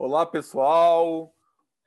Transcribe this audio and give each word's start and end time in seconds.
Olá, 0.00 0.24
pessoal. 0.24 1.34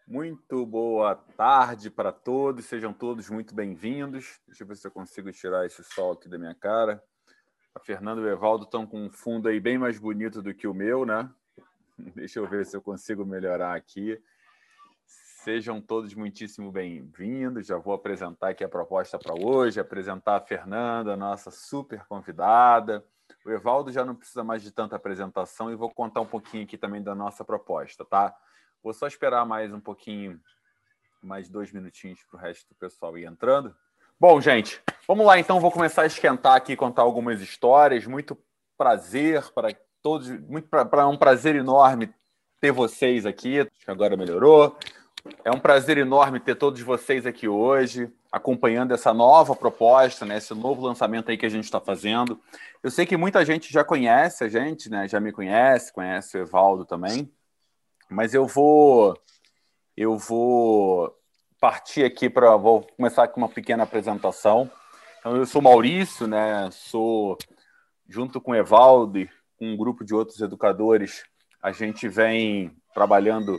Muito 0.06 0.66
boa 0.66 1.16
tarde 1.16 1.90
para 1.90 2.12
todos. 2.12 2.66
Sejam 2.66 2.92
todos 2.92 3.30
muito 3.30 3.56
bem-vindos. 3.56 4.38
Deixa 4.46 4.64
eu 4.64 4.68
ver 4.68 4.76
se 4.76 4.86
eu 4.86 4.92
consigo 4.92 5.32
tirar 5.32 5.66
esse 5.66 5.82
sol 5.82 6.12
aqui 6.12 6.28
da 6.28 6.38
minha 6.38 6.54
cara. 6.54 7.02
A 7.74 7.80
Fernanda 7.80 8.20
e 8.20 8.26
o 8.26 8.28
Evaldo 8.28 8.66
estão 8.66 8.86
com 8.86 9.06
um 9.06 9.10
fundo 9.10 9.48
aí 9.48 9.62
bem 9.62 9.78
mais 9.78 9.98
bonito 9.98 10.42
do 10.42 10.54
que 10.54 10.68
o 10.68 10.74
meu, 10.74 11.06
né? 11.06 11.32
Deixa 12.14 12.40
eu 12.40 12.50
ver 12.50 12.66
se 12.66 12.76
eu 12.76 12.82
consigo 12.82 13.26
melhorar 13.26 13.78
aqui. 13.78 14.22
Sejam 15.06 15.80
todos 15.80 16.14
muitíssimo 16.14 16.70
bem-vindos. 16.70 17.68
Já 17.68 17.78
vou 17.78 17.94
apresentar 17.94 18.50
aqui 18.50 18.66
a 18.66 18.70
proposta 18.70 19.18
para 19.18 19.36
hoje, 19.42 19.80
apresentar 19.80 20.36
a 20.36 20.42
Fernanda, 20.42 21.16
nossa 21.16 21.50
super 21.50 22.06
convidada. 22.08 23.06
O 23.46 23.50
Evaldo 23.50 23.92
já 23.92 24.06
não 24.06 24.16
precisa 24.16 24.44
mais 24.44 24.62
de 24.62 24.72
tanta 24.72 24.96
apresentação 24.96 25.72
e 25.72 25.76
vou 25.76 25.90
contar 25.90 26.22
um 26.22 26.26
pouquinho 26.26 26.64
aqui 26.64 26.78
também 26.78 27.02
da 27.02 27.16
nossa 27.16 27.44
proposta, 27.44 28.06
tá? 28.06 28.36
Vou 28.84 28.94
só 28.94 29.08
esperar 29.08 29.46
mais 29.46 29.74
um 29.74 29.80
pouquinho, 29.80 30.40
mais 31.22 31.50
dois 31.50 31.72
minutinhos 31.72 32.24
para 32.24 32.38
o 32.38 32.42
resto 32.42 32.68
do 32.70 32.76
pessoal 32.76 33.18
ir 33.18 33.26
entrando. 33.26 33.76
Bom, 34.20 34.40
gente, 34.40 34.82
vamos 35.08 35.26
lá 35.26 35.40
então. 35.40 35.60
Vou 35.60 35.72
começar 35.72 36.04
a 36.04 36.06
esquentar 36.06 36.56
aqui, 36.56 36.76
contar 36.76 37.02
algumas 37.02 37.42
histórias. 37.42 38.06
Muito 38.06 38.38
prazer 38.78 39.44
para 39.52 39.70
todos, 40.02 40.30
muito 40.30 40.68
para 40.68 41.08
um 41.08 41.18
prazer 41.18 41.56
enorme 41.56 42.14
ter 42.60 42.72
vocês 42.72 43.26
aqui. 43.26 43.60
Acho 43.60 43.70
que 43.86 43.92
agora 43.92 44.16
melhorou. 44.16 44.78
É 45.44 45.52
um 45.52 45.60
prazer 45.60 45.98
enorme 45.98 46.40
ter 46.40 46.56
todos 46.56 46.82
vocês 46.82 47.26
aqui 47.26 47.48
hoje, 47.48 48.12
acompanhando 48.32 48.94
essa 48.94 49.14
nova 49.14 49.56
proposta, 49.56 50.26
né, 50.26 50.38
esse 50.38 50.54
novo 50.54 50.82
lançamento 50.82 51.30
aí 51.30 51.38
que 51.38 51.46
a 51.46 51.50
gente 51.50 51.66
está 51.66 51.80
fazendo. 51.80 52.40
Eu 52.82 52.90
sei 52.90 53.06
que 53.06 53.18
muita 53.18 53.46
gente 53.46 53.72
já 53.72 53.84
conhece 53.84 54.44
a 54.44 54.50
gente, 54.50 54.90
né, 54.90 55.08
já 55.08 55.20
me 55.20 55.32
conhece, 55.32 55.94
conhece 55.94 56.38
o 56.38 56.42
Evaldo 56.42 56.86
também, 56.86 57.32
mas 58.10 58.34
eu 58.34 58.48
vou, 58.48 59.16
eu 59.96 60.18
vou 60.18 61.16
partir 61.60 62.04
aqui 62.04 62.30
para, 62.30 62.56
vou 62.58 62.88
começar 62.98 63.28
com 63.28 63.42
uma 63.42 63.50
pequena 63.50 63.84
apresentação. 63.84 64.70
Então, 65.20 65.36
eu 65.36 65.46
sou 65.46 65.62
Maurício, 65.62 66.26
né, 66.26 66.70
sou 66.72 67.38
junto 68.08 68.42
com 68.42 68.52
o 68.52 68.56
Evaldo 68.56 69.20
e 69.20 69.30
um 69.60 69.78
grupo 69.78 70.04
de 70.04 70.16
outros 70.16 70.42
educadores, 70.42 71.24
a 71.62 71.72
gente 71.72 72.08
vem 72.08 72.76
trabalhando 72.94 73.58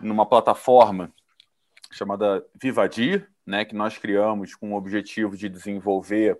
numa 0.00 0.26
plataforma 0.26 1.12
chamada 1.92 2.44
Vivadir, 2.60 3.28
né, 3.46 3.64
que 3.64 3.74
nós 3.74 3.98
criamos 3.98 4.54
com 4.54 4.72
o 4.72 4.76
objetivo 4.76 5.36
de 5.36 5.48
desenvolver 5.48 6.38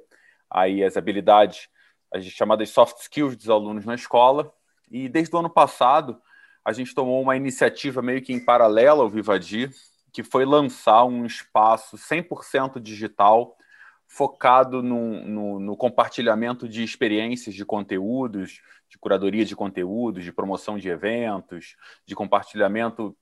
aí 0.49 0.85
as 0.85 0.97
habilidades 0.97 1.69
as 2.13 2.25
chamadas 2.25 2.71
soft 2.71 2.99
skills 2.99 3.37
dos 3.37 3.49
alunos 3.49 3.85
na 3.85 3.95
escola. 3.95 4.53
E 4.91 5.09
desde 5.09 5.35
o 5.35 5.39
ano 5.39 5.51
passado, 5.51 6.21
a 6.65 6.73
gente 6.73 6.95
tomou 6.95 7.23
uma 7.23 7.37
iniciativa 7.37 8.03
meio 8.03 8.21
que 8.21 8.33
em 8.33 8.45
paralelo 8.45 9.03
ao 9.03 9.09
Vivadir, 9.09 9.71
que 10.13 10.23
foi 10.23 10.45
lançar 10.45 11.05
um 11.05 11.25
espaço 11.25 11.97
100% 11.97 12.81
digital 12.81 13.57
focado 14.09 14.83
no, 14.83 15.25
no, 15.25 15.61
no, 15.61 15.77
compartilhamento 15.77 16.69
de 16.69 16.83
experiências 16.83 17.55
de 17.55 17.65
conteúdos, 17.65 18.61
de 18.89 18.99
curadoria 18.99 19.45
de 19.45 19.55
conteúdos, 19.55 20.25
de 20.25 20.33
promoção 20.33 20.77
de 20.77 20.89
eventos, 20.89 21.77
de 22.05 22.17
compartilhamento 22.17 23.17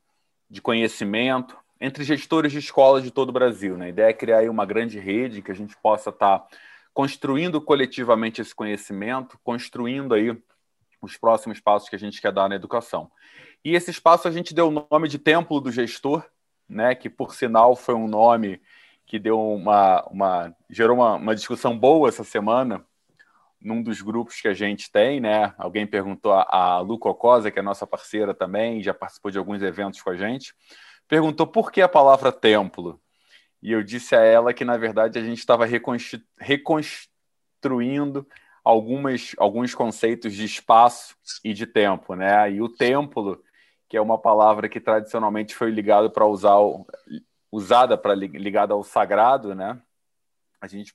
de 0.50 0.60
conhecimento 0.60 1.56
entre 1.80 2.02
gestores 2.04 2.52
de 2.52 2.58
escolas 2.58 3.02
de 3.02 3.10
todo 3.10 3.28
o 3.28 3.32
Brasil. 3.32 3.76
Né? 3.76 3.86
A 3.86 3.88
ideia 3.88 4.10
é 4.10 4.12
criar 4.12 4.50
uma 4.50 4.66
grande 4.66 4.98
rede 4.98 5.42
que 5.42 5.52
a 5.52 5.54
gente 5.54 5.76
possa 5.76 6.10
estar 6.10 6.38
tá 6.40 6.48
construindo 6.92 7.60
coletivamente 7.60 8.40
esse 8.40 8.54
conhecimento, 8.54 9.38
construindo 9.44 10.14
aí 10.14 10.36
os 11.00 11.16
próximos 11.16 11.60
passos 11.60 11.88
que 11.88 11.94
a 11.94 11.98
gente 11.98 12.20
quer 12.20 12.32
dar 12.32 12.48
na 12.48 12.56
educação. 12.56 13.10
E 13.64 13.74
esse 13.74 13.90
espaço 13.90 14.26
a 14.26 14.30
gente 14.30 14.54
deu 14.54 14.68
o 14.68 14.88
nome 14.90 15.08
de 15.08 15.18
Templo 15.18 15.60
do 15.60 15.70
Gestor, 15.70 16.24
né, 16.68 16.94
que 16.94 17.08
por 17.08 17.34
sinal 17.34 17.76
foi 17.76 17.94
um 17.94 18.08
nome 18.08 18.60
que 19.06 19.18
deu 19.18 19.40
uma, 19.40 20.04
uma 20.10 20.56
gerou 20.68 20.96
uma, 20.96 21.14
uma 21.14 21.34
discussão 21.34 21.78
boa 21.78 22.08
essa 22.08 22.24
semana 22.24 22.84
num 23.60 23.82
dos 23.82 24.00
grupos 24.00 24.40
que 24.40 24.48
a 24.48 24.54
gente 24.54 24.90
tem, 24.90 25.20
né? 25.20 25.52
Alguém 25.58 25.86
perguntou 25.86 26.32
a, 26.32 26.80
Lu 26.80 26.98
Cocosa, 26.98 27.50
que 27.50 27.58
é 27.58 27.62
nossa 27.62 27.86
parceira 27.86 28.32
também, 28.32 28.82
já 28.82 28.94
participou 28.94 29.30
de 29.30 29.38
alguns 29.38 29.62
eventos 29.62 30.00
com 30.00 30.10
a 30.10 30.16
gente, 30.16 30.54
perguntou 31.08 31.46
por 31.46 31.72
que 31.72 31.80
a 31.80 31.88
palavra 31.88 32.30
templo. 32.30 33.00
E 33.60 33.72
eu 33.72 33.82
disse 33.82 34.14
a 34.14 34.20
ela 34.20 34.54
que, 34.54 34.64
na 34.64 34.76
verdade, 34.76 35.18
a 35.18 35.22
gente 35.22 35.38
estava 35.38 35.66
reconstruindo 36.38 38.26
algumas, 38.62 39.34
alguns 39.38 39.74
conceitos 39.74 40.34
de 40.34 40.44
espaço 40.44 41.16
e 41.42 41.52
de 41.52 41.66
tempo, 41.66 42.14
né? 42.14 42.52
E 42.52 42.62
o 42.62 42.68
templo, 42.68 43.42
que 43.88 43.96
é 43.96 44.00
uma 44.00 44.18
palavra 44.18 44.68
que 44.68 44.78
tradicionalmente 44.78 45.54
foi 45.54 45.70
ligado 45.70 46.10
para 46.10 46.26
usar 46.26 46.56
usada 47.50 47.96
para 47.96 48.14
ligada 48.14 48.74
ao 48.74 48.84
sagrado, 48.84 49.54
né? 49.54 49.80
A 50.60 50.66
gente 50.66 50.94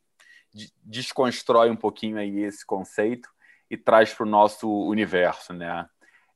desconstrói 0.83 1.69
um 1.69 1.75
pouquinho 1.75 2.17
aí 2.17 2.41
esse 2.41 2.65
conceito 2.65 3.29
e 3.69 3.77
traz 3.77 4.13
para 4.13 4.25
o 4.25 4.29
nosso 4.29 4.69
universo, 4.87 5.53
né? 5.53 5.87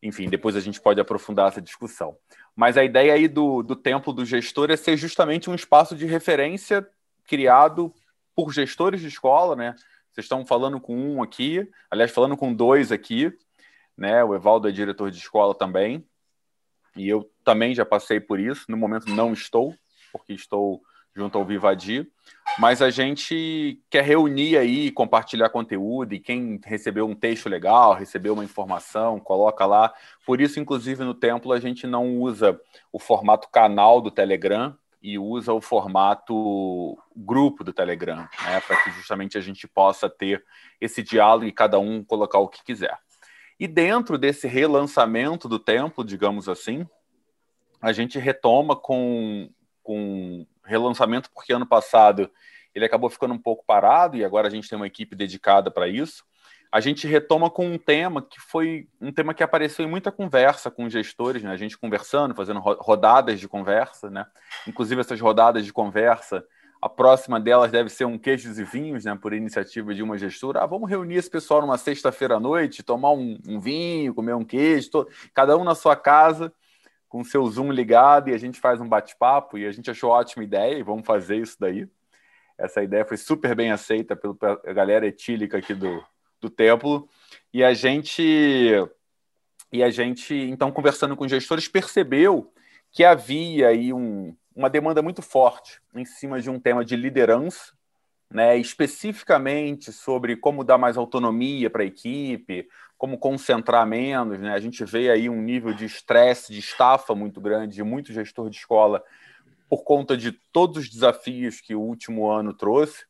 Enfim, 0.01 0.29
depois 0.29 0.55
a 0.55 0.59
gente 0.59 0.79
pode 0.79 0.99
aprofundar 0.99 1.49
essa 1.49 1.61
discussão. 1.61 2.17
Mas 2.55 2.77
a 2.77 2.83
ideia 2.83 3.13
aí 3.13 3.27
do, 3.27 3.61
do 3.61 3.75
templo 3.75 4.13
do 4.13 4.25
gestor 4.25 4.71
é 4.71 4.77
ser 4.77 4.97
justamente 4.97 5.49
um 5.49 5.55
espaço 5.55 5.95
de 5.95 6.05
referência 6.05 6.87
criado 7.25 7.93
por 8.35 8.51
gestores 8.53 9.01
de 9.01 9.07
escola, 9.07 9.55
né? 9.55 9.75
Vocês 10.11 10.25
estão 10.25 10.45
falando 10.45 10.79
com 10.79 10.95
um 10.95 11.21
aqui, 11.21 11.69
aliás, 11.91 12.11
falando 12.11 12.35
com 12.37 12.53
dois 12.53 12.91
aqui, 12.91 13.31
né? 13.95 14.23
O 14.23 14.33
Evaldo 14.33 14.67
é 14.67 14.71
diretor 14.71 15.11
de 15.11 15.17
escola 15.17 15.53
também, 15.53 16.07
e 16.95 17.07
eu 17.07 17.29
também 17.43 17.75
já 17.75 17.85
passei 17.85 18.19
por 18.19 18.39
isso. 18.39 18.65
No 18.69 18.77
momento 18.77 19.09
não 19.13 19.33
estou, 19.33 19.75
porque 20.11 20.33
estou 20.33 20.81
junto 21.15 21.37
ao 21.37 21.45
Vivadi, 21.45 22.07
mas 22.57 22.81
a 22.81 22.89
gente 22.89 23.79
quer 23.89 24.03
reunir 24.03 24.57
aí, 24.57 24.89
compartilhar 24.91 25.49
conteúdo 25.49 26.13
e 26.13 26.19
quem 26.19 26.59
recebeu 26.65 27.05
um 27.07 27.13
texto 27.13 27.47
legal, 27.47 27.93
recebeu 27.93 28.33
uma 28.33 28.43
informação, 28.43 29.19
coloca 29.19 29.65
lá. 29.65 29.93
Por 30.25 30.41
isso, 30.41 30.59
inclusive, 30.59 31.03
no 31.03 31.13
Templo 31.13 31.53
a 31.53 31.59
gente 31.59 31.85
não 31.85 32.17
usa 32.17 32.59
o 32.91 32.97
formato 32.97 33.47
canal 33.49 34.01
do 34.01 34.09
Telegram 34.09 34.75
e 35.01 35.19
usa 35.19 35.53
o 35.53 35.61
formato 35.61 36.97
grupo 37.15 37.63
do 37.63 37.71
Telegram, 37.71 38.27
né, 38.43 38.59
para 38.65 38.83
que 38.83 38.91
justamente 38.91 39.37
a 39.37 39.41
gente 39.41 39.67
possa 39.67 40.09
ter 40.09 40.43
esse 40.81 41.03
diálogo 41.03 41.45
e 41.45 41.51
cada 41.51 41.77
um 41.77 42.03
colocar 42.03 42.39
o 42.39 42.47
que 42.47 42.63
quiser. 42.63 42.97
E 43.59 43.67
dentro 43.67 44.17
desse 44.17 44.47
relançamento 44.47 45.47
do 45.47 45.59
Templo, 45.59 46.03
digamos 46.03 46.49
assim, 46.49 46.87
a 47.79 47.91
gente 47.91 48.17
retoma 48.17 48.75
com, 48.75 49.49
com 49.83 50.45
relançamento, 50.67 51.29
porque 51.33 51.53
ano 51.53 51.65
passado 51.65 52.29
ele 52.73 52.85
acabou 52.85 53.09
ficando 53.09 53.33
um 53.33 53.39
pouco 53.39 53.65
parado 53.65 54.17
e 54.17 54.23
agora 54.23 54.47
a 54.47 54.51
gente 54.51 54.69
tem 54.69 54.75
uma 54.77 54.87
equipe 54.87 55.15
dedicada 55.15 55.71
para 55.71 55.87
isso. 55.87 56.23
A 56.71 56.79
gente 56.79 57.07
retoma 57.07 57.49
com 57.49 57.65
um 57.65 57.77
tema 57.77 58.21
que 58.21 58.39
foi 58.39 58.87
um 59.01 59.11
tema 59.11 59.33
que 59.33 59.41
apareceu 59.41 59.85
em 59.85 59.89
muita 59.89 60.11
conversa 60.11 60.69
com 60.69 60.89
gestores, 60.89 61.41
né? 61.41 61.49
A 61.49 61.57
gente 61.57 61.77
conversando, 61.77 62.35
fazendo 62.35 62.59
rodadas 62.59 63.39
de 63.39 63.47
conversa, 63.47 64.09
né? 64.09 64.25
Inclusive 64.67 64.99
essas 64.99 65.19
rodadas 65.19 65.65
de 65.65 65.71
conversa, 65.71 66.43
a 66.81 66.89
próxima 66.89 67.39
delas 67.39 67.71
deve 67.71 67.89
ser 67.89 68.05
um 68.05 68.17
queijos 68.17 68.59
e 68.59 68.63
vinhos, 68.63 69.05
né? 69.05 69.17
Por 69.19 69.33
iniciativa 69.33 69.93
de 69.95 70.03
uma 70.03 70.17
gestora. 70.17 70.61
Ah, 70.61 70.65
vamos 70.65 70.89
reunir 70.89 71.15
esse 71.15 71.29
pessoal 71.29 71.61
numa 71.61 71.77
sexta-feira 71.77 72.35
à 72.35 72.39
noite, 72.39 72.83
tomar 72.83 73.11
um, 73.11 73.39
um 73.47 73.59
vinho, 73.59 74.13
comer 74.13 74.35
um 74.35 74.43
queijo, 74.43 74.91
todo... 74.91 75.09
cada 75.33 75.57
um 75.57 75.63
na 75.63 75.73
sua 75.73 75.95
casa 75.95 76.53
com 77.17 77.23
seu 77.23 77.43
Zoom 77.47 77.71
ligado 77.71 78.29
e 78.29 78.33
a 78.33 78.37
gente 78.37 78.59
faz 78.59 78.79
um 78.79 78.87
bate-papo 78.87 79.57
e 79.57 79.65
a 79.65 79.71
gente 79.71 79.89
achou 79.89 80.11
ótima 80.11 80.43
ideia 80.43 80.77
e 80.77 80.83
vamos 80.83 81.03
fazer 81.03 81.37
isso 81.37 81.57
daí. 81.59 81.89
Essa 82.55 82.83
ideia 82.83 83.03
foi 83.05 83.17
super 83.17 83.55
bem 83.55 83.71
aceita 83.71 84.15
pela 84.15 84.55
galera 84.71 85.07
etílica 85.07 85.57
aqui 85.57 85.73
do, 85.73 86.03
do 86.39 86.47
templo 86.47 87.09
e 87.51 87.63
a 87.63 87.73
gente 87.73 88.21
e 89.71 89.83
a 89.83 89.89
gente 89.89 90.35
então 90.35 90.71
conversando 90.71 91.15
com 91.15 91.27
gestores 91.27 91.67
percebeu 91.67 92.53
que 92.91 93.03
havia 93.03 93.69
aí 93.69 93.91
um, 93.91 94.35
uma 94.55 94.69
demanda 94.69 95.01
muito 95.01 95.23
forte 95.23 95.81
em 95.95 96.05
cima 96.05 96.39
de 96.39 96.51
um 96.51 96.59
tema 96.59 96.85
de 96.85 96.95
liderança, 96.95 97.73
né, 98.29 98.57
especificamente 98.57 99.91
sobre 99.91 100.35
como 100.35 100.63
dar 100.63 100.77
mais 100.77 100.97
autonomia 100.97 101.69
para 101.69 101.83
a 101.83 101.85
equipe, 101.85 102.67
como 102.97 103.17
concentrar 103.17 103.85
menos. 103.85 104.39
Né? 104.39 104.51
A 104.51 104.59
gente 104.59 104.83
vê 104.83 105.09
aí 105.09 105.29
um 105.29 105.41
nível 105.41 105.73
de 105.73 105.85
estresse, 105.85 106.51
de 106.51 106.59
estafa 106.59 107.15
muito 107.15 107.39
grande, 107.39 107.75
de 107.75 107.83
muito 107.83 108.11
gestor 108.11 108.49
de 108.49 108.57
escola, 108.57 109.03
por 109.69 109.83
conta 109.83 110.17
de 110.17 110.31
todos 110.31 110.77
os 110.77 110.89
desafios 110.89 111.61
que 111.61 111.75
o 111.75 111.81
último 111.81 112.29
ano 112.29 112.53
trouxe, 112.53 113.05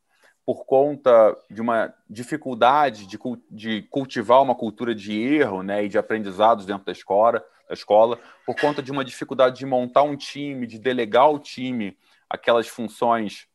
por 0.46 0.66
conta 0.66 1.38
de 1.50 1.62
uma 1.62 1.94
dificuldade 2.10 3.06
de, 3.06 3.19
de 3.52 3.81
cultivar 3.90 4.42
uma 4.42 4.56
cultura 4.56 4.96
de 4.96 5.19
erro 5.19 5.62
né, 5.62 5.84
e 5.84 5.90
de 5.90 5.98
aprendizados 5.98 6.66
dentro 6.66 6.86
da 6.86 6.92
escola, 6.92 7.44
da 7.68 7.74
escola, 7.74 8.18
por 8.46 8.56
conta 8.56 8.81
de 8.81 8.92
uma 8.92 9.04
dificuldade 9.04 9.60
de 9.60 9.66
montar 9.66 10.04
um 10.04 10.16
time, 10.16 10.66
de 10.66 10.80
delegar 10.80 11.24
ao 11.24 11.38
time 11.38 11.98
aquelas 12.30 12.68
funções 12.68 13.48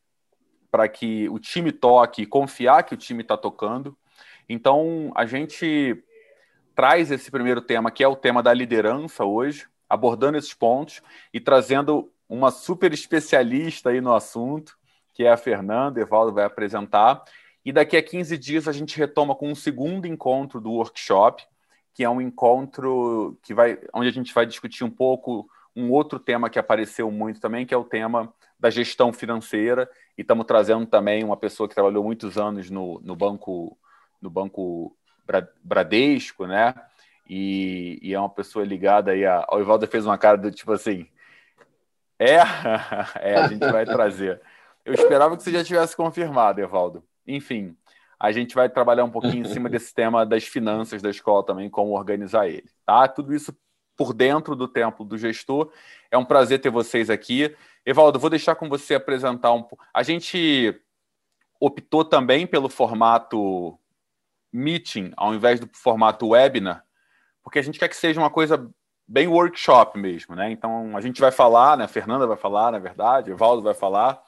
para 0.73 0.89
que 0.89 1.29
o 1.29 1.37
time 1.37 1.71
toque, 1.71 2.25
confiar 2.25 2.81
que 2.81 2.95
o 2.95 2.97
time 2.97 3.21
está 3.21 3.37
tocando. 3.37 3.95
Então, 4.49 5.11
a 5.13 5.23
gente 5.23 6.03
traz 6.73 7.11
esse 7.11 7.29
primeiro 7.29 7.61
tema, 7.61 7.91
que 7.91 8.03
é 8.03 8.07
o 8.07 8.15
tema 8.15 8.41
da 8.41 8.51
liderança 8.51 9.23
hoje, 9.23 9.67
abordando 9.87 10.35
esses 10.35 10.55
pontos 10.55 11.03
e 11.31 11.39
trazendo 11.39 12.11
uma 12.27 12.49
super 12.49 12.91
especialista 12.91 13.91
aí 13.91 14.01
no 14.01 14.15
assunto, 14.15 14.75
que 15.13 15.23
é 15.23 15.31
a 15.31 15.37
Fernanda, 15.37 16.01
Evaldo 16.01 16.33
vai 16.33 16.45
apresentar. 16.45 17.23
E 17.63 17.71
daqui 17.71 17.95
a 17.95 18.01
15 18.01 18.35
dias 18.35 18.67
a 18.67 18.71
gente 18.71 18.97
retoma 18.97 19.35
com 19.35 19.51
um 19.51 19.55
segundo 19.55 20.07
encontro 20.07 20.59
do 20.59 20.71
workshop, 20.71 21.43
que 21.93 22.03
é 22.03 22.09
um 22.09 22.19
encontro 22.19 23.37
que 23.43 23.53
vai, 23.53 23.77
onde 23.93 24.09
a 24.09 24.11
gente 24.11 24.33
vai 24.33 24.47
discutir 24.47 24.83
um 24.83 24.89
pouco 24.89 25.47
um 25.75 25.91
outro 25.91 26.17
tema 26.17 26.49
que 26.49 26.57
apareceu 26.57 27.11
muito 27.11 27.39
também, 27.39 27.63
que 27.63 27.75
é 27.75 27.77
o 27.77 27.83
tema 27.83 28.33
da 28.63 28.69
gestão 28.69 29.11
financeira, 29.11 29.89
e 30.17 30.21
estamos 30.21 30.45
trazendo 30.45 30.85
também 30.85 31.21
uma 31.21 31.35
pessoa 31.35 31.67
que 31.67 31.75
trabalhou 31.75 32.01
muitos 32.01 32.37
anos 32.37 32.69
no, 32.69 32.97
no 33.03 33.13
banco 33.13 33.77
no 34.21 34.29
banco 34.29 34.95
Bradesco, 35.61 36.47
né? 36.47 36.73
E, 37.29 37.99
e 38.01 38.13
é 38.13 38.19
uma 38.19 38.29
pessoa 38.29 38.63
ligada 38.63 39.11
aí 39.11 39.25
a. 39.25 39.45
O 39.51 39.59
Ivaldo 39.59 39.85
fez 39.85 40.05
uma 40.05 40.17
cara 40.17 40.37
do 40.37 40.49
tipo 40.49 40.71
assim. 40.71 41.05
É, 42.17 42.37
é, 43.19 43.35
a 43.35 43.47
gente 43.49 43.69
vai 43.69 43.83
trazer. 43.83 44.41
Eu 44.85 44.93
esperava 44.93 45.35
que 45.35 45.43
você 45.43 45.51
já 45.51 45.61
tivesse 45.61 45.93
confirmado, 45.93 46.61
Evaldo. 46.61 47.03
Enfim, 47.27 47.75
a 48.17 48.31
gente 48.31 48.55
vai 48.55 48.69
trabalhar 48.69 49.03
um 49.03 49.11
pouquinho 49.11 49.45
em 49.45 49.49
cima 49.49 49.67
desse 49.67 49.93
tema 49.93 50.25
das 50.25 50.45
finanças 50.45 51.01
da 51.01 51.09
escola 51.09 51.45
também, 51.45 51.69
como 51.69 51.97
organizar 51.97 52.47
ele. 52.47 52.69
Tá? 52.85 53.09
Tudo 53.09 53.35
isso 53.35 53.53
por 53.95 54.13
dentro 54.13 54.55
do 54.55 54.67
templo 54.67 55.05
do 55.05 55.17
gestor. 55.17 55.71
É 56.09 56.17
um 56.17 56.25
prazer 56.25 56.59
ter 56.59 56.69
vocês 56.69 57.09
aqui. 57.09 57.55
Evaldo, 57.85 58.19
vou 58.19 58.29
deixar 58.29 58.55
com 58.55 58.69
você 58.69 58.95
apresentar 58.95 59.51
um 59.51 59.61
pouco. 59.61 59.83
A 59.93 60.03
gente 60.03 60.79
optou 61.59 62.03
também 62.03 62.45
pelo 62.45 62.69
formato 62.69 63.77
meeting 64.51 65.11
ao 65.17 65.33
invés 65.33 65.59
do 65.59 65.69
formato 65.73 66.29
webinar, 66.29 66.85
porque 67.41 67.57
a 67.57 67.61
gente 67.61 67.79
quer 67.79 67.87
que 67.87 67.95
seja 67.95 68.19
uma 68.19 68.29
coisa 68.29 68.69
bem 69.07 69.27
workshop 69.27 69.97
mesmo, 69.97 70.35
né? 70.35 70.51
Então 70.51 70.95
a 70.95 71.01
gente 71.01 71.19
vai 71.19 71.31
falar, 71.31 71.77
né? 71.77 71.85
A 71.85 71.87
Fernanda 71.87 72.27
vai 72.27 72.37
falar, 72.37 72.71
na 72.71 72.79
verdade, 72.79 73.31
Evaldo 73.31 73.61
vai 73.61 73.73
falar. 73.73 74.21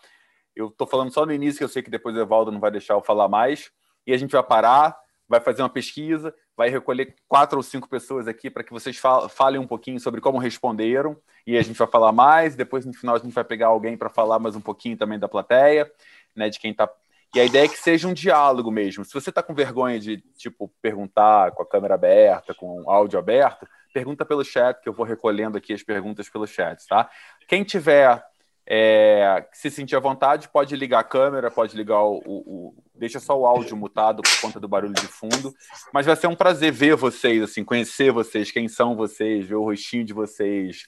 Eu 0.55 0.67
estou 0.69 0.87
falando 0.87 1.11
só 1.11 1.25
no 1.25 1.33
início, 1.33 1.59
que 1.59 1.63
eu 1.63 1.69
sei 1.69 1.83
que 1.83 1.89
depois 1.89 2.15
o 2.15 2.19
Evaldo 2.19 2.51
não 2.51 2.59
vai 2.59 2.71
deixar 2.71 2.93
eu 2.93 3.01
falar 3.01 3.27
mais. 3.27 3.71
E 4.07 4.13
a 4.13 4.17
gente 4.17 4.31
vai 4.31 4.43
parar, 4.43 4.97
vai 5.27 5.39
fazer 5.39 5.61
uma 5.61 5.69
pesquisa, 5.69 6.33
vai 6.55 6.69
recolher 6.69 7.15
quatro 7.27 7.57
ou 7.57 7.63
cinco 7.63 7.89
pessoas 7.89 8.27
aqui 8.27 8.49
para 8.49 8.63
que 8.63 8.71
vocês 8.71 8.99
falem 9.29 9.59
um 9.59 9.67
pouquinho 9.67 9.99
sobre 9.99 10.21
como 10.21 10.37
responderam. 10.37 11.17
E 11.45 11.57
a 11.57 11.61
gente 11.61 11.77
vai 11.77 11.87
falar 11.87 12.11
mais. 12.11 12.55
Depois, 12.55 12.85
no 12.85 12.93
final, 12.93 13.15
a 13.15 13.19
gente 13.19 13.33
vai 13.33 13.43
pegar 13.43 13.67
alguém 13.67 13.97
para 13.97 14.09
falar 14.09 14.39
mais 14.39 14.55
um 14.55 14.61
pouquinho 14.61 14.97
também 14.97 15.19
da 15.19 15.27
plateia, 15.27 15.91
né? 16.35 16.49
De 16.49 16.59
quem 16.59 16.71
está 16.71 16.89
e 17.35 17.39
a 17.41 17.43
ideia 17.43 17.65
é 17.65 17.67
que 17.67 17.77
seja 17.77 18.07
um 18.07 18.13
diálogo 18.13 18.71
mesmo. 18.71 19.03
Se 19.03 19.13
você 19.13 19.29
está 19.29 19.43
com 19.43 19.53
vergonha 19.53 19.99
de, 19.99 20.23
tipo, 20.37 20.71
perguntar 20.81 21.51
com 21.51 21.61
a 21.61 21.67
câmera 21.67 21.95
aberta, 21.95 22.53
com 22.53 22.81
o 22.83 22.89
áudio 22.89 23.19
aberto, 23.19 23.67
pergunta 23.93 24.23
pelo 24.23 24.41
chat, 24.41 24.79
que 24.81 24.87
eu 24.87 24.93
vou 24.93 25.05
recolhendo 25.05 25.57
aqui 25.57 25.73
as 25.73 25.83
perguntas 25.83 26.29
pelo 26.29 26.47
chat, 26.47 26.87
tá? 26.87 27.09
Quem 27.45 27.65
tiver 27.65 28.23
é, 28.67 29.47
se 29.53 29.69
sentir 29.69 29.95
à 29.95 29.99
vontade, 29.99 30.49
pode 30.49 30.75
ligar 30.75 30.99
a 30.99 31.03
câmera, 31.03 31.51
pode 31.51 31.77
ligar 31.77 32.01
o, 32.01 32.17
o, 32.25 32.35
o, 32.69 32.75
Deixa 32.95 33.19
só 33.19 33.37
o 33.37 33.45
áudio 33.45 33.77
mutado 33.77 34.23
por 34.23 34.41
conta 34.41 34.59
do 34.59 34.67
barulho 34.67 34.93
de 34.93 35.07
fundo. 35.07 35.53
Mas 35.93 36.05
vai 36.05 36.15
ser 36.15 36.27
um 36.27 36.35
prazer 36.35 36.71
ver 36.71 36.95
vocês, 36.95 37.43
assim, 37.43 37.63
conhecer 37.63 38.11
vocês, 38.11 38.49
quem 38.49 38.67
são 38.67 38.95
vocês, 38.95 39.45
ver 39.45 39.55
o 39.55 39.63
rostinho 39.63 40.03
de 40.03 40.13
vocês. 40.13 40.85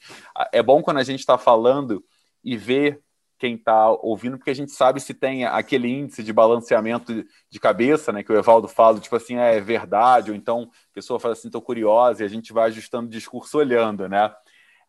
É 0.52 0.64
bom 0.64 0.82
quando 0.82 0.98
a 0.98 1.04
gente 1.04 1.20
está 1.20 1.38
falando 1.38 2.04
e 2.44 2.58
ver 2.58 3.00
quem 3.38 3.54
está 3.54 3.90
ouvindo, 3.90 4.38
porque 4.38 4.50
a 4.50 4.56
gente 4.56 4.72
sabe 4.72 5.00
se 5.00 5.14
tem 5.14 5.46
aquele 5.46 5.88
índice 5.88 6.24
de 6.24 6.34
balanceamento 6.34 7.24
de 7.50 7.60
cabeça, 7.60 8.12
né, 8.12 8.24
que 8.24 8.32
o 8.32 8.38
Evaldo 8.38 8.68
fala, 8.68 9.00
tipo 9.00 9.16
assim, 9.16 9.36
é 9.36 9.60
verdade, 9.62 10.32
ou 10.32 10.36
então 10.36 10.72
a 10.92 10.94
pessoa 10.94 11.20
fala 11.20 11.34
assim, 11.34 11.48
estou 11.48 11.62
curiosa, 11.62 12.24
e 12.24 12.26
a 12.26 12.30
gente 12.30 12.52
vai 12.52 12.70
ajustando 12.70 13.06
o 13.06 13.12
discurso 13.12 13.60
olhando, 13.60 14.10
né? 14.10 14.34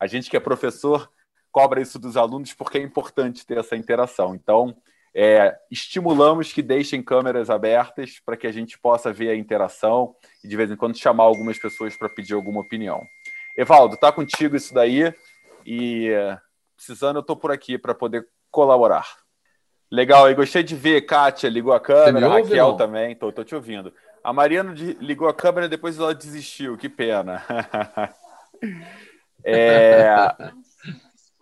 A 0.00 0.06
gente 0.06 0.30
que 0.30 0.36
é 0.36 0.40
professor 0.40 1.10
cobra 1.50 1.80
isso 1.80 1.98
dos 1.98 2.16
alunos 2.16 2.52
porque 2.52 2.78
é 2.78 2.82
importante 2.82 3.46
ter 3.46 3.58
essa 3.58 3.76
interação. 3.76 4.34
Então, 4.34 4.76
é, 5.14 5.56
estimulamos 5.70 6.52
que 6.52 6.62
deixem 6.62 7.02
câmeras 7.02 7.50
abertas 7.50 8.20
para 8.24 8.36
que 8.36 8.46
a 8.46 8.52
gente 8.52 8.78
possa 8.78 9.12
ver 9.12 9.30
a 9.30 9.36
interação 9.36 10.14
e 10.44 10.48
de 10.48 10.56
vez 10.56 10.70
em 10.70 10.76
quando 10.76 10.96
chamar 10.96 11.24
algumas 11.24 11.58
pessoas 11.58 11.96
para 11.96 12.08
pedir 12.08 12.34
alguma 12.34 12.60
opinião. 12.60 13.02
Evaldo, 13.56 13.96
tá 13.96 14.12
contigo 14.12 14.54
isso 14.54 14.72
daí 14.72 15.12
e 15.66 16.10
precisando 16.76 17.16
eu 17.16 17.20
estou 17.20 17.36
por 17.36 17.50
aqui 17.50 17.76
para 17.76 17.94
poder 17.94 18.26
colaborar. 18.50 19.06
Legal, 19.90 20.26
aí 20.26 20.34
gostei 20.34 20.62
de 20.62 20.76
ver. 20.76 21.00
Kátia 21.02 21.48
ligou 21.48 21.72
a 21.72 21.80
câmera, 21.80 22.26
a 22.26 22.30
Raquel 22.34 22.74
também, 22.74 23.16
tô, 23.16 23.32
tô 23.32 23.42
te 23.42 23.54
ouvindo. 23.54 23.92
A 24.22 24.32
Mariana 24.32 24.74
ligou 25.00 25.28
a 25.28 25.34
câmera 25.34 25.66
e 25.66 25.70
depois 25.70 25.98
ela 25.98 26.14
desistiu, 26.14 26.76
que 26.76 26.88
pena. 26.88 27.42
é... 29.42 30.06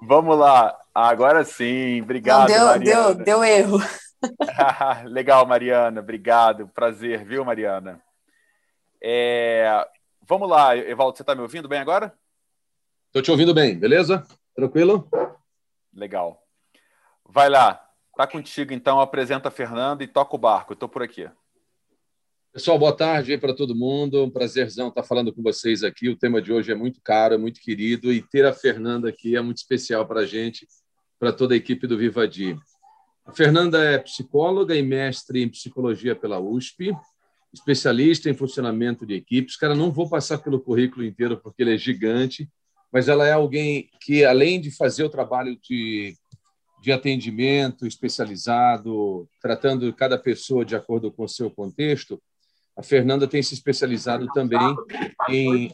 Vamos 0.00 0.38
lá, 0.38 0.76
agora 0.94 1.44
sim, 1.44 2.02
obrigado. 2.02 2.48
Não, 2.48 2.54
deu, 2.54 2.66
Mariana. 2.66 3.14
deu, 3.14 3.24
deu 3.24 3.44
erro. 3.44 3.78
Legal, 5.06 5.46
Mariana, 5.46 6.00
obrigado, 6.00 6.68
prazer, 6.68 7.24
viu, 7.24 7.44
Mariana? 7.44 8.00
É... 9.02 9.86
Vamos 10.22 10.48
lá, 10.48 10.76
Evaldo, 10.76 11.16
você 11.16 11.22
está 11.22 11.34
me 11.34 11.42
ouvindo 11.42 11.68
bem 11.68 11.78
agora? 11.78 12.12
Estou 13.06 13.22
te 13.22 13.30
ouvindo 13.30 13.54
bem, 13.54 13.78
beleza? 13.78 14.26
Tranquilo? 14.54 15.08
Legal. 15.94 16.42
Vai 17.24 17.48
lá. 17.48 17.82
Tá 18.16 18.26
contigo, 18.26 18.72
então. 18.72 19.00
Apresenta 19.00 19.48
a 19.48 19.50
Fernanda 19.50 20.02
e 20.02 20.08
toca 20.08 20.34
o 20.34 20.38
barco. 20.38 20.72
Estou 20.72 20.88
por 20.88 21.02
aqui. 21.02 21.28
Pessoal, 22.56 22.78
boa 22.78 22.96
tarde 22.96 23.36
para 23.36 23.52
todo 23.52 23.74
mundo. 23.74 24.24
Um 24.24 24.30
prazerzão 24.30 24.88
estar 24.88 25.02
falando 25.02 25.30
com 25.30 25.42
vocês 25.42 25.84
aqui. 25.84 26.08
O 26.08 26.16
tema 26.16 26.40
de 26.40 26.50
hoje 26.50 26.72
é 26.72 26.74
muito 26.74 27.02
caro, 27.02 27.34
é 27.34 27.36
muito 27.36 27.60
querido 27.60 28.10
e 28.10 28.22
ter 28.22 28.46
a 28.46 28.52
Fernanda 28.54 29.10
aqui 29.10 29.36
é 29.36 29.42
muito 29.42 29.58
especial 29.58 30.08
para 30.08 30.20
a 30.20 30.24
gente, 30.24 30.66
para 31.20 31.34
toda 31.34 31.52
a 31.52 31.56
equipe 31.58 31.86
do 31.86 31.98
Vivadi. 31.98 32.56
A 33.26 33.32
Fernanda 33.34 33.84
é 33.84 33.98
psicóloga 33.98 34.74
e 34.74 34.80
mestre 34.80 35.42
em 35.42 35.50
psicologia 35.50 36.16
pela 36.16 36.40
USP, 36.40 36.96
especialista 37.52 38.30
em 38.30 38.34
funcionamento 38.34 39.04
de 39.04 39.12
equipes. 39.12 39.54
Cara, 39.56 39.74
não 39.74 39.92
vou 39.92 40.08
passar 40.08 40.38
pelo 40.38 40.58
currículo 40.58 41.04
inteiro 41.04 41.36
porque 41.36 41.62
ele 41.62 41.74
é 41.74 41.76
gigante, 41.76 42.48
mas 42.90 43.06
ela 43.06 43.26
é 43.26 43.32
alguém 43.32 43.90
que, 44.00 44.24
além 44.24 44.62
de 44.62 44.70
fazer 44.70 45.04
o 45.04 45.10
trabalho 45.10 45.58
de 45.62 46.16
de 46.80 46.92
atendimento 46.92 47.84
especializado, 47.84 49.28
tratando 49.42 49.92
cada 49.92 50.16
pessoa 50.16 50.64
de 50.64 50.76
acordo 50.76 51.10
com 51.10 51.24
o 51.24 51.28
seu 51.28 51.50
contexto, 51.50 52.22
a 52.76 52.82
Fernanda 52.82 53.26
tem 53.26 53.42
se 53.42 53.54
especializado 53.54 54.26
também 54.34 54.76
em 55.28 55.72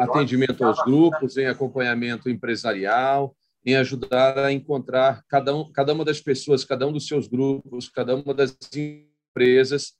atendimento 0.00 0.64
aos 0.64 0.82
grupos, 0.84 1.36
em 1.36 1.46
acompanhamento 1.46 2.28
empresarial, 2.28 3.34
em 3.64 3.76
ajudar 3.76 4.38
a 4.38 4.52
encontrar 4.52 5.22
cada, 5.28 5.54
um, 5.54 5.70
cada 5.70 5.92
uma 5.92 6.04
das 6.04 6.20
pessoas, 6.20 6.64
cada 6.64 6.86
um 6.86 6.92
dos 6.92 7.06
seus 7.06 7.28
grupos, 7.28 7.88
cada 7.88 8.16
uma 8.16 8.34
das 8.34 8.56
empresas, 8.74 9.92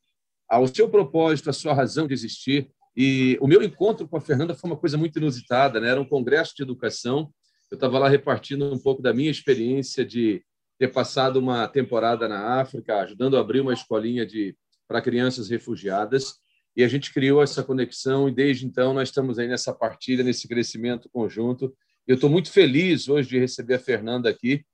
ao 0.49 0.67
seu 0.67 0.89
propósito, 0.89 1.49
a 1.49 1.53
sua 1.53 1.73
razão 1.73 2.07
de 2.07 2.15
existir. 2.15 2.69
E 2.97 3.39
o 3.41 3.47
meu 3.47 3.63
encontro 3.63 4.09
com 4.09 4.17
a 4.17 4.21
Fernanda 4.21 4.55
foi 4.55 4.69
uma 4.69 4.77
coisa 4.77 4.99
muito 4.99 5.19
inusitada, 5.19 5.81
né? 5.81 5.89
era 5.91 6.01
um 6.01 6.09
congresso 6.09 6.55
de 6.57 6.63
educação 6.63 7.33
eu 7.73 7.77
estava 7.77 7.99
lá 7.99 8.07
repartindo 8.07 8.71
um 8.71 8.79
pouco 8.79 9.01
da 9.01 9.15
minha 9.15 9.31
experiência 9.31 10.05
de 10.05 10.45
ter 10.79 10.89
passado 10.89 11.39
uma 11.39 11.67
temporada 11.67 12.29
na 12.29 12.61
África, 12.61 13.01
ajudando 13.01 13.35
a 13.35 13.41
abrir 13.41 13.61
uma 13.61 13.73
escolinha 13.73 14.27
de 14.27 14.55
para 14.87 15.03
crianças 15.03 15.49
refugiadas, 15.49 16.35
e 16.77 16.83
a 16.83 16.89
gente 16.89 17.13
criou 17.13 17.43
essa 17.43 17.63
conexão 17.63 18.29
e 18.29 18.33
desde 18.33 18.67
então 18.67 18.95
nós 18.95 19.09
estamos 19.09 19.39
aí 19.39 19.47
nessa 19.47 19.75
partilha, 19.75 20.25
nesse 20.25 20.49
crescimento 20.49 21.09
conjunto. 21.11 21.75
Eu 22.07 22.15
estou 22.15 22.31
muito 22.31 22.51
feliz 22.51 23.09
hoje 23.09 23.29
de 23.29 23.39
receber 23.39 23.75
a 23.75 23.79
Fernanda 23.79 24.29
aqui, 24.29 24.65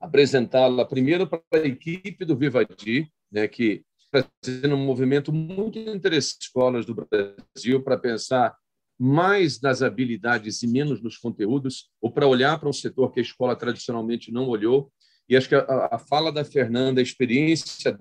apresentá-la 0.00 0.84
primeiro 0.84 1.26
para 1.26 1.42
a 1.52 1.66
equipe 1.66 2.24
do 2.24 2.36
Vivadi, 2.36 3.10
né, 3.30 3.46
que 3.48 3.84
está 4.12 4.28
fazendo 4.42 4.74
um 4.74 4.84
movimento 4.84 5.32
muito 5.32 5.78
interessante 5.78 6.42
escolas 6.42 6.86
do 6.86 6.94
Brasil 6.94 7.82
para 7.82 7.98
pensar 7.98 8.56
mais 8.98 9.60
nas 9.60 9.82
habilidades 9.82 10.62
e 10.62 10.66
menos 10.66 11.02
nos 11.02 11.16
conteúdos, 11.16 11.90
ou 12.00 12.12
para 12.12 12.26
olhar 12.26 12.58
para 12.58 12.68
um 12.68 12.72
setor 12.72 13.10
que 13.12 13.20
a 13.20 13.22
escola 13.22 13.56
tradicionalmente 13.56 14.30
não 14.30 14.46
olhou. 14.48 14.92
E 15.28 15.36
acho 15.36 15.48
que 15.48 15.54
a, 15.54 15.88
a 15.92 15.98
fala 15.98 16.30
da 16.30 16.44
Fernanda, 16.44 17.00
a 17.00 17.02
experiência 17.02 17.96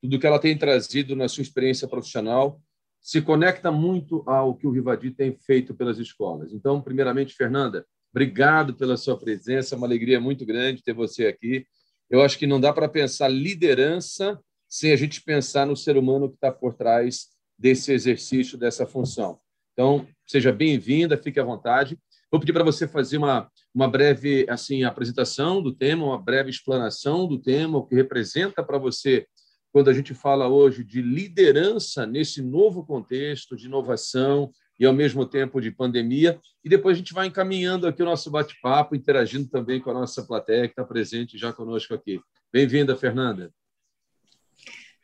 tudo 0.00 0.18
que 0.18 0.26
ela 0.26 0.38
tem 0.38 0.56
trazido 0.56 1.16
na 1.16 1.28
sua 1.28 1.42
experiência 1.42 1.88
profissional, 1.88 2.60
se 3.00 3.22
conecta 3.22 3.70
muito 3.70 4.22
ao 4.26 4.54
que 4.54 4.66
o 4.66 4.72
Vivadi 4.72 5.10
tem 5.10 5.36
feito 5.38 5.74
pelas 5.74 5.98
escolas. 5.98 6.52
Então, 6.52 6.80
primeiramente, 6.80 7.34
Fernanda, 7.34 7.86
obrigado 8.12 8.74
pela 8.74 8.96
sua 8.96 9.18
presença, 9.18 9.74
é 9.74 9.76
uma 9.78 9.86
alegria 9.86 10.20
muito 10.20 10.44
grande 10.44 10.82
ter 10.82 10.92
você 10.92 11.26
aqui. 11.26 11.64
Eu 12.10 12.22
acho 12.22 12.38
que 12.38 12.46
não 12.46 12.60
dá 12.60 12.72
para 12.72 12.88
pensar 12.88 13.28
liderança 13.28 14.38
sem 14.68 14.92
a 14.92 14.96
gente 14.96 15.22
pensar 15.22 15.66
no 15.66 15.76
ser 15.76 15.96
humano 15.96 16.28
que 16.28 16.34
está 16.34 16.52
por 16.52 16.74
trás 16.74 17.28
desse 17.58 17.92
exercício, 17.92 18.58
dessa 18.58 18.86
função. 18.86 19.38
Então, 19.72 20.06
seja 20.26 20.52
bem-vinda, 20.52 21.16
fique 21.16 21.40
à 21.40 21.44
vontade. 21.44 21.98
Vou 22.30 22.38
pedir 22.38 22.52
para 22.52 22.64
você 22.64 22.86
fazer 22.86 23.16
uma, 23.16 23.50
uma 23.74 23.88
breve 23.88 24.44
assim 24.48 24.84
apresentação 24.84 25.62
do 25.62 25.72
tema, 25.72 26.04
uma 26.04 26.20
breve 26.20 26.50
explanação 26.50 27.26
do 27.26 27.38
tema, 27.38 27.78
o 27.78 27.86
que 27.86 27.94
representa 27.94 28.62
para 28.62 28.76
você 28.76 29.26
quando 29.72 29.90
a 29.90 29.92
gente 29.92 30.14
fala 30.14 30.48
hoje 30.48 30.82
de 30.82 31.02
liderança 31.02 32.06
nesse 32.06 32.42
novo 32.42 32.84
contexto 32.84 33.56
de 33.56 33.66
inovação, 33.66 34.50
e, 34.78 34.86
ao 34.86 34.92
mesmo 34.92 35.26
tempo, 35.26 35.60
de 35.60 35.70
pandemia. 35.70 36.38
E 36.64 36.68
depois 36.68 36.96
a 36.96 36.98
gente 36.98 37.12
vai 37.12 37.26
encaminhando 37.26 37.86
aqui 37.86 38.02
o 38.02 38.06
nosso 38.06 38.30
bate-papo, 38.30 38.94
interagindo 38.94 39.48
também 39.48 39.80
com 39.80 39.90
a 39.90 39.94
nossa 39.94 40.24
plateia 40.24 40.66
que 40.66 40.72
está 40.72 40.84
presente 40.84 41.36
já 41.36 41.52
conosco 41.52 41.94
aqui. 41.94 42.20
Bem-vinda, 42.52 42.96
Fernanda. 42.96 43.50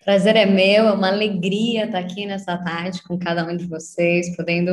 Prazer 0.05 0.37
é 0.37 0.45
meu, 0.45 0.85
é 0.85 0.93
uma 0.93 1.09
alegria 1.09 1.87
estar 1.87 1.99
aqui 1.99 2.27
nessa 2.27 2.59
tarde 2.59 3.03
com 3.03 3.19
cada 3.19 3.45
um 3.47 3.57
de 3.57 3.67
vocês, 3.67 4.37
podendo 4.37 4.71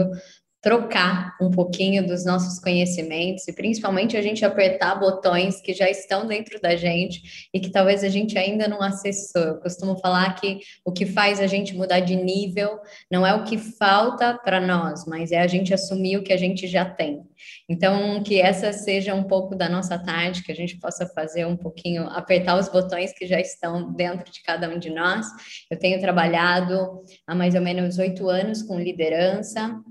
trocar 0.62 1.36
um 1.42 1.50
pouquinho 1.50 2.06
dos 2.06 2.24
nossos 2.24 2.60
conhecimentos 2.60 3.48
e 3.48 3.54
principalmente 3.54 4.16
a 4.16 4.22
gente 4.22 4.46
apertar 4.46 4.96
botões 5.00 5.60
que 5.60 5.74
já 5.74 5.90
estão 5.90 6.28
dentro 6.28 6.62
da 6.62 6.76
gente 6.76 7.50
e 7.52 7.60
que 7.60 7.72
talvez 7.72 8.04
a 8.04 8.10
gente 8.10 8.38
ainda 8.38 8.68
não 8.68 8.82
acessou. 8.82 9.42
Eu 9.42 9.60
costumo 9.60 9.98
falar 9.98 10.36
que 10.36 10.60
o 10.86 10.92
que 10.92 11.06
faz 11.06 11.40
a 11.40 11.48
gente 11.48 11.76
mudar 11.76 12.02
de 12.02 12.16
nível 12.16 12.80
não 13.10 13.26
é 13.26 13.34
o 13.34 13.44
que 13.44 13.58
falta 13.58 14.38
para 14.38 14.62
nós, 14.62 15.06
mas 15.08 15.32
é 15.32 15.40
a 15.40 15.48
gente 15.48 15.74
assumir 15.74 16.18
o 16.18 16.24
que 16.24 16.32
a 16.32 16.38
gente 16.38 16.68
já 16.68 16.86
tem. 16.86 17.24
Então, 17.68 18.22
que 18.22 18.40
essa 18.40 18.72
seja 18.72 19.16
um 19.16 19.24
pouco 19.24 19.56
da 19.56 19.68
nossa 19.68 19.98
tarde, 19.98 20.44
que 20.44 20.52
a 20.52 20.56
gente 20.56 20.78
possa 20.78 21.08
fazer 21.08 21.46
um 21.46 21.58
pouquinho, 21.58 22.04
apertar 22.04 22.60
os 22.60 22.70
botões 22.70 23.14
que 23.14 23.26
já 23.26 23.40
estão 23.40 23.92
dentro 23.94 24.32
de 24.32 24.44
cada 24.44 24.70
um 24.70 24.78
de 24.78 24.92
nós. 24.92 25.26
Eu 25.70 25.80
tenho 25.80 26.00
trabalhado 26.00 27.04
há 27.26 27.34
mais 27.34 27.56
ou 27.56 27.62
menos 27.62 27.98
oito 27.98 28.30
anos 28.30 28.62
com 28.62 28.80
liderança, 28.80 29.82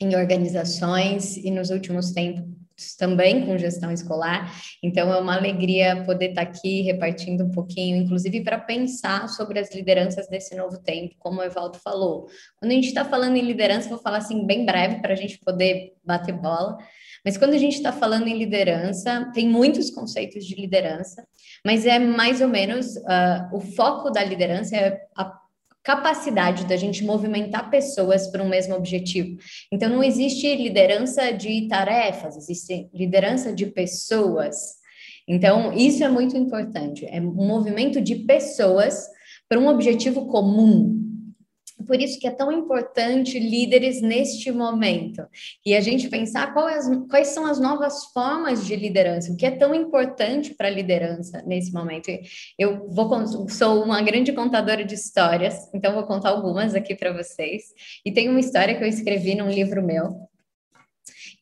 em 0.00 0.14
organizações 0.14 1.36
e 1.36 1.50
nos 1.50 1.70
últimos 1.70 2.12
tempos 2.12 2.58
também 2.96 3.44
com 3.44 3.58
gestão 3.58 3.90
escolar. 3.90 4.54
Então 4.82 5.12
é 5.12 5.18
uma 5.18 5.36
alegria 5.36 6.04
poder 6.04 6.30
estar 6.30 6.42
aqui 6.42 6.82
repartindo 6.82 7.44
um 7.44 7.50
pouquinho, 7.50 7.96
inclusive 7.96 8.42
para 8.42 8.58
pensar 8.58 9.28
sobre 9.28 9.58
as 9.58 9.74
lideranças 9.74 10.28
desse 10.28 10.54
novo 10.54 10.78
tempo, 10.78 11.16
como 11.18 11.40
o 11.40 11.44
Evaldo 11.44 11.78
falou. 11.78 12.28
Quando 12.58 12.70
a 12.70 12.74
gente 12.74 12.88
está 12.88 13.04
falando 13.04 13.36
em 13.36 13.42
liderança, 13.42 13.88
vou 13.88 13.98
falar 13.98 14.18
assim 14.18 14.46
bem 14.46 14.64
breve 14.64 15.00
para 15.00 15.12
a 15.12 15.16
gente 15.16 15.38
poder 15.38 15.94
bater 16.04 16.32
bola. 16.32 16.78
Mas 17.24 17.36
quando 17.36 17.54
a 17.54 17.58
gente 17.58 17.74
está 17.74 17.92
falando 17.92 18.28
em 18.28 18.38
liderança, 18.38 19.30
tem 19.34 19.48
muitos 19.48 19.90
conceitos 19.90 20.44
de 20.46 20.54
liderança, 20.54 21.26
mas 21.64 21.84
é 21.84 21.98
mais 21.98 22.40
ou 22.40 22.48
menos 22.48 22.96
uh, 22.96 23.48
o 23.52 23.60
foco 23.60 24.08
da 24.10 24.22
liderança 24.22 24.76
é 24.76 25.00
a 25.16 25.24
capacidade 25.82 26.66
da 26.66 26.76
gente 26.76 27.04
movimentar 27.04 27.70
pessoas 27.70 28.26
para 28.26 28.42
um 28.42 28.48
mesmo 28.48 28.74
objetivo. 28.74 29.36
Então, 29.72 29.88
não 29.88 30.02
existe 30.02 30.54
liderança 30.54 31.32
de 31.32 31.66
tarefas, 31.68 32.36
existe 32.36 32.88
liderança 32.92 33.52
de 33.52 33.66
pessoas. 33.66 34.78
Então, 35.26 35.72
isso 35.72 36.02
é 36.02 36.08
muito 36.08 36.36
importante. 36.36 37.06
É 37.06 37.20
um 37.20 37.46
movimento 37.46 38.00
de 38.00 38.16
pessoas 38.16 39.06
para 39.48 39.58
um 39.58 39.68
objetivo 39.68 40.26
comum. 40.26 40.97
Por 41.88 42.00
isso 42.00 42.20
que 42.20 42.26
é 42.26 42.30
tão 42.30 42.52
importante 42.52 43.38
líderes 43.38 44.02
neste 44.02 44.52
momento. 44.52 45.26
E 45.64 45.74
a 45.74 45.80
gente 45.80 46.08
pensar 46.08 46.52
quais, 46.52 46.86
quais 47.08 47.28
são 47.28 47.46
as 47.46 47.58
novas 47.58 48.04
formas 48.12 48.66
de 48.66 48.76
liderança, 48.76 49.32
o 49.32 49.36
que 49.36 49.46
é 49.46 49.50
tão 49.50 49.74
importante 49.74 50.54
para 50.54 50.68
a 50.68 50.70
liderança 50.70 51.42
nesse 51.46 51.72
momento. 51.72 52.10
Eu 52.58 52.86
vou 52.90 53.08
sou 53.48 53.82
uma 53.82 54.02
grande 54.02 54.32
contadora 54.32 54.84
de 54.84 54.94
histórias, 54.94 55.68
então 55.74 55.94
vou 55.94 56.04
contar 56.04 56.28
algumas 56.28 56.74
aqui 56.74 56.94
para 56.94 57.12
vocês. 57.12 57.64
E 58.04 58.12
tem 58.12 58.28
uma 58.28 58.40
história 58.40 58.76
que 58.76 58.84
eu 58.84 58.88
escrevi 58.88 59.34
num 59.34 59.48
livro 59.48 59.82
meu, 59.82 60.27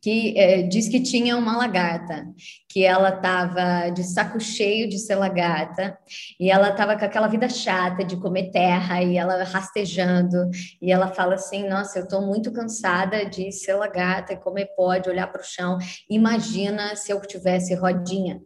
que 0.07 0.39
é, 0.39 0.63
diz 0.63 0.89
que 0.89 1.01
tinha 1.01 1.37
uma 1.37 1.57
lagarta, 1.57 2.29
que 2.71 2.85
ela 2.85 3.09
estava 3.09 3.91
de 3.91 4.05
saco 4.05 4.39
cheio 4.39 4.89
de 4.89 5.01
ser 5.01 5.17
lagarta, 5.17 5.99
e 6.39 6.49
ela 6.49 6.71
estava 6.71 6.97
com 6.97 7.05
aquela 7.05 7.27
vida 7.27 7.49
chata 7.49 8.05
de 8.05 8.17
comer 8.17 8.53
terra, 8.53 9.03
e 9.03 9.17
ela 9.17 9.43
rastejando, 9.43 10.49
e 10.81 10.93
ela 10.93 11.09
fala 11.09 11.35
assim, 11.35 11.69
nossa, 11.69 11.99
eu 11.99 12.05
estou 12.05 12.23
muito 12.25 12.53
cansada 12.53 13.27
de 13.27 13.51
ser 13.51 13.75
lagarta 13.75 14.33
e 14.33 14.37
comer 14.37 14.67
pó, 14.77 14.93
olhar 15.09 15.27
para 15.27 15.41
o 15.41 15.45
chão, 15.45 15.77
imagina 16.09 16.95
se 16.95 17.11
eu 17.11 17.21
tivesse 17.23 17.75
rodinha, 17.75 18.41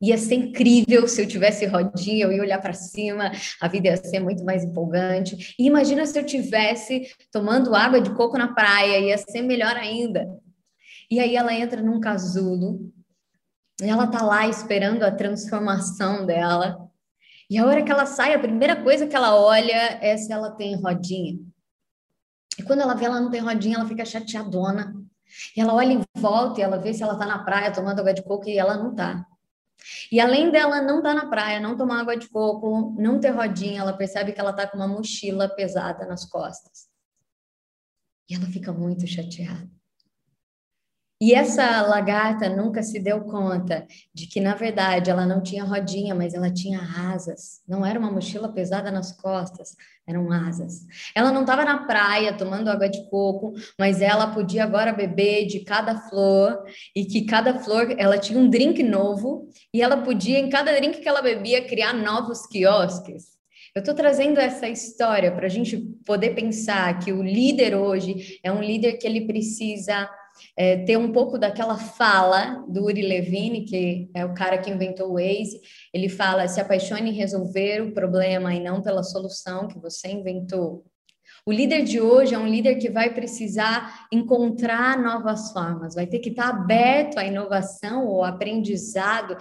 ia 0.00 0.16
ser 0.16 0.36
incrível 0.36 1.06
se 1.06 1.20
eu 1.20 1.28
tivesse 1.28 1.66
rodinha, 1.66 2.24
eu 2.24 2.32
ia 2.32 2.40
olhar 2.40 2.58
para 2.58 2.72
cima, 2.72 3.30
a 3.60 3.68
vida 3.68 3.88
ia 3.88 3.98
ser 3.98 4.18
muito 4.18 4.42
mais 4.42 4.64
empolgante. 4.64 5.54
E 5.58 5.66
imagina 5.66 6.06
se 6.06 6.18
eu 6.18 6.24
tivesse 6.24 7.06
tomando 7.30 7.74
água 7.74 8.00
de 8.00 8.08
coco 8.14 8.38
na 8.38 8.54
praia, 8.54 8.98
ia 8.98 9.18
ser 9.18 9.42
melhor 9.42 9.76
ainda. 9.76 10.26
E 11.10 11.18
aí 11.18 11.34
ela 11.34 11.52
entra 11.52 11.82
num 11.82 12.00
casulo, 12.00 12.92
e 13.80 13.88
ela 13.88 14.06
tá 14.06 14.22
lá 14.22 14.46
esperando 14.46 15.02
a 15.02 15.10
transformação 15.10 16.26
dela. 16.26 16.88
E 17.48 17.58
a 17.58 17.66
hora 17.66 17.82
que 17.82 17.90
ela 17.90 18.06
sai, 18.06 18.34
a 18.34 18.38
primeira 18.38 18.80
coisa 18.80 19.06
que 19.06 19.16
ela 19.16 19.34
olha 19.34 19.98
é 20.00 20.16
se 20.16 20.32
ela 20.32 20.50
tem 20.50 20.76
rodinha. 20.76 21.38
E 22.58 22.62
quando 22.62 22.80
ela 22.80 22.94
vê 22.94 23.06
ela 23.06 23.20
não 23.20 23.30
tem 23.30 23.40
rodinha, 23.40 23.76
ela 23.76 23.88
fica 23.88 24.04
chateadona. 24.04 24.94
E 25.56 25.60
ela 25.60 25.74
olha 25.74 25.92
em 25.92 26.02
volta 26.16 26.60
e 26.60 26.62
ela 26.62 26.78
vê 26.78 26.92
se 26.92 27.02
ela 27.02 27.18
tá 27.18 27.24
na 27.24 27.42
praia 27.42 27.72
tomando 27.72 28.00
água 28.00 28.12
de 28.12 28.22
coco 28.22 28.48
e 28.48 28.58
ela 28.58 28.76
não 28.76 28.94
tá. 28.94 29.26
E 30.12 30.20
além 30.20 30.50
dela 30.50 30.82
não 30.82 30.98
estar 30.98 31.14
tá 31.14 31.22
na 31.22 31.30
praia, 31.30 31.58
não 31.58 31.76
tomar 31.76 32.00
água 32.00 32.16
de 32.16 32.28
coco, 32.28 32.94
não 32.98 33.18
ter 33.18 33.30
rodinha, 33.30 33.80
ela 33.80 33.94
percebe 33.94 34.32
que 34.32 34.40
ela 34.40 34.52
tá 34.52 34.66
com 34.66 34.76
uma 34.76 34.86
mochila 34.86 35.48
pesada 35.48 36.06
nas 36.06 36.26
costas. 36.26 36.90
E 38.28 38.34
ela 38.34 38.46
fica 38.46 38.72
muito 38.72 39.06
chateada. 39.06 39.79
E 41.22 41.34
essa 41.34 41.82
lagarta 41.82 42.48
nunca 42.48 42.82
se 42.82 42.98
deu 42.98 43.20
conta 43.20 43.86
de 44.14 44.26
que, 44.26 44.40
na 44.40 44.54
verdade, 44.54 45.10
ela 45.10 45.26
não 45.26 45.42
tinha 45.42 45.64
rodinha, 45.64 46.14
mas 46.14 46.32
ela 46.32 46.50
tinha 46.50 46.80
asas. 47.12 47.60
Não 47.68 47.84
era 47.84 47.98
uma 47.98 48.10
mochila 48.10 48.50
pesada 48.50 48.90
nas 48.90 49.12
costas, 49.12 49.76
eram 50.08 50.32
asas. 50.32 50.86
Ela 51.14 51.30
não 51.30 51.42
estava 51.42 51.62
na 51.62 51.84
praia 51.84 52.32
tomando 52.32 52.70
água 52.70 52.88
de 52.88 53.06
coco, 53.10 53.52
mas 53.78 54.00
ela 54.00 54.28
podia 54.28 54.64
agora 54.64 54.94
beber 54.94 55.46
de 55.46 55.60
cada 55.60 55.94
flor 56.08 56.64
e 56.96 57.04
que 57.04 57.26
cada 57.26 57.58
flor 57.58 57.94
ela 57.98 58.16
tinha 58.16 58.38
um 58.38 58.48
drink 58.48 58.82
novo 58.82 59.46
e 59.74 59.82
ela 59.82 59.98
podia, 59.98 60.38
em 60.38 60.48
cada 60.48 60.72
drink 60.72 61.00
que 61.00 61.08
ela 61.08 61.20
bebia, 61.20 61.66
criar 61.66 61.92
novos 61.92 62.46
quiosques. 62.46 63.38
Eu 63.74 63.80
estou 63.80 63.94
trazendo 63.94 64.40
essa 64.40 64.68
história 64.68 65.30
para 65.30 65.44
a 65.44 65.50
gente 65.50 65.76
poder 66.06 66.30
pensar 66.30 66.98
que 66.98 67.12
o 67.12 67.22
líder 67.22 67.74
hoje 67.76 68.40
é 68.42 68.50
um 68.50 68.62
líder 68.62 68.94
que 68.94 69.06
ele 69.06 69.26
precisa 69.26 70.08
é, 70.56 70.78
ter 70.84 70.96
um 70.96 71.12
pouco 71.12 71.38
daquela 71.38 71.76
fala 71.76 72.64
do 72.68 72.84
Uri 72.84 73.02
Levine, 73.02 73.64
que 73.64 74.10
é 74.14 74.24
o 74.24 74.34
cara 74.34 74.58
que 74.58 74.70
inventou 74.70 75.10
o 75.10 75.14
Waze. 75.14 75.60
Ele 75.92 76.08
fala: 76.08 76.48
se 76.48 76.60
apaixone 76.60 77.10
em 77.10 77.14
resolver 77.14 77.82
o 77.82 77.92
problema 77.92 78.54
e 78.54 78.60
não 78.60 78.82
pela 78.82 79.02
solução 79.02 79.68
que 79.68 79.78
você 79.78 80.08
inventou. 80.08 80.84
O 81.46 81.52
líder 81.52 81.84
de 81.84 82.00
hoje 82.00 82.34
é 82.34 82.38
um 82.38 82.46
líder 82.46 82.76
que 82.76 82.90
vai 82.90 83.14
precisar 83.14 84.06
encontrar 84.12 84.98
novas 85.00 85.52
formas, 85.52 85.94
vai 85.94 86.06
ter 86.06 86.18
que 86.18 86.28
estar 86.30 86.48
aberto 86.48 87.18
à 87.18 87.24
inovação 87.24 88.06
ou 88.06 88.22
aprendizado 88.22 89.36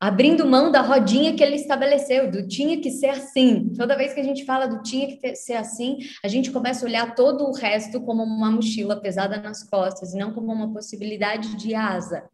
abrindo 0.00 0.46
mão 0.46 0.72
da 0.72 0.80
rodinha 0.80 1.34
que 1.34 1.42
ele 1.42 1.56
estabeleceu, 1.56 2.30
do 2.30 2.48
tinha 2.48 2.80
que 2.80 2.90
ser 2.90 3.10
assim. 3.10 3.70
Toda 3.76 3.96
vez 3.96 4.14
que 4.14 4.20
a 4.20 4.24
gente 4.24 4.46
fala 4.46 4.66
do 4.66 4.82
tinha 4.82 5.14
que 5.14 5.36
ser 5.36 5.52
assim, 5.54 5.98
a 6.24 6.28
gente 6.28 6.50
começa 6.50 6.86
a 6.86 6.88
olhar 6.88 7.14
todo 7.14 7.44
o 7.44 7.52
resto 7.52 8.00
como 8.00 8.22
uma 8.22 8.50
mochila 8.50 8.98
pesada 8.98 9.38
nas 9.38 9.62
costas, 9.62 10.14
e 10.14 10.18
não 10.18 10.32
como 10.32 10.50
uma 10.50 10.72
possibilidade 10.72 11.54
de 11.56 11.74
asa. 11.74 12.24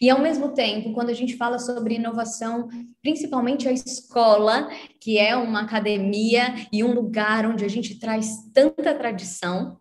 E 0.00 0.10
ao 0.10 0.20
mesmo 0.20 0.50
tempo, 0.50 0.92
quando 0.92 1.08
a 1.08 1.14
gente 1.14 1.36
fala 1.36 1.58
sobre 1.58 1.94
inovação, 1.94 2.68
principalmente 3.00 3.68
a 3.68 3.72
escola, 3.72 4.68
que 5.00 5.18
é 5.18 5.34
uma 5.36 5.62
academia 5.62 6.54
e 6.70 6.84
um 6.84 6.92
lugar 6.92 7.46
onde 7.46 7.64
a 7.64 7.68
gente 7.68 7.98
traz 7.98 8.50
tanta 8.52 8.94
tradição, 8.94 9.78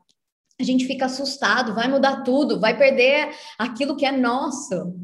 a 0.60 0.64
gente 0.64 0.86
fica 0.86 1.06
assustado, 1.06 1.76
vai 1.76 1.88
mudar 1.88 2.24
tudo, 2.24 2.60
vai 2.60 2.78
perder 2.78 3.30
aquilo 3.60 3.96
que 3.96 4.06
é 4.06 4.12
nosso 4.12 4.96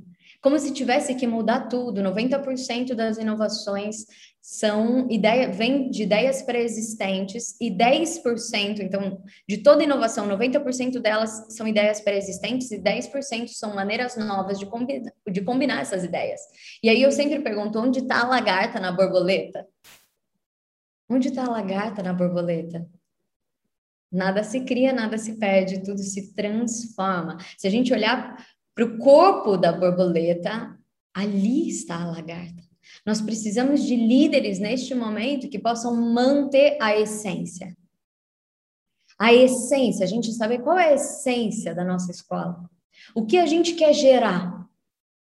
como 0.43 0.59
se 0.59 0.73
tivesse 0.73 1.15
que 1.15 1.25
mudar 1.25 1.69
tudo. 1.69 2.03
90% 2.03 2.93
das 2.93 3.17
inovações 3.17 4.05
são 4.41 5.09
ideia, 5.09 5.49
vem 5.49 5.89
de 5.89 6.03
ideias 6.03 6.41
pré-existentes 6.41 7.55
e 7.61 7.71
10%, 7.71 8.79
então, 8.81 9.23
de 9.47 9.59
toda 9.59 9.85
inovação, 9.85 10.27
90% 10.27 10.99
delas 10.99 11.45
são 11.55 11.65
ideias 11.65 12.01
pré-existentes 12.01 12.69
e 12.71 12.77
10% 12.77 13.47
são 13.47 13.73
maneiras 13.73 14.17
novas 14.17 14.59
de, 14.59 14.65
combinar, 14.65 15.13
de 15.31 15.41
combinar 15.41 15.79
essas 15.79 16.03
ideias. 16.03 16.41
E 16.83 16.89
aí 16.89 17.01
eu 17.01 17.11
sempre 17.13 17.39
pergunto, 17.39 17.79
onde 17.79 17.99
está 17.99 18.21
a 18.21 18.27
lagarta 18.27 18.81
na 18.81 18.91
borboleta? 18.91 19.65
Onde 21.09 21.29
está 21.29 21.45
a 21.45 21.49
lagarta 21.49 22.03
na 22.03 22.11
borboleta? 22.11 22.85
Nada 24.11 24.43
se 24.43 24.61
cria, 24.61 24.93
nada 24.93 25.17
se 25.17 25.39
perde, 25.39 25.81
tudo 25.81 25.97
se 25.97 26.35
transforma. 26.35 27.37
Se 27.57 27.65
a 27.65 27.71
gente 27.71 27.91
olhar 27.91 28.45
para 28.75 28.85
o 28.85 28.97
corpo 28.97 29.57
da 29.57 29.71
borboleta, 29.71 30.77
ali 31.13 31.69
está 31.69 32.01
a 32.01 32.11
lagarta. 32.11 32.63
Nós 33.05 33.21
precisamos 33.21 33.83
de 33.83 33.95
líderes 33.95 34.59
neste 34.59 34.93
momento 34.95 35.49
que 35.49 35.59
possam 35.59 35.95
manter 35.95 36.77
a 36.81 36.97
essência. 36.97 37.75
A 39.19 39.33
essência, 39.33 40.03
a 40.03 40.07
gente 40.07 40.31
sabe 40.33 40.59
qual 40.59 40.77
é 40.77 40.89
a 40.89 40.95
essência 40.95 41.73
da 41.73 41.83
nossa 41.83 42.11
escola. 42.11 42.69
O 43.15 43.25
que 43.25 43.37
a 43.37 43.45
gente 43.45 43.73
quer 43.73 43.93
gerar, 43.93 44.67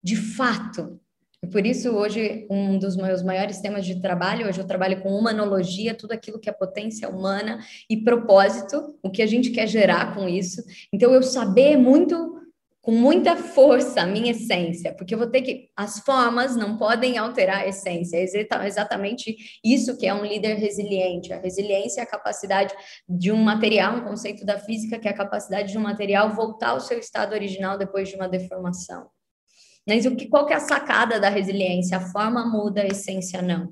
de 0.02 0.16
fato, 0.16 1.00
E 1.42 1.46
por 1.46 1.64
isso, 1.64 1.90
hoje, 1.90 2.46
um 2.50 2.78
dos 2.78 2.96
meus 2.96 3.22
maiores 3.22 3.60
temas 3.60 3.86
de 3.86 4.00
trabalho, 4.00 4.46
hoje 4.46 4.60
eu 4.60 4.66
trabalho 4.66 5.00
com 5.00 5.08
humanologia, 5.08 5.94
tudo 5.94 6.12
aquilo 6.12 6.38
que 6.38 6.50
é 6.50 6.52
potência 6.52 7.08
humana 7.08 7.64
e 7.88 7.96
propósito, 7.96 8.94
o 9.02 9.10
que 9.10 9.22
a 9.22 9.26
gente 9.26 9.50
quer 9.50 9.66
gerar 9.66 10.14
com 10.14 10.28
isso. 10.28 10.62
Então, 10.92 11.14
eu 11.14 11.22
saber 11.22 11.78
muito 11.78 12.38
com 12.82 12.92
muita 12.92 13.36
força 13.36 14.00
a 14.00 14.06
minha 14.06 14.30
essência, 14.30 14.94
porque 14.94 15.14
eu 15.14 15.18
vou 15.18 15.28
ter 15.28 15.42
que. 15.42 15.68
As 15.76 16.00
formas 16.00 16.56
não 16.56 16.78
podem 16.78 17.18
alterar 17.18 17.58
a 17.58 17.66
essência. 17.66 18.16
É 18.16 18.66
exatamente 18.66 19.36
isso 19.62 19.96
que 19.98 20.06
é 20.06 20.14
um 20.14 20.24
líder 20.24 20.54
resiliente. 20.54 21.32
A 21.32 21.38
resiliência 21.38 22.00
é 22.00 22.04
a 22.04 22.06
capacidade 22.06 22.74
de 23.08 23.30
um 23.30 23.36
material, 23.36 23.96
um 23.96 24.04
conceito 24.04 24.46
da 24.46 24.58
física, 24.58 24.98
que 24.98 25.08
é 25.08 25.10
a 25.10 25.16
capacidade 25.16 25.72
de 25.72 25.78
um 25.78 25.82
material 25.82 26.34
voltar 26.34 26.70
ao 26.70 26.80
seu 26.80 26.98
estado 26.98 27.34
original 27.34 27.76
depois 27.76 28.08
de 28.08 28.16
uma 28.16 28.28
deformação. 28.28 29.06
Mas 29.86 30.06
o 30.06 30.16
que, 30.16 30.28
qual 30.28 30.46
que 30.46 30.52
é 30.52 30.56
a 30.56 30.60
sacada 30.60 31.20
da 31.20 31.28
resiliência? 31.28 31.98
A 31.98 32.12
forma 32.12 32.46
muda, 32.46 32.82
a 32.82 32.86
essência 32.86 33.42
não. 33.42 33.68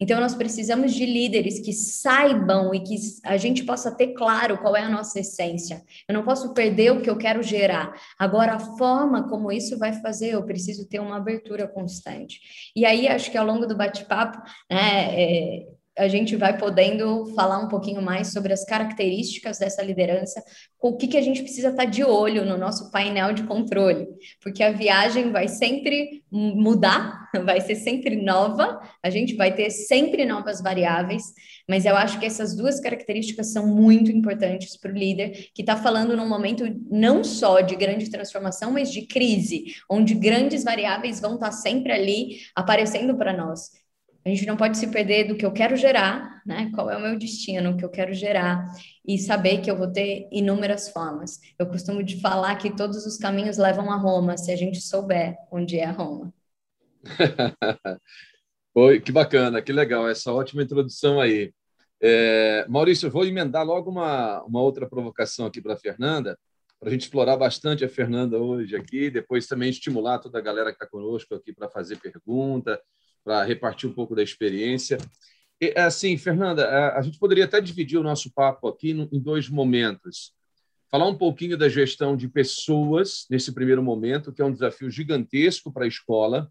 Então, 0.00 0.20
nós 0.20 0.34
precisamos 0.34 0.94
de 0.94 1.04
líderes 1.04 1.58
que 1.58 1.72
saibam 1.72 2.74
e 2.74 2.80
que 2.80 2.96
a 3.24 3.36
gente 3.36 3.64
possa 3.64 3.90
ter 3.90 4.08
claro 4.14 4.58
qual 4.58 4.76
é 4.76 4.82
a 4.82 4.88
nossa 4.88 5.20
essência. 5.20 5.82
Eu 6.08 6.14
não 6.14 6.22
posso 6.22 6.54
perder 6.54 6.92
o 6.92 7.02
que 7.02 7.10
eu 7.10 7.16
quero 7.16 7.42
gerar. 7.42 7.92
Agora, 8.18 8.54
a 8.54 8.60
forma 8.60 9.28
como 9.28 9.50
isso 9.50 9.78
vai 9.78 9.92
fazer, 9.94 10.34
eu 10.34 10.44
preciso 10.44 10.88
ter 10.88 11.00
uma 11.00 11.16
abertura 11.16 11.66
constante. 11.66 12.40
E 12.76 12.84
aí, 12.84 13.08
acho 13.08 13.30
que 13.30 13.38
ao 13.38 13.46
longo 13.46 13.66
do 13.66 13.76
bate-papo, 13.76 14.38
né, 14.70 15.14
é, 15.14 15.77
a 15.98 16.08
gente 16.08 16.36
vai 16.36 16.56
podendo 16.56 17.26
falar 17.34 17.58
um 17.58 17.68
pouquinho 17.68 18.00
mais 18.00 18.32
sobre 18.32 18.52
as 18.52 18.64
características 18.64 19.58
dessa 19.58 19.82
liderança, 19.82 20.42
com 20.78 20.90
o 20.90 20.96
que, 20.96 21.08
que 21.08 21.16
a 21.16 21.22
gente 21.22 21.42
precisa 21.42 21.70
estar 21.70 21.84
de 21.84 22.04
olho 22.04 22.44
no 22.44 22.56
nosso 22.56 22.90
painel 22.90 23.32
de 23.32 23.42
controle, 23.42 24.06
porque 24.40 24.62
a 24.62 24.70
viagem 24.70 25.32
vai 25.32 25.48
sempre 25.48 26.22
mudar, 26.30 27.28
vai 27.44 27.60
ser 27.60 27.74
sempre 27.74 28.16
nova, 28.16 28.80
a 29.02 29.10
gente 29.10 29.34
vai 29.34 29.52
ter 29.52 29.70
sempre 29.70 30.24
novas 30.24 30.62
variáveis, 30.62 31.24
mas 31.68 31.84
eu 31.84 31.96
acho 31.96 32.18
que 32.20 32.26
essas 32.26 32.54
duas 32.54 32.78
características 32.80 33.52
são 33.52 33.66
muito 33.66 34.10
importantes 34.12 34.76
para 34.76 34.92
o 34.92 34.96
líder 34.96 35.48
que 35.52 35.62
está 35.62 35.76
falando 35.76 36.16
num 36.16 36.28
momento 36.28 36.64
não 36.90 37.24
só 37.24 37.60
de 37.60 37.74
grande 37.74 38.08
transformação, 38.08 38.70
mas 38.70 38.92
de 38.92 39.06
crise, 39.06 39.74
onde 39.90 40.14
grandes 40.14 40.62
variáveis 40.62 41.20
vão 41.20 41.34
estar 41.34 41.50
sempre 41.50 41.92
ali 41.92 42.38
aparecendo 42.54 43.16
para 43.16 43.36
nós. 43.36 43.87
A 44.28 44.34
gente 44.34 44.46
não 44.46 44.58
pode 44.58 44.76
se 44.76 44.86
perder 44.88 45.24
do 45.24 45.34
que 45.34 45.46
eu 45.46 45.50
quero 45.50 45.74
gerar, 45.74 46.42
né? 46.44 46.70
Qual 46.74 46.90
é 46.90 46.96
o 46.98 47.00
meu 47.00 47.18
destino, 47.18 47.70
o 47.70 47.76
que 47.78 47.84
eu 47.84 47.88
quero 47.88 48.12
gerar 48.12 48.62
e 49.06 49.16
saber 49.16 49.62
que 49.62 49.70
eu 49.70 49.76
vou 49.76 49.90
ter 49.90 50.28
inúmeras 50.30 50.90
formas. 50.90 51.40
Eu 51.58 51.66
costumo 51.66 52.02
de 52.02 52.20
falar 52.20 52.56
que 52.56 52.76
todos 52.76 53.06
os 53.06 53.16
caminhos 53.16 53.56
levam 53.56 53.90
a 53.90 53.96
Roma, 53.96 54.36
se 54.36 54.52
a 54.52 54.56
gente 54.56 54.82
souber 54.82 55.34
onde 55.50 55.78
é 55.78 55.86
a 55.86 55.92
Roma. 55.92 56.30
Oi, 58.74 59.00
que 59.00 59.10
bacana, 59.10 59.62
que 59.62 59.72
legal 59.72 60.06
essa 60.06 60.30
ótima 60.30 60.62
introdução 60.62 61.18
aí. 61.18 61.50
É, 61.98 62.66
Maurício, 62.68 63.06
eu 63.06 63.10
vou 63.10 63.24
emendar 63.24 63.64
logo 63.64 63.90
uma, 63.90 64.42
uma 64.42 64.60
outra 64.60 64.86
provocação 64.86 65.46
aqui 65.46 65.62
para 65.62 65.72
a 65.72 65.78
Fernanda, 65.78 66.38
para 66.78 66.90
a 66.90 66.92
gente 66.92 67.00
explorar 67.04 67.38
bastante 67.38 67.82
a 67.82 67.88
Fernanda 67.88 68.36
hoje 68.36 68.76
aqui, 68.76 69.08
depois 69.08 69.46
também 69.46 69.70
estimular 69.70 70.18
toda 70.18 70.38
a 70.38 70.42
galera 70.42 70.68
que 70.68 70.76
está 70.76 70.86
conosco 70.86 71.34
aqui 71.34 71.50
para 71.50 71.70
fazer 71.70 71.96
pergunta, 71.96 72.78
para 73.28 73.44
repartir 73.44 73.86
um 73.86 73.92
pouco 73.92 74.16
da 74.16 74.22
experiência. 74.22 74.96
E, 75.60 75.74
assim, 75.76 76.16
Fernanda, 76.16 76.94
a 76.96 77.02
gente 77.02 77.18
poderia 77.18 77.44
até 77.44 77.60
dividir 77.60 77.98
o 77.98 78.02
nosso 78.02 78.32
papo 78.32 78.66
aqui 78.66 78.92
em 79.12 79.20
dois 79.20 79.50
momentos. 79.50 80.32
Falar 80.90 81.06
um 81.06 81.14
pouquinho 81.14 81.58
da 81.58 81.68
gestão 81.68 82.16
de 82.16 82.26
pessoas 82.26 83.26
nesse 83.28 83.52
primeiro 83.52 83.82
momento, 83.82 84.32
que 84.32 84.40
é 84.40 84.44
um 84.46 84.52
desafio 84.52 84.90
gigantesco 84.90 85.70
para 85.70 85.84
a 85.84 85.88
escola, 85.88 86.50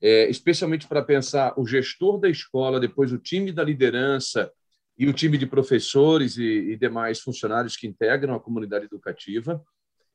é, 0.00 0.30
especialmente 0.30 0.86
para 0.86 1.02
pensar 1.02 1.54
o 1.58 1.66
gestor 1.66 2.20
da 2.20 2.28
escola, 2.28 2.78
depois 2.78 3.10
o 3.12 3.18
time 3.18 3.50
da 3.50 3.64
liderança 3.64 4.48
e 4.96 5.08
o 5.08 5.12
time 5.12 5.36
de 5.36 5.46
professores 5.46 6.36
e, 6.36 6.44
e 6.44 6.76
demais 6.76 7.18
funcionários 7.18 7.76
que 7.76 7.88
integram 7.88 8.36
a 8.36 8.40
comunidade 8.40 8.84
educativa. 8.84 9.60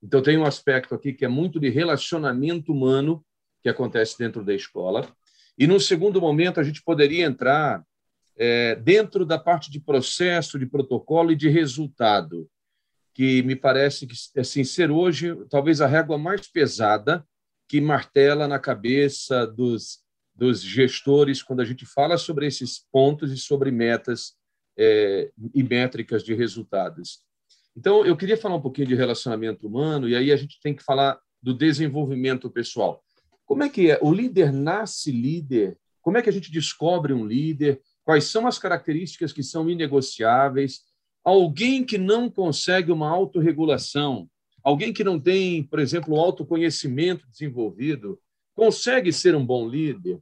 Então, 0.02 0.22
tem 0.22 0.38
um 0.38 0.46
aspecto 0.46 0.96
aqui 0.96 1.12
que 1.12 1.26
é 1.26 1.28
muito 1.28 1.60
de 1.60 1.68
relacionamento 1.68 2.72
humano 2.72 3.26
que 3.62 3.68
acontece 3.68 4.18
dentro 4.18 4.42
da 4.42 4.54
escola. 4.54 5.06
E, 5.58 5.68
num 5.68 5.80
segundo 5.80 6.20
momento, 6.20 6.60
a 6.60 6.64
gente 6.64 6.84
poderia 6.84 7.26
entrar 7.26 7.84
é, 8.38 8.76
dentro 8.76 9.26
da 9.26 9.40
parte 9.40 9.72
de 9.72 9.80
processo, 9.80 10.60
de 10.60 10.66
protocolo 10.66 11.32
e 11.32 11.36
de 11.36 11.50
resultado, 11.50 12.50
que 13.14 13.42
me 13.44 13.56
parece 13.56 14.06
que 14.06 14.16
assim, 14.40 14.64
ser 14.64 14.92
hoje 14.92 15.34
talvez 15.50 15.80
a 15.80 15.88
régua 15.88 16.18
mais 16.18 16.48
pesada 16.48 17.26
que 17.68 17.80
martela 17.80 18.48
na 18.48 18.60
cabeça 18.60 19.48
dos, 19.48 20.00
dos 20.36 20.62
gestores 20.62 21.42
quando 21.42 21.62
a 21.62 21.66
gente 21.66 21.86
fala 21.86 22.18
sobre 22.18 22.46
esses 22.46 22.86
pontos 22.92 23.32
e 23.32 23.38
sobre 23.38 23.72
metas 23.72 24.34
é, 24.78 25.32
e 25.54 25.64
métricas 25.64 26.24
de 26.24 26.34
resultados. 26.34 27.24
Então, 27.76 28.06
eu 28.06 28.16
queria 28.18 28.38
falar 28.38 28.56
um 28.56 28.62
pouquinho 28.62 28.88
de 28.88 28.96
relacionamento 28.96 29.68
humano, 29.68 30.08
e 30.08 30.16
aí 30.16 30.32
a 30.32 30.38
gente 30.38 30.60
tem 30.62 30.74
que 30.74 30.84
falar 30.84 31.20
do 31.42 31.54
desenvolvimento 31.54 32.50
pessoal. 32.50 33.05
Como 33.46 33.64
é 33.64 33.70
que 33.70 33.92
é? 33.92 34.00
O 34.02 34.12
líder 34.12 34.52
nasce 34.52 35.12
líder? 35.12 35.78
Como 36.02 36.18
é 36.18 36.22
que 36.22 36.30
a 36.30 36.34
gente 36.34 36.52
descobre 36.52 37.14
um 37.14 37.26
líder? 37.26 37.82
Quais 38.04 38.26
são 38.26 38.48
as 38.48 38.58
características 38.58 39.32
que 39.32 39.44
são 39.44 39.70
inegociáveis? 39.70 40.82
Alguém 41.24 41.84
que 41.84 41.98
não 41.98 42.30
consegue 42.30 42.92
uma 42.92 43.10
autorregulação, 43.10 44.30
alguém 44.64 44.94
que 44.94 45.04
não 45.04 45.20
tem, 45.20 45.64
por 45.64 45.80
exemplo, 45.80 46.14
o 46.14 46.20
autoconhecimento 46.20 47.28
desenvolvido, 47.28 48.20
consegue 48.54 49.12
ser 49.12 49.36
um 49.36 49.46
bom 49.46 49.68
líder? 49.68 50.20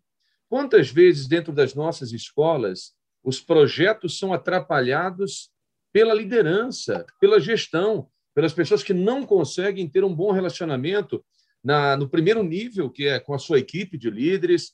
Quantas 0.49 0.89
vezes, 0.89 1.27
dentro 1.27 1.51
das 1.51 1.73
nossas 1.73 2.11
escolas, 2.11 2.93
os 3.23 3.41
projetos 3.41 4.19
são 4.19 4.33
atrapalhados 4.33 5.49
pela 5.91 6.13
liderança, 6.13 7.05
pela 7.19 7.39
gestão, 7.39 8.07
pelas 8.33 8.53
pessoas 8.53 8.83
que 8.83 8.93
não 8.93 9.25
conseguem 9.25 9.87
ter 9.87 10.03
um 10.03 10.13
bom 10.13 10.31
relacionamento 10.31 11.23
na, 11.63 11.95
no 11.95 12.09
primeiro 12.09 12.43
nível, 12.43 12.89
que 12.89 13.07
é 13.07 13.19
com 13.19 13.33
a 13.33 13.39
sua 13.39 13.59
equipe 13.59 13.97
de 13.97 14.09
líderes, 14.09 14.73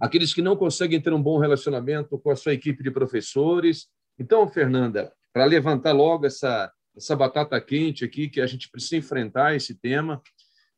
aqueles 0.00 0.32
que 0.32 0.40
não 0.40 0.56
conseguem 0.56 1.00
ter 1.00 1.12
um 1.12 1.22
bom 1.22 1.38
relacionamento 1.38 2.18
com 2.18 2.30
a 2.30 2.36
sua 2.36 2.54
equipe 2.54 2.82
de 2.82 2.90
professores. 2.90 3.88
Então, 4.18 4.48
Fernanda, 4.48 5.12
para 5.32 5.44
levantar 5.44 5.92
logo 5.92 6.26
essa, 6.26 6.72
essa 6.96 7.14
batata 7.14 7.60
quente 7.60 8.04
aqui, 8.04 8.28
que 8.28 8.40
a 8.40 8.46
gente 8.46 8.70
precisa 8.70 8.96
enfrentar 8.96 9.54
esse 9.54 9.74
tema, 9.74 10.22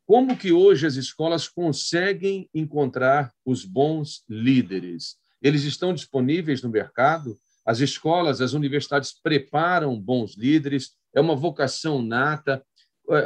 como 0.04 0.36
que 0.36 0.52
hoje 0.52 0.86
as 0.86 0.96
escolas 0.96 1.48
conseguem 1.48 2.50
encontrar 2.52 3.32
os 3.46 3.64
bons 3.64 4.24
líderes? 4.28 5.16
Eles 5.40 5.62
estão 5.62 5.94
disponíveis 5.94 6.62
no 6.62 6.68
mercado? 6.68 7.38
As 7.64 7.78
escolas, 7.78 8.40
as 8.40 8.52
universidades 8.52 9.12
preparam 9.22 9.98
bons 9.98 10.36
líderes? 10.36 10.90
É 11.14 11.20
uma 11.20 11.36
vocação 11.36 12.02
nata? 12.02 12.64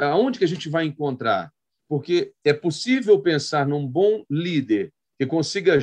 Aonde 0.03 0.39
que 0.39 0.45
a 0.45 0.49
gente 0.49 0.69
vai 0.69 0.85
encontrar? 0.85 1.51
Porque 1.89 2.33
é 2.45 2.53
possível 2.53 3.21
pensar 3.21 3.67
num 3.67 3.87
bom 3.87 4.25
líder 4.31 4.93
que 5.19 5.27
consiga 5.27 5.79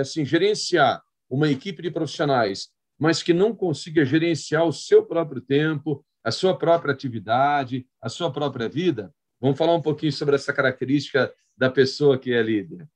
assim, 0.00 0.24
gerenciar 0.24 1.02
uma 1.30 1.50
equipe 1.50 1.82
de 1.82 1.90
profissionais, 1.90 2.68
mas 2.98 3.22
que 3.22 3.32
não 3.32 3.54
consiga 3.54 4.04
gerenciar 4.04 4.64
o 4.64 4.72
seu 4.72 5.04
próprio 5.04 5.40
tempo, 5.40 6.04
a 6.24 6.30
sua 6.30 6.56
própria 6.58 6.92
atividade, 6.92 7.86
a 8.00 8.08
sua 8.08 8.32
própria 8.32 8.68
vida. 8.68 9.14
Vamos 9.40 9.56
falar 9.56 9.74
um 9.74 9.82
pouquinho 9.82 10.12
sobre 10.12 10.34
essa 10.34 10.52
característica 10.52 11.32
da 11.56 11.70
pessoa 11.70 12.18
que 12.18 12.32
é 12.32 12.42
líder. 12.42 12.88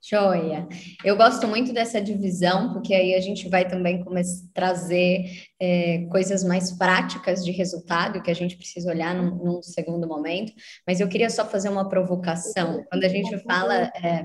Joia. 0.00 0.68
Eu 1.04 1.16
gosto 1.16 1.46
muito 1.48 1.72
dessa 1.72 2.00
divisão, 2.00 2.72
porque 2.72 2.94
aí 2.94 3.14
a 3.14 3.20
gente 3.20 3.48
vai 3.48 3.68
também 3.68 4.02
começar 4.04 4.44
a 4.44 4.54
trazer 4.54 5.24
é, 5.60 6.06
coisas 6.10 6.44
mais 6.44 6.70
práticas 6.70 7.44
de 7.44 7.50
resultado, 7.50 8.22
que 8.22 8.30
a 8.30 8.34
gente 8.34 8.56
precisa 8.56 8.90
olhar 8.90 9.12
num, 9.12 9.34
num, 9.44 9.62
segundo 9.62 10.06
momento. 10.06 10.52
Mas 10.86 11.00
eu 11.00 11.08
queria 11.08 11.28
só 11.28 11.44
fazer 11.44 11.68
uma 11.68 11.88
provocação. 11.88 12.84
Quando 12.88 13.04
a 13.04 13.08
gente 13.08 13.36
fala 13.38 13.74
é, 13.74 14.22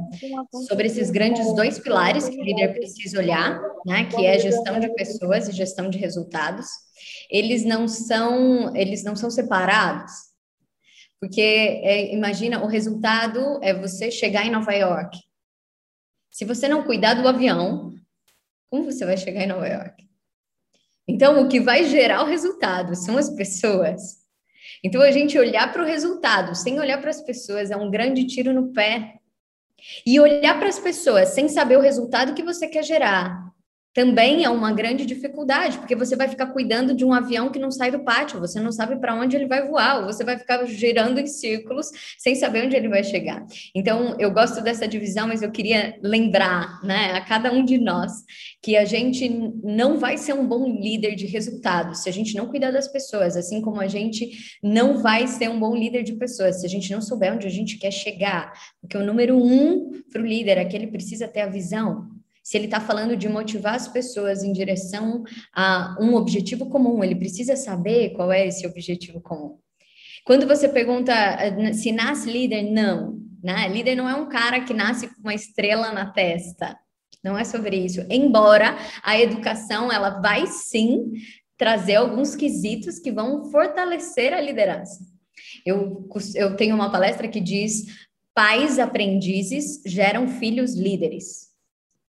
sobre 0.67 0.85
esses 0.85 1.09
grandes 1.09 1.53
dois 1.55 1.79
pilares 1.79 2.29
que 2.29 2.39
o 2.39 2.43
líder 2.43 2.73
precisa 2.73 3.17
olhar, 3.17 3.59
né, 3.85 4.05
que 4.05 4.25
é 4.25 4.37
gestão 4.37 4.79
de 4.79 4.93
pessoas 4.93 5.49
e 5.49 5.53
gestão 5.53 5.89
de 5.89 5.97
resultados, 5.97 6.67
eles 7.31 7.65
não 7.65 7.87
são, 7.87 8.75
eles 8.75 9.03
não 9.03 9.15
são 9.15 9.31
separados. 9.31 10.11
Porque 11.19 11.41
é, 11.41 12.13
imagina, 12.13 12.63
o 12.63 12.67
resultado 12.67 13.59
é 13.63 13.73
você 13.73 14.11
chegar 14.11 14.45
em 14.45 14.51
Nova 14.51 14.71
York 14.71 15.17
se 16.33 16.45
você 16.45 16.67
não 16.67 16.81
cuidar 16.81 17.13
do 17.13 17.27
avião, 17.27 17.93
como 18.67 18.85
você 18.85 19.05
vai 19.05 19.15
chegar 19.15 19.43
em 19.43 19.47
Nova 19.47 19.67
York? 19.67 20.09
Então, 21.07 21.39
o 21.39 21.47
que 21.47 21.59
vai 21.59 21.85
gerar 21.85 22.23
o 22.23 22.25
resultado 22.25 22.95
são 22.95 23.19
as 23.19 23.29
pessoas. 23.29 24.23
Então, 24.83 24.99
a 25.03 25.11
gente 25.11 25.37
olhar 25.37 25.71
para 25.71 25.83
o 25.83 25.85
resultado 25.85 26.55
sem 26.55 26.79
olhar 26.79 26.99
para 26.99 27.11
as 27.11 27.21
pessoas 27.21 27.69
é 27.69 27.77
um 27.77 27.91
grande 27.91 28.25
tiro 28.25 28.51
no 28.51 28.73
pé. 28.73 29.19
E 30.03 30.19
olhar 30.19 30.57
para 30.57 30.69
as 30.69 30.79
pessoas 30.79 31.29
sem 31.29 31.47
saber 31.47 31.77
o 31.77 31.81
resultado 31.81 32.33
que 32.33 32.41
você 32.41 32.67
quer 32.67 32.83
gerar 32.83 33.52
também 33.93 34.43
é 34.43 34.49
uma 34.49 34.73
grande 34.73 35.05
dificuldade, 35.05 35.77
porque 35.77 35.95
você 35.95 36.15
vai 36.15 36.27
ficar 36.27 36.47
cuidando 36.47 36.95
de 36.95 37.05
um 37.05 37.13
avião 37.13 37.51
que 37.51 37.59
não 37.59 37.69
sai 37.69 37.91
do 37.91 38.03
pátio, 38.03 38.39
você 38.39 38.59
não 38.59 38.71
sabe 38.71 38.95
para 38.95 39.13
onde 39.13 39.35
ele 39.35 39.45
vai 39.45 39.67
voar, 39.67 39.99
ou 39.99 40.05
você 40.05 40.23
vai 40.23 40.37
ficar 40.37 40.65
girando 40.65 41.19
em 41.19 41.27
círculos 41.27 41.89
sem 42.17 42.35
saber 42.35 42.65
onde 42.65 42.75
ele 42.75 42.89
vai 42.89 43.03
chegar. 43.03 43.45
Então, 43.75 44.15
eu 44.19 44.31
gosto 44.31 44.61
dessa 44.61 44.87
divisão, 44.87 45.27
mas 45.27 45.41
eu 45.41 45.51
queria 45.51 45.95
lembrar, 46.01 46.83
né, 46.83 47.13
a 47.13 47.21
cada 47.21 47.51
um 47.51 47.63
de 47.63 47.77
nós, 47.77 48.11
que 48.61 48.75
a 48.75 48.85
gente 48.85 49.29
não 49.63 49.99
vai 49.99 50.17
ser 50.17 50.33
um 50.33 50.47
bom 50.47 50.65
líder 50.67 51.15
de 51.15 51.27
resultados 51.27 52.01
se 52.01 52.09
a 52.09 52.13
gente 52.13 52.35
não 52.35 52.47
cuidar 52.47 52.71
das 52.71 52.87
pessoas, 52.87 53.37
assim 53.37 53.61
como 53.61 53.79
a 53.79 53.87
gente 53.87 54.31
não 54.63 54.97
vai 54.97 55.27
ser 55.27 55.49
um 55.49 55.59
bom 55.59 55.75
líder 55.75 56.03
de 56.03 56.13
pessoas 56.13 56.61
se 56.61 56.65
a 56.65 56.69
gente 56.69 56.91
não 56.91 57.01
souber 57.01 57.33
onde 57.33 57.47
a 57.47 57.51
gente 57.51 57.77
quer 57.77 57.91
chegar. 57.91 58.53
Porque 58.81 58.97
o 58.97 59.05
número 59.05 59.37
um 59.37 59.91
para 60.11 60.21
o 60.21 60.25
líder 60.25 60.57
é 60.57 60.65
que 60.65 60.75
ele 60.75 60.87
precisa 60.87 61.27
ter 61.27 61.41
a 61.41 61.47
visão 61.47 62.12
se 62.43 62.57
ele 62.57 62.65
está 62.65 62.81
falando 62.81 63.15
de 63.15 63.29
motivar 63.29 63.75
as 63.75 63.87
pessoas 63.87 64.43
em 64.43 64.51
direção 64.51 65.23
a 65.55 65.95
um 65.99 66.13
objetivo 66.15 66.65
comum, 66.69 67.01
ele 67.01 67.15
precisa 67.15 67.55
saber 67.55 68.09
qual 68.11 68.31
é 68.31 68.45
esse 68.45 68.67
objetivo 68.67 69.21
comum. 69.21 69.57
Quando 70.25 70.45
você 70.45 70.67
pergunta 70.67 71.13
se 71.73 71.91
nasce 71.91 72.29
líder, 72.29 72.63
não. 72.63 73.17
Né? 73.41 73.67
Líder 73.69 73.95
não 73.95 74.09
é 74.09 74.15
um 74.15 74.27
cara 74.27 74.61
que 74.61 74.73
nasce 74.73 75.07
com 75.07 75.21
uma 75.21 75.33
estrela 75.33 75.91
na 75.91 76.11
testa. 76.11 76.77
Não 77.23 77.37
é 77.37 77.45
sobre 77.45 77.77
isso. 77.77 78.05
Embora 78.09 78.77
a 79.01 79.19
educação 79.19 79.91
ela 79.91 80.21
vai 80.21 80.45
sim 80.47 81.13
trazer 81.57 81.95
alguns 81.95 82.35
quesitos 82.35 82.99
que 82.99 83.11
vão 83.11 83.49
fortalecer 83.49 84.33
a 84.33 84.41
liderança. 84.41 84.99
Eu, 85.65 86.07
eu 86.35 86.55
tenho 86.57 86.75
uma 86.75 86.91
palestra 86.91 87.27
que 87.27 87.39
diz: 87.39 87.85
pais 88.33 88.79
aprendizes 88.79 89.81
geram 89.85 90.27
filhos 90.27 90.75
líderes. 90.75 91.52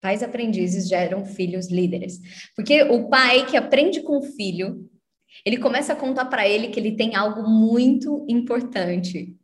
Pais 0.04 0.22
aprendizes 0.22 0.86
geram 0.86 1.24
filhos 1.24 1.70
líderes. 1.70 2.20
Porque 2.54 2.82
o 2.82 3.08
pai 3.08 3.46
que 3.46 3.56
aprende 3.56 4.02
com 4.02 4.18
o 4.18 4.22
filho, 4.22 4.86
ele 5.46 5.56
começa 5.56 5.94
a 5.94 5.96
contar 5.96 6.26
para 6.26 6.46
ele 6.46 6.68
que 6.68 6.78
ele 6.78 6.94
tem 6.94 7.16
algo 7.16 7.48
muito 7.48 8.22
importante. 8.28 9.34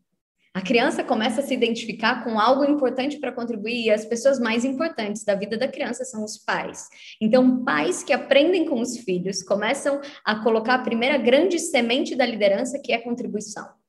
A 0.53 0.61
criança 0.61 1.03
começa 1.03 1.41
a 1.41 1.45
se 1.45 1.55
identificar 1.55 2.23
com 2.23 2.39
algo 2.39 2.63
importante 2.67 3.19
para 3.19 3.33
contribuir 3.33 3.87
e 3.87 3.91
as 3.91 4.05
pessoas 4.05 4.39
mais 4.39 4.63
importantes 4.63 5.25
da 5.25 5.35
vida 5.35 5.57
da 5.57 5.67
criança 5.67 6.05
são 6.05 6.23
os 6.23 6.37
pais. 6.37 6.89
Então, 7.19 7.65
pais 7.65 8.03
que 8.03 8.13
aprendem 8.13 8.67
com 8.67 8.83
os 8.83 8.99
filhos 8.99 9.43
começam 9.43 9.99
a 10.23 10.43
colocar 10.43 10.75
a 10.75 10.83
primeira 10.83 11.17
grande 11.17 11.59
semente 11.59 12.15
da 12.15 12.27
liderança, 12.27 12.79
que 12.79 12.93
é 12.93 12.97
a 12.97 13.03
contribuição. 13.03 13.80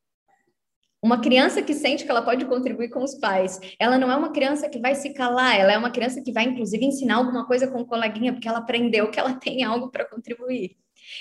Uma 1.04 1.20
criança 1.20 1.64
que 1.64 1.74
sente 1.74 2.06
que 2.06 2.12
ela 2.12 2.22
pode 2.22 2.46
contribuir 2.46 2.90
com 2.90 3.04
os 3.04 3.16
pais, 3.16 3.60
ela 3.80 3.98
não 3.98 4.12
é 4.12 4.16
uma 4.16 4.32
criança 4.32 4.70
que 4.70 4.80
vai 4.80 4.94
se 4.94 5.12
calar, 5.14 5.60
ela 5.60 5.74
é 5.74 5.78
uma 5.78 5.90
criança 5.90 6.22
que 6.22 6.32
vai, 6.32 6.44
inclusive, 6.44 6.86
ensinar 6.86 7.16
alguma 7.16 7.48
coisa 7.48 7.68
com 7.68 7.82
o 7.82 7.86
coleguinha, 7.86 8.34
porque 8.34 8.48
ela 8.48 8.60
aprendeu 8.60 9.10
que 9.10 9.20
ela 9.20 9.34
tem 9.42 9.64
algo 9.64 9.90
para 9.90 10.06
contribuir. 10.06 10.78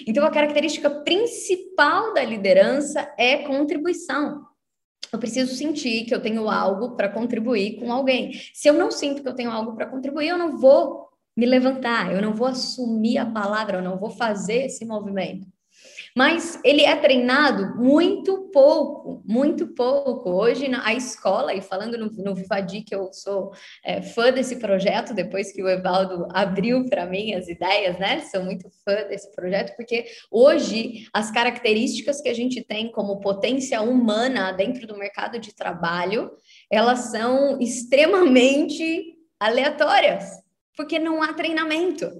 Então, 0.06 0.24
a 0.26 0.30
característica 0.30 0.90
principal 0.90 2.12
da 2.12 2.22
liderança 2.22 3.10
é 3.18 3.38
contribuição. 3.38 4.44
Eu 5.10 5.18
preciso 5.18 5.54
sentir 5.54 6.04
que 6.04 6.14
eu 6.14 6.20
tenho 6.20 6.48
algo 6.48 6.94
para 6.94 7.08
contribuir 7.08 7.80
com 7.80 7.90
alguém. 7.90 8.32
Se 8.52 8.68
eu 8.68 8.74
não 8.74 8.90
sinto 8.90 9.22
que 9.22 9.28
eu 9.28 9.34
tenho 9.34 9.50
algo 9.50 9.74
para 9.74 9.86
contribuir, 9.86 10.28
eu 10.28 10.38
não 10.38 10.58
vou 10.58 11.08
me 11.34 11.46
levantar, 11.46 12.14
eu 12.14 12.20
não 12.20 12.34
vou 12.34 12.46
assumir 12.46 13.16
a 13.16 13.26
palavra, 13.26 13.78
eu 13.78 13.82
não 13.82 13.98
vou 13.98 14.10
fazer 14.10 14.66
esse 14.66 14.84
movimento. 14.84 15.46
Mas 16.14 16.60
ele 16.64 16.82
é 16.82 16.94
treinado 16.96 17.76
muito 17.76 18.39
pouco, 18.50 19.22
muito 19.24 19.68
pouco. 19.68 20.30
Hoje, 20.30 20.70
a 20.82 20.94
escola, 20.94 21.54
e 21.54 21.60
falando 21.60 21.96
no, 21.96 22.10
no 22.10 22.34
Vivadi, 22.34 22.82
que 22.82 22.94
eu 22.94 23.12
sou 23.12 23.52
é, 23.84 24.02
fã 24.02 24.32
desse 24.32 24.56
projeto, 24.56 25.14
depois 25.14 25.52
que 25.52 25.62
o 25.62 25.68
Evaldo 25.68 26.26
abriu 26.32 26.84
para 26.86 27.06
mim 27.06 27.34
as 27.34 27.48
ideias, 27.48 27.98
né? 27.98 28.20
Sou 28.20 28.42
muito 28.42 28.68
fã 28.84 29.06
desse 29.08 29.30
projeto, 29.32 29.74
porque 29.76 30.06
hoje 30.30 31.08
as 31.12 31.30
características 31.30 32.20
que 32.20 32.28
a 32.28 32.34
gente 32.34 32.62
tem 32.62 32.90
como 32.90 33.20
potência 33.20 33.80
humana 33.82 34.52
dentro 34.52 34.86
do 34.86 34.98
mercado 34.98 35.38
de 35.38 35.54
trabalho, 35.54 36.30
elas 36.70 37.10
são 37.10 37.60
extremamente 37.60 39.16
aleatórias, 39.38 40.30
porque 40.76 40.98
não 40.98 41.22
há 41.22 41.32
treinamento. 41.32 42.10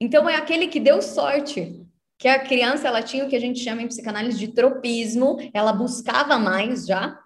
Então, 0.00 0.28
é 0.28 0.36
aquele 0.36 0.68
que 0.68 0.78
deu 0.78 1.02
sorte 1.02 1.87
que 2.18 2.26
a 2.26 2.38
criança 2.38 2.88
ela 2.88 3.02
tinha 3.02 3.24
o 3.24 3.28
que 3.28 3.36
a 3.36 3.40
gente 3.40 3.60
chama 3.60 3.82
em 3.82 3.88
psicanálise 3.88 4.38
de 4.38 4.48
tropismo, 4.48 5.38
ela 5.54 5.72
buscava 5.72 6.38
mais 6.38 6.84
já. 6.86 7.18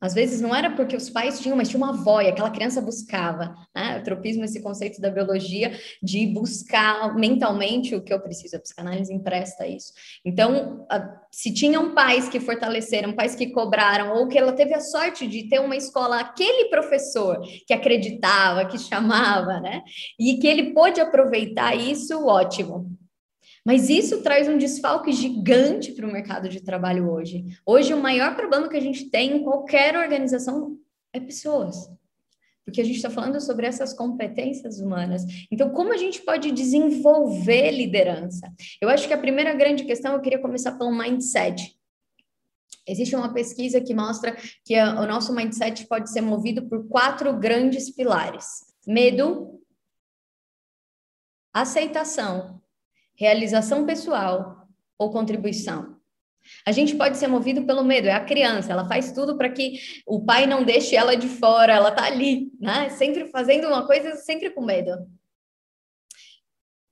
Às 0.00 0.12
vezes 0.12 0.38
não 0.38 0.54
era 0.54 0.70
porque 0.72 0.94
os 0.94 1.08
pais 1.08 1.40
tinham, 1.40 1.56
mas 1.56 1.68
tinha 1.68 1.78
uma 1.78 1.94
avó 1.94 2.20
e 2.20 2.28
aquela 2.28 2.50
criança 2.50 2.78
buscava. 2.82 3.54
Né? 3.74 3.98
O 3.98 4.02
tropismo, 4.02 4.44
esse 4.44 4.60
conceito 4.60 5.00
da 5.00 5.08
biologia 5.08 5.78
de 6.02 6.26
buscar 6.26 7.14
mentalmente 7.14 7.94
o 7.94 8.02
que 8.02 8.12
eu 8.12 8.20
preciso. 8.20 8.56
A 8.56 8.60
psicanálise 8.60 9.14
empresta 9.14 9.66
isso. 9.66 9.94
Então, 10.22 10.86
se 11.30 11.54
tinham 11.54 11.94
pais 11.94 12.28
que 12.28 12.38
fortaleceram, 12.38 13.14
pais 13.14 13.34
que 13.34 13.46
cobraram, 13.46 14.14
ou 14.14 14.28
que 14.28 14.36
ela 14.36 14.52
teve 14.52 14.74
a 14.74 14.80
sorte 14.80 15.26
de 15.26 15.48
ter 15.48 15.60
uma 15.60 15.76
escola, 15.76 16.20
aquele 16.20 16.68
professor 16.68 17.40
que 17.66 17.72
acreditava, 17.72 18.66
que 18.66 18.78
chamava, 18.78 19.58
né? 19.58 19.80
E 20.20 20.36
que 20.36 20.46
ele 20.46 20.74
pôde 20.74 21.00
aproveitar 21.00 21.74
isso, 21.74 22.26
ótimo. 22.26 22.94
Mas 23.64 23.88
isso 23.88 24.22
traz 24.22 24.46
um 24.46 24.58
desfalque 24.58 25.10
gigante 25.10 25.92
para 25.92 26.06
o 26.06 26.12
mercado 26.12 26.48
de 26.48 26.60
trabalho 26.60 27.10
hoje. 27.10 27.46
Hoje, 27.64 27.94
o 27.94 28.00
maior 28.00 28.36
problema 28.36 28.68
que 28.68 28.76
a 28.76 28.80
gente 28.80 29.08
tem 29.08 29.38
em 29.38 29.42
qualquer 29.42 29.96
organização 29.96 30.78
é 31.12 31.18
pessoas. 31.18 31.90
Porque 32.62 32.80
a 32.80 32.84
gente 32.84 32.96
está 32.96 33.08
falando 33.08 33.40
sobre 33.40 33.66
essas 33.66 33.94
competências 33.94 34.80
humanas. 34.80 35.22
Então, 35.50 35.70
como 35.70 35.94
a 35.94 35.96
gente 35.96 36.20
pode 36.20 36.50
desenvolver 36.50 37.70
liderança? 37.70 38.52
Eu 38.80 38.88
acho 38.90 39.08
que 39.08 39.14
a 39.14 39.18
primeira 39.18 39.54
grande 39.54 39.84
questão, 39.84 40.12
eu 40.12 40.20
queria 40.20 40.38
começar 40.38 40.72
pelo 40.72 40.96
mindset. 40.96 41.74
Existe 42.86 43.16
uma 43.16 43.32
pesquisa 43.32 43.80
que 43.80 43.94
mostra 43.94 44.36
que 44.62 44.74
a, 44.74 45.00
o 45.00 45.06
nosso 45.06 45.34
mindset 45.34 45.86
pode 45.86 46.10
ser 46.10 46.20
movido 46.20 46.68
por 46.68 46.86
quatro 46.86 47.32
grandes 47.38 47.90
pilares: 47.90 48.46
medo, 48.86 49.58
aceitação, 51.52 52.60
realização 53.16 53.86
pessoal 53.86 54.66
ou 54.98 55.10
contribuição. 55.10 55.94
A 56.66 56.72
gente 56.72 56.94
pode 56.94 57.16
ser 57.16 57.26
movido 57.26 57.64
pelo 57.64 57.82
medo, 57.82 58.06
é 58.06 58.12
a 58.12 58.24
criança, 58.24 58.72
ela 58.72 58.86
faz 58.86 59.12
tudo 59.12 59.36
para 59.36 59.48
que 59.48 59.78
o 60.06 60.24
pai 60.24 60.46
não 60.46 60.62
deixe 60.62 60.94
ela 60.94 61.16
de 61.16 61.26
fora, 61.26 61.72
ela 61.72 61.90
tá 61.90 62.04
ali, 62.04 62.52
né? 62.60 62.90
Sempre 62.90 63.26
fazendo 63.28 63.66
uma 63.66 63.86
coisa, 63.86 64.16
sempre 64.16 64.50
com 64.50 64.62
medo. 64.62 64.90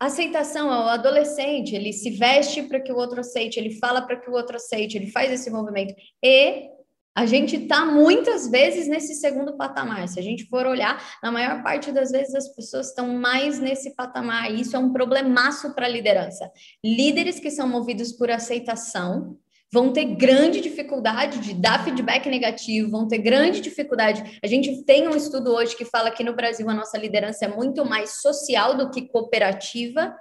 Aceitação 0.01 0.73
é 0.73 0.79
o 0.79 0.89
adolescente, 0.89 1.77
ele 1.77 1.93
se 1.93 2.11
veste 2.11 2.63
para 2.63 2.81
que 2.81 2.91
o 2.91 2.97
outro 2.97 3.21
aceite, 3.21 3.61
ele 3.61 3.79
fala 3.79 4.03
para 4.03 4.17
que 4.17 4.29
o 4.29 4.33
outro 4.33 4.57
aceite, 4.57 4.97
ele 4.97 5.11
faz 5.11 5.31
esse 5.31 5.49
movimento. 5.51 5.95
E 6.21 6.69
a 7.15 7.27
gente 7.27 7.57
está 7.57 7.85
muitas 7.85 8.49
vezes 8.49 8.89
nesse 8.89 9.15
segundo 9.15 9.57
patamar. 9.57 10.09
Se 10.09 10.19
a 10.19 10.23
gente 10.23 10.47
for 10.47 10.67
olhar, 10.67 11.03
na 11.23 11.31
maior 11.31 11.63
parte 11.63 11.93
das 11.93 12.11
vezes 12.11 12.35
as 12.35 12.49
pessoas 12.49 12.89
estão 12.89 13.09
mais 13.09 13.59
nesse 13.59 13.95
patamar. 13.95 14.51
E 14.51 14.63
isso 14.63 14.75
é 14.75 14.79
um 14.79 14.93
problemaço 14.93 15.75
para 15.75 15.87
a 15.87 15.91
liderança. 15.91 16.51
Líderes 16.85 17.39
que 17.39 17.51
são 17.51 17.69
movidos 17.69 18.13
por 18.13 18.31
aceitação 18.31 19.37
vão 19.73 19.93
ter 19.93 20.05
grande 20.05 20.61
dificuldade 20.61 21.39
de 21.39 21.55
dar 21.55 21.83
feedback 21.83 22.29
negativo, 22.29 22.91
vão 22.91 23.09
ter 23.09 23.19
grande 23.19 23.61
dificuldade. 23.61 24.39
A 24.43 24.47
gente 24.47 24.85
tem 24.85 25.09
um 25.09 25.17
estudo 25.17 25.51
hoje 25.51 25.75
que 25.75 25.85
fala 25.85 26.11
que 26.11 26.23
no 26.23 26.35
Brasil 26.35 26.69
a 26.69 26.75
nossa 26.75 26.99
liderança 26.99 27.47
é 27.47 27.49
muito 27.49 27.85
mais 27.85 28.21
social 28.21 28.77
do 28.77 28.91
que 28.91 29.09
cooperativa. 29.09 30.15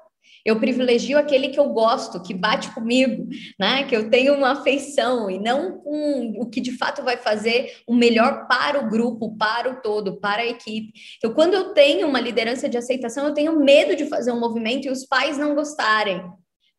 Eu 0.46 0.60
privilegio 0.60 1.18
aquele 1.18 1.50
que 1.50 1.60
eu 1.60 1.70
gosto, 1.70 2.22
que 2.22 2.34
bate 2.34 2.74
comigo, 2.74 3.28
né? 3.60 3.84
Que 3.84 3.96
eu 3.96 4.10
tenho 4.10 4.34
uma 4.34 4.52
afeição 4.52 5.30
e 5.30 5.40
não 5.40 5.82
o 5.86 6.50
que 6.50 6.62
de 6.62 6.78
fato 6.78 7.04
vai 7.04 7.18
fazer 7.18 7.72
o 7.88 7.96
melhor 7.96 8.48
para 8.48 8.80
o 8.80 8.90
grupo, 8.90 9.36
para 9.38 9.72
o 9.72 9.82
todo, 9.82 10.20
para 10.20 10.42
a 10.42 10.48
equipe. 10.48 10.94
Então, 11.18 11.34
quando 11.34 11.54
eu 11.54 11.74
tenho 11.74 12.08
uma 12.08 12.20
liderança 12.20 12.68
de 12.68 12.78
aceitação, 12.78 13.28
eu 13.28 13.34
tenho 13.34 13.60
medo 13.60 13.96
de 13.96 14.06
fazer 14.06 14.32
um 14.32 14.40
movimento 14.40 14.88
e 14.88 14.92
os 14.92 15.06
pais 15.06 15.38
não 15.38 15.56
gostarem. 15.56 16.22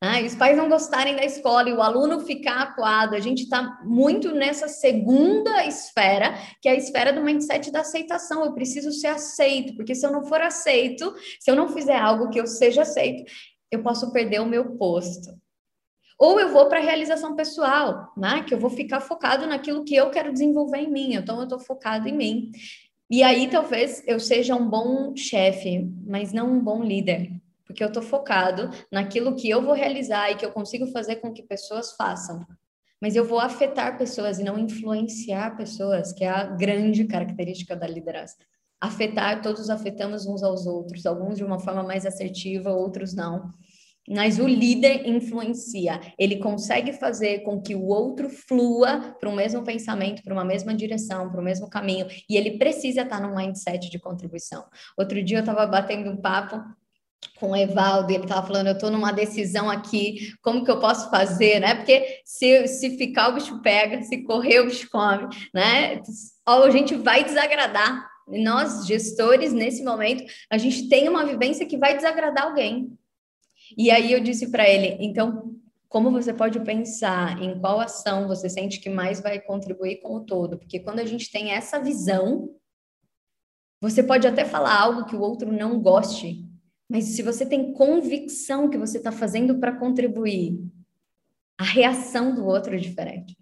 Ah, 0.05 0.21
e 0.21 0.27
os 0.27 0.35
pais 0.35 0.57
não 0.57 0.69
gostarem 0.69 1.15
da 1.15 1.25
escola 1.25 1.69
e 1.69 1.73
o 1.73 1.81
aluno 1.81 2.19
ficar 2.19 2.61
acuado, 2.61 3.15
a 3.15 3.21
gente 3.21 3.45
está 3.45 3.79
muito 3.85 4.35
nessa 4.35 4.67
segunda 4.67 5.65
esfera, 5.65 6.35
que 6.61 6.69
é 6.69 6.73
a 6.73 6.75
esfera 6.75 7.13
do 7.13 7.23
mindset 7.23 7.71
da 7.71 7.83
aceitação. 7.83 8.45
Eu 8.45 8.53
preciso 8.53 8.91
ser 8.91 9.07
aceito, 9.07 9.77
porque 9.77 9.95
se 9.95 10.05
eu 10.05 10.11
não 10.11 10.25
for 10.25 10.41
aceito, 10.41 11.15
se 11.39 11.49
eu 11.49 11.55
não 11.55 11.69
fizer 11.69 11.97
algo 11.97 12.31
que 12.31 12.41
eu 12.41 12.49
seja 12.49 12.83
aceito, 12.83 13.31
eu 13.73 13.83
posso 13.83 14.13
perder 14.13 14.41
o 14.41 14.47
meu 14.47 14.77
posto. 14.77 15.35
Ou 16.19 16.39
eu 16.39 16.51
vou 16.51 16.69
para 16.69 16.79
a 16.79 16.83
realização 16.83 17.35
pessoal, 17.35 18.13
né? 18.17 18.45
Que 18.45 18.55
eu 18.55 18.59
vou 18.61 18.71
ficar 18.71 19.01
focado 19.01 19.47
naquilo 19.47 19.83
que 19.83 19.97
eu 19.97 20.11
quero 20.11 20.33
desenvolver 20.33 20.79
em 20.79 20.91
mim. 20.91 21.15
Então, 21.15 21.39
eu 21.39 21.45
estou 21.45 21.59
focado 21.59 22.07
em 22.07 22.17
mim. 22.17 22.53
E 23.11 23.23
aí, 23.23 23.49
talvez 23.51 24.05
eu 24.07 24.21
seja 24.21 24.55
um 24.55 24.69
bom 24.69 25.17
chefe, 25.17 25.91
mas 26.07 26.33
não 26.33 26.53
um 26.53 26.61
bom 26.61 26.85
líder. 26.85 27.33
Porque 27.67 27.83
eu 27.83 27.89
estou 27.89 28.03
focado 28.03 28.71
naquilo 28.91 29.35
que 29.35 29.49
eu 29.49 29.63
vou 29.63 29.75
realizar 29.75 30.31
e 30.31 30.37
que 30.37 30.45
eu 30.45 30.53
consigo 30.53 30.87
fazer 30.89 31.17
com 31.17 31.33
que 31.33 31.43
pessoas 31.43 31.93
façam. 31.93 32.47
Mas 33.01 33.17
eu 33.17 33.25
vou 33.25 33.41
afetar 33.41 33.99
pessoas 33.99 34.39
e 34.39 34.45
não 34.45 34.59
influenciar 34.59 35.57
pessoas, 35.57 36.13
que 36.13 36.23
é 36.23 36.29
a 36.29 36.45
grande 36.45 37.05
característica 37.05 37.75
da 37.75 37.87
liderança. 37.87 38.37
Afetar, 38.83 39.41
todos 39.41 39.71
afetamos 39.71 40.27
uns 40.27 40.43
aos 40.43 40.67
outros, 40.67 41.07
alguns 41.07 41.39
de 41.39 41.45
uma 41.45 41.61
forma 41.61 41.85
mais 41.85 42.05
assertiva, 42.05 42.73
outros 42.73 43.15
não. 43.15 43.49
Mas 44.09 44.41
o 44.41 44.49
líder 44.49 45.09
influencia, 45.09 46.01
ele 46.19 46.39
consegue 46.39 46.93
fazer 46.93 47.45
com 47.45 47.63
que 47.63 47.77
o 47.77 47.87
outro 47.87 48.29
flua 48.29 49.15
para 49.21 49.29
o 49.29 49.37
mesmo 49.37 49.63
pensamento, 49.63 50.25
para 50.25 50.33
uma 50.35 50.45
mesma 50.45 50.75
direção, 50.75 51.31
para 51.31 51.41
o 51.41 51.45
mesmo 51.45 51.71
caminho, 51.71 52.09
e 52.29 52.37
ele 52.37 52.59
precisa 52.59 53.03
estar 53.03 53.21
num 53.21 53.37
mindset 53.37 53.89
de 53.89 54.01
contribuição. 54.01 54.65
Outro 54.99 55.23
dia 55.23 55.37
eu 55.37 55.43
estava 55.43 55.65
batendo 55.67 56.11
um 56.11 56.17
papo 56.17 56.61
com 57.39 57.53
o 57.53 57.57
Evaldo, 57.57 58.13
ele 58.13 58.25
estava 58.25 58.45
falando, 58.45 58.67
eu 58.67 58.73
estou 58.73 58.91
numa 58.91 59.13
decisão 59.13 59.71
aqui, 59.71 60.33
como 60.43 60.65
que 60.65 60.71
eu 60.73 60.81
posso 60.81 61.09
fazer, 61.09 61.61
né? 61.61 61.77
Porque 61.77 62.21
se, 62.25 62.67
se 62.67 62.97
ficar 62.99 63.29
o 63.29 63.35
bicho 63.35 63.63
pega, 63.63 64.03
se 64.03 64.25
correr 64.25 64.59
o 64.59 64.67
bicho 64.67 64.89
come, 64.91 65.29
né? 65.55 66.03
a 66.45 66.71
gente 66.71 66.97
vai 66.97 67.23
desagradar. 67.23 68.12
Nós, 68.41 68.87
gestores, 68.87 69.53
nesse 69.53 69.85
momento, 69.85 70.25
a 70.51 70.59
gente 70.59 70.89
tem 70.89 71.09
uma 71.09 71.25
vivência 71.25 71.67
que 71.67 71.77
vai 71.77 71.97
desagradar 71.97 72.45
alguém. 72.45 72.97
E 73.77 73.91
aí 73.91 74.13
eu 74.13 74.21
disse 74.21 74.51
para 74.51 74.69
ele, 74.69 74.97
então, 75.01 75.55
como 75.89 76.11
você 76.11 76.33
pode 76.33 76.59
pensar 76.61 77.43
em 77.43 77.59
qual 77.61 77.79
ação 77.79 78.27
você 78.27 78.49
sente 78.49 78.81
que 78.81 78.89
mais 78.89 79.21
vai 79.21 79.41
contribuir 79.41 80.01
com 80.01 80.17
o 80.17 80.25
todo? 80.25 80.59
Porque 80.59 80.81
quando 80.81 81.01
a 81.01 81.05
gente 81.05 81.31
tem 81.31 81.53
essa 81.53 81.79
visão, 81.79 82.49
você 83.81 84.03
pode 84.03 84.27
até 84.27 84.45
falar 84.45 84.79
algo 84.79 85.05
que 85.05 85.17
o 85.17 85.21
outro 85.21 85.53
não 85.53 85.81
goste, 85.81 86.49
mas 86.89 87.05
se 87.05 87.23
você 87.23 87.45
tem 87.45 87.73
convicção 87.73 88.71
que 88.71 88.79
você 88.79 88.99
está 88.99 89.11
fazendo 89.11 89.59
para 89.59 89.77
contribuir, 89.77 90.59
a 91.59 91.65
reação 91.65 92.35
do 92.35 92.47
outro 92.47 92.75
é 92.75 92.79
diferente. 92.79 93.37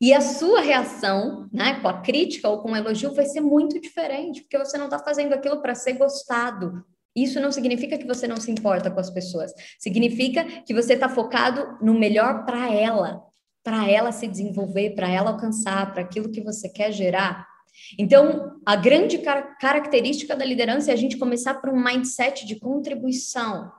E 0.00 0.12
a 0.12 0.20
sua 0.20 0.60
reação, 0.60 1.48
né, 1.52 1.80
com 1.80 1.88
a 1.88 2.00
crítica 2.00 2.48
ou 2.48 2.62
com 2.62 2.72
o 2.72 2.76
elogio, 2.76 3.14
vai 3.14 3.26
ser 3.26 3.40
muito 3.40 3.80
diferente, 3.80 4.42
porque 4.42 4.58
você 4.58 4.78
não 4.78 4.84
está 4.84 4.98
fazendo 4.98 5.32
aquilo 5.32 5.60
para 5.60 5.74
ser 5.74 5.94
gostado. 5.94 6.84
Isso 7.16 7.40
não 7.40 7.50
significa 7.50 7.98
que 7.98 8.06
você 8.06 8.28
não 8.28 8.36
se 8.36 8.50
importa 8.50 8.90
com 8.90 9.00
as 9.00 9.10
pessoas. 9.10 9.52
Significa 9.78 10.44
que 10.62 10.72
você 10.72 10.94
está 10.94 11.08
focado 11.08 11.76
no 11.82 11.98
melhor 11.98 12.44
para 12.44 12.72
ela, 12.72 13.20
para 13.64 13.90
ela 13.90 14.12
se 14.12 14.28
desenvolver, 14.28 14.94
para 14.94 15.08
ela 15.08 15.30
alcançar, 15.30 15.92
para 15.92 16.02
aquilo 16.02 16.30
que 16.30 16.40
você 16.40 16.68
quer 16.68 16.92
gerar. 16.92 17.44
Então, 17.98 18.60
a 18.64 18.76
grande 18.76 19.18
car 19.18 19.58
característica 19.58 20.36
da 20.36 20.44
liderança 20.44 20.90
é 20.90 20.94
a 20.94 20.96
gente 20.96 21.16
começar 21.16 21.54
por 21.54 21.70
um 21.70 21.82
mindset 21.82 22.46
de 22.46 22.56
contribuição. 22.56 23.70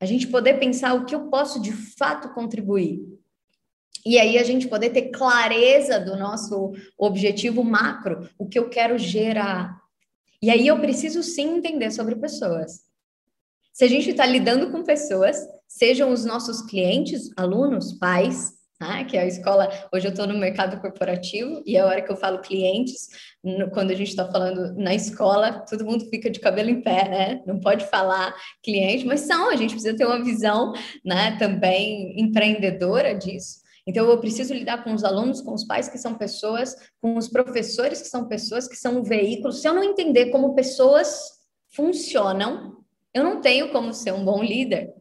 A 0.00 0.06
gente 0.06 0.28
poder 0.28 0.54
pensar 0.58 0.94
o 0.94 1.04
que 1.04 1.14
eu 1.14 1.28
posso 1.28 1.60
de 1.60 1.72
fato 1.72 2.32
contribuir. 2.34 3.00
E 4.04 4.18
aí 4.18 4.38
a 4.38 4.42
gente 4.42 4.68
poder 4.68 4.90
ter 4.90 5.10
clareza 5.10 6.00
do 6.00 6.16
nosso 6.16 6.72
objetivo 6.96 7.62
macro, 7.62 8.28
o 8.38 8.46
que 8.46 8.58
eu 8.58 8.68
quero 8.68 8.98
gerar. 8.98 9.78
E 10.42 10.50
aí 10.50 10.66
eu 10.66 10.78
preciso 10.80 11.22
sim 11.22 11.56
entender 11.56 11.90
sobre 11.90 12.16
pessoas. 12.16 12.80
Se 13.72 13.84
a 13.84 13.88
gente 13.88 14.10
está 14.10 14.24
lidando 14.24 14.70
com 14.70 14.82
pessoas, 14.82 15.46
sejam 15.68 16.12
os 16.12 16.24
nossos 16.24 16.62
clientes, 16.62 17.30
alunos, 17.36 17.92
pais, 17.92 18.52
né? 18.80 19.04
que 19.04 19.16
é 19.16 19.20
a 19.20 19.26
escola. 19.26 19.68
Hoje 19.92 20.06
eu 20.06 20.10
estou 20.10 20.26
no 20.26 20.38
mercado 20.38 20.80
corporativo 20.80 21.62
e 21.66 21.76
a 21.76 21.86
hora 21.86 22.00
que 22.00 22.10
eu 22.10 22.16
falo 22.16 22.40
clientes, 22.40 23.08
no, 23.44 23.70
quando 23.70 23.90
a 23.90 23.94
gente 23.94 24.08
está 24.08 24.30
falando 24.30 24.74
na 24.74 24.94
escola, 24.94 25.64
todo 25.68 25.84
mundo 25.84 26.08
fica 26.08 26.30
de 26.30 26.40
cabelo 26.40 26.70
em 26.70 26.80
pé, 26.80 27.08
né? 27.08 27.42
Não 27.46 27.60
pode 27.60 27.84
falar 27.86 28.34
cliente, 28.62 29.04
mas 29.04 29.20
são, 29.20 29.50
a 29.50 29.56
gente 29.56 29.74
precisa 29.74 29.96
ter 29.96 30.06
uma 30.06 30.24
visão 30.24 30.72
né, 31.04 31.36
também 31.38 32.18
empreendedora 32.18 33.14
disso. 33.14 33.60
Então, 33.90 34.08
eu 34.08 34.18
preciso 34.18 34.54
lidar 34.54 34.82
com 34.82 34.94
os 34.94 35.04
alunos, 35.04 35.40
com 35.40 35.52
os 35.52 35.64
pais 35.64 35.88
que 35.88 35.98
são 35.98 36.14
pessoas, 36.14 36.74
com 37.00 37.16
os 37.16 37.28
professores 37.28 38.00
que 38.00 38.08
são 38.08 38.26
pessoas, 38.26 38.66
que 38.66 38.76
são 38.76 38.98
um 38.98 39.02
veículo. 39.02 39.52
Se 39.52 39.68
eu 39.68 39.74
não 39.74 39.84
entender 39.84 40.30
como 40.30 40.54
pessoas 40.54 41.40
funcionam, 41.74 42.78
eu 43.12 43.22
não 43.22 43.40
tenho 43.40 43.70
como 43.70 43.92
ser 43.92 44.12
um 44.12 44.24
bom 44.24 44.42
líder 44.42 44.94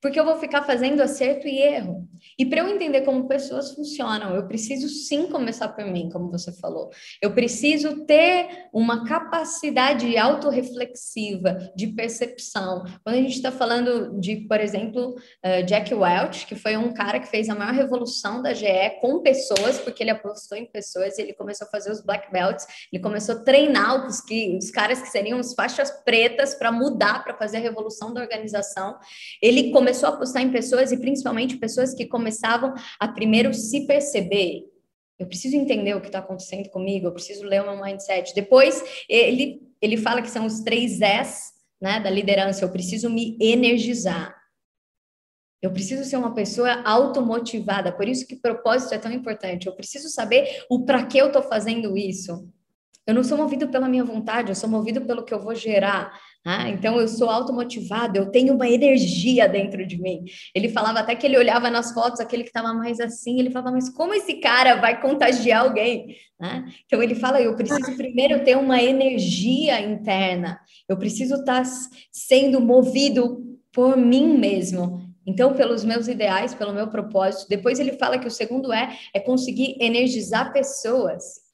porque 0.00 0.18
eu 0.18 0.24
vou 0.24 0.36
ficar 0.36 0.62
fazendo 0.62 1.00
acerto 1.00 1.46
e 1.46 1.58
erro. 1.58 2.07
E 2.38 2.46
para 2.46 2.60
eu 2.60 2.68
entender 2.68 3.02
como 3.02 3.28
pessoas 3.28 3.72
funcionam, 3.72 4.34
eu 4.34 4.46
preciso 4.46 4.88
sim 4.88 5.26
começar 5.26 5.68
por 5.68 5.84
mim, 5.84 6.08
como 6.10 6.30
você 6.30 6.52
falou. 6.52 6.90
Eu 7.20 7.32
preciso 7.32 8.04
ter 8.04 8.68
uma 8.72 9.04
capacidade 9.04 10.16
autorreflexiva 10.16 11.72
de 11.74 11.88
percepção. 11.88 12.84
Quando 13.02 13.16
a 13.16 13.20
gente 13.20 13.34
está 13.34 13.52
falando 13.52 14.18
de, 14.20 14.36
por 14.48 14.60
exemplo, 14.60 15.14
uh, 15.14 15.64
Jack 15.66 15.94
Welch, 15.94 16.46
que 16.46 16.54
foi 16.54 16.76
um 16.76 16.92
cara 16.92 17.20
que 17.20 17.28
fez 17.28 17.48
a 17.48 17.54
maior 17.54 17.74
revolução 17.74 18.42
da 18.42 18.52
GE 18.54 18.66
com 19.00 19.20
pessoas, 19.20 19.78
porque 19.78 20.02
ele 20.02 20.10
apostou 20.10 20.56
em 20.56 20.66
pessoas 20.66 21.18
e 21.18 21.22
ele 21.22 21.32
começou 21.32 21.66
a 21.66 21.70
fazer 21.70 21.90
os 21.90 22.00
black 22.00 22.30
belts, 22.32 22.66
ele 22.92 23.02
começou 23.02 23.36
a 23.36 23.38
treinar 23.40 24.06
os, 24.06 24.20
que, 24.20 24.56
os 24.56 24.70
caras 24.70 25.00
que 25.00 25.08
seriam 25.08 25.38
as 25.38 25.54
faixas 25.54 25.90
pretas 26.04 26.54
para 26.54 26.72
mudar, 26.72 27.22
para 27.24 27.34
fazer 27.36 27.58
a 27.58 27.60
revolução 27.60 28.12
da 28.12 28.20
organização. 28.20 28.96
Ele 29.42 29.70
começou 29.70 30.08
a 30.08 30.12
apostar 30.12 30.42
em 30.42 30.50
pessoas 30.50 30.92
e 30.92 30.98
principalmente 30.98 31.56
pessoas 31.56 31.94
que 31.94 32.06
começavam 32.08 32.74
a 32.98 33.08
primeiro 33.08 33.52
se 33.54 33.86
perceber. 33.86 34.64
Eu 35.18 35.26
preciso 35.26 35.56
entender 35.56 35.94
o 35.94 36.00
que 36.00 36.06
está 36.06 36.20
acontecendo 36.20 36.68
comigo, 36.70 37.06
eu 37.06 37.12
preciso 37.12 37.44
ler 37.44 37.62
o 37.62 37.72
meu 37.72 37.84
mindset. 37.84 38.34
Depois, 38.34 38.82
ele, 39.08 39.60
ele 39.82 39.96
fala 39.96 40.22
que 40.22 40.30
são 40.30 40.46
os 40.46 40.60
três 40.60 41.00
S 41.00 41.52
né, 41.80 42.00
da 42.00 42.10
liderança. 42.10 42.64
Eu 42.64 42.70
preciso 42.70 43.10
me 43.10 43.36
energizar. 43.40 44.36
Eu 45.60 45.72
preciso 45.72 46.04
ser 46.04 46.16
uma 46.16 46.34
pessoa 46.34 46.82
automotivada, 46.84 47.90
por 47.90 48.06
isso 48.06 48.26
que 48.26 48.36
propósito 48.36 48.94
é 48.94 48.98
tão 48.98 49.10
importante. 49.10 49.66
Eu 49.66 49.74
preciso 49.74 50.08
saber 50.08 50.64
o 50.70 50.84
para 50.84 51.04
que 51.04 51.18
eu 51.18 51.26
estou 51.26 51.42
fazendo 51.42 51.96
isso. 51.96 52.48
Eu 53.04 53.14
não 53.14 53.24
sou 53.24 53.36
movido 53.36 53.68
pela 53.68 53.88
minha 53.88 54.04
vontade, 54.04 54.50
eu 54.50 54.54
sou 54.54 54.68
movido 54.68 55.00
pelo 55.00 55.24
que 55.24 55.34
eu 55.34 55.40
vou 55.40 55.54
gerar. 55.54 56.12
Ah, 56.44 56.68
então 56.70 56.98
eu 56.98 57.06
sou 57.08 57.28
automotivado, 57.28 58.16
eu 58.16 58.30
tenho 58.30 58.54
uma 58.54 58.68
energia 58.68 59.48
dentro 59.48 59.86
de 59.86 60.00
mim. 60.00 60.24
Ele 60.54 60.68
falava 60.68 61.00
até 61.00 61.14
que 61.14 61.26
ele 61.26 61.36
olhava 61.36 61.68
nas 61.68 61.92
fotos, 61.92 62.20
aquele 62.20 62.42
que 62.42 62.48
estava 62.48 62.72
mais 62.72 63.00
assim, 63.00 63.38
ele 63.38 63.50
falava, 63.50 63.72
mas 63.72 63.90
como 63.90 64.14
esse 64.14 64.34
cara 64.34 64.76
vai 64.76 65.00
contagiar 65.00 65.64
alguém? 65.64 66.16
Ah, 66.40 66.64
então 66.86 67.02
ele 67.02 67.14
fala, 67.14 67.40
eu 67.40 67.54
preciso 67.54 67.96
primeiro 67.96 68.44
ter 68.44 68.56
uma 68.56 68.80
energia 68.82 69.80
interna, 69.80 70.58
eu 70.88 70.96
preciso 70.96 71.34
estar 71.34 71.62
tá 71.62 71.70
sendo 72.10 72.60
movido 72.60 73.44
por 73.72 73.96
mim 73.96 74.38
mesmo. 74.38 75.06
Então, 75.26 75.52
pelos 75.52 75.84
meus 75.84 76.08
ideais, 76.08 76.54
pelo 76.54 76.72
meu 76.72 76.88
propósito. 76.88 77.50
Depois 77.50 77.78
ele 77.78 77.92
fala 77.92 78.18
que 78.18 78.26
o 78.26 78.30
segundo 78.30 78.72
é 78.72 78.96
é 79.12 79.20
conseguir 79.20 79.76
energizar 79.78 80.54
pessoas. 80.54 81.47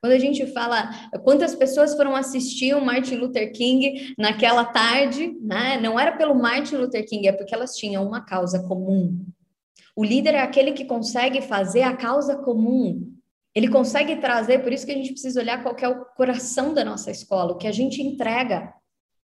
Quando 0.00 0.12
a 0.12 0.18
gente 0.18 0.46
fala 0.46 0.90
quantas 1.24 1.54
pessoas 1.54 1.94
foram 1.94 2.14
assistir 2.14 2.74
o 2.74 2.84
Martin 2.84 3.16
Luther 3.16 3.52
King 3.52 4.14
naquela 4.18 4.64
tarde, 4.64 5.36
né? 5.40 5.78
Não 5.80 5.98
era 5.98 6.12
pelo 6.12 6.34
Martin 6.34 6.76
Luther 6.76 7.06
King, 7.06 7.28
é 7.28 7.32
porque 7.32 7.54
elas 7.54 7.76
tinham 7.76 8.06
uma 8.06 8.20
causa 8.20 8.62
comum. 8.62 9.24
O 9.94 10.04
líder 10.04 10.34
é 10.34 10.40
aquele 10.40 10.72
que 10.72 10.84
consegue 10.84 11.40
fazer 11.40 11.82
a 11.82 11.96
causa 11.96 12.36
comum. 12.36 13.12
Ele 13.54 13.68
consegue 13.68 14.16
trazer, 14.16 14.62
por 14.62 14.70
isso 14.70 14.84
que 14.84 14.92
a 14.92 14.96
gente 14.96 15.12
precisa 15.12 15.40
olhar 15.40 15.62
qual 15.62 15.74
é 15.80 15.88
o 15.88 16.04
coração 16.04 16.74
da 16.74 16.84
nossa 16.84 17.10
escola, 17.10 17.52
o 17.52 17.56
que 17.56 17.66
a 17.66 17.72
gente 17.72 18.02
entrega. 18.02 18.74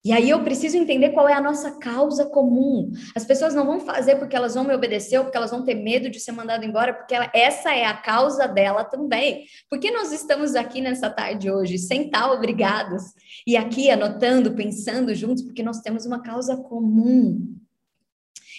E 0.05 0.13
aí 0.13 0.31
eu 0.31 0.43
preciso 0.45 0.77
entender 0.77 1.11
qual 1.11 1.29
é 1.29 1.33
a 1.33 1.41
nossa 1.41 1.77
causa 1.79 2.25
comum. 2.27 2.91
As 3.17 3.25
pessoas 3.25 3.53
não 3.53 3.67
vão 3.67 3.81
fazer 3.81 4.17
porque 4.17 4.37
elas 4.37 4.55
vão 4.55 4.65
me 4.65 4.75
obedecer 4.75 5.19
ou 5.19 5.25
porque 5.25 5.37
elas 5.37 5.51
vão 5.51 5.65
ter 5.65 5.75
medo 5.75 6.09
de 6.09 6.21
ser 6.21 6.33
mandado 6.33 6.65
embora, 6.65 6.95
porque 6.95 7.15
ela, 7.15 7.31
essa 7.35 7.75
é 7.75 7.85
a 7.85 7.95
causa 7.95 8.47
dela 8.47 8.85
também. 8.85 9.45
Por 9.69 9.79
que 9.81 9.91
nós 9.91 10.13
estamos 10.13 10.55
aqui 10.55 10.81
nessa 10.81 11.11
tarde 11.11 11.51
hoje, 11.51 11.79
sem 11.79 12.07
estar 12.07 12.31
obrigados, 12.31 13.03
e 13.47 13.57
aqui 13.57 13.91
anotando, 13.91 14.55
pensando 14.55 15.15
juntos, 15.15 15.43
porque 15.43 15.65
nós 15.65 15.81
temos 15.81 16.07
uma 16.07 16.23
causa 16.23 16.57
comum. 16.57 17.57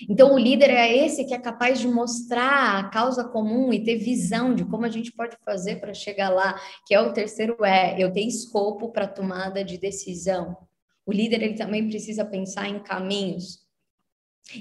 Então, 0.09 0.33
o 0.33 0.37
líder 0.37 0.69
é 0.69 1.05
esse 1.05 1.25
que 1.25 1.33
é 1.33 1.39
capaz 1.39 1.79
de 1.79 1.87
mostrar 1.87 2.79
a 2.79 2.89
causa 2.89 3.23
comum 3.23 3.73
e 3.73 3.83
ter 3.83 3.97
visão 3.97 4.53
de 4.53 4.63
como 4.63 4.85
a 4.85 4.89
gente 4.89 5.11
pode 5.11 5.35
fazer 5.43 5.77
para 5.81 5.93
chegar 5.93 6.29
lá, 6.29 6.59
que 6.85 6.93
é 6.93 7.01
o 7.01 7.11
terceiro 7.11 7.57
é, 7.65 8.01
eu 8.01 8.11
ter 8.11 8.21
escopo 8.21 8.91
para 8.91 9.07
tomada 9.07 9.63
de 9.63 9.77
decisão. 9.77 10.68
O 11.09 11.11
líder 11.11 11.41
ele 11.41 11.55
também 11.55 11.89
precisa 11.89 12.23
pensar 12.23 12.69
em 12.69 12.83
caminhos. 12.83 13.65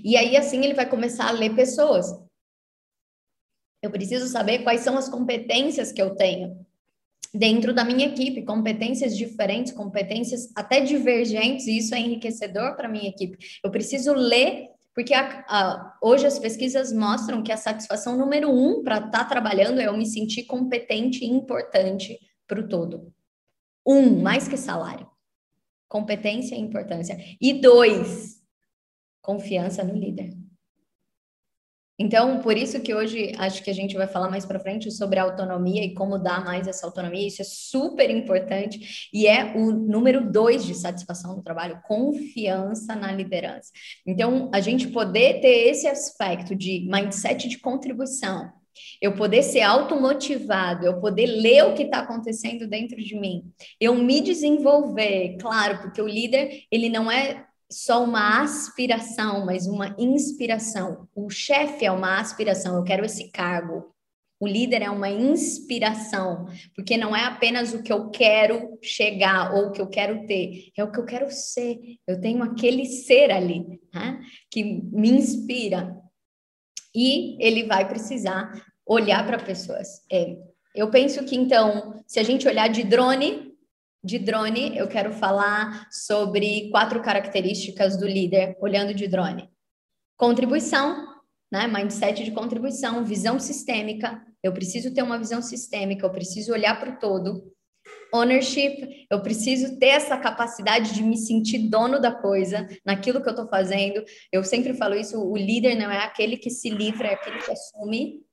E 0.02 0.16
aí 0.16 0.34
assim 0.34 0.64
ele 0.64 0.72
vai 0.72 0.88
começar 0.88 1.28
a 1.28 1.30
ler 1.30 1.54
pessoas. 1.54 2.06
Eu 3.82 3.90
preciso 3.90 4.26
saber 4.28 4.61
quais 4.61 4.80
são 4.80 4.96
as 4.96 5.11
competências 5.11 5.92
que 5.92 6.00
eu 6.00 6.16
tenho 6.16 6.66
dentro 7.34 7.74
da 7.74 7.84
minha 7.84 8.06
equipe, 8.06 8.46
competências 8.46 9.14
diferentes, 9.14 9.72
competências 9.72 10.50
até 10.56 10.80
divergentes, 10.80 11.66
e 11.66 11.76
isso 11.76 11.94
é 11.94 12.00
enriquecedor 12.00 12.76
para 12.76 12.88
minha 12.88 13.11
equipe. 13.11 13.37
Eu 13.62 13.70
preciso 13.70 14.14
ler, 14.14 14.70
porque 14.94 15.12
a, 15.12 15.44
a, 15.46 15.98
hoje 16.00 16.26
as 16.26 16.38
pesquisas 16.38 16.94
mostram 16.94 17.42
que 17.42 17.52
a 17.52 17.58
satisfação 17.58 18.16
número 18.16 18.50
um 18.50 18.82
para 18.82 18.96
estar 18.96 19.11
tá 19.11 19.24
trabalhando 19.26 19.82
é 19.82 19.87
eu 19.87 19.98
me 19.98 20.06
sentir 20.06 20.44
competente 20.44 21.26
e 21.26 21.28
importante 21.28 22.18
para 22.46 22.58
o 22.58 22.66
todo. 22.66 23.12
Um, 23.87 24.22
mais 24.22 24.48
que 24.48 24.56
salário. 24.56 25.06
Competência 25.88 26.55
e 26.55 26.61
importância. 26.61 27.16
E 27.40 27.61
dois, 27.61 28.42
confiança 29.22 29.83
no 29.83 29.94
líder. 29.94 30.37
Então, 32.01 32.40
por 32.40 32.57
isso 32.57 32.81
que 32.81 32.94
hoje 32.94 33.33
acho 33.38 33.61
que 33.61 33.70
a 33.70 33.74
gente 33.74 33.96
vai 33.96 34.07
falar 34.07 34.31
mais 34.31 34.46
para 34.46 34.61
frente 34.61 34.88
sobre 34.88 35.18
autonomia 35.18 35.83
e 35.83 35.94
como 35.94 36.16
dar 36.16 36.44
mais 36.44 36.68
essa 36.68 36.87
autonomia. 36.87 37.27
Isso 37.27 37.42
é 37.42 37.44
super 37.44 38.09
importante 38.09 39.09
e 39.12 39.27
é 39.27 39.57
o 39.57 39.72
número 39.72 40.31
dois 40.31 40.64
de 40.64 40.74
satisfação 40.74 41.35
do 41.35 41.42
trabalho, 41.42 41.81
confiança 41.88 42.94
na 42.94 43.11
liderança. 43.11 43.72
Então, 44.07 44.48
a 44.55 44.61
gente 44.61 44.87
poder 44.88 45.40
ter 45.40 45.70
esse 45.70 45.88
aspecto 45.88 46.55
de 46.55 46.88
mindset 46.88 47.48
de 47.48 47.59
contribuição, 47.59 48.48
eu 49.01 49.14
poder 49.14 49.43
ser 49.43 49.62
automotivado, 49.62 50.87
eu 50.87 51.01
poder 51.01 51.27
ler 51.27 51.64
o 51.64 51.75
que 51.75 51.85
está 51.85 52.01
acontecendo 52.01 52.67
dentro 52.67 52.97
de 52.97 53.19
mim, 53.19 53.45
eu 53.81 53.95
me 53.95 54.21
desenvolver, 54.21 55.37
claro, 55.41 55.79
porque 55.83 56.01
o 56.01 56.09
líder 56.09 56.62
ele 56.71 56.88
não 56.88 57.11
é 57.11 57.47
só 57.71 58.03
uma 58.03 58.41
aspiração, 58.43 59.45
mas 59.45 59.67
uma 59.67 59.95
inspiração. 59.99 61.07
O 61.14 61.29
chefe 61.29 61.85
é 61.85 61.93
uma 61.93 62.19
aspiração, 62.19 62.77
eu 62.77 62.85
quero 62.85 63.05
esse 63.05 63.31
cargo. 63.31 63.95
O 64.41 64.47
líder 64.47 64.83
é 64.83 64.91
uma 64.91 65.11
inspiração, 65.11 66.47
porque 66.75 66.97
não 66.97 67.14
é 67.14 67.25
apenas 67.25 67.75
o 67.75 67.83
que 67.83 67.93
eu 67.93 68.09
quero 68.09 68.79
chegar 68.81 69.53
ou 69.53 69.67
o 69.67 69.73
que 69.73 69.81
eu 69.81 69.88
quero 69.88 70.27
ter, 70.27 70.71
é 70.77 70.85
o 70.85 70.93
que 70.93 70.99
eu 70.99 71.05
quero 71.05 71.29
ser. 71.31 71.77
Eu 72.07 72.21
tenho 72.21 72.43
aquele 72.43 72.87
ser 72.87 73.33
ali 73.33 73.81
né, 73.93 74.21
que 74.51 74.62
me 74.62 75.11
inspira. 75.11 75.97
E 76.95 77.37
ele 77.45 77.64
vai 77.64 77.87
precisar 77.87 78.64
olhar 78.88 79.24
para 79.27 79.38
pessoas. 79.38 80.03
É, 80.11 80.37
eu 80.74 80.90
penso 80.90 81.22
que, 81.24 81.37
então, 81.37 82.03
se 82.07 82.18
a 82.18 82.22
gente 82.22 82.48
olhar 82.48 82.68
de 82.68 82.83
drone, 82.83 83.53
de 84.03 84.18
drone, 84.18 84.77
eu 84.79 84.88
quero 84.88 85.12
falar 85.12 85.87
sobre 85.90 86.70
quatro 86.70 87.03
características 87.03 87.96
do 87.96 88.07
líder 88.07 88.57
olhando 88.61 88.94
de 88.94 89.07
drone. 89.07 89.51
Contribuição, 90.16 91.07
né? 91.53 91.66
Mindset 91.66 92.24
de 92.24 92.31
contribuição, 92.31 93.05
visão 93.05 93.38
sistêmica. 93.38 94.22
Eu 94.42 94.53
preciso 94.53 94.94
ter 94.94 95.03
uma 95.03 95.18
visão 95.18 95.42
sistêmica, 95.42 96.07
eu 96.07 96.11
preciso 96.11 96.53
olhar 96.53 96.79
para 96.79 96.90
o 96.90 96.98
todo. 96.98 97.53
Ownership, 98.12 99.07
eu 99.11 99.20
preciso 99.20 99.79
ter 99.79 99.88
essa 99.88 100.16
capacidade 100.16 100.94
de 100.94 101.03
me 101.03 101.16
sentir 101.16 101.68
dono 101.68 102.01
da 102.01 102.12
coisa, 102.12 102.66
naquilo 102.85 103.20
que 103.20 103.29
eu 103.29 103.33
estou 103.33 103.48
fazendo. 103.48 104.03
Eu 104.33 104.42
sempre 104.44 104.74
falo 104.74 104.94
isso: 104.94 105.20
o 105.20 105.37
líder 105.37 105.74
não 105.74 105.90
é 105.90 105.98
aquele 105.98 106.37
que 106.37 106.51
se 106.51 106.70
livra, 106.70 107.09
é 107.09 107.14
aquele 107.14 107.38
que 107.38 107.51
assume. 107.51 108.28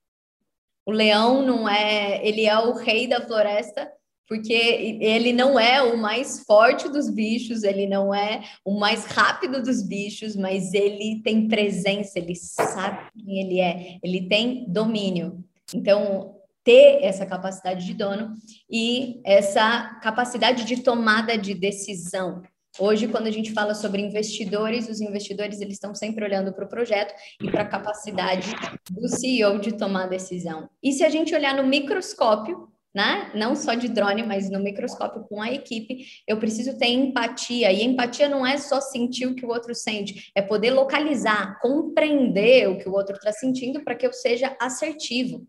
O 0.86 0.91
leão 0.91 1.41
não 1.41 1.67
é, 1.67 2.26
ele 2.26 2.45
é 2.45 2.58
o 2.58 2.74
rei 2.74 3.08
da 3.08 3.19
floresta, 3.21 3.91
porque 4.28 4.54
ele 4.54 5.32
não 5.32 5.60
é 5.60 5.82
o 5.82 5.98
mais 5.98 6.43
forte 6.43 6.89
dos 6.89 7.10
bichos, 7.10 7.63
ele 7.63 7.88
não 7.88 8.13
é 8.13 8.43
o 8.63 8.80
mais 8.80 9.06
rápido 9.06 9.62
dos 9.62 9.84
bichos, 9.84 10.36
mas 10.36 10.74
ele 10.74 11.21
tem 11.24 11.48
presença, 11.48 12.17
ele 12.17 12.36
sabe 12.36 13.10
quem 13.13 13.39
ele 13.39 13.60
é, 13.60 14.00
ele 14.04 14.28
tem 14.28 14.65
domínio. 14.67 15.43
Então, 15.74 16.36
ter 16.63 17.04
essa 17.04 17.26
capacidade 17.26 17.86
de 17.86 17.93
dono 17.93 18.34
e 18.69 19.21
essa 19.24 20.00
capacidade 20.02 20.65
de 20.65 20.82
tomada 20.82 21.38
de 21.38 21.54
decisão. 21.54 22.41
Hoje, 22.78 23.08
quando 23.08 23.28
a 23.28 23.32
gente 23.32 23.54
fala 23.54 23.74
sobre 23.74 24.02
investidores, 24.02 24.90
os 24.90 25.00
investidores 25.00 25.62
eles 25.62 25.76
estão 25.76 25.96
sempre 25.96 26.26
olhando 26.26 26.54
para 26.54 26.66
o 26.66 26.70
projeto 26.70 27.14
e 27.42 27.50
para 27.50 27.62
a 27.62 27.68
capacidade 27.68 28.54
do 28.92 29.08
CEO 29.08 29.60
de 29.60 29.74
tomar 29.74 30.08
decisão. 30.08 30.70
E 30.84 30.92
se 30.92 31.04
a 31.04 31.10
gente 31.10 31.34
olhar 31.34 31.56
no 31.56 31.64
microscópio, 31.64 32.70
né? 32.94 33.30
Não 33.36 33.58
só 33.58 33.74
de 33.74 33.90
drone, 33.90 34.24
mas 34.24 34.50
no 34.50 34.58
microscópio 34.58 35.24
com 35.24 35.42
a 35.42 35.52
equipe, 35.52 36.06
eu 36.26 36.38
preciso 36.38 36.78
ter 36.78 36.88
empatia. 36.88 37.70
E 37.72 37.84
empatia 37.84 38.30
não 38.30 38.48
é 38.48 38.58
só 38.58 38.80
sentir 38.80 39.26
o 39.26 39.36
que 39.36 39.46
o 39.46 39.50
outro 39.50 39.76
sente, 39.76 40.32
é 40.34 40.42
poder 40.42 40.72
localizar, 40.72 41.60
compreender 41.60 42.70
o 42.70 42.78
que 42.78 42.88
o 42.88 42.94
outro 42.94 43.16
está 43.16 43.34
sentindo 43.34 43.84
para 43.84 43.96
que 43.96 44.08
eu 44.08 44.14
seja 44.14 44.56
assertivo. 44.62 45.46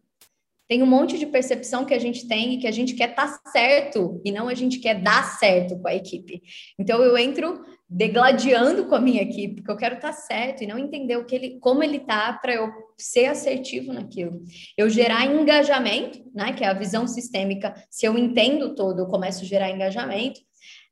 Tem 0.69 0.83
um 0.83 0.87
monte 0.87 1.19
de 1.19 1.27
percepção 1.27 1.85
que 1.85 1.95
a 1.95 1.99
gente 1.99 2.27
tem 2.27 2.55
e 2.55 2.59
que 2.59 2.67
a 2.67 2.73
gente 2.73 2.95
quer 2.95 3.11
estar 3.11 3.27
tá 3.27 3.51
certo 3.51 4.21
e 4.25 4.33
não 4.33 4.49
a 4.49 4.55
gente 4.55 4.79
quer 4.79 5.01
dar 5.01 5.23
certo 5.39 5.79
com 5.79 5.89
a 5.89 5.95
equipe. 5.95 6.43
Então 6.79 7.03
eu 7.03 7.17
entro 7.17 7.63
degladiando 7.89 8.87
com 8.87 8.97
a 8.97 9.01
minha 9.01 9.23
equipe, 9.23 9.57
porque 9.57 9.71
eu 9.71 9.77
quero 9.77 9.95
estar 9.95 10.13
tá 10.13 10.15
certo 10.15 10.63
e 10.63 10.67
não 10.67 10.79
entender 10.79 11.17
o 11.17 11.25
que 11.25 11.35
ele, 11.37 11.59
como 11.61 11.85
ele 11.85 12.01
tá 12.01 12.33
para 12.33 12.55
eu 12.55 12.69
ser 12.99 13.27
assertivo 13.27 13.93
naquilo. 13.93 14.43
Eu 14.77 14.91
gerar 14.91 15.27
engajamento, 15.27 16.19
né, 16.35 16.53
que 16.53 16.65
é 16.65 16.69
a 16.69 16.75
visão 16.75 17.07
sistêmica. 17.07 17.75
Se 17.89 18.07
eu 18.07 18.19
entendo 18.19 18.75
todo, 18.75 19.01
eu 19.01 19.07
começo 19.07 19.43
a 19.43 19.47
gerar 19.47 19.71
engajamento. 19.71 20.41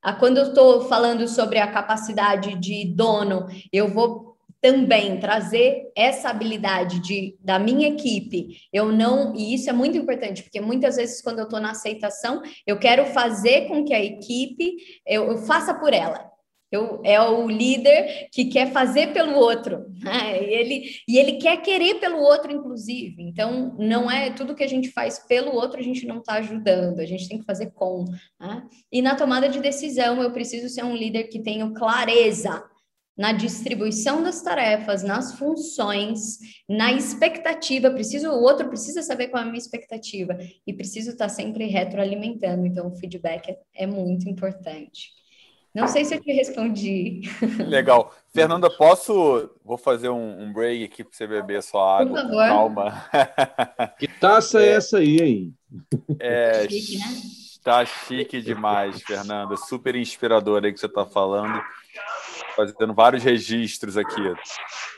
Ah, 0.01 0.13
quando 0.13 0.37
eu 0.37 0.49
estou 0.49 0.83
falando 0.83 1.27
sobre 1.27 1.59
a 1.59 1.73
capacidade 1.73 2.55
de 2.61 2.85
dono, 2.95 3.47
eu 3.73 3.89
vou 3.89 4.34
também 4.65 5.21
trazer 5.21 5.93
essa 5.95 6.31
habilidade 6.31 6.99
de, 6.99 7.37
da 7.39 7.59
minha 7.59 7.87
equipe. 7.87 8.57
Eu 8.73 8.91
não, 8.91 9.37
e 9.37 9.53
isso 9.53 9.69
é 9.69 9.75
muito 9.75 9.99
importante, 9.99 10.43
porque 10.43 10.59
muitas 10.59 10.97
vezes 10.97 11.21
quando 11.21 11.41
eu 11.41 11.45
estou 11.45 11.61
na 11.61 11.73
aceitação, 11.73 12.41
eu 12.67 12.79
quero 12.79 13.05
fazer 13.05 13.69
com 13.69 13.85
que 13.85 13.93
a 13.93 14.03
equipe 14.03 14.77
eu, 15.07 15.33
eu 15.33 15.37
faça 15.37 15.75
por 15.75 15.93
ela. 15.93 16.33
Eu, 16.73 17.03
é 17.05 17.21
o 17.21 17.47
líder 17.47 18.31
que 18.33 18.47
quer 18.47 18.73
fazer 18.73 19.13
pelo 19.13 19.37
outro, 19.37 19.85
né? 20.03 20.43
e, 20.43 20.55
ele, 20.55 20.91
e 21.07 21.19
ele 21.19 21.33
quer 21.33 21.59
querer 21.59 21.97
pelo 22.01 22.19
outro, 22.19 22.51
inclusive. 22.51 23.23
Então, 23.23 23.77
não 23.79 24.11
é 24.11 24.31
tudo 24.31 24.55
que 24.55 24.65
a 24.65 24.69
gente 24.69 24.91
faz 24.93 25.19
pelo 25.19 25.53
outro, 25.55 25.79
a 25.79 25.83
gente 25.83 26.07
não 26.07 26.21
está 26.21 26.37
ajudando, 26.37 27.01
a 27.01 27.07
gente 27.07 27.29
tem 27.29 27.39
que 27.39 27.45
fazer 27.45 27.71
com. 27.75 28.07
Né? 28.41 28.63
E 28.91 29.03
na 29.03 29.15
tomada 29.15 29.47
de 29.47 29.61
decisão, 29.61 30.23
eu 30.23 30.33
preciso 30.33 30.71
ser 30.71 30.85
um 30.85 30.97
líder 30.97 31.25
que 31.25 31.43
tenha 31.43 31.71
clareza 31.71 32.65
na 33.17 33.33
distribuição 33.33 34.23
das 34.23 34.43
tarefas, 34.43 35.03
nas 35.03 35.39
funções, 35.39 36.39
na 36.69 36.93
expectativa. 36.93 37.91
Preciso, 37.91 38.29
o 38.29 38.43
outro 38.43 38.69
precisa 38.69 39.03
saber 39.03 39.29
qual 39.29 39.43
é 39.43 39.47
a 39.47 39.49
minha 39.49 39.59
expectativa 39.59 40.37
e 40.67 40.73
preciso 40.73 41.11
estar 41.11 41.29
sempre 41.29 41.67
retroalimentando. 41.67 42.67
Então, 42.67 42.89
o 42.89 42.97
feedback 42.97 43.51
é, 43.51 43.59
é 43.75 43.87
muito 43.87 44.29
importante. 44.29 45.13
Não 45.73 45.89
sei 45.89 46.05
se 46.05 46.15
eu 46.15 46.21
te 46.21 46.33
respondi. 46.33 47.23
Legal. 47.67 48.15
Fernanda, 48.33 48.71
posso. 48.71 49.51
Vou 49.65 49.77
fazer 49.77 50.09
um, 50.09 50.43
um 50.43 50.53
break 50.53 50.85
aqui 50.85 51.03
para 51.03 51.13
você 51.13 51.27
beber 51.27 51.63
sua 51.65 52.01
água. 52.01 52.15
Por 52.15 52.23
favor. 52.23 52.47
Calma. 52.47 53.05
Que 53.99 54.07
taça 54.07 54.63
é, 54.63 54.69
é 54.69 54.73
essa 54.73 54.99
aí, 54.99 55.17
hein? 55.19 55.55
É. 56.21 56.69
Chique, 56.69 56.99
né? 56.99 57.05
Tá 57.65 57.85
chique 57.85 58.41
demais, 58.41 59.03
Fernanda. 59.03 59.57
Super 59.57 59.97
inspiradora 59.97 60.67
aí 60.67 60.73
que 60.73 60.79
você 60.79 60.87
está 60.87 61.05
falando 61.05 61.61
fazendo 62.55 62.95
vários 62.95 63.23
registros 63.23 63.97
aqui. 63.97 64.23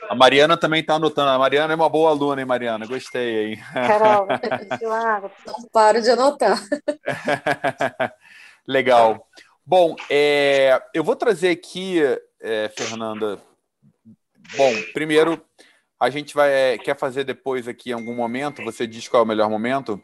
A 0.09 0.15
Mariana 0.15 0.57
também 0.57 0.81
está 0.81 0.95
anotando. 0.95 1.29
A 1.29 1.39
Mariana 1.39 1.73
é 1.73 1.75
uma 1.75 1.89
boa 1.89 2.11
aluna, 2.11 2.41
hein, 2.41 2.47
Mariana? 2.47 2.85
Gostei, 2.85 3.45
hein? 3.45 3.63
Carol, 3.73 4.27
não 5.45 5.69
paro 5.71 6.01
de 6.01 6.09
anotar. 6.09 6.59
Legal. 8.67 9.27
Bom, 9.65 9.95
é, 10.09 10.81
eu 10.93 11.03
vou 11.03 11.15
trazer 11.15 11.49
aqui, 11.49 11.99
é, 12.39 12.69
Fernanda. 12.75 13.39
Bom, 14.55 14.73
primeiro, 14.93 15.43
a 15.99 16.09
gente 16.09 16.33
vai 16.33 16.51
é, 16.51 16.77
quer 16.77 16.97
fazer 16.97 17.23
depois 17.23 17.67
aqui 17.67 17.89
em 17.89 17.93
algum 17.93 18.15
momento. 18.15 18.63
Você 18.63 18.87
diz 18.87 19.07
qual 19.07 19.21
é 19.21 19.25
o 19.25 19.27
melhor 19.27 19.49
momento? 19.49 20.01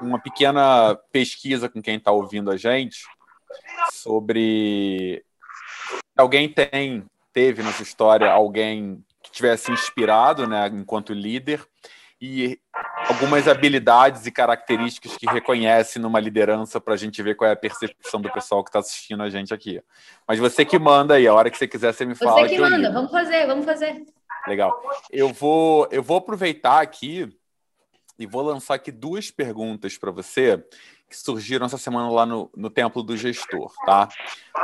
Uma 0.00 0.20
pequena 0.20 0.94
pesquisa 1.10 1.68
com 1.68 1.82
quem 1.82 1.96
está 1.96 2.12
ouvindo 2.12 2.50
a 2.50 2.56
gente 2.56 2.98
sobre 3.92 5.24
alguém 6.16 6.48
tem, 6.48 7.04
teve 7.32 7.62
na 7.62 7.72
sua 7.72 7.82
história 7.82 8.30
alguém 8.30 9.04
que 9.22 9.30
tivesse 9.30 9.70
inspirado, 9.70 10.46
né, 10.46 10.68
enquanto 10.68 11.12
líder, 11.12 11.64
e 12.20 12.58
algumas 13.08 13.46
habilidades 13.46 14.26
e 14.26 14.32
características 14.32 15.16
que 15.16 15.26
reconhece 15.26 15.98
numa 15.98 16.18
liderança 16.18 16.80
para 16.80 16.94
a 16.94 16.96
gente 16.96 17.22
ver 17.22 17.36
qual 17.36 17.48
é 17.48 17.52
a 17.52 17.56
percepção 17.56 18.20
do 18.20 18.30
pessoal 18.32 18.64
que 18.64 18.70
está 18.70 18.80
assistindo 18.80 19.22
a 19.22 19.30
gente 19.30 19.54
aqui. 19.54 19.80
Mas 20.26 20.38
você 20.38 20.64
que 20.64 20.78
manda 20.78 21.14
aí, 21.14 21.26
a 21.28 21.34
hora 21.34 21.50
que 21.50 21.56
você 21.56 21.68
quiser, 21.68 21.92
você 21.92 22.04
me 22.04 22.16
fala. 22.16 22.42
Você 22.42 22.48
que, 22.48 22.54
que 22.56 22.60
manda, 22.60 22.90
vamos 22.92 23.10
fazer, 23.10 23.46
vamos 23.46 23.64
fazer. 23.64 24.04
Legal. 24.48 24.82
Eu 25.12 25.32
vou, 25.32 25.88
eu 25.92 26.02
vou 26.02 26.16
aproveitar 26.16 26.80
aqui 26.80 27.28
e 28.18 28.26
vou 28.26 28.42
lançar 28.42 28.74
aqui 28.74 28.90
duas 28.90 29.30
perguntas 29.30 29.96
para 29.96 30.10
você 30.10 30.64
que 31.08 31.16
surgiram 31.16 31.64
essa 31.66 31.78
semana 31.78 32.10
lá 32.10 32.26
no, 32.26 32.50
no 32.54 32.68
Templo 32.68 33.02
do 33.02 33.16
Gestor, 33.16 33.72
tá? 33.86 34.08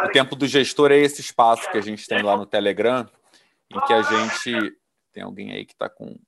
O 0.04 0.08
Templo 0.10 0.36
do 0.36 0.46
Gestor 0.46 0.92
é 0.92 0.98
esse 0.98 1.20
espaço 1.20 1.70
que 1.70 1.78
a 1.78 1.80
gente 1.80 2.06
tem 2.06 2.22
lá 2.22 2.36
no 2.36 2.44
Telegram, 2.44 3.08
em 3.70 3.80
que 3.80 3.92
a 3.92 4.02
gente... 4.02 4.76
Tem 5.12 5.22
alguém 5.22 5.52
aí 5.52 5.64
que 5.64 5.72
está 5.72 5.88
com 5.88 6.18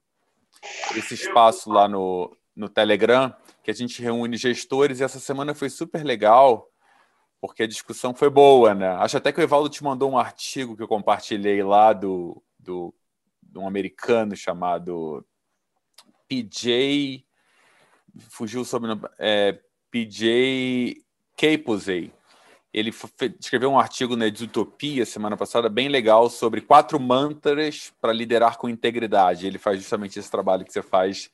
esse 0.97 1.15
espaço 1.15 1.71
lá 1.71 1.87
no, 1.89 2.35
no 2.55 2.69
Telegram, 2.69 3.35
que 3.63 3.71
a 3.71 3.75
gente 3.75 4.01
reúne 4.01 4.37
gestores, 4.37 5.01
e 5.01 5.05
essa 5.05 5.19
semana 5.19 5.55
foi 5.55 5.69
super 5.69 6.05
legal, 6.05 6.71
porque 7.41 7.65
a 7.65 7.69
discussão 7.69 8.15
foi 8.15 8.31
boa, 8.31 8.75
né? 8.75 8.89
Acho 8.97 9.17
até 9.19 9.33
que 9.33 9.41
o 9.41 9.43
Evaldo 9.43 9.69
te 9.69 9.85
mandou 9.85 10.11
um 10.11 10.19
artigo 10.19 10.77
que 10.77 10.83
eu 10.83 10.89
compartilhei 10.89 11.63
lá 11.63 11.93
do, 11.93 12.43
do, 12.59 12.95
de 13.43 13.59
um 13.59 13.67
americano 13.67 14.35
chamado 14.35 15.27
PJ... 16.27 17.25
Fugiu 18.31 18.63
o 18.63 18.65
sobrenome... 18.65 19.03
É, 19.19 19.61
PJ 20.05 21.03
Capuzey. 21.39 22.13
ele 22.71 22.93
escreveu 23.41 23.71
um 23.71 23.79
artigo 23.79 24.15
na 24.15 24.29
Desutopia 24.29 25.07
semana 25.07 25.39
passada 25.39 25.71
bem 25.71 25.89
legal 25.89 26.29
sobre 26.29 26.61
quatro 26.61 27.01
mantras 27.01 27.95
para 27.99 28.13
liderar 28.13 28.59
com 28.59 28.69
integridade. 28.69 29.47
Ele 29.47 29.57
faz 29.57 29.79
justamente 29.79 30.19
esse 30.19 30.31
trabalho 30.31 30.67
que 30.67 30.73
você 30.73 30.83
faz 30.83 31.31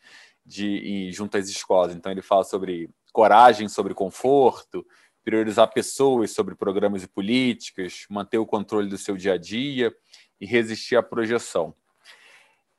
de 0.46 1.10
junto 1.10 1.36
às 1.36 1.48
escolas. 1.48 1.92
Então 1.92 2.12
ele 2.12 2.22
fala 2.22 2.44
sobre 2.44 2.88
coragem, 3.12 3.68
sobre 3.68 3.94
conforto, 3.94 4.86
priorizar 5.24 5.72
pessoas 5.72 6.30
sobre 6.30 6.54
programas 6.54 7.02
e 7.02 7.08
políticas, 7.08 8.06
manter 8.08 8.38
o 8.38 8.46
controle 8.46 8.88
do 8.88 8.96
seu 8.96 9.16
dia 9.16 9.32
a 9.32 9.38
dia 9.38 9.92
e 10.40 10.46
resistir 10.46 10.94
à 10.94 11.02
projeção. 11.02 11.74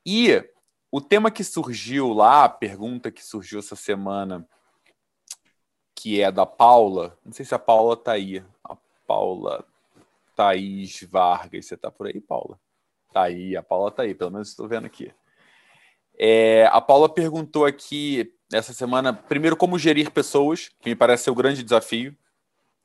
E 0.06 0.42
o 0.90 1.02
tema 1.02 1.30
que 1.30 1.44
surgiu 1.44 2.14
lá, 2.14 2.46
a 2.46 2.50
pergunta 2.50 3.12
que 3.12 3.24
surgiu 3.24 3.60
essa 3.60 3.76
semana, 3.76 4.48
que 6.04 6.22
é 6.22 6.30
da 6.30 6.46
Paula, 6.46 7.18
não 7.26 7.32
sei 7.32 7.46
se 7.46 7.56
a 7.56 7.60
Paula 7.60 7.94
está 7.94 8.12
aí, 8.12 8.44
a 8.62 8.76
Paula 9.08 9.64
Thaís 10.36 11.02
Vargas, 11.10 11.66
você 11.66 11.76
está 11.76 11.90
por 11.90 12.08
aí, 12.08 12.20
Paula? 12.20 12.60
Tá 13.14 13.22
aí, 13.22 13.56
a 13.56 13.64
Paula 13.64 13.88
está 13.88 14.04
aí, 14.04 14.14
pelo 14.14 14.30
menos 14.30 14.50
estou 14.50 14.68
vendo 14.68 14.86
aqui. 14.86 15.14
É, 16.20 16.66
a 16.74 16.82
Paula 16.82 17.08
perguntou 17.08 17.66
aqui 17.66 18.36
essa 18.52 18.74
semana, 18.74 19.14
primeiro, 19.14 19.56
como 19.56 19.80
gerir 19.80 20.12
pessoas, 20.12 20.70
que 20.82 20.90
me 20.90 20.96
parece 20.96 21.24
ser 21.24 21.32
o 21.32 21.36
grande 21.36 21.64
desafio, 21.64 22.14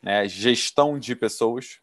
né? 0.00 0.28
gestão 0.28 0.96
de 0.96 1.16
pessoas 1.16 1.80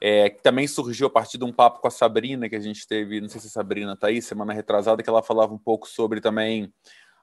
é, 0.00 0.30
que 0.30 0.40
também 0.40 0.68
surgiu 0.68 1.08
a 1.08 1.10
partir 1.10 1.38
de 1.38 1.44
um 1.44 1.52
papo 1.52 1.80
com 1.80 1.88
a 1.88 1.90
Sabrina, 1.90 2.48
que 2.48 2.54
a 2.54 2.60
gente 2.60 2.86
teve, 2.86 3.20
não 3.20 3.28
sei 3.28 3.40
se 3.40 3.48
a 3.48 3.50
Sabrina 3.50 3.94
está 3.94 4.06
aí, 4.06 4.22
semana 4.22 4.52
retrasada, 4.52 5.02
que 5.02 5.10
ela 5.10 5.24
falava 5.24 5.52
um 5.52 5.58
pouco 5.58 5.88
sobre 5.88 6.20
também 6.20 6.72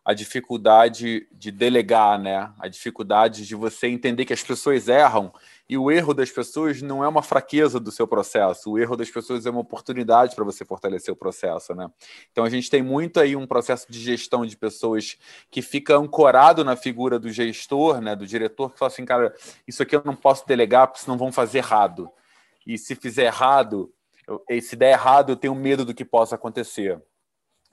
a 0.05 0.13
dificuldade 0.13 1.27
de 1.31 1.51
delegar, 1.51 2.19
né? 2.19 2.51
A 2.59 2.67
dificuldade 2.67 3.45
de 3.45 3.55
você 3.55 3.87
entender 3.87 4.25
que 4.25 4.33
as 4.33 4.43
pessoas 4.43 4.87
erram 4.89 5.31
e 5.67 5.77
o 5.77 5.89
erro 5.89 6.13
das 6.13 6.29
pessoas 6.29 6.81
não 6.81 7.03
é 7.03 7.07
uma 7.07 7.23
fraqueza 7.23 7.79
do 7.79 7.91
seu 7.91 8.05
processo, 8.05 8.71
o 8.71 8.77
erro 8.77 8.97
das 8.97 9.09
pessoas 9.09 9.45
é 9.45 9.49
uma 9.49 9.61
oportunidade 9.61 10.35
para 10.35 10.43
você 10.43 10.65
fortalecer 10.65 11.13
o 11.13 11.17
processo, 11.17 11.73
né? 11.73 11.89
Então 12.31 12.43
a 12.43 12.49
gente 12.49 12.69
tem 12.69 12.83
muito 12.83 13.19
aí 13.19 13.35
um 13.35 13.47
processo 13.47 13.89
de 13.89 13.99
gestão 13.99 14.45
de 14.45 14.57
pessoas 14.57 15.17
que 15.49 15.61
fica 15.61 15.95
ancorado 15.95 16.65
na 16.65 16.75
figura 16.75 17.17
do 17.17 17.29
gestor, 17.29 18.01
né, 18.01 18.15
do 18.15 18.27
diretor 18.27 18.71
que 18.71 18.79
fala 18.79 18.91
assim, 18.91 19.05
cara, 19.05 19.33
isso 19.65 19.81
aqui 19.81 19.95
eu 19.95 20.01
não 20.03 20.15
posso 20.15 20.45
delegar 20.45 20.87
porque 20.87 21.01
senão 21.01 21.17
vão 21.17 21.31
fazer 21.31 21.59
errado 21.59 22.09
e 22.65 22.77
se 22.77 22.95
fizer 22.95 23.25
errado, 23.25 23.91
eu, 24.27 24.43
se 24.61 24.75
der 24.75 24.91
errado, 24.91 25.31
eu 25.31 25.35
tenho 25.35 25.55
medo 25.55 25.85
do 25.85 25.93
que 25.93 26.05
possa 26.05 26.35
acontecer. 26.35 27.01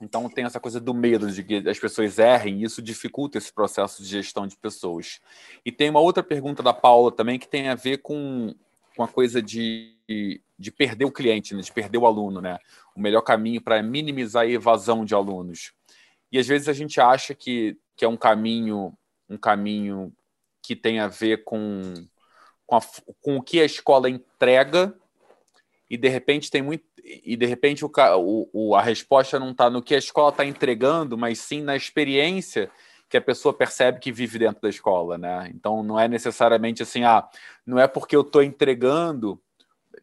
Então 0.01 0.27
tem 0.27 0.45
essa 0.45 0.59
coisa 0.59 0.79
do 0.79 0.93
medo 0.93 1.31
de 1.31 1.43
que 1.43 1.69
as 1.69 1.79
pessoas 1.79 2.17
errem, 2.17 2.61
e 2.61 2.63
isso 2.63 2.81
dificulta 2.81 3.37
esse 3.37 3.53
processo 3.53 4.01
de 4.01 4.09
gestão 4.09 4.47
de 4.47 4.57
pessoas. 4.57 5.19
E 5.63 5.71
tem 5.71 5.89
uma 5.89 5.99
outra 5.99 6.23
pergunta 6.23 6.63
da 6.63 6.73
Paula 6.73 7.11
também 7.11 7.37
que 7.37 7.47
tem 7.47 7.69
a 7.69 7.75
ver 7.75 7.99
com, 7.99 8.55
com 8.95 9.03
a 9.03 9.07
coisa 9.07 9.41
de, 9.41 9.95
de 10.57 10.71
perder 10.71 11.05
o 11.05 11.11
cliente, 11.11 11.53
né? 11.53 11.61
de 11.61 11.71
perder 11.71 11.99
o 11.99 12.05
aluno, 12.05 12.41
né? 12.41 12.57
O 12.95 12.99
melhor 12.99 13.21
caminho 13.21 13.61
para 13.61 13.81
minimizar 13.83 14.43
a 14.43 14.49
evasão 14.49 15.05
de 15.05 15.13
alunos. 15.13 15.71
E 16.31 16.39
às 16.39 16.47
vezes 16.47 16.67
a 16.67 16.73
gente 16.73 16.99
acha 16.99 17.35
que, 17.35 17.77
que 17.95 18.03
é 18.03 18.07
um 18.07 18.17
caminho, 18.17 18.97
um 19.29 19.37
caminho 19.37 20.11
que 20.63 20.75
tem 20.75 20.99
a 20.99 21.07
ver 21.07 21.43
com 21.43 21.93
com, 22.71 22.77
a, 22.77 22.81
com 23.21 23.35
o 23.35 23.41
que 23.41 23.59
a 23.59 23.65
escola 23.65 24.09
entrega 24.09 24.95
e 25.89 25.97
de 25.97 26.07
repente 26.07 26.49
tem 26.49 26.61
muito 26.61 26.85
e 27.03 27.35
de 27.35 27.45
repente 27.45 27.83
o, 27.83 27.91
o 28.53 28.75
a 28.75 28.81
resposta 28.81 29.39
não 29.39 29.51
está 29.51 29.69
no 29.69 29.81
que 29.81 29.95
a 29.95 29.97
escola 29.97 30.29
está 30.29 30.45
entregando, 30.45 31.17
mas 31.17 31.39
sim 31.39 31.61
na 31.61 31.75
experiência 31.75 32.69
que 33.09 33.17
a 33.17 33.21
pessoa 33.21 33.53
percebe 33.53 33.99
que 33.99 34.11
vive 34.11 34.39
dentro 34.39 34.61
da 34.61 34.69
escola, 34.69 35.17
né? 35.17 35.51
Então 35.53 35.83
não 35.83 35.99
é 35.99 36.07
necessariamente 36.07 36.81
assim, 36.81 37.03
ah, 37.03 37.27
não 37.65 37.77
é 37.79 37.87
porque 37.87 38.15
eu 38.15 38.21
estou 38.21 38.41
entregando, 38.41 39.41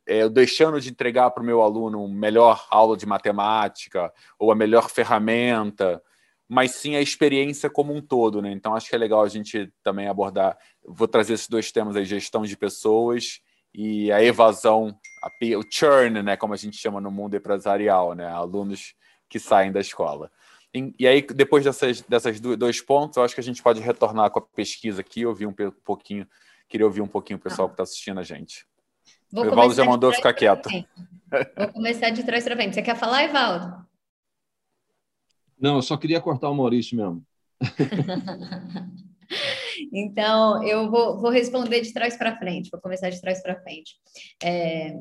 é, 0.06 0.28
deixando 0.28 0.80
de 0.80 0.90
entregar 0.90 1.30
para 1.30 1.42
o 1.42 1.46
meu 1.46 1.62
aluno 1.62 2.06
melhor 2.08 2.66
aula 2.70 2.96
de 2.96 3.06
matemática 3.06 4.12
ou 4.38 4.52
a 4.52 4.54
melhor 4.54 4.90
ferramenta 4.90 6.02
mas 6.48 6.70
sim 6.72 6.96
a 6.96 7.02
experiência 7.02 7.68
como 7.68 7.94
um 7.94 8.00
todo, 8.00 8.40
né? 8.40 8.50
Então 8.50 8.74
acho 8.74 8.88
que 8.88 8.94
é 8.94 8.98
legal 8.98 9.22
a 9.22 9.28
gente 9.28 9.70
também 9.82 10.08
abordar. 10.08 10.56
Vou 10.82 11.06
trazer 11.06 11.34
esses 11.34 11.46
dois 11.46 11.70
temas 11.70 11.94
aí, 11.94 12.06
gestão 12.06 12.42
de 12.42 12.56
pessoas 12.56 13.40
e 13.80 14.10
a 14.10 14.20
evasão, 14.20 14.98
a, 15.22 15.30
o 15.56 15.62
churn, 15.70 16.20
né? 16.20 16.36
Como 16.36 16.52
a 16.52 16.56
gente 16.56 16.76
chama 16.76 17.00
no 17.00 17.12
mundo 17.12 17.36
empresarial, 17.36 18.12
né? 18.12 18.26
Alunos 18.26 18.92
que 19.28 19.38
saem 19.38 19.70
da 19.70 19.78
escola. 19.78 20.32
E, 20.74 20.92
e 20.98 21.06
aí, 21.06 21.22
depois 21.22 21.62
dessas, 21.62 22.00
dessas 22.00 22.40
dois 22.40 22.80
pontos, 22.80 23.16
eu 23.16 23.22
acho 23.22 23.36
que 23.36 23.40
a 23.40 23.44
gente 23.44 23.62
pode 23.62 23.80
retornar 23.80 24.32
com 24.32 24.40
a 24.40 24.42
pesquisa 24.42 25.00
aqui, 25.00 25.24
ouvir 25.24 25.46
um 25.46 25.54
pouquinho, 25.84 26.26
queria 26.68 26.84
ouvir 26.84 27.02
um 27.02 27.06
pouquinho 27.06 27.38
o 27.38 27.40
pessoal 27.40 27.68
que 27.68 27.74
está 27.74 27.84
assistindo 27.84 28.18
a 28.18 28.24
gente. 28.24 28.66
Vou 29.30 29.44
o 29.44 29.46
Evaldo 29.46 29.72
já 29.72 29.84
mandou 29.84 30.12
ficar 30.12 30.34
quieto. 30.34 30.68
Vou 31.56 31.72
começar 31.72 32.10
de 32.10 32.24
trás 32.24 32.42
para 32.42 32.56
frente. 32.56 32.74
Você 32.74 32.82
quer 32.82 32.96
falar, 32.96 33.22
Evaldo? 33.22 33.86
Não, 35.56 35.76
eu 35.76 35.82
só 35.82 35.96
queria 35.96 36.20
cortar 36.20 36.50
o 36.50 36.54
Maurício 36.54 36.96
mesmo. 36.96 37.24
então, 39.92 40.62
eu 40.62 40.90
vou, 40.90 41.20
vou, 41.20 41.30
responder 41.30 41.80
de 41.80 41.92
trás 41.92 42.16
para 42.16 42.38
frente, 42.38 42.70
vou 42.70 42.80
começar 42.80 43.10
de 43.10 43.20
trás 43.20 43.42
para 43.42 43.60
frente. 43.60 43.94
É, 44.42 44.94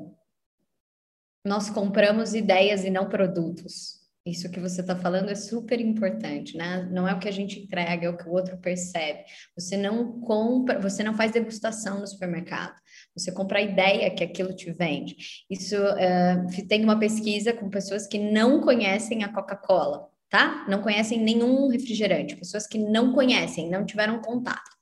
nós 1.45 1.69
compramos 1.69 2.34
ideias 2.34 2.84
e 2.84 2.89
não 2.89 3.07
produtos. 3.07 3.97
Isso 4.25 4.51
que 4.51 4.59
você 4.59 4.82
está 4.82 4.93
falando 4.93 5.30
é 5.30 5.36
super 5.36 5.80
importante, 5.80 6.57
né? 6.57 6.86
Não 6.91 7.07
é 7.07 7.13
o 7.13 7.19
que 7.19 7.30
a 7.30 7.32
gente 7.32 7.61
entrega, 7.61 8.07
é 8.07 8.09
o 8.09 8.17
que 8.17 8.28
o 8.28 8.34
outro 8.34 8.57
percebe. 8.57 9.23
Você 9.57 9.78
não 9.78 10.19
compra, 10.19 10.78
você 10.82 11.01
não 11.01 11.13
faz 11.13 11.32
degustação 11.32 12.01
no 12.01 12.07
supermercado. 12.07 12.75
Você 13.15 13.32
compra 13.32 13.59
a 13.59 13.61
ideia 13.61 14.13
que 14.13 14.25
aquilo 14.25 14.53
te 14.53 14.69
vende. 14.73 15.15
Isso 15.49 15.78
uh, 15.78 16.67
tem 16.67 16.84
uma 16.84 16.99
pesquisa 16.99 17.53
com 17.53 17.69
pessoas 17.69 18.05
que 18.05 18.19
não 18.19 18.59
conhecem 18.59 19.23
a 19.23 19.32
Coca-Cola 19.32 20.09
tá? 20.30 20.65
Não 20.67 20.82
conhecem 20.82 21.19
nenhum 21.21 21.67
refrigerante, 21.67 22.36
pessoas 22.36 22.67
que 22.67 22.78
não 22.78 23.13
conhecem, 23.13 23.69
não 23.69 23.86
tiveram 23.86 24.21
contato. 24.21 24.78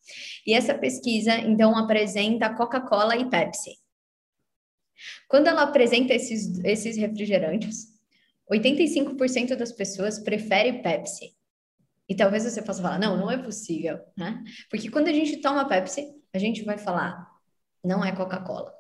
E 0.46 0.54
essa 0.54 0.74
pesquisa, 0.74 1.36
então, 1.36 1.78
apresenta 1.78 2.54
Coca-Cola 2.54 3.16
e 3.18 3.30
Pepsi. 3.30 3.78
Quando 5.28 5.48
ela 5.48 5.64
apresenta 5.64 6.14
esses, 6.14 6.60
esses 6.64 6.98
refrigerantes, 6.98 7.96
85% 8.52 9.56
das 9.56 9.72
pessoas 9.72 10.20
preferem 10.20 10.82
Pepsi. 10.82 11.36
E 12.08 12.16
talvez 12.16 12.44
você 12.44 12.62
possa 12.62 12.82
falar, 12.82 13.00
não, 13.00 13.18
não 13.18 13.32
é 13.32 13.38
possível, 13.38 14.00
né? 14.16 14.44
Porque 14.70 14.92
quando 14.92 15.08
a 15.08 15.14
gente 15.14 15.38
toma 15.38 15.68
Pepsi, 15.68 16.14
a 16.32 16.38
gente 16.38 16.64
vai 16.64 16.78
falar, 16.78 17.28
não 17.84 18.06
é 18.06 18.12
Coca-Cola. 18.12 18.75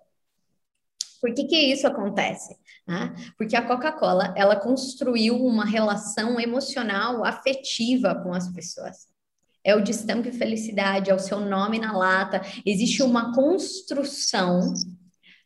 Por 1.25 1.33
que, 1.33 1.45
que 1.45 1.57
isso 1.57 1.87
acontece? 1.87 2.55
Né? 2.87 3.15
Porque 3.35 3.55
a 3.55 3.65
Coca-Cola 3.65 4.31
ela 4.37 4.55
construiu 4.55 5.43
uma 5.43 5.65
relação 5.65 6.39
emocional, 6.39 7.25
afetiva 7.25 8.13
com 8.13 8.31
as 8.31 8.47
pessoas. 8.49 9.07
É 9.63 9.75
o 9.75 9.81
destampe 9.81 10.31
felicidade, 10.31 11.09
é 11.09 11.15
o 11.15 11.19
seu 11.19 11.39
nome 11.39 11.79
na 11.79 11.97
lata. 11.97 12.43
Existe 12.63 13.01
uma 13.01 13.33
construção 13.33 14.71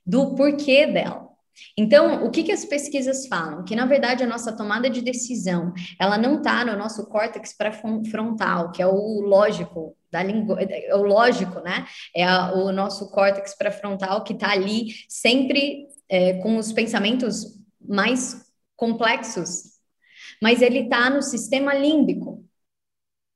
do 0.06 0.36
porquê 0.36 0.86
dela. 0.86 1.29
Então, 1.78 2.26
o 2.26 2.30
que, 2.30 2.44
que 2.44 2.52
as 2.52 2.66
pesquisas 2.66 3.28
falam? 3.28 3.64
Que, 3.64 3.76
na 3.76 3.86
verdade, 3.86 4.24
a 4.24 4.28
nossa 4.28 4.52
tomada 4.52 4.90
de 4.90 5.02
decisão, 5.02 5.74
ela 6.00 6.18
não 6.18 6.38
está 6.38 6.66
no 6.66 6.78
nosso 6.78 7.08
córtex 7.08 7.54
pré-frontal, 7.54 8.72
que 8.72 8.82
é 8.82 8.88
o 8.88 9.22
lógico 9.22 9.96
da 10.12 10.24
língua, 10.24 10.58
é 10.62 10.96
o 10.96 11.04
lógico, 11.04 11.60
né? 11.60 11.86
É 12.16 12.24
a, 12.24 12.52
o 12.54 12.72
nosso 12.72 13.12
córtex 13.12 13.56
pré-frontal 13.56 14.24
que 14.24 14.34
está 14.34 14.52
ali 14.52 14.88
sempre 15.08 15.88
é, 16.10 16.34
com 16.42 16.58
os 16.58 16.72
pensamentos 16.72 17.46
mais 17.80 18.46
complexos, 18.76 19.80
mas 20.42 20.62
ele 20.62 20.80
está 20.80 21.10
no 21.10 21.22
sistema 21.22 21.74
límbico. 21.74 22.49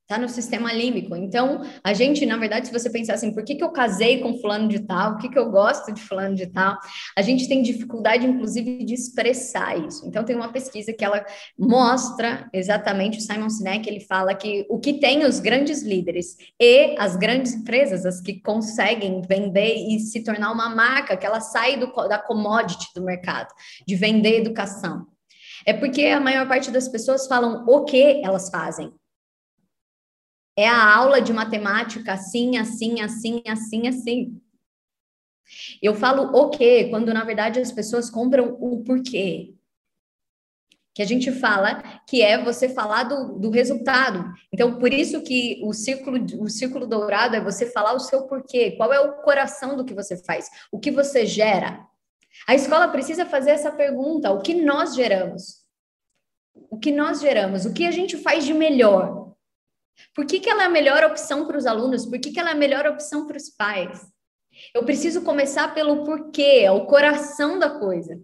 Tá 0.06 0.18
no 0.18 0.28
sistema 0.28 0.70
límbico. 0.70 1.16
Então, 1.16 1.62
a 1.82 1.94
gente, 1.94 2.26
na 2.26 2.36
verdade, 2.36 2.66
se 2.66 2.72
você 2.72 2.90
pensar 2.90 3.14
assim, 3.14 3.32
por 3.32 3.42
que, 3.42 3.54
que 3.54 3.64
eu 3.64 3.70
casei 3.70 4.20
com 4.20 4.38
fulano 4.38 4.68
de 4.68 4.80
tal? 4.80 5.12
O 5.12 5.16
que, 5.16 5.30
que 5.30 5.38
eu 5.38 5.50
gosto 5.50 5.94
de 5.94 6.02
fulano 6.02 6.34
de 6.34 6.46
tal? 6.46 6.76
A 7.16 7.22
gente 7.22 7.48
tem 7.48 7.62
dificuldade, 7.62 8.26
inclusive, 8.26 8.84
de 8.84 8.92
expressar 8.92 9.78
isso. 9.78 10.06
Então, 10.06 10.22
tem 10.22 10.36
uma 10.36 10.52
pesquisa 10.52 10.92
que 10.92 11.02
ela 11.02 11.24
mostra 11.58 12.50
exatamente, 12.52 13.16
o 13.16 13.20
Simon 13.22 13.48
Sinek, 13.48 13.88
ele 13.88 14.00
fala 14.00 14.34
que 14.34 14.66
o 14.68 14.78
que 14.78 14.92
tem 15.00 15.24
os 15.24 15.40
grandes 15.40 15.82
líderes 15.82 16.36
e 16.60 16.94
as 16.98 17.16
grandes 17.16 17.54
empresas, 17.54 18.04
as 18.04 18.20
que 18.20 18.42
conseguem 18.42 19.22
vender 19.22 19.74
e 19.74 19.98
se 20.00 20.22
tornar 20.22 20.52
uma 20.52 20.68
marca, 20.68 21.16
que 21.16 21.24
ela 21.24 21.40
sai 21.40 21.78
do, 21.78 21.86
da 22.06 22.18
commodity 22.18 22.88
do 22.94 23.02
mercado, 23.02 23.48
de 23.88 23.96
vender 23.96 24.40
educação. 24.40 25.06
É 25.64 25.72
porque 25.72 26.04
a 26.06 26.20
maior 26.20 26.46
parte 26.46 26.70
das 26.70 26.88
pessoas 26.88 27.26
falam 27.26 27.64
o 27.66 27.84
que 27.84 28.20
elas 28.22 28.50
fazem, 28.50 28.92
é 30.56 30.68
a 30.68 30.94
aula 30.96 31.20
de 31.20 31.32
matemática 31.32 32.12
assim, 32.12 32.56
assim, 32.56 33.00
assim, 33.00 33.42
assim, 33.46 33.88
assim. 33.88 34.40
Eu 35.82 35.94
falo 35.94 36.22
o 36.34 36.50
quê, 36.50 36.88
quando 36.90 37.12
na 37.12 37.24
verdade 37.24 37.60
as 37.60 37.72
pessoas 37.72 38.08
compram 38.10 38.56
o 38.60 38.82
porquê. 38.82 39.54
que 40.94 41.02
a 41.02 41.06
gente 41.06 41.32
fala, 41.32 41.82
que 42.08 42.22
é 42.22 42.42
você 42.42 42.68
falar 42.68 43.02
do, 43.04 43.38
do 43.38 43.50
resultado. 43.50 44.32
Então, 44.52 44.78
por 44.78 44.92
isso 44.92 45.22
que 45.22 45.60
o 45.64 45.72
círculo, 45.72 46.24
o 46.40 46.48
círculo 46.48 46.86
dourado 46.86 47.34
é 47.34 47.40
você 47.40 47.66
falar 47.66 47.94
o 47.94 48.00
seu 48.00 48.28
porquê, 48.28 48.72
qual 48.76 48.92
é 48.92 49.00
o 49.00 49.14
coração 49.22 49.76
do 49.76 49.84
que 49.84 49.92
você 49.92 50.16
faz, 50.24 50.48
o 50.70 50.78
que 50.78 50.92
você 50.92 51.26
gera. 51.26 51.84
A 52.46 52.54
escola 52.54 52.88
precisa 52.88 53.26
fazer 53.26 53.50
essa 53.50 53.72
pergunta: 53.72 54.30
o 54.30 54.40
que 54.40 54.54
nós 54.54 54.94
geramos? 54.94 55.64
O 56.70 56.78
que 56.78 56.92
nós 56.92 57.20
geramos? 57.20 57.66
O 57.66 57.72
que 57.72 57.86
a 57.86 57.90
gente 57.90 58.16
faz 58.16 58.44
de 58.44 58.54
melhor? 58.54 59.23
Por 60.14 60.26
que, 60.26 60.40
que 60.40 60.48
ela 60.48 60.64
é 60.64 60.66
a 60.66 60.70
melhor 60.70 61.04
opção 61.04 61.46
para 61.46 61.58
os 61.58 61.66
alunos? 61.66 62.06
Por 62.06 62.18
que, 62.18 62.30
que 62.30 62.40
ela 62.40 62.50
é 62.50 62.52
a 62.52 62.56
melhor 62.56 62.86
opção 62.86 63.26
para 63.26 63.36
os 63.36 63.50
pais? 63.50 64.00
Eu 64.74 64.84
preciso 64.84 65.22
começar 65.22 65.74
pelo 65.74 66.04
porquê, 66.04 66.62
é 66.64 66.70
o 66.70 66.86
coração 66.86 67.58
da 67.58 67.70
coisa. 67.70 68.20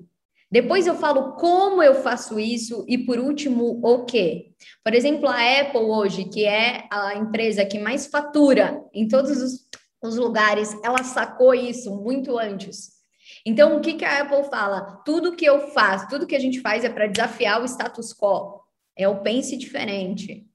Depois 0.51 0.87
eu 0.87 0.97
falo 0.97 1.35
como 1.35 1.81
eu 1.83 1.95
faço 2.03 2.39
isso 2.39 2.85
e 2.89 2.99
por 2.99 3.19
último 3.19 3.81
o 3.85 4.05
quê. 4.05 4.53
Por 4.83 4.95
exemplo, 4.95 5.29
a 5.29 5.61
Apple 5.61 5.81
hoje, 5.81 6.25
que 6.25 6.45
é 6.45 6.89
a 6.91 7.15
empresa 7.15 7.65
que 7.65 7.79
mais 7.79 8.07
fatura 8.07 8.85
em 8.93 9.07
todos 9.07 9.41
os, 9.41 9.69
os 10.03 10.17
lugares, 10.17 10.77
ela 10.83 11.05
sacou 11.05 11.55
isso 11.55 11.95
muito 11.95 12.37
antes. 12.37 12.99
Então, 13.47 13.77
o 13.77 13.81
que, 13.81 13.95
que 13.95 14.05
a 14.05 14.23
Apple 14.23 14.43
fala? 14.51 15.03
Tudo 15.05 15.37
que 15.37 15.45
eu 15.45 15.69
faço, 15.69 16.09
tudo 16.09 16.27
que 16.27 16.35
a 16.35 16.41
gente 16.41 16.61
faz 16.61 16.85
é 16.85 16.89
para 16.89 17.07
desafiar 17.07 17.63
o 17.63 17.65
status 17.65 18.13
quo. 18.13 18.61
É 18.97 19.09
o 19.09 19.23
pense 19.23 19.57
diferente. 19.57 20.50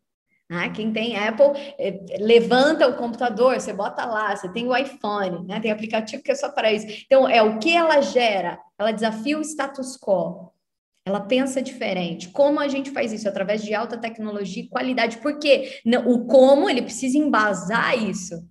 Ah, 0.49 0.69
quem 0.69 0.93
tem 0.93 1.17
Apple, 1.17 1.59
é, 1.79 2.17
levanta 2.19 2.87
o 2.87 2.95
computador, 2.95 3.59
você 3.59 3.73
bota 3.73 4.05
lá, 4.05 4.35
você 4.35 4.47
tem 4.49 4.67
o 4.67 4.77
iPhone, 4.77 5.43
né? 5.47 5.59
tem 5.59 5.71
aplicativo 5.71 6.21
que 6.21 6.31
é 6.31 6.35
só 6.35 6.49
para 6.49 6.71
isso. 6.71 6.85
Então, 7.05 7.27
é 7.27 7.41
o 7.41 7.57
que 7.57 7.75
ela 7.75 7.99
gera? 8.01 8.59
Ela 8.77 8.91
desafia 8.91 9.39
o 9.39 9.41
status 9.41 9.97
quo. 9.97 10.51
Ela 11.03 11.19
pensa 11.19 11.61
diferente. 11.61 12.29
Como 12.29 12.59
a 12.59 12.67
gente 12.67 12.91
faz 12.91 13.11
isso? 13.11 13.27
Através 13.27 13.63
de 13.63 13.73
alta 13.73 13.97
tecnologia 13.97 14.63
e 14.63 14.69
qualidade. 14.69 15.17
Porque 15.17 15.81
o 16.05 16.25
como, 16.25 16.69
ele 16.69 16.81
precisa 16.81 17.17
embasar 17.17 17.97
isso. 17.97 18.43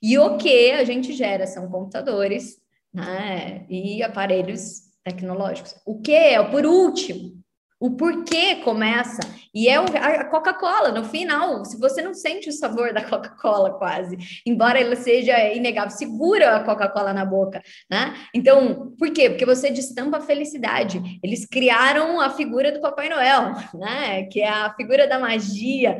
E 0.00 0.18
o 0.18 0.36
que 0.36 0.70
a 0.72 0.84
gente 0.84 1.12
gera 1.12 1.46
são 1.46 1.68
computadores 1.68 2.58
né? 2.92 3.66
e 3.68 4.02
aparelhos 4.02 4.82
tecnológicos. 5.02 5.74
O 5.84 6.00
que 6.00 6.12
é, 6.12 6.42
por 6.42 6.64
último, 6.64 7.35
o 7.78 7.90
porquê 7.90 8.56
começa. 8.56 9.20
E 9.54 9.68
é 9.68 9.76
a 9.76 10.24
Coca-Cola, 10.24 10.92
no 10.92 11.04
final, 11.04 11.64
se 11.64 11.78
você 11.78 12.02
não 12.02 12.12
sente 12.12 12.48
o 12.48 12.52
sabor 12.52 12.92
da 12.92 13.02
Coca-Cola 13.02 13.78
quase, 13.78 14.18
embora 14.46 14.78
ela 14.78 14.96
seja 14.96 15.38
inegável, 15.54 15.90
segura 15.90 16.56
a 16.56 16.64
Coca-Cola 16.64 17.12
na 17.12 17.24
boca, 17.24 17.62
né? 17.90 18.14
Então, 18.34 18.92
por 18.98 19.10
quê? 19.10 19.30
Porque 19.30 19.46
você 19.46 19.70
destampa 19.70 20.18
a 20.18 20.20
felicidade. 20.20 21.02
Eles 21.22 21.46
criaram 21.46 22.20
a 22.20 22.30
figura 22.30 22.70
do 22.70 22.80
Papai 22.80 23.08
Noel, 23.08 23.54
né? 23.74 24.24
Que 24.24 24.40
é 24.40 24.48
a 24.48 24.74
figura 24.74 25.06
da 25.06 25.18
magia, 25.18 25.98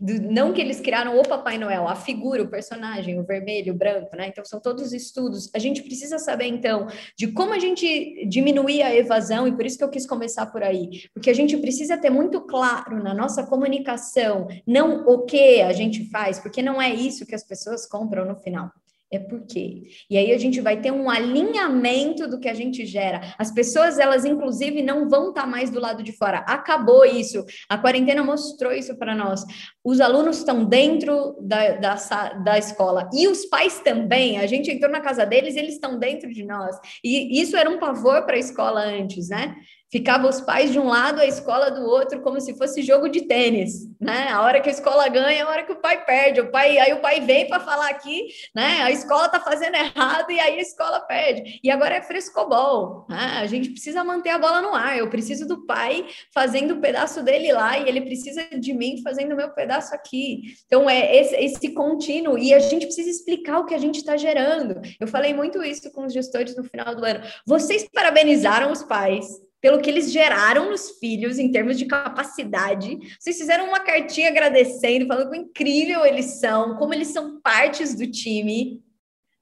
não 0.00 0.52
que 0.52 0.60
eles 0.60 0.80
criaram 0.80 1.18
o 1.18 1.22
Papai 1.22 1.58
Noel, 1.58 1.86
a 1.86 1.96
figura, 1.96 2.42
o 2.42 2.48
personagem, 2.48 3.18
o 3.18 3.24
vermelho, 3.24 3.74
o 3.74 3.76
branco, 3.76 4.16
né? 4.16 4.28
Então, 4.28 4.44
são 4.44 4.60
todos 4.60 4.92
estudos. 4.92 5.50
A 5.54 5.58
gente 5.58 5.82
precisa 5.82 6.18
saber, 6.18 6.46
então, 6.46 6.86
de 7.16 7.28
como 7.28 7.52
a 7.52 7.58
gente 7.58 8.26
diminuir 8.26 8.82
a 8.82 8.94
evasão, 8.94 9.46
e 9.46 9.52
por 9.52 9.64
isso 9.64 9.78
que 9.78 9.84
eu 9.84 9.90
quis 9.90 10.06
começar 10.06 10.46
por 10.46 10.62
aí, 10.62 10.89
porque 11.12 11.30
a 11.30 11.34
gente 11.34 11.56
precisa 11.56 11.96
ter 11.96 12.10
muito 12.10 12.40
claro 12.42 13.02
na 13.02 13.14
nossa 13.14 13.44
comunicação, 13.46 14.48
não 14.66 15.06
o 15.06 15.24
que 15.24 15.60
a 15.60 15.72
gente 15.72 16.08
faz, 16.10 16.38
porque 16.38 16.62
não 16.62 16.80
é 16.80 16.92
isso 16.92 17.26
que 17.26 17.34
as 17.34 17.44
pessoas 17.44 17.86
compram 17.86 18.24
no 18.24 18.36
final 18.36 18.70
é 19.10 19.18
por 19.18 19.44
quê. 19.44 19.82
E 20.08 20.16
aí 20.16 20.32
a 20.32 20.38
gente 20.38 20.60
vai 20.60 20.80
ter 20.80 20.92
um 20.92 21.10
alinhamento 21.10 22.28
do 22.28 22.38
que 22.38 22.48
a 22.48 22.54
gente 22.54 22.86
gera. 22.86 23.34
As 23.36 23.50
pessoas, 23.50 23.98
elas 23.98 24.24
inclusive 24.24 24.82
não 24.82 25.08
vão 25.08 25.30
estar 25.30 25.42
tá 25.42 25.46
mais 25.46 25.68
do 25.68 25.80
lado 25.80 26.02
de 26.02 26.12
fora. 26.12 26.38
Acabou 26.38 27.04
isso. 27.04 27.44
A 27.68 27.76
quarentena 27.76 28.22
mostrou 28.22 28.72
isso 28.72 28.96
para 28.96 29.14
nós. 29.14 29.44
Os 29.82 30.00
alunos 30.00 30.38
estão 30.38 30.64
dentro 30.64 31.36
da, 31.40 31.72
da, 31.72 31.94
da 32.34 32.58
escola 32.58 33.10
e 33.12 33.26
os 33.26 33.44
pais 33.46 33.80
também. 33.80 34.38
A 34.38 34.46
gente 34.46 34.70
entrou 34.70 34.90
na 34.90 35.00
casa 35.00 35.26
deles, 35.26 35.56
eles 35.56 35.74
estão 35.74 35.98
dentro 35.98 36.32
de 36.32 36.44
nós. 36.44 36.76
E 37.02 37.40
isso 37.40 37.56
era 37.56 37.68
um 37.68 37.80
pavor 37.80 38.24
para 38.24 38.36
a 38.36 38.40
escola 38.40 38.82
antes, 38.82 39.28
né? 39.28 39.56
Ficava 39.90 40.28
os 40.28 40.40
pais 40.40 40.70
de 40.70 40.78
um 40.78 40.88
lado, 40.88 41.20
a 41.20 41.26
escola 41.26 41.70
do 41.70 41.82
outro, 41.82 42.20
como 42.20 42.40
se 42.40 42.56
fosse 42.56 42.82
jogo 42.82 43.08
de 43.08 43.22
tênis, 43.22 43.88
né? 44.00 44.28
A 44.28 44.42
hora 44.42 44.60
que 44.60 44.68
a 44.68 44.72
escola 44.72 45.08
ganha, 45.08 45.44
a 45.44 45.48
hora 45.48 45.64
que 45.64 45.72
o 45.72 45.80
pai 45.80 46.04
perde. 46.04 46.40
O 46.40 46.50
pai, 46.50 46.78
aí 46.78 46.92
o 46.92 47.00
pai 47.00 47.20
vem 47.20 47.48
para 47.48 47.60
falar 47.60 47.90
aqui, 47.90 48.28
né? 48.54 48.82
A 48.82 48.90
escola 48.90 49.26
está 49.26 49.40
fazendo 49.40 49.74
errado 49.74 50.30
e 50.30 50.38
aí 50.38 50.58
a 50.58 50.62
escola 50.62 51.00
perde. 51.00 51.60
E 51.62 51.70
agora 51.70 51.96
é 51.96 52.02
frescobol, 52.02 53.04
né? 53.08 53.38
A 53.40 53.46
gente 53.46 53.70
precisa 53.70 54.04
manter 54.04 54.30
a 54.30 54.38
bola 54.38 54.62
no 54.62 54.74
ar. 54.74 54.96
Eu 54.96 55.10
preciso 55.10 55.46
do 55.46 55.66
pai 55.66 56.06
fazendo 56.32 56.74
o 56.74 56.80
pedaço 56.80 57.22
dele 57.22 57.52
lá 57.52 57.78
e 57.78 57.88
ele 57.88 58.02
precisa 58.02 58.46
de 58.58 58.72
mim 58.72 59.02
fazendo 59.02 59.32
o 59.32 59.36
meu 59.36 59.50
pedaço 59.50 59.92
aqui. 59.92 60.42
Então 60.66 60.88
é 60.88 61.16
esse, 61.16 61.34
esse 61.34 61.74
contínuo 61.74 62.38
e 62.38 62.54
a 62.54 62.60
gente 62.60 62.86
precisa 62.86 63.10
explicar 63.10 63.58
o 63.58 63.66
que 63.66 63.74
a 63.74 63.78
gente 63.78 63.96
está 63.96 64.16
gerando. 64.16 64.80
Eu 65.00 65.08
falei 65.08 65.34
muito 65.34 65.62
isso 65.64 65.90
com 65.90 66.04
os 66.04 66.12
gestores 66.12 66.56
no 66.56 66.62
final 66.62 66.94
do 66.94 67.04
ano. 67.04 67.20
Vocês 67.44 67.88
parabenizaram 67.92 68.70
os 68.70 68.84
pais 68.84 69.26
pelo 69.60 69.80
que 69.80 69.90
eles 69.90 70.10
geraram 70.10 70.70
nos 70.70 70.98
filhos 70.98 71.38
em 71.38 71.50
termos 71.50 71.78
de 71.78 71.86
capacidade. 71.86 72.98
Vocês 73.18 73.38
fizeram 73.38 73.68
uma 73.68 73.80
cartinha 73.80 74.28
agradecendo, 74.28 75.06
falando 75.06 75.28
quão 75.28 75.40
incrível 75.40 76.04
eles 76.04 76.40
são, 76.40 76.76
como 76.76 76.94
eles 76.94 77.08
são 77.08 77.40
partes 77.40 77.94
do 77.94 78.10
time. 78.10 78.82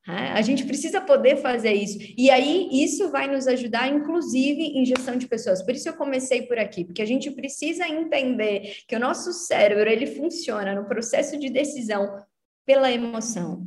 É, 0.09 0.33
a 0.33 0.41
gente 0.41 0.65
precisa 0.65 1.03
poder 1.03 1.37
fazer 1.37 1.75
isso. 1.75 1.99
E 2.17 2.31
aí, 2.31 2.69
isso 2.73 3.11
vai 3.11 3.29
nos 3.29 3.47
ajudar, 3.47 3.89
inclusive, 3.89 4.63
em 4.63 4.85
gestão 4.85 5.17
de 5.17 5.29
pessoas. 5.29 5.63
Por 5.63 5.75
isso 5.75 5.87
eu 5.87 5.93
comecei 5.93 6.43
por 6.43 6.59
aqui, 6.59 6.83
porque 6.83 7.03
a 7.03 7.07
gente 7.07 7.31
precisa 7.31 7.87
entender 7.87 8.85
que 8.89 8.97
o 8.97 9.01
nosso 9.01 9.35
cérebro, 9.35 9.89
ele 9.89 10.07
funciona 10.07 10.75
no 10.75 10.87
processo 10.89 11.39
de 11.39 11.51
decisão 11.51 12.25
pela 12.65 12.91
emoção. 12.91 13.67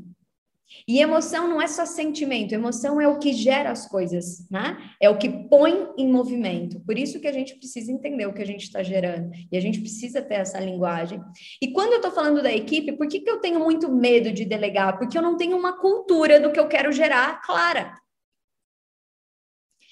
E 0.87 0.99
emoção 0.99 1.47
não 1.47 1.61
é 1.61 1.67
só 1.67 1.85
sentimento, 1.85 2.53
emoção 2.53 2.99
é 2.99 3.07
o 3.07 3.19
que 3.19 3.33
gera 3.33 3.71
as 3.71 3.87
coisas, 3.87 4.47
né? 4.49 4.77
É 4.99 5.09
o 5.09 5.17
que 5.17 5.29
põe 5.29 5.87
em 5.97 6.11
movimento. 6.11 6.79
Por 6.81 6.97
isso 6.97 7.19
que 7.19 7.27
a 7.27 7.31
gente 7.31 7.55
precisa 7.55 7.91
entender 7.91 8.25
o 8.25 8.33
que 8.33 8.41
a 8.41 8.45
gente 8.45 8.63
está 8.63 8.81
gerando. 8.81 9.31
E 9.51 9.57
a 9.57 9.61
gente 9.61 9.79
precisa 9.79 10.21
ter 10.21 10.35
essa 10.35 10.59
linguagem. 10.59 11.21
E 11.61 11.71
quando 11.71 11.93
eu 11.93 11.97
estou 11.97 12.11
falando 12.11 12.41
da 12.41 12.51
equipe, 12.51 12.93
por 12.93 13.07
que, 13.07 13.19
que 13.19 13.29
eu 13.29 13.39
tenho 13.39 13.59
muito 13.59 13.91
medo 13.91 14.31
de 14.31 14.45
delegar? 14.45 14.97
Porque 14.97 15.17
eu 15.17 15.21
não 15.21 15.37
tenho 15.37 15.57
uma 15.57 15.79
cultura 15.79 16.39
do 16.39 16.51
que 16.51 16.59
eu 16.59 16.67
quero 16.67 16.91
gerar 16.91 17.41
clara. 17.41 17.93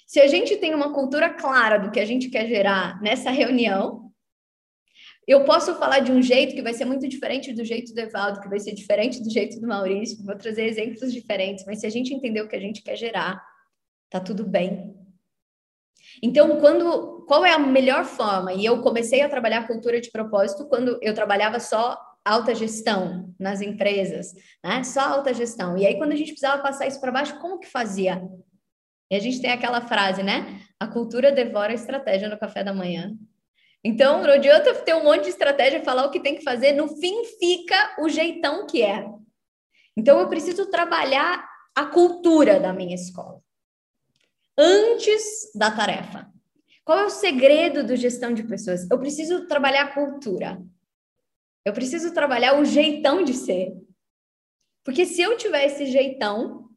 Se 0.08 0.20
a 0.20 0.28
gente 0.28 0.58
tem 0.58 0.74
uma 0.74 0.92
cultura 0.92 1.30
clara 1.30 1.78
do 1.78 1.92
que 1.92 2.00
a 2.00 2.06
gente 2.06 2.30
quer 2.30 2.48
gerar 2.48 3.00
nessa 3.00 3.30
reunião, 3.30 4.09
eu 5.30 5.46
posso 5.46 5.76
falar 5.76 6.00
de 6.00 6.12
um 6.12 6.24
jeito 6.24 6.56
que 6.56 6.62
vai 6.64 6.74
ser 6.74 6.86
muito 6.86 7.08
diferente 7.08 7.54
do 7.54 7.64
jeito 7.64 7.94
do 7.94 8.00
Evaldo, 8.00 8.42
que 8.42 8.50
vai 8.50 8.60
ser 8.60 8.74
diferente 8.74 9.22
do 9.22 9.30
jeito 9.30 9.62
do 9.62 9.68
Maurício. 9.68 10.26
Vou 10.26 10.36
trazer 10.36 10.64
exemplos 10.64 11.14
diferentes, 11.14 11.64
mas 11.68 11.82
se 11.82 11.86
a 11.86 11.90
gente 11.92 12.12
entender 12.12 12.42
o 12.42 12.48
que 12.48 12.56
a 12.56 12.60
gente 12.60 12.82
quer 12.82 12.96
gerar, 12.96 13.40
tá 14.10 14.20
tudo 14.20 14.44
bem. 14.44 14.96
Então, 16.24 16.60
quando 16.60 17.26
qual 17.28 17.46
é 17.46 17.54
a 17.54 17.60
melhor 17.60 18.06
forma? 18.06 18.54
E 18.54 18.66
eu 18.66 18.82
comecei 18.82 19.22
a 19.22 19.30
trabalhar 19.30 19.68
cultura 19.68 20.02
de 20.02 20.10
propósito 20.10 20.68
quando 20.68 20.98
eu 21.00 21.14
trabalhava 21.14 21.60
só 21.60 21.96
alta 22.26 22.56
gestão 22.56 23.32
nas 23.40 23.62
empresas, 23.62 24.34
né? 24.64 24.84
Só 24.84 25.02
alta 25.02 25.32
gestão. 25.32 25.78
E 25.78 25.86
aí 25.86 25.96
quando 25.96 26.14
a 26.14 26.16
gente 26.16 26.32
precisava 26.32 26.60
passar 26.64 26.88
isso 26.88 27.00
para 27.00 27.12
baixo, 27.12 27.40
como 27.40 27.60
que 27.60 27.68
fazia? 27.68 28.20
E 29.12 29.16
a 29.16 29.20
gente 29.20 29.40
tem 29.40 29.52
aquela 29.52 29.82
frase, 29.82 30.24
né? 30.24 30.60
A 30.80 30.88
cultura 30.88 31.32
devora 31.32 31.72
a 31.72 31.76
estratégia 31.76 32.28
no 32.28 32.40
café 32.40 32.64
da 32.64 32.74
manhã. 32.74 33.16
Então, 33.84 34.22
não 34.22 34.32
adianta 34.32 34.74
ter 34.76 34.94
um 34.94 35.04
monte 35.04 35.24
de 35.24 35.30
estratégia, 35.30 35.84
falar 35.84 36.06
o 36.06 36.12
que 36.12 36.20
tem 36.20 36.36
que 36.36 36.44
fazer, 36.44 36.74
no 36.74 36.88
fim 36.98 37.24
fica 37.40 37.96
o 38.00 38.10
jeitão 38.10 38.68
que 38.68 38.82
é. 38.82 39.06
Então, 39.96 40.20
eu 40.20 40.28
preciso 40.28 40.70
trabalhar 40.70 41.48
a 41.76 41.86
cultura 41.86 42.60
da 42.60 42.74
minha 42.74 42.96
escola 42.96 43.42
antes 44.58 45.52
da 45.56 45.72
tarefa. 45.72 46.30
Qual 46.84 47.00
é 47.00 47.06
o 47.06 47.10
segredo 47.10 47.84
do 47.84 47.96
gestão 47.96 48.34
de 48.34 48.44
pessoas? 48.44 48.90
Eu 48.92 49.00
preciso 49.00 49.48
trabalhar 49.48 49.84
a 49.84 49.94
cultura. 49.94 50.62
Eu 51.64 51.72
preciso 51.72 52.14
trabalhar 52.14 52.60
o 52.60 52.66
jeitão 52.66 53.24
de 53.24 53.34
ser. 53.34 53.74
Porque 54.84 55.06
se 55.06 55.22
eu 55.22 55.38
tiver 55.38 55.66
esse 55.66 55.86
jeitão, 55.86 56.69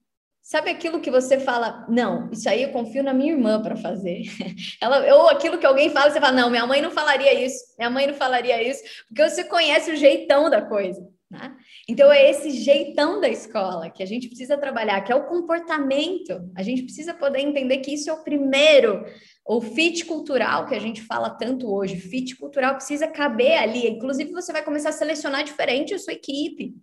Sabe 0.42 0.70
aquilo 0.70 1.00
que 1.00 1.10
você 1.10 1.38
fala, 1.38 1.86
não, 1.88 2.28
isso 2.32 2.48
aí 2.48 2.64
eu 2.64 2.72
confio 2.72 3.02
na 3.02 3.14
minha 3.14 3.32
irmã 3.32 3.62
para 3.62 3.76
fazer. 3.76 4.22
Ela, 4.82 5.14
ou 5.14 5.28
aquilo 5.28 5.56
que 5.56 5.64
alguém 5.64 5.88
fala, 5.88 6.10
você 6.10 6.20
fala, 6.20 6.32
não, 6.32 6.50
minha 6.50 6.66
mãe 6.66 6.82
não 6.82 6.90
falaria 6.90 7.32
isso, 7.32 7.64
minha 7.78 7.88
mãe 7.88 8.08
não 8.08 8.14
falaria 8.14 8.60
isso, 8.60 8.82
porque 9.06 9.30
você 9.30 9.44
conhece 9.44 9.92
o 9.92 9.96
jeitão 9.96 10.50
da 10.50 10.60
coisa. 10.60 11.00
Né? 11.30 11.56
Então 11.88 12.12
é 12.12 12.28
esse 12.28 12.50
jeitão 12.50 13.18
da 13.20 13.28
escola 13.28 13.88
que 13.88 14.02
a 14.02 14.06
gente 14.06 14.28
precisa 14.28 14.58
trabalhar, 14.58 15.00
que 15.00 15.10
é 15.10 15.14
o 15.14 15.26
comportamento. 15.26 16.50
A 16.54 16.62
gente 16.62 16.82
precisa 16.82 17.14
poder 17.14 17.38
entender 17.38 17.78
que 17.78 17.94
isso 17.94 18.10
é 18.10 18.12
o 18.12 18.22
primeiro, 18.22 19.02
o 19.46 19.60
fit 19.60 20.04
cultural 20.04 20.66
que 20.66 20.74
a 20.74 20.78
gente 20.78 21.00
fala 21.00 21.30
tanto 21.30 21.72
hoje. 21.72 21.96
Fit 21.96 22.36
cultural 22.36 22.74
precisa 22.74 23.06
caber 23.06 23.56
ali. 23.58 23.88
Inclusive, 23.88 24.30
você 24.30 24.52
vai 24.52 24.62
começar 24.62 24.90
a 24.90 24.92
selecionar 24.92 25.42
diferente 25.42 25.94
a 25.94 25.98
sua 25.98 26.12
equipe. 26.12 26.74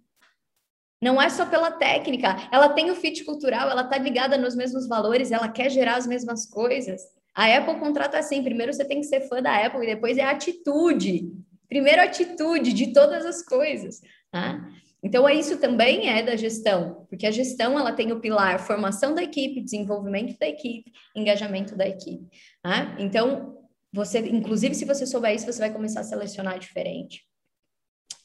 Não 1.02 1.22
é 1.22 1.30
só 1.30 1.45
pela 1.45 1.72
técnica, 1.72 2.36
ela 2.52 2.70
tem 2.70 2.91
o 2.91 2.95
fit 2.95 3.24
cultural, 3.24 3.70
ela 3.70 3.84
está 3.84 3.97
ligada 3.97 4.38
nos 4.38 4.56
mesmos 4.56 4.88
valores, 4.88 5.32
ela 5.32 5.47
quer 5.47 5.70
gerar 5.70 5.95
as 5.95 6.06
mesmas 6.06 6.45
coisas. 6.45 7.02
A 7.34 7.45
Apple 7.58 7.80
contrata 7.80 8.18
assim: 8.18 8.43
primeiro 8.43 8.74
você 8.74 8.84
tem 8.84 9.00
que 9.00 9.08
ser 9.08 9.22
fã 9.22 9.41
da 9.41 9.66
Apple 9.66 9.84
e 9.84 9.95
depois 9.95 10.18
é 10.18 10.24
atitude. 10.24 11.32
Primeiro, 11.70 12.02
atitude 12.02 12.74
de 12.74 12.91
todas 12.91 13.26
as 13.26 13.43
coisas. 13.43 14.02
Tá? 14.32 14.60
Então, 15.02 15.30
é 15.30 15.36
isso 15.36 15.58
também 15.60 16.10
é 16.10 16.24
da 16.24 16.36
gestão, 16.36 17.06
porque 17.10 17.28
a 17.28 17.32
gestão 17.32 17.80
ela 17.80 17.93
tem 17.93 18.12
o 18.12 18.20
pilar 18.20 18.60
formação 18.60 19.14
da 19.14 19.24
equipe, 19.24 19.62
desenvolvimento 19.62 20.38
da 20.38 20.47
equipe, 20.47 20.91
engajamento 21.16 21.78
da 21.78 21.88
equipe. 21.88 22.28
Tá? 22.62 22.95
Então, 23.00 23.56
você, 23.93 24.20
inclusive, 24.20 24.76
se 24.76 24.84
você 24.84 25.06
souber 25.06 25.34
isso, 25.36 25.45
você 25.45 25.60
vai 25.60 25.72
começar 25.72 26.02
a 26.02 26.04
selecionar 26.04 26.60
diferente. 26.60 27.24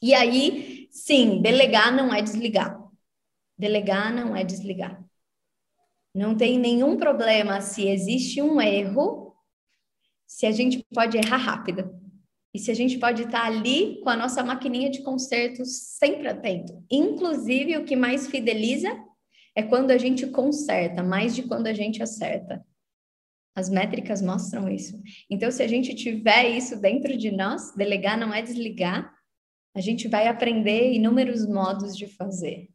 E 0.05 0.13
aí, 0.13 0.87
sim, 0.91 1.41
delegar 1.41 1.91
não 1.91 2.13
é 2.13 2.21
desligar. 2.21 2.79
Delegar 3.57 4.13
não 4.13 4.37
é 4.37 4.45
desligar. 4.45 5.03
Não 6.15 6.37
tem 6.37 6.59
nenhum 6.59 6.99
problema 6.99 7.63
se 7.63 7.89
existe 7.89 8.43
um 8.43 8.61
erro, 8.61 9.35
se 10.27 10.45
a 10.45 10.51
gente 10.51 10.85
pode 10.93 11.17
errar 11.17 11.39
rápido. 11.39 11.91
E 12.53 12.59
se 12.59 12.71
a 12.71 12.75
gente 12.75 12.99
pode 12.99 13.23
estar 13.23 13.47
ali 13.47 13.99
com 14.03 14.11
a 14.11 14.17
nossa 14.17 14.45
maquininha 14.45 14.91
de 14.91 15.03
consertos 15.03 15.97
sempre 15.99 16.29
atento. 16.29 16.85
Inclusive, 16.91 17.79
o 17.79 17.87
que 17.87 17.97
mais 17.97 18.27
fideliza 18.27 18.95
é 19.57 19.63
quando 19.63 19.91
a 19.91 19.97
gente 19.97 20.27
conserta, 20.27 21.03
mais 21.03 21.35
de 21.35 21.45
quando 21.45 21.67
a 21.67 21.73
gente 21.73 22.03
acerta. 22.03 22.63
As 23.57 23.71
métricas 23.71 24.21
mostram 24.21 24.69
isso. 24.69 25.03
Então, 25.31 25.51
se 25.51 25.63
a 25.63 25.67
gente 25.67 25.95
tiver 25.95 26.51
isso 26.51 26.79
dentro 26.79 27.17
de 27.17 27.31
nós, 27.31 27.75
delegar 27.75 28.19
não 28.19 28.35
é 28.35 28.43
desligar, 28.43 29.15
a 29.75 29.81
gente 29.81 30.07
vai 30.09 30.29
aprender 30.29 30.93
inúmeros 30.93 31.47
modos 31.47 31.97
de 31.97 32.07
fazer. 32.07 32.69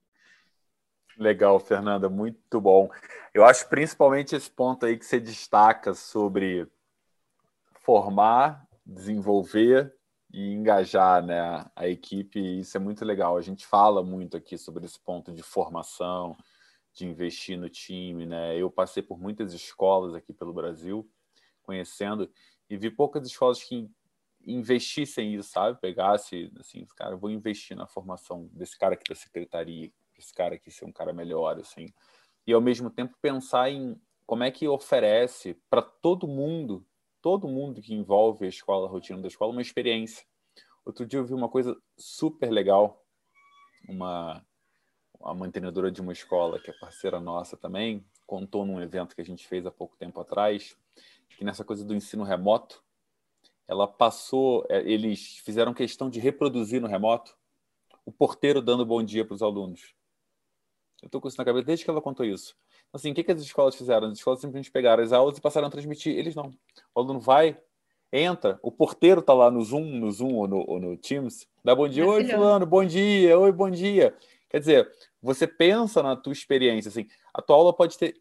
Legal, 1.17 1.59
Fernanda, 1.59 2.09
muito 2.09 2.59
bom. 2.59 2.89
Eu 3.33 3.45
acho 3.45 3.67
principalmente 3.69 4.35
esse 4.35 4.49
ponto 4.49 4.85
aí 4.85 4.97
que 4.97 5.05
você 5.05 5.19
destaca 5.19 5.93
sobre 5.93 6.67
formar, 7.83 8.67
desenvolver 8.85 9.93
e 10.31 10.53
engajar 10.53 11.25
né, 11.25 11.65
a 11.75 11.87
equipe, 11.87 12.59
isso 12.59 12.77
é 12.77 12.79
muito 12.79 13.03
legal. 13.03 13.35
A 13.35 13.41
gente 13.41 13.65
fala 13.65 14.03
muito 14.03 14.37
aqui 14.37 14.57
sobre 14.57 14.85
esse 14.85 14.99
ponto 14.99 15.33
de 15.33 15.41
formação, 15.41 16.37
de 16.93 17.05
investir 17.05 17.57
no 17.57 17.69
time. 17.69 18.25
Né? 18.25 18.55
Eu 18.57 18.69
passei 18.69 19.01
por 19.01 19.19
muitas 19.19 19.53
escolas 19.53 20.13
aqui 20.13 20.33
pelo 20.33 20.53
Brasil, 20.53 21.09
conhecendo, 21.63 22.29
e 22.69 22.77
vi 22.77 22.89
poucas 22.89 23.25
escolas 23.25 23.63
que 23.63 23.89
investissem 24.45 25.35
isso, 25.35 25.49
sabe? 25.49 25.79
Pegasse, 25.79 26.51
assim, 26.59 26.85
cara, 26.95 27.15
vou 27.15 27.29
investir 27.29 27.75
na 27.75 27.87
formação 27.87 28.49
desse 28.53 28.77
cara 28.77 28.93
aqui 28.93 29.09
da 29.09 29.15
secretaria, 29.15 29.91
esse 30.17 30.33
cara 30.33 30.55
aqui 30.55 30.71
ser 30.71 30.85
um 30.85 30.91
cara 30.91 31.13
melhor, 31.13 31.59
assim. 31.59 31.87
E 32.45 32.53
ao 32.53 32.61
mesmo 32.61 32.89
tempo 32.89 33.15
pensar 33.21 33.69
em 33.69 33.99
como 34.25 34.43
é 34.43 34.51
que 34.51 34.67
oferece 34.67 35.55
para 35.69 35.81
todo 35.81 36.27
mundo, 36.27 36.85
todo 37.21 37.47
mundo 37.47 37.81
que 37.81 37.93
envolve 37.93 38.45
a 38.45 38.49
escola, 38.49 38.87
a 38.87 38.91
rotina 38.91 39.21
da 39.21 39.27
escola, 39.27 39.51
uma 39.51 39.61
experiência. 39.61 40.25
Outro 40.85 41.05
dia 41.05 41.19
eu 41.19 41.25
vi 41.25 41.33
uma 41.33 41.49
coisa 41.49 41.77
super 41.97 42.49
legal, 42.49 43.05
uma 43.87 44.45
a 45.21 45.33
mantenedora 45.33 45.91
de 45.91 46.01
uma 46.01 46.13
escola 46.13 46.59
que 46.59 46.71
é 46.71 46.73
parceira 46.79 47.19
nossa 47.19 47.57
também, 47.57 48.05
contou 48.25 48.65
num 48.65 48.81
evento 48.81 49.15
que 49.15 49.21
a 49.21 49.25
gente 49.25 49.47
fez 49.47 49.65
há 49.65 49.71
pouco 49.71 49.97
tempo 49.97 50.19
atrás, 50.21 50.77
que 51.37 51.43
nessa 51.43 51.63
coisa 51.63 51.83
do 51.83 51.93
ensino 51.93 52.23
remoto, 52.23 52.83
ela 53.69 53.87
passou, 53.87 54.65
é, 54.67 54.79
eles 54.79 55.37
fizeram 55.45 55.75
questão 55.75 56.09
de 56.09 56.19
reproduzir 56.19 56.81
no 56.81 56.87
remoto 56.87 57.37
o 58.03 58.11
porteiro 58.11 58.63
dando 58.63 58.83
bom 58.83 59.03
dia 59.03 59.23
para 59.23 59.35
os 59.35 59.43
alunos. 59.43 59.93
Eu 61.03 61.05
estou 61.05 61.21
com 61.21 61.27
isso 61.27 61.37
na 61.37 61.45
cabeça 61.45 61.67
desde 61.67 61.85
que 61.85 61.91
ela 61.91 62.01
contou 62.01 62.25
isso. 62.25 62.57
Assim, 62.91 63.11
o 63.11 63.13
que, 63.13 63.23
que 63.23 63.31
as 63.31 63.39
escolas 63.39 63.75
fizeram? 63.75 64.07
As 64.07 64.17
escolas 64.17 64.41
simplesmente 64.41 64.71
pegaram 64.71 65.03
as 65.03 65.13
aulas 65.13 65.37
e 65.37 65.41
passaram 65.41 65.67
a 65.67 65.69
transmitir. 65.69 66.17
Eles 66.17 66.33
não. 66.33 66.51
O 66.95 66.99
aluno 66.99 67.19
vai, 67.19 67.61
entra, 68.11 68.59
o 68.63 68.71
porteiro 68.71 69.19
está 69.19 69.33
lá 69.35 69.51
no 69.51 69.61
Zoom, 69.61 69.85
no 69.99 70.11
Zoom 70.11 70.33
ou 70.33 70.47
no, 70.47 70.65
ou 70.67 70.79
no 70.79 70.97
Teams, 70.97 71.47
dá 71.63 71.75
bom 71.75 71.87
dia, 71.87 72.07
oi 72.07 72.25
fulano, 72.25 72.65
bom 72.65 72.83
dia, 72.83 73.37
oi, 73.37 73.51
bom 73.51 73.69
dia. 73.69 74.17
Quer 74.49 74.59
dizer, 74.59 74.91
você 75.21 75.45
pensa 75.45 76.01
na 76.01 76.15
tua 76.15 76.33
experiência, 76.33 76.89
assim, 76.89 77.07
a 77.31 77.39
tua 77.39 77.55
aula 77.55 77.71
pode 77.71 77.99
ter 77.99 78.19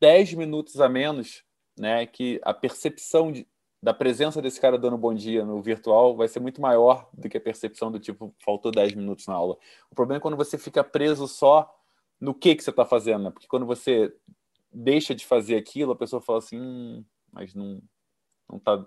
10 0.00 0.34
minutos 0.34 0.80
a 0.80 0.88
menos, 0.88 1.44
né, 1.78 2.06
que 2.06 2.40
a 2.42 2.52
percepção 2.52 3.30
de, 3.30 3.46
da 3.84 3.92
presença 3.92 4.40
desse 4.40 4.58
cara 4.58 4.78
dando 4.78 4.96
bom 4.96 5.12
dia 5.12 5.44
no 5.44 5.60
virtual 5.60 6.16
vai 6.16 6.26
ser 6.26 6.40
muito 6.40 6.58
maior 6.58 7.06
do 7.12 7.28
que 7.28 7.36
a 7.36 7.40
percepção 7.40 7.92
do 7.92 8.00
tipo, 8.00 8.34
faltou 8.42 8.72
10 8.72 8.94
minutos 8.94 9.26
na 9.26 9.34
aula. 9.34 9.58
O 9.90 9.94
problema 9.94 10.16
é 10.16 10.22
quando 10.22 10.38
você 10.38 10.56
fica 10.56 10.82
preso 10.82 11.28
só 11.28 11.70
no 12.18 12.32
que, 12.32 12.54
que 12.54 12.64
você 12.64 12.70
está 12.70 12.86
fazendo, 12.86 13.24
né? 13.24 13.30
porque 13.30 13.46
quando 13.46 13.66
você 13.66 14.10
deixa 14.72 15.14
de 15.14 15.26
fazer 15.26 15.56
aquilo, 15.56 15.92
a 15.92 15.96
pessoa 15.96 16.22
fala 16.22 16.38
assim, 16.38 16.58
hum, 16.58 17.04
mas 17.30 17.54
não, 17.54 17.82
não 18.50 18.58
tá, 18.58 18.86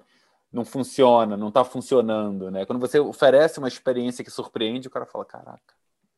não 0.52 0.66
funciona, 0.66 1.38
não 1.38 1.50
está 1.50 1.64
funcionando, 1.64 2.50
né? 2.50 2.66
Quando 2.66 2.80
você 2.80 3.00
oferece 3.00 3.60
uma 3.60 3.68
experiência 3.68 4.24
que 4.24 4.32
surpreende, 4.32 4.88
o 4.88 4.92
cara 4.92 5.06
fala, 5.06 5.24
caraca, 5.24 5.76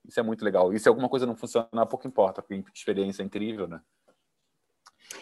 isso 0.08 0.22
é 0.22 0.24
muito 0.24 0.46
legal. 0.46 0.74
E 0.74 0.80
se 0.80 0.88
alguma 0.88 1.10
coisa 1.10 1.26
não 1.26 1.36
funcionar, 1.36 1.86
pouco 1.86 2.08
importa, 2.08 2.42
porque 2.42 2.64
experiência 2.74 3.24
é 3.24 3.26
incrível, 3.26 3.68
né? 3.68 3.82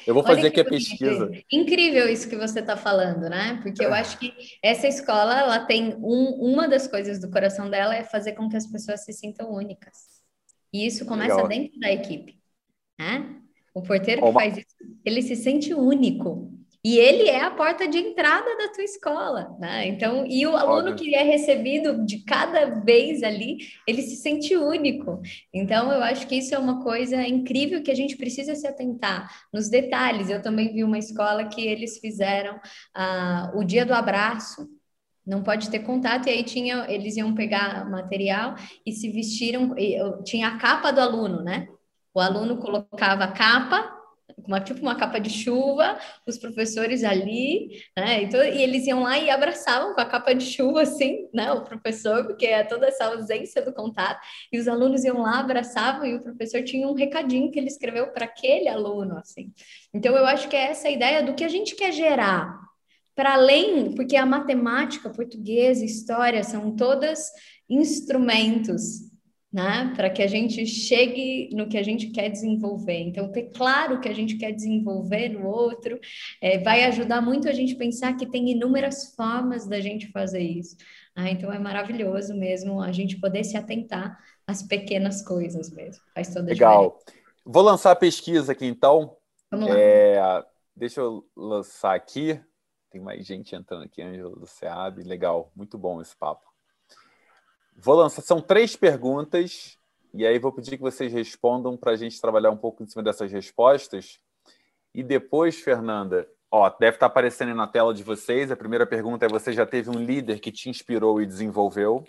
Eu 0.05 0.13
vou 0.13 0.23
fazer 0.23 0.47
aqui 0.47 0.59
a 0.59 0.65
pesquisa. 0.65 1.31
Incrível 1.51 2.09
isso 2.09 2.29
que 2.29 2.35
você 2.35 2.59
está 2.59 2.77
falando, 2.77 3.29
né? 3.29 3.59
Porque 3.61 3.83
eu 3.83 3.93
acho 3.93 4.17
que 4.17 4.33
essa 4.63 4.87
escola, 4.87 5.39
ela 5.39 5.59
tem 5.65 5.95
um, 5.95 6.51
uma 6.51 6.67
das 6.67 6.87
coisas 6.87 7.19
do 7.19 7.29
coração 7.29 7.69
dela 7.69 7.95
é 7.95 8.03
fazer 8.03 8.33
com 8.33 8.49
que 8.49 8.57
as 8.57 8.67
pessoas 8.67 9.03
se 9.03 9.13
sintam 9.13 9.51
únicas. 9.51 10.17
E 10.73 10.85
isso 10.85 11.05
começa 11.05 11.35
Legal. 11.35 11.47
dentro 11.47 11.79
da 11.79 11.91
equipe, 11.91 12.39
né? 12.99 13.41
O 13.73 13.81
porteiro 13.81 14.25
que 14.25 14.31
faz 14.33 14.57
isso, 14.57 14.75
ele 15.05 15.21
se 15.21 15.35
sente 15.35 15.73
único. 15.73 16.56
E 16.87 16.97
ele 16.97 17.27
é 17.27 17.41
a 17.41 17.51
porta 17.51 17.85
de 17.85 17.97
entrada 17.97 18.55
da 18.55 18.69
tua 18.69 18.85
escola, 18.85 19.53
né? 19.59 19.85
Então, 19.89 20.25
e 20.25 20.47
o 20.47 20.55
aluno 20.55 20.95
que 20.95 21.13
é 21.13 21.21
recebido 21.21 22.05
de 22.05 22.23
cada 22.23 22.79
vez 22.79 23.23
ali, 23.23 23.57
ele 23.85 24.01
se 24.01 24.15
sente 24.15 24.55
único. 24.55 25.21
Então, 25.53 25.91
eu 25.91 26.01
acho 26.01 26.25
que 26.25 26.35
isso 26.35 26.55
é 26.55 26.57
uma 26.57 26.81
coisa 26.81 27.21
incrível 27.27 27.83
que 27.83 27.91
a 27.91 27.95
gente 27.95 28.15
precisa 28.15 28.55
se 28.55 28.65
atentar 28.65 29.29
nos 29.51 29.67
detalhes. 29.67 30.29
Eu 30.29 30.41
também 30.41 30.71
vi 30.71 30.81
uma 30.81 30.97
escola 30.97 31.49
que 31.49 31.59
eles 31.59 31.97
fizeram 31.99 32.57
ah, 32.95 33.51
o 33.53 33.65
dia 33.65 33.85
do 33.85 33.93
abraço, 33.93 34.65
não 35.25 35.43
pode 35.43 35.69
ter 35.69 35.79
contato, 35.79 36.27
e 36.27 36.29
aí 36.29 36.43
tinha, 36.45 36.85
eles 36.87 37.17
iam 37.17 37.35
pegar 37.35 37.83
material 37.89 38.55
e 38.85 38.93
se 38.93 39.11
vestiram, 39.11 39.75
tinha 40.23 40.47
a 40.47 40.57
capa 40.57 40.91
do 40.91 41.01
aluno, 41.01 41.43
né? 41.43 41.67
O 42.13 42.21
aluno 42.21 42.55
colocava 42.55 43.25
a 43.25 43.31
capa 43.33 43.96
uma 44.47 44.59
tipo 44.59 44.81
uma 44.81 44.95
capa 44.95 45.19
de 45.19 45.29
chuva, 45.29 45.99
os 46.25 46.37
professores 46.37 47.03
ali, 47.03 47.81
né? 47.97 48.23
Então, 48.23 48.43
e 48.43 48.61
eles 48.61 48.87
iam 48.87 49.03
lá 49.03 49.19
e 49.19 49.29
abraçavam 49.29 49.93
com 49.93 50.01
a 50.01 50.05
capa 50.05 50.33
de 50.33 50.45
chuva, 50.45 50.81
assim, 50.81 51.27
né? 51.33 51.51
O 51.51 51.63
professor, 51.63 52.25
porque 52.25 52.45
é 52.45 52.63
toda 52.63 52.87
essa 52.87 53.05
ausência 53.05 53.61
do 53.61 53.73
contato, 53.73 54.19
e 54.51 54.59
os 54.59 54.67
alunos 54.67 55.03
iam 55.03 55.21
lá, 55.21 55.39
abraçavam, 55.39 56.05
e 56.05 56.15
o 56.15 56.21
professor 56.21 56.63
tinha 56.63 56.87
um 56.87 56.93
recadinho 56.93 57.51
que 57.51 57.59
ele 57.59 57.67
escreveu 57.67 58.07
para 58.07 58.25
aquele 58.25 58.67
aluno, 58.67 59.17
assim. 59.17 59.51
Então, 59.93 60.15
eu 60.15 60.25
acho 60.25 60.47
que 60.47 60.55
é 60.55 60.71
essa 60.71 60.89
ideia 60.89 61.21
do 61.23 61.33
que 61.33 61.43
a 61.43 61.49
gente 61.49 61.75
quer 61.75 61.91
gerar. 61.91 62.57
Para 63.15 63.33
além, 63.33 63.95
porque 63.95 64.15
a 64.15 64.25
matemática, 64.25 65.09
português, 65.09 65.81
história 65.81 66.43
são 66.43 66.75
todas 66.75 67.31
instrumentos 67.67 69.06
né? 69.51 69.93
Para 69.95 70.09
que 70.09 70.21
a 70.21 70.27
gente 70.27 70.65
chegue 70.65 71.49
no 71.53 71.67
que 71.67 71.77
a 71.77 71.83
gente 71.83 72.07
quer 72.07 72.29
desenvolver. 72.29 72.99
Então, 72.99 73.31
ter 73.31 73.49
claro 73.51 73.95
o 73.95 73.99
que 73.99 74.09
a 74.09 74.13
gente 74.13 74.35
quer 74.35 74.51
desenvolver 74.51 75.29
no 75.29 75.47
outro 75.47 75.99
é, 76.41 76.57
vai 76.59 76.83
ajudar 76.83 77.21
muito 77.21 77.47
a 77.47 77.53
gente 77.53 77.75
pensar 77.75 78.15
que 78.15 78.25
tem 78.25 78.49
inúmeras 78.51 79.15
formas 79.15 79.67
da 79.67 79.79
gente 79.79 80.11
fazer 80.11 80.41
isso. 80.41 80.75
Ah, 81.15 81.29
então, 81.29 81.51
é 81.51 81.59
maravilhoso 81.59 82.33
mesmo 82.35 82.81
a 82.81 82.91
gente 82.91 83.19
poder 83.19 83.43
se 83.43 83.57
atentar 83.57 84.17
às 84.45 84.61
pequenas 84.61 85.21
coisas 85.21 85.71
mesmo. 85.71 86.03
Faz 86.13 86.33
toda 86.33 86.49
Legal. 86.49 86.97
Diferença. 86.99 87.27
Vou 87.45 87.63
lançar 87.63 87.91
a 87.91 87.95
pesquisa 87.95 88.51
aqui, 88.51 88.65
então. 88.65 89.15
Vamos 89.49 89.69
lá. 89.69 89.79
É, 89.79 90.43
deixa 90.75 90.99
eu 90.99 91.25
lançar 91.35 91.95
aqui. 91.95 92.39
Tem 92.91 93.01
mais 93.01 93.25
gente 93.25 93.55
entrando 93.55 93.83
aqui, 93.83 94.01
Ângelo 94.01 94.37
do 94.37 94.45
SEAB. 94.45 95.03
Legal, 95.03 95.51
muito 95.55 95.77
bom 95.77 96.01
esse 96.01 96.15
papo. 96.15 96.45
Vou 97.79 97.93
lançar, 97.93 98.23
são 98.23 98.41
três 98.41 98.75
perguntas, 98.75 99.77
e 100.11 100.25
aí 100.25 100.39
vou 100.39 100.51
pedir 100.51 100.77
que 100.77 100.81
vocês 100.81 101.13
respondam 101.13 101.77
para 101.77 101.91
a 101.91 101.95
gente 101.95 102.19
trabalhar 102.19 102.49
um 102.49 102.57
pouco 102.57 102.81
em 102.81 102.87
cima 102.87 103.03
dessas 103.03 103.31
respostas. 103.31 104.19
E 104.95 105.03
depois, 105.03 105.59
Fernanda, 105.59 106.27
ó, 106.49 106.67
deve 106.71 106.95
estar 106.95 107.05
aparecendo 107.05 107.53
na 107.53 107.67
tela 107.67 107.93
de 107.93 108.01
vocês. 108.01 108.49
A 108.49 108.55
primeira 108.55 108.87
pergunta 108.87 109.27
é: 109.27 109.29
você 109.29 109.53
já 109.53 109.63
teve 109.63 109.91
um 109.91 110.03
líder 110.03 110.39
que 110.39 110.51
te 110.51 110.71
inspirou 110.71 111.21
e 111.21 111.25
desenvolveu? 111.27 112.03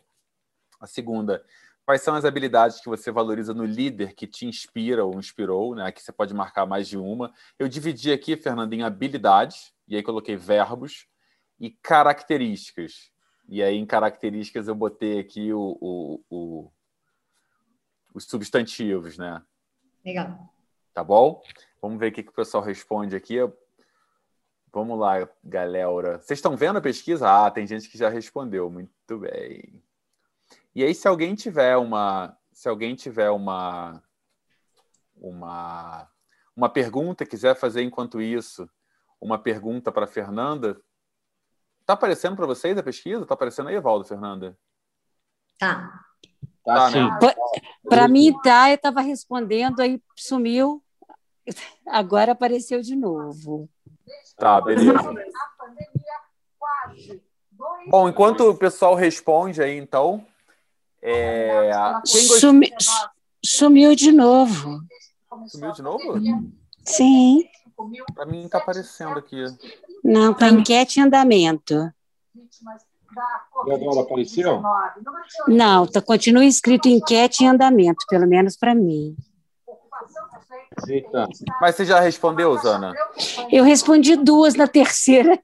A 0.80 0.86
segunda, 0.86 1.44
quais 1.84 2.00
são 2.00 2.14
as 2.14 2.24
habilidades 2.24 2.80
que 2.80 2.88
você 2.88 3.10
valoriza 3.10 3.52
no 3.52 3.66
líder 3.66 4.14
que 4.14 4.26
te 4.26 4.46
inspira 4.46 5.04
ou 5.04 5.18
inspirou? 5.18 5.74
Né? 5.74 5.84
Aqui 5.86 6.02
você 6.02 6.12
pode 6.12 6.32
marcar 6.32 6.64
mais 6.64 6.88
de 6.88 6.96
uma. 6.96 7.30
Eu 7.58 7.68
dividi 7.68 8.10
aqui, 8.10 8.38
Fernanda, 8.38 8.74
em 8.74 8.84
habilidades, 8.84 9.70
e 9.86 9.96
aí 9.96 10.02
coloquei 10.02 10.34
verbos, 10.34 11.06
e 11.60 11.68
características. 11.70 13.10
E 13.48 13.62
aí, 13.62 13.76
em 13.76 13.86
características, 13.86 14.68
eu 14.68 14.74
botei 14.74 15.18
aqui 15.18 15.52
o, 15.54 15.78
o, 15.80 16.24
o, 16.28 16.72
os 18.12 18.24
substantivos, 18.24 19.16
né? 19.16 19.42
Legal. 20.04 20.52
Tá 20.92 21.02
bom? 21.02 21.42
Vamos 21.80 21.98
ver 21.98 22.10
o 22.10 22.12
que, 22.12 22.22
que 22.22 22.30
o 22.30 22.34
pessoal 22.34 22.62
responde 22.62 23.16
aqui. 23.16 23.36
Vamos 24.70 24.98
lá, 24.98 25.26
galera. 25.42 26.18
Vocês 26.18 26.38
estão 26.38 26.56
vendo 26.56 26.76
a 26.76 26.82
pesquisa? 26.82 27.46
Ah, 27.46 27.50
tem 27.50 27.66
gente 27.66 27.88
que 27.88 27.96
já 27.96 28.10
respondeu. 28.10 28.70
Muito 28.70 29.18
bem. 29.18 29.82
E 30.74 30.84
aí, 30.84 30.94
se 30.94 31.08
alguém 31.08 31.34
tiver 31.34 31.76
uma, 31.76 32.36
se 32.52 32.68
alguém 32.68 32.94
tiver 32.94 33.30
uma, 33.30 34.02
uma, 35.16 36.06
uma 36.54 36.68
pergunta, 36.68 37.24
quiser 37.24 37.54
fazer 37.54 37.82
enquanto 37.82 38.20
isso, 38.20 38.68
uma 39.20 39.38
pergunta 39.38 39.90
para 39.90 40.06
Fernanda, 40.06 40.80
tá 41.88 41.94
aparecendo 41.94 42.36
para 42.36 42.44
vocês 42.44 42.76
a 42.76 42.82
pesquisa? 42.82 43.24
Tá 43.24 43.32
aparecendo 43.32 43.70
aí, 43.70 43.74
Evaldo, 43.74 44.04
Fernanda? 44.04 44.54
Tá. 45.58 46.04
Tá, 46.62 46.74
Tá, 46.74 46.90
sim. 46.90 47.00
né? 47.02 47.18
Para 47.88 48.06
mim, 48.06 48.34
tá, 48.42 48.68
eu 48.70 48.74
estava 48.74 49.00
respondendo, 49.00 49.80
aí 49.80 49.98
sumiu, 50.14 50.82
agora 51.88 52.32
apareceu 52.32 52.82
de 52.82 52.94
novo. 52.94 53.70
Tá, 54.36 54.60
beleza. 54.60 54.92
Bom, 57.88 58.06
enquanto 58.06 58.50
o 58.50 58.54
pessoal 58.54 58.94
responde 58.94 59.62
aí, 59.62 59.78
então, 59.78 60.26
é... 61.00 61.72
Sumi- 62.04 62.70
sumiu 63.42 63.94
de 63.96 64.12
novo. 64.12 64.78
Sumiu 65.46 65.72
de 65.72 65.80
novo? 65.82 66.14
Sim. 66.84 67.48
Para 68.14 68.26
mim 68.26 68.48
tá 68.48 68.58
aparecendo 68.58 69.18
aqui. 69.18 69.44
Não, 70.02 70.34
tá 70.34 70.48
enquete 70.48 71.00
em 71.00 71.04
andamento. 71.04 71.92
E 73.66 73.72
agora 73.72 74.00
apareceu? 74.00 74.62
Não, 75.46 75.86
tá, 75.86 76.00
continua 76.00 76.44
escrito 76.44 76.88
enquete 76.88 77.44
em 77.44 77.48
andamento, 77.48 78.04
pelo 78.08 78.26
menos 78.26 78.56
para 78.56 78.74
mim. 78.74 79.16
Eita. 80.86 81.26
Mas 81.60 81.74
você 81.74 81.84
já 81.84 81.98
respondeu, 82.00 82.56
Zana? 82.58 82.94
Eu 83.50 83.64
respondi 83.64 84.16
duas 84.16 84.54
na 84.54 84.68
terceira. 84.68 85.38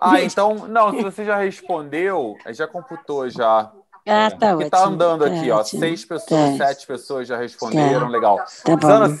Ah, 0.00 0.22
então, 0.22 0.68
não, 0.68 0.92
se 0.92 1.02
você 1.02 1.24
já 1.24 1.36
respondeu, 1.36 2.36
já 2.50 2.66
computou 2.66 3.28
já. 3.28 3.72
Ah, 4.06 4.30
tá 4.30 4.54
ótimo. 4.54 4.70
tá 4.70 4.84
andando 4.84 5.24
tá 5.26 5.34
aqui, 5.34 5.50
ó. 5.50 5.64
Seis 5.64 6.04
pessoas, 6.04 6.58
Tá. 6.58 6.66
sete 6.68 6.86
pessoas 6.86 7.26
já 7.26 7.36
responderam, 7.36 8.08
legal. 8.08 8.38
Tá 8.64 8.76
bom. 8.76 8.86
Zana, 8.86 9.20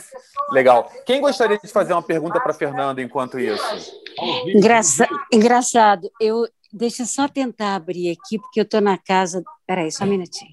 legal. 0.50 0.90
Quem 1.04 1.20
gostaria 1.20 1.58
de 1.58 1.66
fazer 1.68 1.92
uma 1.92 2.02
pergunta 2.02 2.38
para 2.40 2.52
Fernanda 2.54 3.02
enquanto 3.02 3.38
isso? 3.38 3.62
Engraça- 4.46 5.08
Engraçado. 5.32 6.10
Eu, 6.20 6.46
deixa 6.72 7.02
eu 7.02 7.06
só 7.06 7.26
tentar 7.28 7.74
abrir 7.74 8.10
aqui, 8.10 8.38
porque 8.38 8.60
eu 8.60 8.64
estou 8.64 8.80
na 8.80 8.96
casa. 8.96 9.42
Peraí, 9.66 9.90
só 9.90 10.04
um 10.04 10.08
minutinho. 10.08 10.52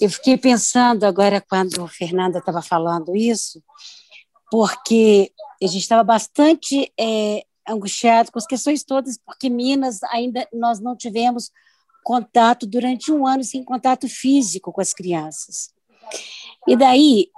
Eu 0.00 0.08
fiquei 0.10 0.38
pensando 0.38 1.04
agora, 1.04 1.40
quando 1.40 1.82
a 1.82 1.88
Fernanda 1.88 2.38
estava 2.38 2.62
falando 2.62 3.14
isso, 3.14 3.62
porque 4.50 5.30
a 5.62 5.66
gente 5.66 5.82
estava 5.82 6.02
bastante 6.04 6.90
é, 6.98 7.42
angustiado 7.68 8.32
com 8.32 8.38
as 8.38 8.46
questões 8.46 8.84
todas, 8.84 9.18
porque 9.18 9.50
Minas 9.50 10.02
ainda 10.04 10.46
nós 10.52 10.80
não 10.80 10.96
tivemos 10.96 11.50
contato 12.08 12.66
durante 12.66 13.12
um 13.12 13.26
ano 13.26 13.44
sem 13.44 13.62
contato 13.62 14.08
físico 14.08 14.72
com 14.72 14.80
as 14.80 14.94
crianças. 14.94 15.74
E 16.66 16.74
daí 16.74 17.28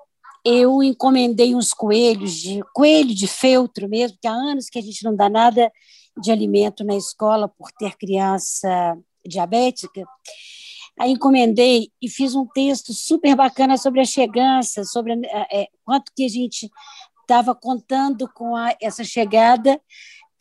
eu 0.45 0.81
encomendei 0.81 1.57
uns 1.57 1.75
coelhos 1.75 2.35
de 2.35 2.62
coelho 2.73 3.12
de 3.12 3.27
feltro 3.27 3.89
mesmo, 3.89 4.16
que 4.23 4.29
há 4.29 4.33
anos 4.33 4.71
que 4.71 4.79
a 4.79 4.83
gente 4.83 5.03
não 5.03 5.16
dá 5.16 5.29
nada 5.29 5.73
de 6.16 6.31
alimento 6.31 6.85
na 6.85 6.95
escola 6.95 7.49
por 7.49 7.73
ter 7.73 7.97
criança 7.97 8.97
diabética. 9.27 10.05
Aí 11.01 11.11
encomendei 11.11 11.91
e 12.01 12.09
fiz 12.09 12.37
um 12.37 12.47
texto 12.47 12.95
super 12.95 13.35
bacana 13.35 13.77
sobre 13.77 14.01
a 14.01 14.05
chegança, 14.05 14.85
sobre 14.85 15.14
é, 15.53 15.66
quanto 15.85 16.12
que 16.14 16.25
a 16.25 16.29
gente 16.29 16.71
estava 17.23 17.57
contando 17.57 18.29
com 18.33 18.55
a, 18.55 18.73
essa 18.81 19.03
chegada, 19.03 19.81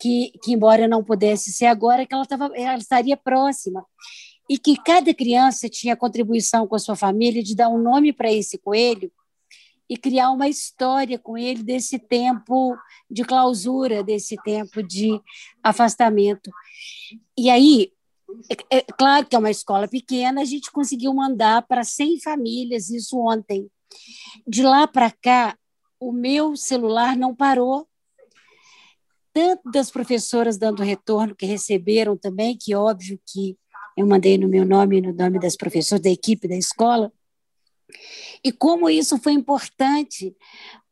que, 0.00 0.32
que 0.42 0.52
embora 0.52 0.88
não 0.88 1.04
pudesse 1.04 1.52
ser 1.52 1.66
agora, 1.66 2.06
que 2.06 2.14
ela, 2.14 2.26
tava, 2.26 2.50
ela 2.54 2.78
estaria 2.78 3.16
próxima. 3.16 3.84
E 4.48 4.58
que 4.58 4.76
cada 4.76 5.14
criança 5.14 5.68
tinha 5.68 5.96
contribuição 5.96 6.66
com 6.66 6.74
a 6.74 6.78
sua 6.78 6.96
família 6.96 7.42
de 7.42 7.54
dar 7.54 7.68
um 7.68 7.78
nome 7.78 8.12
para 8.12 8.32
esse 8.32 8.58
coelho 8.58 9.12
e 9.88 9.96
criar 9.96 10.30
uma 10.30 10.48
história 10.48 11.18
com 11.18 11.36
ele 11.36 11.62
desse 11.62 11.98
tempo 11.98 12.76
de 13.10 13.24
clausura, 13.24 14.02
desse 14.02 14.36
tempo 14.42 14.82
de 14.82 15.20
afastamento. 15.62 16.50
E 17.36 17.50
aí, 17.50 17.92
é, 18.70 18.78
é 18.78 18.82
claro 18.82 19.26
que 19.26 19.34
é 19.34 19.38
uma 19.38 19.50
escola 19.50 19.88
pequena, 19.88 20.42
a 20.42 20.44
gente 20.44 20.70
conseguiu 20.70 21.12
mandar 21.12 21.62
para 21.62 21.82
100 21.82 22.20
famílias 22.20 22.90
isso 22.90 23.18
ontem. 23.18 23.68
De 24.46 24.62
lá 24.62 24.86
para 24.86 25.10
cá, 25.10 25.56
o 25.98 26.12
meu 26.12 26.56
celular 26.56 27.16
não 27.16 27.34
parou. 27.34 27.89
Tanto 29.32 29.70
das 29.70 29.90
professoras 29.90 30.58
dando 30.58 30.82
retorno 30.82 31.34
que 31.34 31.46
receberam 31.46 32.16
também, 32.16 32.56
que 32.56 32.74
óbvio 32.74 33.20
que 33.26 33.56
eu 33.96 34.06
mandei 34.06 34.38
no 34.38 34.48
meu 34.48 34.64
nome 34.64 34.98
e 34.98 35.00
no 35.00 35.12
nome 35.12 35.38
das 35.38 35.56
professoras 35.56 36.02
da 36.02 36.10
equipe 36.10 36.48
da 36.48 36.56
escola, 36.56 37.12
e 38.42 38.52
como 38.52 38.88
isso 38.88 39.18
foi 39.18 39.32
importante, 39.32 40.34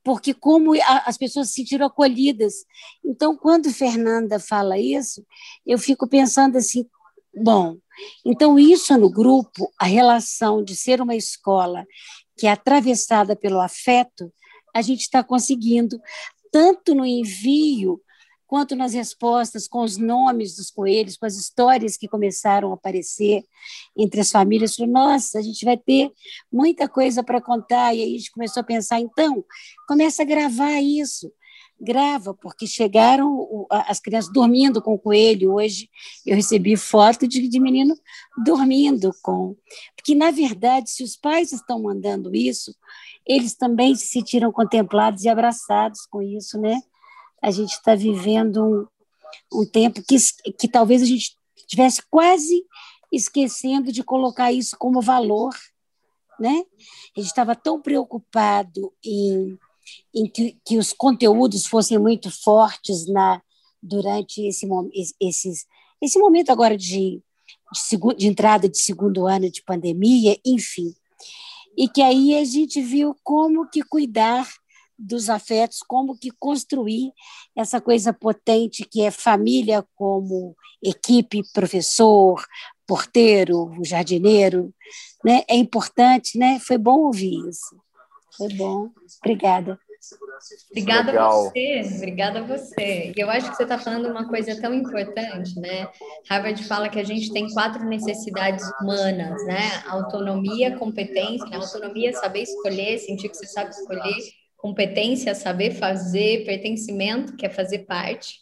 porque 0.03 0.33
como 0.33 0.73
as 1.07 1.17
pessoas 1.17 1.49
se 1.49 1.55
sentiram 1.55 1.87
acolhidas. 1.87 2.65
Então, 3.05 3.37
quando 3.37 3.73
Fernanda 3.73 4.39
fala 4.39 4.79
isso, 4.79 5.25
eu 5.67 5.79
fico 5.79 6.09
pensando 6.09 6.57
assim, 6.57 6.87
bom, 7.35 7.77
então 8.25 8.59
isso 8.59 8.97
no 8.97 9.11
grupo, 9.11 9.73
a 9.79 9.85
relação 9.85 10.63
de 10.63 10.75
ser 10.75 11.01
uma 11.01 11.15
escola 11.15 11.87
que 12.37 12.47
é 12.47 12.51
atravessada 12.51 13.35
pelo 13.35 13.61
afeto, 13.61 14.33
a 14.75 14.83
gente 14.83 15.01
está 15.01 15.25
conseguindo, 15.25 16.01
tanto 16.53 16.95
no 16.95 17.05
envio 17.05 18.01
quanto 18.49 18.75
nas 18.75 18.95
respostas 18.95 19.69
com 19.69 19.83
os 19.83 19.99
nomes 19.99 20.57
dos 20.57 20.71
coelhos, 20.71 21.19
com 21.19 21.27
as 21.27 21.37
histórias 21.37 21.99
que 21.99 22.09
começaram 22.09 22.71
a 22.71 22.75
aparecer 22.75 23.45
entre 23.95 24.23
as 24.23 24.31
famílias. 24.31 24.75
Falei, 24.75 24.91
nossa, 24.91 25.39
a 25.39 25.43
gente 25.43 25.67
vai 25.67 25.77
ter 25.77 26.11
muita 26.51 26.89
coisa 26.89 27.23
para 27.23 27.43
contar. 27.43 27.95
E 27.95 28.03
aí 28.03 28.15
a 28.15 28.19
gente 28.19 28.33
começou 28.33 28.63
a 28.63 28.65
pensar, 28.65 28.99
então, 29.01 29.45
começa 29.87 30.23
a 30.23 30.25
gravar 30.25 30.81
isso. 30.81 31.31
Grava, 31.79 32.35
porque 32.35 32.67
chegaram 32.67 33.67
as 33.71 34.01
crianças 34.01 34.33
dormindo 34.33 34.81
com 34.81 34.95
o 34.95 34.99
coelho. 34.99 35.53
Hoje 35.53 35.89
eu 36.27 36.35
recebi 36.35 36.75
foto 36.75 37.29
de, 37.29 37.47
de 37.47 37.61
menino 37.61 37.95
dormindo 38.45 39.13
com. 39.23 39.55
Porque, 39.95 40.15
na 40.15 40.31
verdade, 40.31 40.91
se 40.91 41.05
os 41.05 41.17
pais 41.17 41.53
estão 41.53 41.83
mandando 41.83 42.35
isso, 42.35 42.75
eles 43.27 43.55
também 43.55 43.95
se 43.95 44.07
sentiram 44.07 44.51
contemplados 44.51 45.23
e 45.25 45.29
abraçados 45.29 46.07
com 46.07 46.23
isso, 46.23 46.59
né? 46.59 46.81
A 47.43 47.51
gente 47.51 47.73
está 47.73 47.95
vivendo 47.95 48.65
um, 49.53 49.61
um 49.61 49.67
tempo 49.67 50.03
que, 50.03 50.17
que 50.53 50.69
talvez 50.69 51.03
a 51.03 51.07
gente 51.07 51.37
estivesse 51.57 52.03
quase 52.11 52.65
esquecendo 53.13 53.91
de 53.93 54.03
colocar 54.03 54.53
isso 54.53 54.77
como 54.79 55.01
valor, 55.01 55.55
né? 56.39 56.65
A 57.17 57.21
gente 57.21 57.31
estava 57.31 57.57
tão 57.57 57.81
preocupado 57.81 58.93
em, 59.05 59.59
em 60.15 60.27
que, 60.27 60.59
que, 60.65 60.79
os 60.79 60.93
conteúdos 60.93 61.67
fossem 61.67 61.99
muito 61.99 62.31
fortes 62.31 63.07
na 63.07 63.43
durante 63.81 64.43
esse, 64.47 64.67
esses, 65.21 65.67
esse 66.03 66.19
momento 66.19 66.51
agora 66.51 66.77
de, 66.77 67.23
de, 67.73 68.17
de 68.17 68.27
entrada 68.27 68.69
de 68.69 68.79
segundo 68.79 69.27
ano 69.27 69.51
de 69.51 69.63
pandemia, 69.63 70.39
enfim. 70.45 70.95
E 71.77 71.89
que 71.89 72.03
aí 72.03 72.37
a 72.37 72.45
gente 72.45 72.81
viu 72.81 73.17
como 73.23 73.69
que 73.69 73.83
cuidar 73.83 74.49
dos 74.99 75.31
afetos, 75.31 75.79
como 75.87 76.19
que 76.19 76.31
construir 76.39 77.13
essa 77.57 77.81
coisa 77.81 78.13
potente 78.13 78.85
que 78.85 79.03
é 79.03 79.11
família 79.11 79.85
como 79.95 80.57
equipe, 80.83 81.43
professor, 81.53 82.45
porteiro, 82.87 83.73
jardineiro, 83.85 84.75
né? 85.25 85.43
É 85.49 85.55
importante, 85.55 86.39
né? 86.39 86.59
Foi 86.59 86.79
bom 86.79 86.99
ouvir 87.01 87.49
isso. 87.49 87.77
Foi 88.37 88.49
bom. 88.55 88.91
Obrigada. 89.23 89.79
Obrigada 90.71 91.11
Legal. 91.11 91.31
a 91.31 91.51
você, 91.51 91.83
obrigada 91.97 92.39
a 92.39 92.43
você. 92.43 93.13
E 93.15 93.21
eu 93.21 93.29
acho 93.29 93.51
que 93.51 93.57
você 93.57 93.65
está 93.65 93.79
falando 93.79 94.09
uma 94.09 94.29
coisa 94.29 94.59
tão 94.61 94.73
importante, 94.73 95.59
né? 95.59 95.89
Harvard 96.31 96.63
fala 96.65 96.89
que 96.89 97.01
a 97.01 97.05
gente 97.05 97.33
tem 97.33 97.53
quatro 97.53 97.85
necessidades 97.85 98.65
humanas, 98.81 99.45
né? 99.45 99.83
Autonomia, 99.89 100.79
competência, 100.79 101.47
né? 101.49 101.57
autonomia, 101.57 102.13
saber 102.13 102.43
escolher, 102.43 102.99
sentir 102.99 103.29
que 103.29 103.37
você 103.37 103.47
sabe 103.47 103.71
escolher, 103.71 104.15
competência, 104.59 105.35
saber 105.35 105.71
fazer, 105.71 106.45
pertencimento, 106.45 107.37
que 107.37 107.47
é 107.47 107.49
fazer 107.49 107.81
parte, 107.81 108.41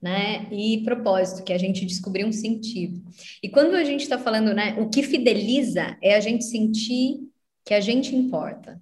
né? 0.00 0.46
E 0.52 0.84
propósito, 0.84 1.42
que 1.42 1.52
é 1.52 1.56
a 1.56 1.58
gente 1.58 1.86
descobrir 1.86 2.24
um 2.24 2.30
sentido. 2.30 3.02
E 3.42 3.48
quando 3.48 3.74
a 3.74 3.82
gente 3.82 4.02
está 4.02 4.18
falando, 4.18 4.54
né? 4.54 4.76
O 4.78 4.88
que 4.88 5.02
fideliza 5.02 5.96
é 6.00 6.14
a 6.14 6.20
gente 6.20 6.44
sentir 6.44 7.20
que 7.64 7.74
a 7.74 7.80
gente 7.80 8.14
importa. 8.14 8.80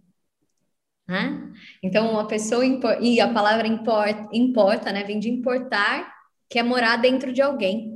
Né? 1.07 1.53
Então, 1.83 2.11
uma 2.11 2.27
pessoa 2.27 2.65
e 3.01 3.21
a 3.21 3.33
palavra 3.33 3.67
importa, 3.67 4.29
importa, 4.33 4.93
né? 4.93 5.05
Vem 5.05 5.21
de 5.21 5.31
importar, 5.31 6.13
que 6.49 6.59
é 6.59 6.63
morar 6.63 6.97
dentro 6.97 7.33
de 7.33 7.41
alguém. 7.41 7.92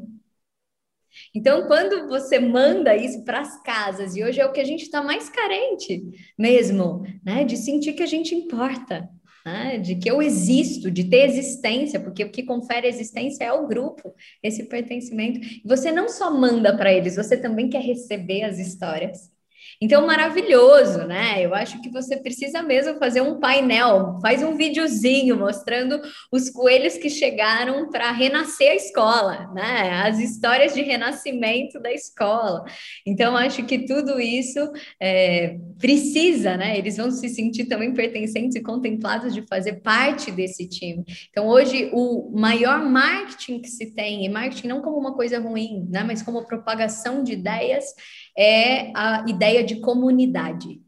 Então, 1.35 1.67
quando 1.67 2.09
você 2.09 2.39
manda 2.39 2.97
isso 2.97 3.25
para 3.25 3.41
as 3.41 3.63
casas, 3.63 4.17
e 4.17 4.25
hoje 4.25 4.41
é 4.41 4.47
o 4.47 4.53
que 4.53 4.61
a 4.61 4.65
gente 4.65 4.83
está 4.83 5.03
mais 5.03 5.29
carente 5.29 6.03
mesmo, 6.39 7.03
né? 7.25 7.45
De 7.45 7.57
sentir 7.57 7.93
que 7.93 8.03
a 8.03 8.07
gente 8.07 8.35
importa, 8.35 9.09
né? 9.45 9.79
de 9.79 9.95
que 9.97 10.11
eu 10.11 10.21
existo, 10.21 10.91
de 10.91 11.05
ter 11.05 11.25
existência, 11.25 12.01
porque 12.01 12.25
o 12.25 12.31
que 12.31 12.43
confere 12.43 12.89
existência 12.89 13.45
é 13.45 13.53
o 13.53 13.69
grupo, 13.69 14.15
esse 14.43 14.65
pertencimento. 14.65 15.41
Você 15.65 15.93
não 15.93 16.09
só 16.09 16.31
manda 16.37 16.77
para 16.77 16.93
eles, 16.93 17.17
você 17.17 17.37
também 17.37 17.69
quer 17.69 17.83
receber 17.83 18.43
as 18.43 18.59
histórias. 18.59 19.31
Então, 19.81 20.07
maravilhoso, 20.07 21.07
né? 21.07 21.45
Eu 21.45 21.55
acho 21.55 21.81
que 21.83 21.91
você 21.91 22.17
precisa 22.17 22.63
mesmo 22.63 22.99
fazer 22.99 23.21
um 23.21 23.39
painel, 23.39 24.19
faz 24.23 24.43
um 24.43 24.57
videozinho 24.57 25.37
mostrando 25.37 26.01
os 26.33 26.49
coelhos 26.49 26.97
que 26.97 27.11
chegaram 27.11 27.91
para 27.91 28.11
renascer 28.11 28.71
a 28.71 28.75
escola, 28.75 29.53
né? 29.55 30.03
As 30.05 30.19
histórias 30.19 30.73
de 30.73 30.83
renascimento 30.83 31.79
da 31.79 31.93
escola. 31.93 32.65
Então, 33.07 33.37
acho 33.37 33.65
que 33.65 33.81
tudo 33.81 34.19
isso 34.19 34.59
é, 35.01 35.59
precisa, 35.79 36.57
né? 36.57 36.79
Eles 36.79 36.97
vão 36.97 37.11
se 37.11 37.29
sentir 37.29 37.67
também 37.67 37.93
pertencentes 37.93 38.57
e 38.57 38.63
contemplados 38.63 39.35
de 39.35 39.43
fazer 39.43 39.75
parte 39.83 40.31
desse 40.31 40.67
time. 40.69 41.05
Então, 41.31 41.47
hoje, 41.47 41.91
o 41.93 42.33
maior 42.35 42.83
marketing 42.83 43.61
que 43.61 43.69
se 43.69 43.95
tem, 43.95 44.25
e 44.25 44.29
marketing 44.29 44.69
não 44.69 44.81
como 44.81 44.99
uma 44.99 45.15
coisa 45.15 45.39
ruim, 45.39 45.87
né? 45.91 46.03
Mas 46.03 46.23
como 46.23 46.47
propagação 46.47 47.23
de 47.23 47.33
ideias, 47.33 47.85
é 48.37 48.93
a 48.95 49.25
ideia 49.29 49.65
de 49.65 49.81
comunidade. 49.81 50.81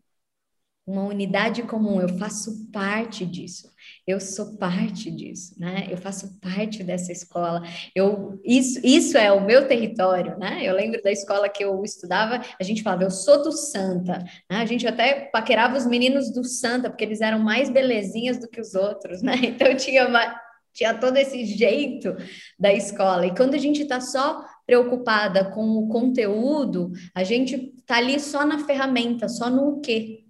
Uma 0.86 1.04
unidade 1.04 1.62
comum, 1.64 2.00
eu 2.00 2.08
faço 2.18 2.70
parte 2.72 3.26
disso. 3.26 3.70
Eu 4.06 4.18
sou 4.18 4.56
parte 4.56 5.10
disso, 5.10 5.54
né? 5.60 5.86
Eu 5.90 5.98
faço 5.98 6.40
parte 6.40 6.82
dessa 6.82 7.12
escola. 7.12 7.62
Eu 7.94 8.40
isso, 8.42 8.80
isso 8.82 9.18
é 9.18 9.30
o 9.30 9.44
meu 9.44 9.68
território, 9.68 10.38
né? 10.38 10.60
Eu 10.62 10.74
lembro 10.74 11.02
da 11.02 11.12
escola 11.12 11.46
que 11.46 11.62
eu 11.62 11.84
estudava, 11.84 12.40
a 12.58 12.64
gente 12.64 12.82
falava, 12.82 13.02
eu 13.02 13.10
sou 13.10 13.42
do 13.42 13.52
Santa. 13.52 14.24
Né? 14.50 14.56
A 14.56 14.64
gente 14.64 14.86
até 14.86 15.26
paquerava 15.30 15.76
os 15.76 15.84
meninos 15.84 16.32
do 16.32 16.42
Santa, 16.42 16.88
porque 16.88 17.04
eles 17.04 17.20
eram 17.20 17.38
mais 17.38 17.68
belezinhas 17.68 18.38
do 18.38 18.48
que 18.48 18.60
os 18.60 18.74
outros, 18.74 19.20
né? 19.20 19.34
Então 19.44 19.74
tinha 19.76 20.08
uma, 20.08 20.40
tinha 20.72 20.94
todo 20.94 21.18
esse 21.18 21.44
jeito 21.44 22.16
da 22.58 22.72
escola. 22.72 23.26
E 23.26 23.34
quando 23.34 23.52
a 23.54 23.58
gente 23.58 23.82
está 23.82 24.00
só 24.00 24.42
preocupada 24.68 25.46
com 25.46 25.78
o 25.78 25.88
conteúdo, 25.88 26.92
a 27.14 27.24
gente 27.24 27.72
está 27.78 27.96
ali 27.96 28.20
só 28.20 28.44
na 28.44 28.58
ferramenta, 28.58 29.26
só 29.26 29.48
no 29.48 29.70
o 29.70 29.80
quê. 29.80 30.26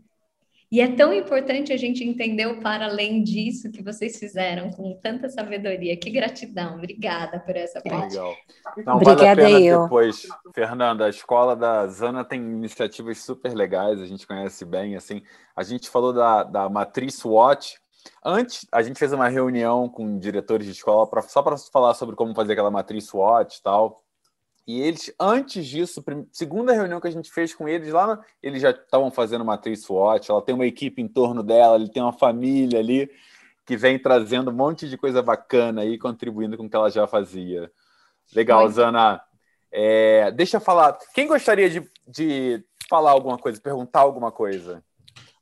E 0.70 0.80
é 0.80 0.94
tão 0.94 1.12
importante 1.12 1.72
a 1.72 1.76
gente 1.76 2.04
entender 2.04 2.46
o 2.46 2.60
para 2.60 2.84
além 2.84 3.24
disso 3.24 3.72
que 3.72 3.82
vocês 3.82 4.16
fizeram 4.16 4.70
com 4.70 4.94
tanta 5.02 5.28
sabedoria. 5.28 5.96
Que 5.96 6.10
gratidão. 6.10 6.76
Obrigada 6.76 7.40
por 7.40 7.56
essa 7.56 7.80
parte. 7.80 8.14
Legal. 8.14 8.36
Não, 8.86 8.96
Obrigada 8.96 9.24
vale 9.24 9.28
a 9.28 9.36
pena 9.36 9.60
eu. 9.60 9.82
depois. 9.82 10.28
Fernanda, 10.54 11.06
a 11.06 11.10
escola 11.10 11.56
da 11.56 11.86
Zana 11.88 12.24
tem 12.24 12.40
iniciativas 12.40 13.18
super 13.18 13.52
legais, 13.54 14.00
a 14.00 14.06
gente 14.06 14.24
conhece 14.24 14.64
bem, 14.64 14.94
assim. 14.94 15.20
A 15.56 15.64
gente 15.64 15.90
falou 15.90 16.12
da, 16.12 16.44
da 16.44 16.68
matriz 16.68 17.14
SWOT. 17.14 17.76
Antes, 18.24 18.66
a 18.70 18.82
gente 18.82 18.98
fez 18.98 19.12
uma 19.12 19.28
reunião 19.28 19.88
com 19.88 20.16
diretores 20.16 20.64
de 20.64 20.72
escola 20.72 21.08
pra, 21.08 21.22
só 21.22 21.42
para 21.42 21.56
falar 21.56 21.94
sobre 21.94 22.14
como 22.14 22.34
fazer 22.34 22.52
aquela 22.52 22.70
matriz 22.70 23.06
SWOT 23.06 23.56
e 23.56 23.62
tal. 23.62 24.04
E 24.68 24.82
eles, 24.82 25.10
antes 25.18 25.66
disso, 25.66 26.04
segunda 26.30 26.74
reunião 26.74 27.00
que 27.00 27.08
a 27.08 27.10
gente 27.10 27.32
fez 27.32 27.54
com 27.54 27.66
eles, 27.66 27.90
lá 27.90 28.22
eles 28.42 28.60
já 28.60 28.68
estavam 28.68 29.10
fazendo 29.10 29.42
matriz 29.42 29.80
SWOT, 29.80 30.30
ela 30.30 30.42
tem 30.42 30.54
uma 30.54 30.66
equipe 30.66 31.00
em 31.00 31.08
torno 31.08 31.42
dela, 31.42 31.76
ele 31.76 31.88
tem 31.88 32.02
uma 32.02 32.12
família 32.12 32.78
ali 32.78 33.10
que 33.64 33.78
vem 33.78 33.98
trazendo 33.98 34.50
um 34.50 34.54
monte 34.54 34.86
de 34.86 34.98
coisa 34.98 35.22
bacana 35.22 35.80
aí, 35.80 35.96
contribuindo 35.96 36.54
com 36.58 36.66
o 36.66 36.68
que 36.68 36.76
ela 36.76 36.90
já 36.90 37.06
fazia. 37.06 37.72
Legal, 38.34 38.60
Muito. 38.60 38.74
Zana. 38.74 39.22
É, 39.72 40.30
deixa 40.32 40.58
eu 40.58 40.60
falar. 40.60 40.98
Quem 41.14 41.26
gostaria 41.26 41.70
de, 41.70 41.90
de 42.06 42.62
falar 42.90 43.12
alguma 43.12 43.38
coisa, 43.38 43.58
perguntar 43.58 44.00
alguma 44.00 44.30
coisa? 44.30 44.84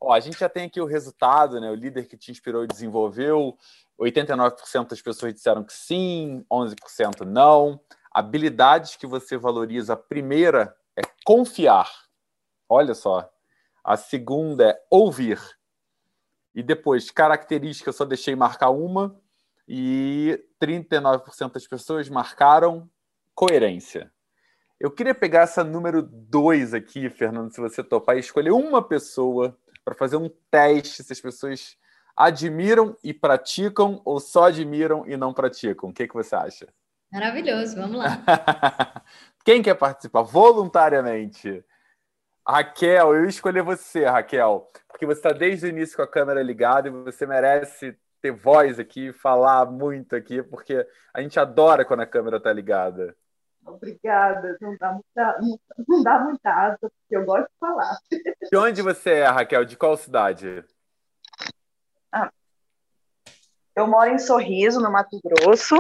Ó, 0.01 0.13
a 0.13 0.21
gente 0.21 0.39
já 0.39 0.49
tem 0.49 0.67
aqui 0.67 0.81
o 0.81 0.87
resultado, 0.87 1.61
né? 1.61 1.69
O 1.69 1.75
líder 1.75 2.07
que 2.07 2.17
te 2.17 2.31
inspirou 2.31 2.63
e 2.63 2.69
desenvolveu. 2.69 3.59
89% 4.01 4.89
das 4.89 5.03
pessoas 5.03 5.35
disseram 5.35 5.65
que 5.65 5.73
sim, 5.73 6.45
11% 6.49 7.23
não. 7.25 7.81
Habilidades 8.17 8.97
que 8.97 9.07
você 9.07 9.37
valoriza, 9.37 9.93
a 9.93 9.97
primeira 9.97 10.75
é 10.97 11.03
confiar. 11.23 11.93
Olha 12.67 12.95
só. 12.95 13.31
A 13.85 13.95
segunda 13.95 14.71
é 14.71 14.83
ouvir. 14.91 15.39
E 16.55 16.63
depois, 16.63 17.11
característica, 17.11 17.91
eu 17.91 17.93
só 17.93 18.07
deixei 18.07 18.35
marcar 18.35 18.71
uma. 18.71 19.21
E 19.69 20.43
39% 20.59 21.53
das 21.53 21.67
pessoas 21.67 22.09
marcaram 22.09 22.89
coerência. 23.35 24.11
Eu 24.81 24.91
queria 24.91 25.15
pegar 25.15 25.43
essa 25.43 25.63
número 25.63 26.01
2 26.01 26.73
aqui, 26.73 27.11
Fernando, 27.11 27.53
se 27.53 27.61
você 27.61 27.85
topar, 27.85 28.17
e 28.17 28.21
escolher 28.21 28.53
uma 28.53 28.83
pessoa 28.83 29.55
para 29.85 29.95
fazer 29.95 30.17
um 30.17 30.31
teste 30.51 31.05
se 31.05 31.13
as 31.13 31.21
pessoas 31.21 31.77
admiram 32.17 32.97
e 33.05 33.13
praticam 33.13 34.01
ou 34.07 34.19
só 34.21 34.45
admiram 34.45 35.07
e 35.07 35.19
não 35.19 35.35
praticam. 35.35 35.91
O 35.91 35.93
que, 35.93 36.09
que 36.09 36.15
você 36.15 36.35
acha? 36.35 36.67
Maravilhoso, 37.17 37.77
vamos 37.77 37.97
lá. 37.97 38.09
Quem 39.43 39.63
quer 39.63 39.75
participar 39.75 40.21
voluntariamente? 40.21 41.65
Raquel, 42.47 43.15
eu 43.15 43.25
escolhi 43.25 43.63
você, 43.63 44.05
Raquel, 44.05 44.71
porque 44.87 45.07
você 45.07 45.21
está 45.21 45.33
desde 45.33 45.65
o 45.65 45.69
início 45.71 45.97
com 45.97 46.03
a 46.03 46.07
câmera 46.07 46.43
ligada 46.43 46.89
e 46.89 46.91
você 46.91 47.25
merece 47.25 47.99
ter 48.21 48.33
voz 48.33 48.79
aqui, 48.79 49.15
falar 49.15 49.65
muito 49.65 50.15
aqui, 50.15 50.43
porque 50.43 50.87
a 51.15 51.23
gente 51.23 51.41
adora 51.41 51.87
quando 51.87 52.01
a 52.01 52.07
câmera 52.07 52.37
está 52.37 52.53
ligada. 52.53 53.17
Obrigada, 53.65 54.55
não 54.61 54.77
dá 54.77 54.93
muita, 54.93 55.41
não 55.89 56.03
dá 56.03 56.19
muita 56.19 56.51
asa, 56.51 56.79
porque 56.81 57.17
eu 57.17 57.25
gosto 57.25 57.47
de 57.47 57.59
falar. 57.59 57.97
De 58.53 58.57
onde 58.59 58.83
você 58.83 59.11
é, 59.13 59.27
Raquel? 59.27 59.65
De 59.65 59.75
qual 59.75 59.97
cidade? 59.97 60.63
Ah, 62.13 62.31
eu 63.75 63.87
moro 63.87 64.11
em 64.11 64.19
Sorriso, 64.19 64.83
no 64.83 64.93
Mato 64.93 65.19
Grosso. 65.25 65.77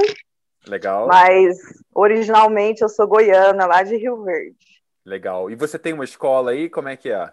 Legal. 0.68 1.06
Mas 1.06 1.58
originalmente 1.94 2.82
eu 2.82 2.88
sou 2.88 3.06
goiana, 3.06 3.66
lá 3.66 3.82
de 3.82 3.96
Rio 3.96 4.22
Verde. 4.22 4.82
Legal. 5.04 5.50
E 5.50 5.54
você 5.54 5.78
tem 5.78 5.92
uma 5.92 6.04
escola 6.04 6.50
aí? 6.50 6.68
Como 6.68 6.88
é 6.88 6.96
que 6.96 7.10
é? 7.10 7.32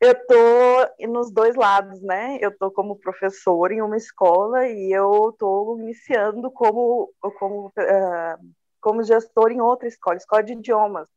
Eu 0.00 0.14
tô 0.26 1.06
nos 1.08 1.32
dois 1.32 1.54
lados, 1.54 2.02
né? 2.02 2.36
Eu 2.40 2.54
tô 2.56 2.70
como 2.70 2.98
professora 2.98 3.72
em 3.72 3.80
uma 3.80 3.96
escola 3.96 4.68
e 4.68 4.92
eu 4.92 5.34
tô 5.38 5.78
iniciando 5.78 6.50
como 6.50 7.10
como 7.38 7.68
uh, 7.68 8.54
como 8.82 9.02
gestor 9.02 9.50
em 9.50 9.62
outra 9.62 9.88
escola, 9.88 10.16
escola 10.16 10.42
de 10.42 10.52
idiomas. 10.52 11.08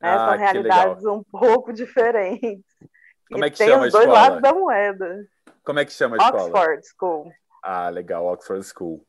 Né? 0.00 0.10
Ah, 0.10 0.30
São 0.30 0.38
realidades 0.38 1.04
legal. 1.04 1.18
um 1.18 1.22
pouco 1.22 1.70
diferentes. 1.72 2.64
Como 3.30 3.44
e 3.44 3.46
é 3.46 3.50
que 3.50 3.58
tem 3.58 3.68
chama 3.68 3.86
os 3.86 3.92
dois 3.92 4.08
lados 4.08 4.42
da 4.42 4.52
moeda. 4.52 5.24
Como 5.62 5.78
é 5.78 5.84
que 5.84 5.92
chama 5.92 6.16
a 6.16 6.24
escola? 6.24 6.42
Oxford 6.42 6.82
School. 6.88 7.32
Ah, 7.62 7.88
legal, 7.88 8.26
Oxford 8.26 8.64
School. 8.64 9.06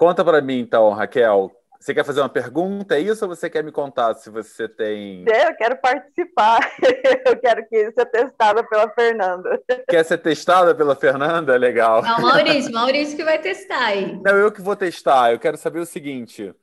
Conta 0.00 0.24
para 0.24 0.40
mim, 0.40 0.60
então, 0.60 0.88
Raquel. 0.94 1.54
Você 1.78 1.92
quer 1.92 2.06
fazer 2.06 2.22
uma 2.22 2.28
pergunta, 2.30 2.94
é 2.94 3.00
isso? 3.00 3.22
Ou 3.22 3.36
você 3.36 3.50
quer 3.50 3.62
me 3.62 3.70
contar 3.70 4.14
se 4.14 4.30
você 4.30 4.66
tem. 4.66 5.26
Eu 5.28 5.54
quero 5.56 5.76
participar. 5.76 6.58
Eu 7.28 7.38
quero 7.38 7.68
que 7.68 7.76
seja 7.76 8.06
testada 8.06 8.64
pela 8.64 8.88
Fernanda. 8.94 9.62
Quer 9.86 10.02
ser 10.06 10.16
testada 10.16 10.74
pela 10.74 10.96
Fernanda? 10.96 11.54
Legal. 11.54 12.00
Não, 12.00 12.18
Maurício, 12.18 12.72
Maurício 12.72 13.14
que 13.14 13.22
vai 13.22 13.40
testar 13.40 13.88
aí. 13.88 14.18
Não, 14.24 14.38
eu 14.38 14.50
que 14.50 14.62
vou 14.62 14.74
testar. 14.74 15.32
Eu 15.32 15.38
quero 15.38 15.58
saber 15.58 15.80
o 15.80 15.86
seguinte. 15.86 16.54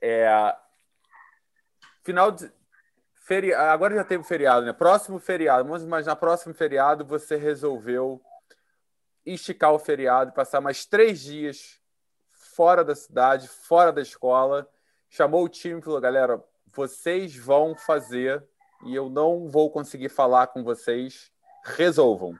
É... 0.00 0.54
Final 2.02 2.30
de. 2.30 2.50
Feri... 3.26 3.52
Agora 3.52 3.94
já 3.94 4.04
teve 4.04 4.24
feriado, 4.24 4.64
né? 4.64 4.72
Próximo 4.72 5.18
feriado. 5.18 5.68
Vamos 5.68 5.82
imaginar, 5.82 6.16
próximo 6.16 6.54
feriado 6.54 7.04
você 7.04 7.36
resolveu 7.36 8.18
esticar 9.26 9.74
o 9.74 9.78
feriado, 9.78 10.32
passar 10.32 10.62
mais 10.62 10.86
três 10.86 11.20
dias 11.20 11.81
fora 12.54 12.84
da 12.84 12.94
cidade, 12.94 13.48
fora 13.48 13.92
da 13.92 14.02
escola, 14.02 14.68
chamou 15.08 15.44
o 15.44 15.48
time 15.48 15.80
e 15.80 15.82
falou: 15.82 16.00
galera, 16.00 16.42
vocês 16.74 17.36
vão 17.36 17.74
fazer 17.74 18.42
e 18.84 18.94
eu 18.94 19.08
não 19.08 19.48
vou 19.48 19.70
conseguir 19.70 20.08
falar 20.08 20.48
com 20.48 20.62
vocês, 20.62 21.30
resolvam. 21.64 22.34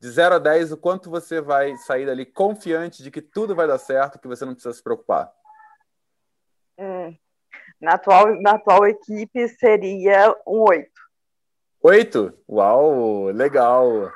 De 0.00 0.08
0 0.08 0.36
a 0.36 0.38
10, 0.38 0.72
o 0.72 0.76
quanto 0.76 1.10
você 1.10 1.40
vai 1.40 1.76
sair 1.76 2.06
dali 2.06 2.24
confiante 2.24 3.02
de 3.02 3.10
que 3.10 3.20
tudo 3.20 3.54
vai 3.54 3.66
dar 3.66 3.78
certo, 3.78 4.18
que 4.18 4.28
você 4.28 4.44
não 4.44 4.52
precisa 4.54 4.74
se 4.74 4.82
preocupar? 4.82 5.32
Hum, 6.78 7.16
na, 7.80 7.94
atual, 7.94 8.40
na 8.40 8.52
atual 8.52 8.86
equipe 8.86 9.48
seria 9.48 10.34
um 10.46 10.62
8. 10.68 10.90
8? 11.82 12.38
Uau, 12.48 13.24
legal. 13.26 14.12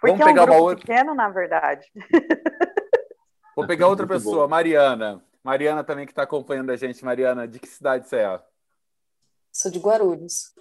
Porque 0.00 0.16
Vamos 0.16 0.20
é 0.20 0.24
um 0.24 0.26
pegar 0.26 0.44
grupo 0.44 0.58
uma 0.58 0.62
outra... 0.62 0.86
pequeno, 0.86 1.14
na 1.14 1.28
verdade. 1.28 1.90
Vou 3.54 3.66
pegar 3.66 3.88
outra 3.88 4.06
pessoa, 4.06 4.46
bom. 4.46 4.50
Mariana. 4.50 5.24
Mariana 5.42 5.84
também 5.84 6.06
que 6.06 6.12
está 6.12 6.22
acompanhando 6.22 6.70
a 6.70 6.76
gente. 6.76 7.04
Mariana, 7.04 7.46
de 7.46 7.58
que 7.58 7.68
cidade 7.68 8.08
você 8.08 8.16
é? 8.16 8.40
Sou 9.52 9.70
de 9.70 9.78
Guarulhos. 9.78 10.52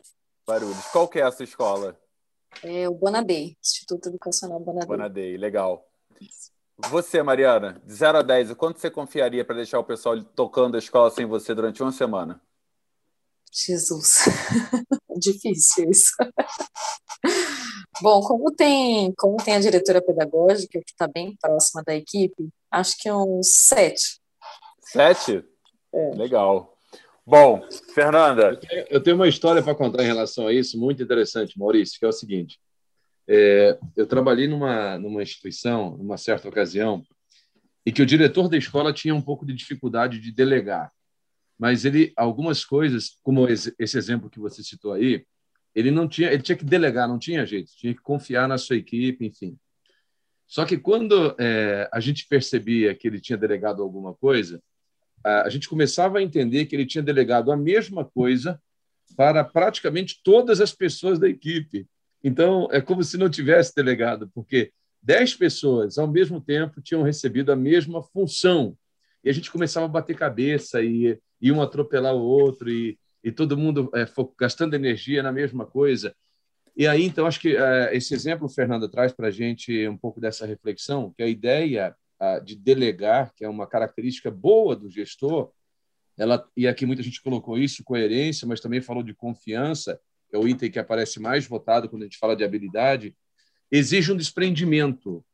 Guarulhos. 0.48 0.86
Qual 0.91 1.08
que 1.08 1.20
é 1.20 1.24
a 1.24 1.32
sua 1.32 1.46
escola? 1.46 1.98
É 2.62 2.88
o 2.88 2.94
Bonadei, 2.94 3.58
Instituto 3.62 4.10
Educacional 4.10 4.60
Bonadei. 4.60 4.88
Bonadei, 4.88 5.38
legal. 5.38 5.88
Você, 6.89 7.24
Mariana, 7.24 7.82
de 7.86 7.94
0 7.94 8.20
a 8.20 8.22
10, 8.22 8.52
o 8.52 8.56
quanto 8.56 8.80
você 8.80 8.91
confiaria 8.91 9.46
para 9.46 9.56
deixar 9.56 9.80
o 9.80 9.84
pessoal 9.84 10.22
tocando 10.22 10.76
a 10.76 10.80
escola 10.80 11.10
sem 11.10 11.26
você 11.26 11.56
durante 11.56 11.82
uma 11.82 11.91
semana? 11.91 12.41
Jesus, 13.52 14.26
difícil 15.18 15.89
isso. 15.89 16.14
Bom, 18.02 18.22
como 18.22 18.52
tem, 18.52 19.14
como 19.16 19.38
tem 19.38 19.56
a 19.56 19.60
diretora 19.60 20.02
pedagógica, 20.02 20.80
que 20.80 20.91
está 20.91 21.08
bem 21.08 21.38
próxima 21.39 21.84
da 21.84 21.96
equipe, 21.96 22.50
acho 22.74 22.97
que 22.97 23.11
uns 23.11 23.51
sete. 23.51 24.19
Sete? 24.82 25.43
É. 25.93 26.15
Legal. 26.15 26.76
Bom, 27.26 27.65
Fernanda. 27.93 28.59
Eu 28.89 29.01
tenho 29.01 29.15
uma 29.15 29.28
história 29.28 29.61
para 29.61 29.76
contar 29.76 30.03
em 30.03 30.07
relação 30.07 30.47
a 30.47 30.53
isso, 30.53 30.78
muito 30.78 31.01
interessante, 31.01 31.57
Maurício, 31.57 31.97
que 31.97 32.05
é 32.05 32.09
o 32.09 32.11
seguinte. 32.11 32.59
É, 33.28 33.78
eu 33.95 34.05
trabalhei 34.05 34.47
numa, 34.47 34.97
numa 34.97 35.24
instituição, 35.24 35.95
numa 35.97 36.17
certa 36.17 36.49
ocasião, 36.49 37.01
e 37.86 37.91
que 37.91 38.01
o 38.01 38.05
diretor 38.05 38.49
da 38.49 38.57
escola 38.57 38.91
tinha 38.91 39.15
um 39.15 39.21
pouco 39.21 39.45
de 39.45 39.53
dificuldade 39.53 40.19
de 40.19 40.32
delegar. 40.32 40.91
Mas 41.57 41.86
ele, 41.86 42.11
algumas 42.17 42.65
coisas, 42.65 43.17
como 43.21 43.47
esse, 43.47 43.74
esse 43.80 43.97
exemplo 43.97 44.30
que 44.30 44.39
você 44.39 44.63
citou 44.63 44.93
aí, 44.93 45.26
ele 45.74 45.91
não 45.91 46.07
tinha, 46.07 46.32
ele 46.32 46.43
tinha 46.43 46.57
que 46.57 46.65
delegar, 46.65 47.07
não 47.07 47.17
tinha 47.19 47.45
jeito, 47.45 47.71
tinha 47.76 47.93
que 47.93 48.01
confiar 48.01 48.47
na 48.47 48.57
sua 48.57 48.76
equipe, 48.76 49.26
enfim. 49.26 49.57
Só 50.54 50.66
que 50.66 50.78
quando 50.78 51.36
é, 51.39 51.89
a 51.91 51.99
gente 51.99 52.28
percebia 52.28 52.93
que 52.93 53.08
ele 53.08 53.20
tinha 53.20 53.36
delegado 53.36 53.82
alguma 53.82 54.14
coisa, 54.14 54.62
a, 55.24 55.49
gente 55.49 55.68
começava 55.68 56.20
a 56.20 56.22
entender 56.22 56.68
que 56.68 56.76
ele 56.76 56.86
tinha 56.86 57.01
delegado 57.01 57.51
a 57.51 57.58
mesma 57.58 58.06
coisa 58.06 58.62
para 59.18 59.43
praticamente 59.43 60.22
todas 60.24 60.62
as 60.62 60.72
pessoas 60.72 61.18
da 61.18 61.28
equipe. 61.28 61.88
Então, 62.24 62.68
é 62.72 62.80
como 62.80 63.04
se 63.04 63.18
não 63.18 63.32
tivesse 63.32 63.74
delegado, 63.76 64.30
porque 64.32 64.72
dez 65.01 65.34
pessoas, 65.34 65.97
ao 65.97 66.08
mesmo 66.08 66.39
tempo, 66.39 66.84
tinham 66.84 67.01
recebido 67.01 67.51
a 67.51 67.56
mesma 67.56 68.04
função. 68.04 68.78
E 69.24 69.32
a 69.32 69.34
gente 69.34 69.49
começava 69.49 69.88
a 69.88 69.89
bater 69.89 70.16
cabeça 70.16 70.84
e, 70.84 71.18
e 71.41 71.51
um 71.51 71.64
atropelar 71.64 72.14
o 72.14 72.22
outro, 72.22 72.70
e, 72.70 72.95
e 73.24 73.32
todo 73.32 73.58
mundo 73.58 73.89
é, 73.95 74.06
gastando 74.39 74.76
energia 74.76 75.24
na 75.24 75.32
mesma 75.32 75.66
coisa. 75.66 76.16
E 76.76 76.88
aí, 76.88 77.03
então, 77.03 77.26
acho 77.26 77.39
que 77.39 77.55
é, 77.55 77.95
esse 77.95 78.13
exemplo, 78.13 78.49
Fernanda, 78.49 78.89
traz 78.89 79.11
para 79.13 79.28
a 79.28 79.32
gente 79.32 79.88
um 79.88 79.97
pouco 79.97 80.19
dessa 80.19 80.45
reflexão, 80.45 81.13
que 81.15 81.21
a 81.21 81.28
ideia 81.28 81.95
de 82.43 82.55
delegar, 82.55 83.34
que 83.36 83.43
é 83.43 83.49
uma 83.49 83.67
característica 83.67 84.32
boa 84.32 84.76
do 84.76 84.89
gestor, 84.89 85.51
ela, 86.17 86.47
e 86.55 86.67
aqui 86.67 86.86
muita 86.86 87.03
gente 87.03 87.21
colocou 87.21 87.57
isso, 87.57 87.84
coerência, 87.84 88.47
mas 88.47 88.61
também 88.61 88.82
falou 88.82 89.03
de 89.03 89.13
confiança, 89.13 89.99
que 90.30 90.36
é 90.36 90.39
o 90.39 90.47
item 90.47 90.71
que 90.71 90.80
aparece 90.80 91.19
mais 91.19 91.45
votado 91.45 91.89
quando 91.89 92.03
a 92.03 92.05
gente 92.05 92.17
fala 92.17 92.36
de 92.36 92.43
habilidade, 92.43 93.15
exige 93.71 94.11
um 94.11 94.17
desprendimento. 94.17 95.26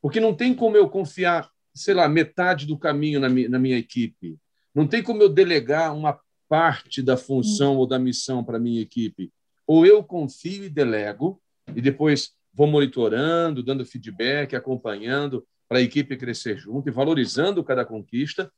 Porque 0.00 0.20
não 0.20 0.32
tem 0.34 0.54
como 0.54 0.76
eu 0.76 0.88
confiar, 0.88 1.50
sei 1.74 1.94
lá, 1.94 2.08
metade 2.08 2.66
do 2.66 2.78
caminho 2.78 3.20
na 3.20 3.28
minha, 3.28 3.48
na 3.48 3.58
minha 3.58 3.76
equipe. 3.76 4.38
Não 4.74 4.86
tem 4.86 5.02
como 5.02 5.22
eu 5.22 5.28
delegar 5.28 5.94
uma 5.94 6.18
parte 6.48 7.02
da 7.02 7.16
função 7.16 7.76
ou 7.76 7.86
da 7.86 7.98
missão 7.98 8.44
para 8.44 8.56
a 8.56 8.60
minha 8.60 8.80
equipe. 8.80 9.30
Ou 9.68 9.84
eu 9.84 10.02
confio 10.02 10.64
e 10.64 10.70
delego, 10.70 11.38
e 11.76 11.82
depois 11.82 12.32
vou 12.54 12.66
monitorando, 12.66 13.62
dando 13.62 13.84
feedback, 13.84 14.56
acompanhando 14.56 15.46
para 15.68 15.76
a 15.76 15.82
equipe 15.82 16.16
crescer 16.16 16.56
junto 16.56 16.88
e 16.88 16.92
valorizando 16.92 17.62
cada 17.62 17.84
conquista, 17.84 18.50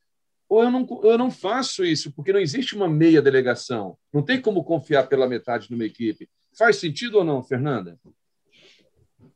ou 0.49 0.63
eu 0.63 0.71
não, 0.71 0.87
eu 1.03 1.19
não 1.19 1.29
faço 1.29 1.85
isso, 1.85 2.13
porque 2.13 2.33
não 2.33 2.39
existe 2.39 2.77
uma 2.77 2.89
meia 2.89 3.21
delegação. 3.21 3.99
Não 4.13 4.23
tem 4.23 4.41
como 4.41 4.63
confiar 4.63 5.09
pela 5.09 5.29
metade 5.29 5.69
numa 5.69 5.85
equipe. 5.85 6.29
Faz 6.57 6.77
sentido 6.77 7.19
ou 7.19 7.25
não, 7.25 7.43
Fernanda? 7.43 7.99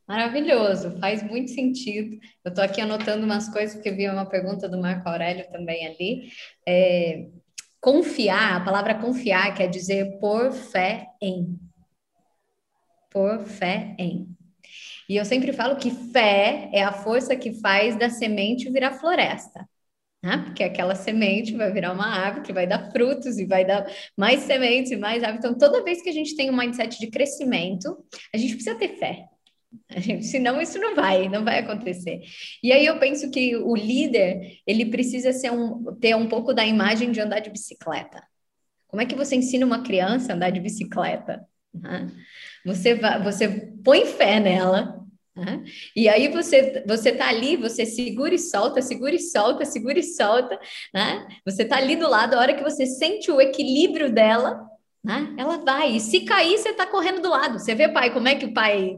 Maravilhoso, 0.07 0.97
faz 0.99 1.23
muito 1.23 1.51
sentido. 1.51 2.17
Eu 2.43 2.49
estou 2.49 2.63
aqui 2.63 2.79
anotando 2.79 3.25
umas 3.25 3.49
coisas, 3.49 3.75
porque 3.75 3.91
vi 3.91 4.07
uma 4.07 4.25
pergunta 4.25 4.69
do 4.69 4.79
Marco 4.79 5.09
Aurélio 5.09 5.45
também 5.51 5.87
ali. 5.87 6.29
É, 6.65 7.27
Confiar, 7.85 8.55
a 8.55 8.65
palavra 8.65 8.95
confiar 8.95 9.53
quer 9.53 9.67
dizer 9.67 10.17
por 10.19 10.51
fé 10.51 11.05
em. 11.21 11.59
Por 13.15 13.45
fé 13.45 13.95
em. 13.97 14.27
E 15.07 15.15
eu 15.15 15.23
sempre 15.23 15.53
falo 15.53 15.77
que 15.77 15.89
fé 15.89 16.69
é 16.73 16.83
a 16.83 16.91
força 16.91 17.33
que 17.33 17.53
faz 17.61 17.97
da 17.97 18.09
semente 18.09 18.69
virar 18.69 18.91
floresta. 18.99 19.65
Né? 20.21 20.39
Porque 20.39 20.65
aquela 20.65 20.95
semente 20.95 21.55
vai 21.55 21.71
virar 21.71 21.93
uma 21.93 22.07
árvore 22.07 22.45
que 22.45 22.51
vai 22.51 22.67
dar 22.67 22.91
frutos 22.91 23.37
e 23.37 23.45
vai 23.45 23.63
dar 23.63 23.89
mais 24.17 24.41
sementes 24.41 24.91
e 24.91 24.97
mais 24.97 25.23
árvores. 25.23 25.45
Então, 25.45 25.57
toda 25.57 25.81
vez 25.81 26.01
que 26.01 26.09
a 26.09 26.11
gente 26.11 26.35
tem 26.35 26.49
um 26.49 26.57
mindset 26.57 26.99
de 26.99 27.07
crescimento, 27.07 28.05
a 28.33 28.37
gente 28.37 28.55
precisa 28.55 28.75
ter 28.77 28.97
fé. 28.97 29.29
Senão 30.21 30.59
isso 30.59 30.77
não 30.77 30.93
vai, 30.93 31.29
não 31.29 31.45
vai 31.45 31.59
acontecer. 31.59 32.19
E 32.61 32.73
aí 32.73 32.85
eu 32.85 32.99
penso 32.99 33.31
que 33.31 33.55
o 33.55 33.77
líder, 33.77 34.59
ele 34.67 34.87
precisa 34.87 35.31
ser 35.31 35.53
um, 35.53 35.95
ter 36.01 36.17
um 36.17 36.27
pouco 36.27 36.53
da 36.53 36.65
imagem 36.65 37.13
de 37.13 37.21
andar 37.21 37.39
de 37.39 37.49
bicicleta. 37.49 38.21
Como 38.87 39.01
é 39.01 39.05
que 39.05 39.15
você 39.15 39.37
ensina 39.37 39.65
uma 39.65 39.83
criança 39.83 40.33
a 40.33 40.35
andar 40.35 40.49
de 40.49 40.59
bicicleta? 40.59 41.47
Você, 42.65 42.95
vai, 42.95 43.23
você 43.23 43.47
põe 43.83 44.05
fé 44.05 44.39
nela, 44.39 45.05
e 45.95 46.07
aí 46.07 46.29
você 46.29 46.83
você 46.87 47.11
tá 47.11 47.27
ali, 47.27 47.57
você 47.57 47.85
segura 47.85 48.33
e 48.33 48.39
solta, 48.39 48.81
segura 48.81 49.13
e 49.15 49.19
solta, 49.19 49.65
segura 49.65 49.99
e 49.99 50.03
solta, 50.03 50.57
né? 50.93 51.27
Você 51.45 51.65
tá 51.65 51.75
ali 51.77 51.95
do 51.97 52.09
lado, 52.09 52.35
a 52.35 52.39
hora 52.39 52.53
que 52.53 52.63
você 52.63 52.85
sente 52.85 53.29
o 53.29 53.41
equilíbrio 53.41 54.11
dela, 54.11 54.65
né? 55.03 55.35
Ela 55.37 55.57
vai. 55.57 55.97
E 55.97 55.99
se 55.99 56.21
cair, 56.21 56.57
você 56.57 56.73
tá 56.73 56.85
correndo 56.87 57.21
do 57.21 57.29
lado. 57.29 57.59
Você 57.59 57.75
vê, 57.75 57.89
pai, 57.89 58.13
como 58.13 58.29
é 58.29 58.35
que 58.35 58.45
o 58.45 58.53
pai 58.53 58.97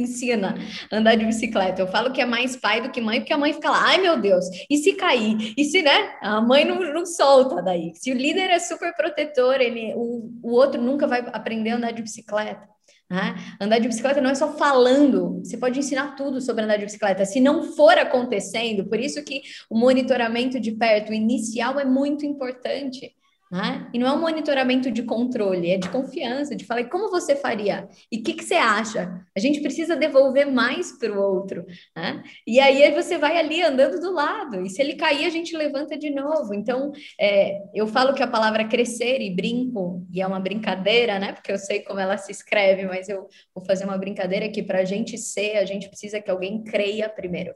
ensina 0.00 0.54
a 0.90 0.96
andar 0.96 1.16
de 1.16 1.24
bicicleta. 1.24 1.82
Eu 1.82 1.88
falo 1.88 2.12
que 2.12 2.20
é 2.20 2.26
mais 2.26 2.56
pai 2.56 2.80
do 2.80 2.90
que 2.90 3.00
mãe, 3.00 3.20
porque 3.20 3.32
a 3.32 3.38
mãe 3.38 3.52
fica 3.52 3.70
lá, 3.70 3.82
ai 3.84 3.98
meu 3.98 4.20
Deus, 4.20 4.44
e 4.70 4.76
se 4.76 4.92
cair? 4.94 5.54
E 5.56 5.64
se, 5.64 5.82
né? 5.82 6.16
A 6.22 6.40
mãe 6.40 6.64
não, 6.64 6.80
não 6.92 7.06
solta 7.06 7.62
daí. 7.62 7.92
Se 7.94 8.10
o 8.10 8.14
líder 8.14 8.50
é 8.50 8.58
super 8.58 8.94
protetor, 8.94 9.60
ele, 9.60 9.92
o, 9.96 10.30
o 10.42 10.52
outro 10.52 10.80
nunca 10.80 11.06
vai 11.06 11.20
aprender 11.32 11.70
a 11.70 11.76
andar 11.76 11.92
de 11.92 12.02
bicicleta. 12.02 12.68
Né? 13.10 13.36
Andar 13.58 13.78
de 13.78 13.88
bicicleta 13.88 14.20
não 14.20 14.30
é 14.30 14.34
só 14.34 14.54
falando, 14.56 15.40
você 15.42 15.56
pode 15.56 15.78
ensinar 15.78 16.14
tudo 16.14 16.40
sobre 16.42 16.64
andar 16.64 16.76
de 16.76 16.84
bicicleta. 16.84 17.24
Se 17.24 17.40
não 17.40 17.62
for 17.62 17.96
acontecendo, 17.96 18.84
por 18.84 19.00
isso 19.00 19.24
que 19.24 19.40
o 19.70 19.78
monitoramento 19.78 20.60
de 20.60 20.72
perto, 20.72 21.12
inicial, 21.12 21.80
é 21.80 21.84
muito 21.84 22.26
importante. 22.26 23.14
Né? 23.50 23.88
E 23.94 23.98
não 23.98 24.06
é 24.06 24.12
um 24.12 24.20
monitoramento 24.20 24.90
de 24.90 25.02
controle, 25.02 25.70
é 25.70 25.78
de 25.78 25.88
confiança, 25.88 26.54
de 26.54 26.66
falar 26.66 26.84
como 26.84 27.10
você 27.10 27.34
faria 27.34 27.88
e 28.12 28.18
o 28.18 28.22
que, 28.22 28.34
que 28.34 28.44
você 28.44 28.54
acha. 28.54 29.24
A 29.34 29.40
gente 29.40 29.62
precisa 29.62 29.96
devolver 29.96 30.46
mais 30.46 30.92
para 30.98 31.10
o 31.12 31.18
outro. 31.18 31.64
Né? 31.96 32.22
E 32.46 32.60
aí 32.60 32.90
você 32.92 33.16
vai 33.16 33.38
ali 33.38 33.62
andando 33.62 34.00
do 34.00 34.12
lado, 34.12 34.60
e 34.60 34.68
se 34.68 34.82
ele 34.82 34.96
cair, 34.96 35.24
a 35.24 35.30
gente 35.30 35.56
levanta 35.56 35.96
de 35.96 36.10
novo. 36.10 36.52
Então, 36.52 36.92
é, 37.18 37.62
eu 37.74 37.86
falo 37.86 38.14
que 38.14 38.22
a 38.22 38.28
palavra 38.28 38.68
crescer 38.68 39.20
e 39.22 39.34
brinco, 39.34 40.06
e 40.12 40.20
é 40.20 40.26
uma 40.26 40.40
brincadeira, 40.40 41.18
né? 41.18 41.32
Porque 41.32 41.50
eu 41.50 41.58
sei 41.58 41.80
como 41.80 42.00
ela 42.00 42.18
se 42.18 42.30
escreve, 42.30 42.84
mas 42.86 43.08
eu 43.08 43.28
vou 43.54 43.64
fazer 43.64 43.84
uma 43.84 43.96
brincadeira 43.96 44.48
que 44.50 44.62
para 44.62 44.80
a 44.80 44.84
gente 44.84 45.16
ser, 45.16 45.56
a 45.56 45.64
gente 45.64 45.88
precisa 45.88 46.20
que 46.20 46.30
alguém 46.30 46.62
creia 46.64 47.08
primeiro. 47.08 47.54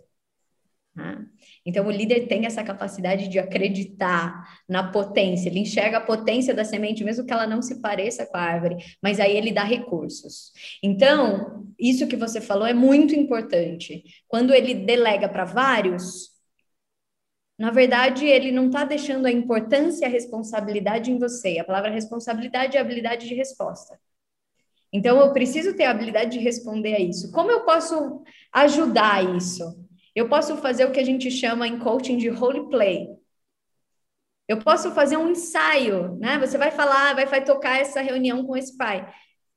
Né? 0.94 1.26
Então, 1.64 1.86
o 1.86 1.90
líder 1.90 2.26
tem 2.26 2.44
essa 2.44 2.64
capacidade 2.64 3.28
de 3.28 3.38
acreditar 3.38 4.62
na 4.68 4.90
potência, 4.90 5.48
ele 5.48 5.60
enxerga 5.60 5.98
a 5.98 6.00
potência 6.00 6.52
da 6.52 6.64
semente, 6.64 7.04
mesmo 7.04 7.24
que 7.24 7.32
ela 7.32 7.46
não 7.46 7.62
se 7.62 7.80
pareça 7.80 8.26
com 8.26 8.36
a 8.36 8.40
árvore, 8.40 8.76
mas 9.02 9.20
aí 9.20 9.36
ele 9.36 9.52
dá 9.52 9.62
recursos. 9.62 10.52
Então, 10.82 11.66
isso 11.78 12.06
que 12.06 12.16
você 12.16 12.40
falou 12.40 12.66
é 12.66 12.74
muito 12.74 13.14
importante. 13.14 14.02
Quando 14.26 14.52
ele 14.52 14.74
delega 14.74 15.28
para 15.28 15.44
vários, 15.44 16.32
na 17.58 17.70
verdade, 17.70 18.26
ele 18.26 18.50
não 18.50 18.66
está 18.66 18.84
deixando 18.84 19.26
a 19.26 19.30
importância 19.30 20.04
e 20.04 20.08
a 20.08 20.10
responsabilidade 20.10 21.12
em 21.12 21.18
você. 21.18 21.58
A 21.58 21.64
palavra 21.64 21.90
responsabilidade 21.90 22.76
é 22.76 22.80
habilidade 22.80 23.28
de 23.28 23.34
resposta. 23.34 24.00
Então, 24.92 25.20
eu 25.20 25.32
preciso 25.32 25.74
ter 25.74 25.84
a 25.84 25.90
habilidade 25.90 26.32
de 26.32 26.38
responder 26.38 26.94
a 26.94 27.00
isso. 27.00 27.30
Como 27.32 27.50
eu 27.50 27.64
posso 27.64 28.22
ajudar 28.52 29.36
isso? 29.36 29.82
Eu 30.14 30.28
posso 30.28 30.56
fazer 30.58 30.84
o 30.84 30.92
que 30.92 31.00
a 31.00 31.04
gente 31.04 31.30
chama 31.30 31.66
em 31.66 31.78
coaching 31.78 32.16
de 32.16 32.28
role 32.28 32.68
play. 32.68 33.08
Eu 34.48 34.58
posso 34.58 34.90
fazer 34.92 35.16
um 35.16 35.30
ensaio, 35.30 36.16
né? 36.18 36.38
Você 36.38 36.58
vai 36.58 36.70
falar, 36.70 37.14
vai, 37.14 37.26
vai 37.26 37.44
tocar 37.44 37.80
essa 37.80 38.00
reunião 38.00 38.44
com 38.44 38.56
esse 38.56 38.76
pai. 38.76 39.08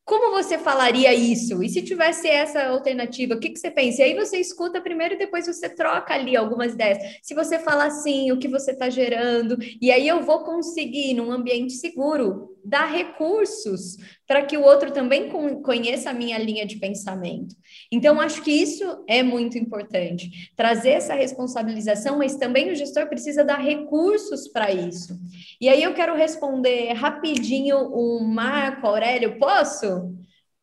Como 0.06 0.32
você 0.32 0.60
falaria 0.60 1.14
isso? 1.14 1.64
E 1.64 1.68
se 1.68 1.82
tivesse 1.82 2.28
essa 2.28 2.68
alternativa, 2.68 3.34
o 3.34 3.39
que, 3.39 3.49
que 3.49 3.58
você 3.60 3.72
pensa? 3.72 4.01
E 4.01 4.06
aí 4.06 4.16
você 4.16 4.38
escuta 4.38 4.80
primeiro 4.80 5.16
e 5.16 5.18
depois 5.18 5.47
você 5.47 5.68
troca 5.68 6.14
ali 6.14 6.38
algumas 6.38 6.74
ideias. 6.74 6.99
Se 7.24 7.34
você 7.34 7.58
fala 7.58 7.86
assim, 7.86 8.32
o 8.32 8.38
que 8.38 8.47
você 8.47 8.72
está 8.72 8.88
gerando, 8.88 9.58
e 9.82 9.91
aí 9.91 10.08
eu 10.08 10.22
vou 10.22 10.43
conseguir, 10.43 11.16
num 11.16 11.32
ambiente 11.32 11.74
seguro, 11.74 12.55
dar 12.66 12.86
recursos 12.86 13.97
para 14.28 14.41
que 14.41 14.57
o 14.57 14.63
outro 14.63 14.91
também 14.91 15.30
conheça 15.61 16.09
a 16.09 16.13
minha 16.13 16.38
linha 16.38 16.66
de 16.66 16.78
pensamento. 16.78 17.55
Então, 17.91 18.20
acho 18.20 18.41
que 18.41 18.51
isso 18.51 19.03
é 19.07 19.22
muito 19.22 19.57
importante, 19.57 20.51
trazer 20.55 20.91
essa 20.91 21.13
responsabilização, 21.13 22.18
mas 22.18 22.36
também 22.36 22.72
o 22.72 22.76
gestor 22.76 23.07
precisa 23.07 23.43
dar 23.43 23.59
recursos 23.59 24.47
para 24.47 24.72
isso. 24.72 25.18
E 25.61 25.70
aí 25.70 25.84
eu 25.84 25.93
quero 25.93 26.16
responder 26.16 26.93
rapidinho 26.93 27.78
o 27.78 28.24
Marco 28.24 28.88
Aurélio, 28.88 29.38
posso? 29.38 30.13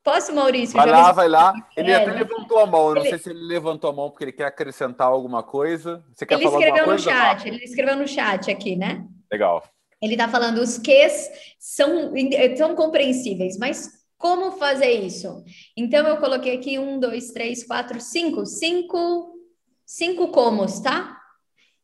Posso, 0.03 0.35
Maurício? 0.35 0.77
Vai 0.77 0.91
lá, 0.91 1.13
vai 1.13 1.29
lá. 1.29 1.55
Ele 1.77 1.95
até 1.95 2.11
levantou 2.11 2.59
a 2.59 2.67
mão. 2.67 2.89
Eu 2.89 2.95
não 2.97 3.03
ele... 3.03 3.11
sei 3.11 3.19
se 3.19 3.31
ele 3.31 3.47
levantou 3.47 3.89
a 3.89 3.93
mão 3.93 4.11
porque 4.11 4.25
ele 4.25 4.33
quer 4.33 4.47
acrescentar 4.47 5.07
alguma 5.07 5.45
coisa. 5.45 6.05
Você 6.13 6.27
quer 6.27 6.35
ele 6.35 6.45
falar 6.45 6.59
escreveu 6.59 6.83
no 6.83 6.89
coisa, 6.89 7.11
chat. 7.11 7.47
Ele 7.47 7.65
escreveu 7.65 7.97
no 7.97 8.09
chat 8.09 8.51
aqui, 8.51 8.75
né? 8.75 9.07
Legal. 9.31 9.63
Ele 10.03 10.15
está 10.15 10.29
falando 10.29 10.59
os 10.59 10.79
ques 10.79 11.31
são, 11.59 12.13
são 12.57 12.75
compreensíveis, 12.75 13.57
mas 13.59 13.91
Como 14.19 14.53
fazer 14.53 14.93
isso? 15.05 15.43
Então, 15.77 16.07
eu 16.07 16.17
coloquei 16.19 16.55
aqui 16.57 16.79
um, 16.79 17.01
dois, 17.01 17.33
três, 17.33 17.65
quatro, 17.65 18.01
cinco, 18.01 18.47
cinco, 18.47 19.35
cinco 19.85 20.29
comos, 20.29 20.79
tá? 20.79 21.19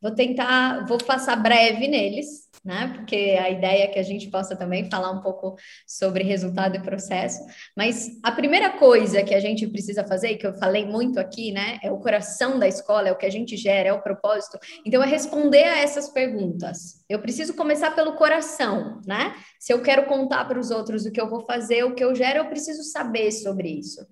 Vou 0.01 0.11
tentar, 0.11 0.85
vou 0.85 0.97
passar 0.97 1.35
breve 1.35 1.87
neles, 1.87 2.47
né? 2.63 2.93
Porque 2.95 3.37
a 3.39 3.49
ideia 3.49 3.83
é 3.83 3.87
que 3.87 3.99
a 3.99 4.03
gente 4.03 4.29
possa 4.29 4.55
também 4.55 4.89
falar 4.89 5.11
um 5.11 5.21
pouco 5.21 5.55
sobre 5.85 6.23
resultado 6.23 6.77
e 6.77 6.81
processo. 6.81 7.39
Mas 7.75 8.07
a 8.23 8.31
primeira 8.31 8.77
coisa 8.77 9.23
que 9.23 9.35
a 9.35 9.39
gente 9.39 9.67
precisa 9.67 10.05
fazer, 10.05 10.37
que 10.37 10.47
eu 10.47 10.53
falei 10.53 10.85
muito 10.85 11.19
aqui, 11.19 11.51
né? 11.51 11.79
É 11.83 11.91
o 11.91 11.99
coração 11.99 12.57
da 12.57 12.67
escola, 12.67 13.09
é 13.09 13.11
o 13.11 13.17
que 13.17 13.25
a 13.25 13.31
gente 13.31 13.57
gera, 13.57 13.89
é 13.89 13.93
o 13.93 14.01
propósito. 14.01 14.57
Então, 14.85 15.03
é 15.03 15.05
responder 15.05 15.63
a 15.63 15.79
essas 15.79 16.09
perguntas. 16.09 17.03
Eu 17.09 17.19
preciso 17.19 17.53
começar 17.53 17.91
pelo 17.91 18.15
coração, 18.15 19.01
né? 19.05 19.35
Se 19.59 19.73
eu 19.73 19.81
quero 19.81 20.05
contar 20.05 20.45
para 20.45 20.59
os 20.59 20.71
outros 20.71 21.05
o 21.05 21.11
que 21.11 21.19
eu 21.19 21.29
vou 21.29 21.45
fazer, 21.45 21.83
o 21.83 21.93
que 21.93 22.03
eu 22.03 22.15
gero, 22.15 22.39
eu 22.39 22.49
preciso 22.49 22.83
saber 22.83 23.31
sobre 23.31 23.69
isso. 23.69 24.05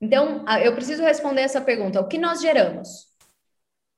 Então, 0.00 0.44
eu 0.62 0.74
preciso 0.74 1.02
responder 1.02 1.42
essa 1.42 1.60
pergunta: 1.60 2.00
o 2.00 2.08
que 2.08 2.18
nós 2.18 2.40
geramos? 2.40 2.88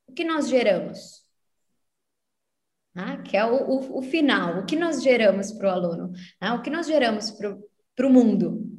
O 0.08 0.12
que 0.12 0.24
nós 0.24 0.48
geramos? 0.48 1.25
Né? 2.96 3.22
que 3.22 3.36
é 3.36 3.44
o, 3.44 3.54
o, 3.54 3.98
o, 3.98 4.02
final, 4.02 4.60
o 4.60 4.64
que 4.64 4.74
nós 4.74 5.02
geramos 5.02 5.52
para 5.52 5.68
o 5.68 5.70
aluno, 5.70 6.12
né? 6.40 6.52
o 6.52 6.62
que 6.62 6.70
nós 6.70 6.86
geramos 6.86 7.30
para 7.30 8.06
o 8.06 8.10
mundo. 8.10 8.72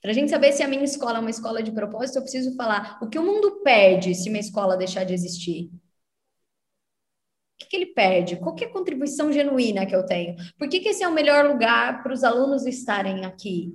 Para 0.00 0.10
a 0.10 0.14
gente 0.14 0.30
saber 0.30 0.52
se 0.52 0.64
a 0.64 0.68
minha 0.68 0.82
escola 0.82 1.18
é 1.18 1.20
uma 1.20 1.30
escola 1.30 1.62
de 1.62 1.70
propósito, 1.70 2.16
eu 2.18 2.22
preciso 2.22 2.56
falar 2.56 2.98
o 3.00 3.08
que 3.08 3.20
o 3.20 3.22
mundo 3.22 3.62
perde 3.62 4.16
se 4.16 4.28
uma 4.28 4.38
escola 4.38 4.76
deixar 4.76 5.04
de 5.04 5.14
existir. 5.14 5.66
O 5.66 7.58
que, 7.58 7.66
que 7.66 7.76
ele 7.76 7.86
perde? 7.86 8.36
Qual 8.36 8.56
é 8.60 8.64
a 8.64 8.72
contribuição 8.72 9.32
genuína 9.32 9.86
que 9.86 9.94
eu 9.94 10.04
tenho? 10.04 10.34
Por 10.58 10.68
que, 10.68 10.80
que 10.80 10.88
esse 10.88 11.04
é 11.04 11.08
o 11.08 11.14
melhor 11.14 11.46
lugar 11.46 12.02
para 12.02 12.12
os 12.12 12.24
alunos 12.24 12.66
estarem 12.66 13.24
aqui? 13.24 13.72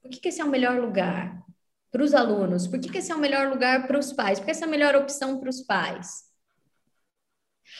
Por 0.00 0.10
que, 0.10 0.18
que 0.18 0.28
esse 0.28 0.40
é 0.40 0.44
o 0.44 0.48
melhor 0.48 0.80
lugar 0.80 1.44
para 1.92 2.02
os 2.02 2.14
alunos? 2.14 2.66
Por 2.66 2.80
que, 2.80 2.88
que 2.88 2.96
esse 2.98 3.12
é 3.12 3.14
o 3.14 3.18
melhor 3.18 3.50
lugar 3.50 3.86
para 3.86 3.98
os 3.98 4.14
pais? 4.14 4.38
Por 4.38 4.46
que 4.46 4.52
essa 4.52 4.64
é 4.64 4.68
a 4.68 4.70
melhor 4.70 4.96
opção 4.96 5.38
para 5.38 5.50
os 5.50 5.60
pais? 5.60 6.29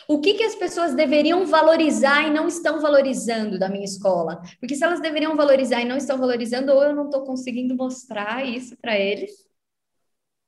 O 0.09 0.21
que, 0.21 0.35
que 0.35 0.45
as 0.45 0.55
pessoas 0.55 0.95
deveriam 0.95 1.47
valorizar 1.47 2.27
e 2.27 2.31
não 2.31 2.49
estão 2.49 2.81
valorizando 2.81 3.59
da 3.59 3.69
minha 3.69 3.85
escola? 3.85 4.41
Porque 4.59 4.75
se 4.75 4.85
elas 4.85 5.01
deveriam 5.01 5.37
valorizar 5.37 5.81
e 5.81 5.85
não 5.85 5.97
estão 5.97 6.19
valorizando, 6.19 6.73
ou 6.73 6.83
eu 6.83 6.95
não 6.95 7.07
estou 7.07 7.25
conseguindo 7.25 7.77
mostrar 7.77 8.45
isso 8.47 8.77
para 8.79 8.99
eles, 8.99 9.31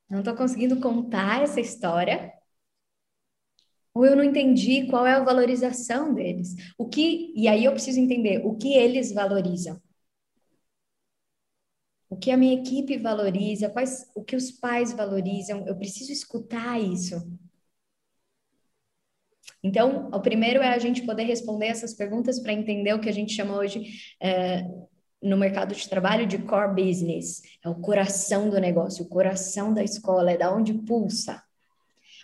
não 0.09 0.21
estou 0.21 0.35
conseguindo 0.35 0.81
contar 0.81 1.43
essa 1.43 1.61
história, 1.61 2.33
ou 3.95 4.07
eu 4.07 4.17
não 4.17 4.25
entendi 4.25 4.87
qual 4.89 5.07
é 5.07 5.13
a 5.13 5.23
valorização 5.25 6.15
deles. 6.15 6.55
O 6.79 6.89
que 6.89 7.33
e 7.37 7.47
aí 7.49 7.65
eu 7.65 7.73
preciso 7.73 8.01
entender 8.01 8.45
o 8.45 8.57
que 8.57 8.73
eles 8.73 9.13
valorizam. 9.13 9.81
O 12.09 12.17
que 12.17 12.31
a 12.31 12.37
minha 12.37 12.61
equipe 12.61 12.99
valoriza, 12.99 13.71
quais 13.71 14.11
o 14.15 14.23
que 14.23 14.37
os 14.37 14.51
pais 14.51 14.93
valorizam, 14.93 15.67
eu 15.67 15.77
preciso 15.77 16.13
escutar 16.13 16.79
isso. 16.79 17.17
Então, 19.63 20.09
o 20.13 20.21
primeiro 20.21 20.61
é 20.61 20.69
a 20.69 20.79
gente 20.79 21.03
poder 21.03 21.23
responder 21.23 21.67
essas 21.67 21.95
perguntas 21.95 22.41
para 22.41 22.53
entender 22.53 22.95
o 22.95 23.01
que 23.01 23.09
a 23.09 23.13
gente 23.13 23.33
chama 23.33 23.57
hoje 23.57 23.93
é, 24.21 24.65
no 25.23 25.37
mercado 25.37 25.75
de 25.75 25.89
trabalho 25.89 26.27
de 26.27 26.39
core 26.39 26.75
business. 26.75 27.43
É 27.65 27.69
o 27.69 27.77
coração 27.77 28.51
do 28.51 28.59
negócio, 28.59 29.05
o 29.05 29.09
coração 29.09 29.73
da 29.73 29.85
escola, 29.85 30.33
é 30.33 30.37
da 30.37 30.53
onde 30.53 30.75
pulsa. 30.75 31.41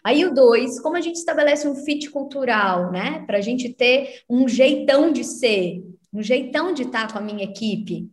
Aí 0.03 0.25
o 0.25 0.35
dois, 0.35 0.81
como 0.81 0.97
a 0.97 1.01
gente 1.01 1.17
estabelece 1.17 1.69
um 1.69 1.77
fit 1.77 2.11
cultural, 2.11 2.91
né? 2.91 3.25
Para 3.27 3.39
a 3.39 3.41
gente 3.41 3.69
ter 3.69 4.23
um 4.29 4.49
jeitão 4.49 5.13
de 5.13 5.23
ser, 5.23 5.85
um 6.13 6.23
jeitão 6.23 6.73
de 6.73 6.83
estar 6.83 7.13
com 7.13 7.19
a 7.19 7.23
minha 7.23 7.45
equipe. 7.45 8.11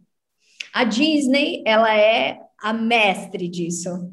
A 0.74 0.84
Disney, 0.84 1.64
ela 1.66 1.96
é 1.96 2.40
a 2.62 2.74
mestre 2.74 3.48
disso. 3.48 4.12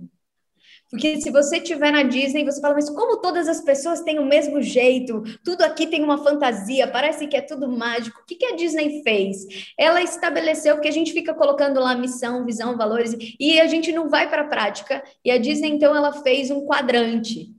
Porque 0.92 1.18
se 1.22 1.30
você 1.30 1.56
estiver 1.56 1.90
na 1.90 2.02
Disney, 2.02 2.44
você 2.44 2.60
fala, 2.60 2.74
mas 2.74 2.90
como 2.90 3.16
todas 3.16 3.48
as 3.48 3.62
pessoas 3.62 4.02
têm 4.02 4.18
o 4.18 4.26
mesmo 4.26 4.60
jeito, 4.60 5.22
tudo 5.42 5.62
aqui 5.62 5.86
tem 5.86 6.04
uma 6.04 6.22
fantasia, 6.22 6.86
parece 6.86 7.26
que 7.26 7.34
é 7.34 7.40
tudo 7.40 7.66
mágico. 7.66 8.20
O 8.20 8.26
que, 8.26 8.34
que 8.34 8.44
a 8.44 8.54
Disney 8.54 9.02
fez? 9.02 9.72
Ela 9.78 10.02
estabeleceu 10.02 10.78
que 10.82 10.88
a 10.88 10.90
gente 10.90 11.14
fica 11.14 11.32
colocando 11.32 11.80
lá 11.80 11.94
missão, 11.94 12.44
visão, 12.44 12.76
valores, 12.76 13.16
e 13.40 13.58
a 13.58 13.66
gente 13.66 13.90
não 13.90 14.10
vai 14.10 14.28
para 14.28 14.42
a 14.42 14.48
prática. 14.48 15.02
E 15.24 15.30
a 15.30 15.38
Disney, 15.38 15.70
então, 15.70 15.96
ela 15.96 16.12
fez 16.22 16.50
um 16.50 16.66
quadrante 16.66 17.50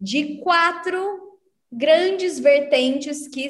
de 0.00 0.38
quatro 0.38 1.38
grandes 1.70 2.38
vertentes 2.38 3.28
que, 3.28 3.46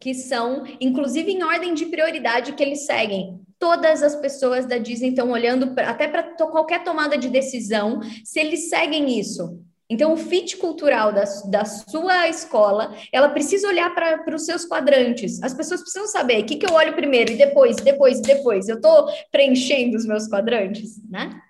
que 0.00 0.12
são, 0.12 0.64
inclusive 0.80 1.30
em 1.30 1.44
ordem 1.44 1.72
de 1.72 1.86
prioridade, 1.86 2.54
que 2.54 2.64
eles 2.64 2.84
seguem 2.84 3.45
todas 3.58 4.02
as 4.02 4.14
pessoas 4.16 4.66
da 4.66 4.78
Disney 4.78 5.10
estão 5.10 5.30
olhando 5.30 5.74
pra, 5.74 5.90
até 5.90 6.08
para 6.08 6.22
qualquer 6.46 6.84
tomada 6.84 7.16
de 7.16 7.28
decisão, 7.28 8.00
se 8.24 8.40
eles 8.40 8.68
seguem 8.68 9.18
isso. 9.18 9.60
Então, 9.88 10.12
o 10.12 10.16
fit 10.16 10.56
cultural 10.56 11.12
da, 11.12 11.24
da 11.48 11.64
sua 11.64 12.28
escola, 12.28 12.92
ela 13.12 13.28
precisa 13.28 13.68
olhar 13.68 13.94
para 13.94 14.34
os 14.34 14.44
seus 14.44 14.64
quadrantes. 14.64 15.40
As 15.42 15.54
pessoas 15.54 15.80
precisam 15.80 16.08
saber 16.08 16.42
o 16.42 16.44
que, 16.44 16.56
que 16.56 16.66
eu 16.66 16.74
olho 16.74 16.94
primeiro 16.94 17.32
e 17.32 17.36
depois, 17.36 17.76
depois, 17.76 18.20
depois. 18.20 18.68
Eu 18.68 18.76
estou 18.76 19.06
preenchendo 19.30 19.96
os 19.96 20.04
meus 20.04 20.26
quadrantes, 20.26 21.00
né? 21.08 21.40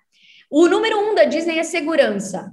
O 0.50 0.68
número 0.68 0.98
um 0.98 1.14
da 1.14 1.24
Disney 1.24 1.58
é 1.58 1.64
segurança. 1.64 2.52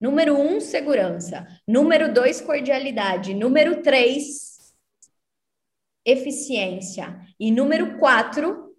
Número 0.00 0.36
um, 0.36 0.60
segurança. 0.60 1.46
Número 1.66 2.12
dois, 2.12 2.40
cordialidade. 2.40 3.34
Número 3.34 3.82
três, 3.82 4.51
eficiência. 6.04 7.18
E 7.38 7.50
número 7.50 7.98
quatro, 7.98 8.74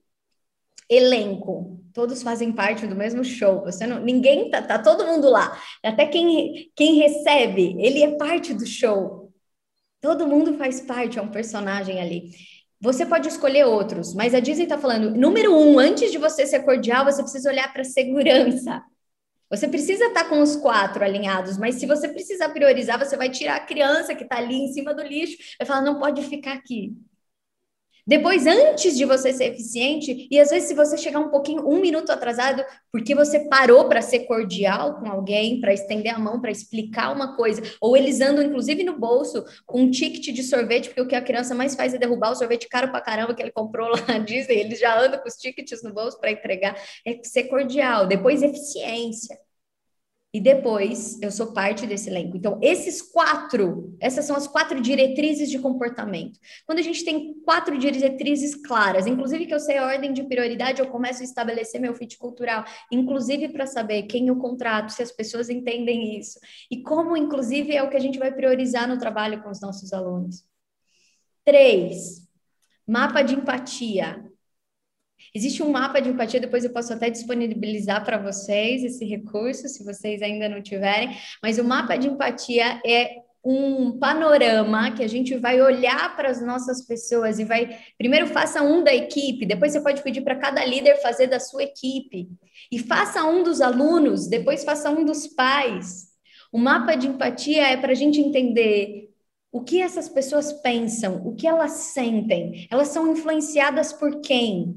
elenco. 0.90 1.80
Todos 1.94 2.24
fazem 2.24 2.52
parte 2.52 2.88
do 2.88 2.96
mesmo 2.96 3.24
show. 3.24 3.62
Você 3.62 3.86
não, 3.86 4.00
ninguém 4.00 4.50
tá, 4.50 4.62
tá 4.62 4.80
todo 4.80 5.06
mundo 5.06 5.30
lá. 5.30 5.60
Até 5.84 6.08
quem, 6.08 6.72
quem 6.76 6.96
recebe, 6.96 7.76
ele 7.80 8.02
é 8.02 8.18
parte 8.18 8.54
do 8.54 8.66
show. 8.66 9.32
Todo 10.02 10.28
mundo 10.28 10.58
faz 10.58 10.82
parte, 10.82 11.20
é 11.20 11.22
um 11.22 11.32
personagem 11.32 12.02
ali. 12.02 12.32
Você 12.82 13.06
pode 13.06 13.30
escolher 13.30 13.66
outros, 13.66 14.14
mas 14.14 14.34
a 14.34 14.42
Disney 14.42 14.64
está 14.64 14.78
falando: 14.78 15.12
número 15.12 15.56
um, 15.56 15.80
antes 15.80 16.12
de 16.12 16.18
você 16.18 16.46
ser 16.46 16.64
cordial, 16.64 17.06
você 17.06 17.22
precisa 17.22 17.50
olhar 17.50 17.72
para 17.72 17.82
a 17.82 17.86
segurança. 17.86 18.84
Você 19.50 19.68
precisa 19.68 20.06
estar 20.06 20.24
tá 20.24 20.30
com 20.30 20.42
os 20.42 20.56
quatro 20.56 21.04
alinhados, 21.04 21.58
mas 21.58 21.76
se 21.76 21.86
você 21.86 22.10
precisar 22.10 22.50
priorizar, 22.50 22.98
você 22.98 23.16
vai 23.16 23.30
tirar 23.30 23.58
a 23.58 23.66
criança 23.66 24.16
que 24.16 24.24
está 24.24 24.38
ali 24.38 24.56
em 24.56 24.74
cima 24.74 24.94
do 24.94 25.04
lixo, 25.04 25.38
vai 25.60 25.68
falar: 25.68 25.82
não 25.82 26.00
pode 26.00 26.24
ficar 26.24 26.54
aqui. 26.54 26.94
Depois, 28.06 28.46
antes 28.46 28.98
de 28.98 29.06
você 29.06 29.32
ser 29.32 29.54
eficiente, 29.54 30.28
e 30.30 30.40
às 30.40 30.50
vezes, 30.50 30.68
se 30.68 30.76
você 30.76 30.98
chegar 30.98 31.20
um 31.20 31.30
pouquinho, 31.30 31.68
um 31.68 31.80
minuto 31.80 32.12
atrasado, 32.12 32.64
porque 32.92 33.16
você 33.16 33.48
parou 33.48 33.88
para 33.88 34.02
ser 34.02 34.22
cordial 34.22 34.96
com 34.96 35.10
alguém, 35.10 35.62
para 35.62 35.74
estender 35.74 36.14
a 36.14 36.20
mão, 36.20 36.42
para 36.42 36.52
explicar 36.52 37.14
uma 37.14 37.36
coisa, 37.36 37.62
ou 37.80 37.96
eles 37.96 38.20
andam, 38.20 38.44
inclusive, 38.44 38.84
no 38.84 39.00
bolso 39.00 39.46
com 39.66 39.82
um 39.82 39.92
ticket 39.92 40.36
de 40.36 40.44
sorvete, 40.44 40.90
porque 40.90 41.02
o 41.02 41.08
que 41.08 41.16
a 41.16 41.22
criança 41.22 41.56
mais 41.56 41.76
faz 41.76 41.94
é 41.94 41.98
derrubar 41.98 42.32
o 42.32 42.36
sorvete 42.36 42.68
caro 42.68 42.92
para 42.92 43.00
caramba 43.00 43.34
que 43.34 43.42
ele 43.42 43.52
comprou 43.52 43.88
lá 43.90 44.04
na 44.08 44.18
Disney, 44.18 44.60
eles 44.60 44.80
já 44.80 45.00
andam 45.00 45.20
com 45.20 45.28
os 45.28 45.36
tickets 45.36 45.82
no 45.82 45.94
bolso 45.94 46.20
para 46.20 46.32
entregar. 46.32 46.76
É 47.06 47.20
ser 47.24 47.46
cordial. 47.46 48.06
Depois, 48.06 48.44
eficiência 48.44 49.38
e 50.34 50.42
depois 50.42 51.22
eu 51.22 51.32
sou 51.32 51.54
parte 51.54 51.86
desse 51.86 52.10
elenco. 52.10 52.36
Então, 52.36 52.58
esses 52.60 53.04
quatro, 53.04 53.96
essas 54.00 54.26
são 54.26 54.36
as 54.36 54.48
quatro 54.48 54.82
diretrizes 54.82 55.48
de 55.48 55.60
comportamento. 55.60 56.40
Quando 56.66 56.80
a 56.80 56.82
gente 56.82 57.06
tem 57.06 57.36
quatro 57.46 57.78
diretrizes 57.78 58.56
claras, 58.56 59.06
inclusive 59.06 59.46
que 59.46 59.54
eu 59.54 59.60
sei 59.60 59.78
a 59.78 59.86
ordem 59.86 60.12
de 60.12 60.24
prioridade, 60.24 60.82
eu 60.82 60.88
começo 60.88 61.22
a 61.22 61.24
estabelecer 61.24 61.80
meu 61.80 61.94
fit 61.94 62.18
cultural, 62.18 62.66
inclusive 62.92 63.50
para 63.50 63.68
saber 63.68 64.04
quem 64.04 64.28
eu 64.28 64.38
contrato, 64.38 64.90
se 64.90 65.04
as 65.04 65.12
pessoas 65.12 65.50
entendem 65.50 66.18
isso, 66.18 66.40
e 66.72 66.82
como, 66.82 67.16
inclusive, 67.16 67.76
é 67.76 67.84
o 67.84 67.90
que 67.90 67.98
a 67.98 68.02
gente 68.02 68.18
vai 68.18 68.34
priorizar 68.34 68.88
no 68.88 68.98
trabalho 68.98 69.44
com 69.44 69.52
os 69.52 69.62
nossos 69.62 69.94
alunos. 69.94 70.44
Três, 71.46 72.28
mapa 72.88 73.22
de 73.22 73.36
empatia. 73.36 74.33
Existe 75.36 75.64
um 75.64 75.72
mapa 75.72 76.00
de 76.00 76.10
empatia, 76.10 76.40
depois 76.40 76.64
eu 76.64 76.72
posso 76.72 76.94
até 76.94 77.10
disponibilizar 77.10 78.06
para 78.06 78.20
vocês 78.20 78.84
esse 78.84 79.04
recurso, 79.04 79.68
se 79.68 79.84
vocês 79.84 80.22
ainda 80.22 80.48
não 80.48 80.62
tiverem, 80.62 81.18
mas 81.42 81.58
o 81.58 81.64
mapa 81.64 81.96
de 81.96 82.08
empatia 82.08 82.80
é 82.86 83.16
um 83.44 83.98
panorama 84.00 84.92
que 84.92 85.04
a 85.04 85.08
gente 85.08 85.36
vai 85.36 85.62
olhar 85.62 86.16
para 86.16 86.30
as 86.30 86.42
nossas 86.42 86.86
pessoas 86.86 87.40
e 87.40 87.44
vai. 87.44 87.78
Primeiro, 87.98 88.28
faça 88.28 88.62
um 88.62 88.84
da 88.84 88.94
equipe, 88.94 89.46
depois 89.46 89.74
você 89.74 89.82
pode 89.82 90.02
pedir 90.02 90.22
para 90.22 90.38
cada 90.38 90.64
líder 90.64 91.02
fazer 91.02 91.28
da 91.28 91.40
sua 91.40 91.64
equipe. 91.64 92.30
E 92.72 92.80
faça 92.80 93.24
um 93.26 93.44
dos 93.44 93.60
alunos, 93.60 94.28
depois 94.28 94.64
faça 94.64 94.90
um 94.90 95.04
dos 95.04 95.28
pais. 95.28 96.14
O 96.52 96.58
mapa 96.58 96.96
de 96.96 97.08
empatia 97.08 97.68
é 97.68 97.76
para 97.76 97.92
a 97.92 97.96
gente 97.96 98.22
entender 98.22 99.10
o 99.52 99.62
que 99.62 99.82
essas 99.82 100.08
pessoas 100.08 100.54
pensam, 100.54 101.26
o 101.28 101.36
que 101.36 101.46
elas 101.46 101.72
sentem, 101.72 102.68
elas 102.72 102.90
são 102.90 103.12
influenciadas 103.12 103.92
por 103.92 104.22
quem? 104.22 104.74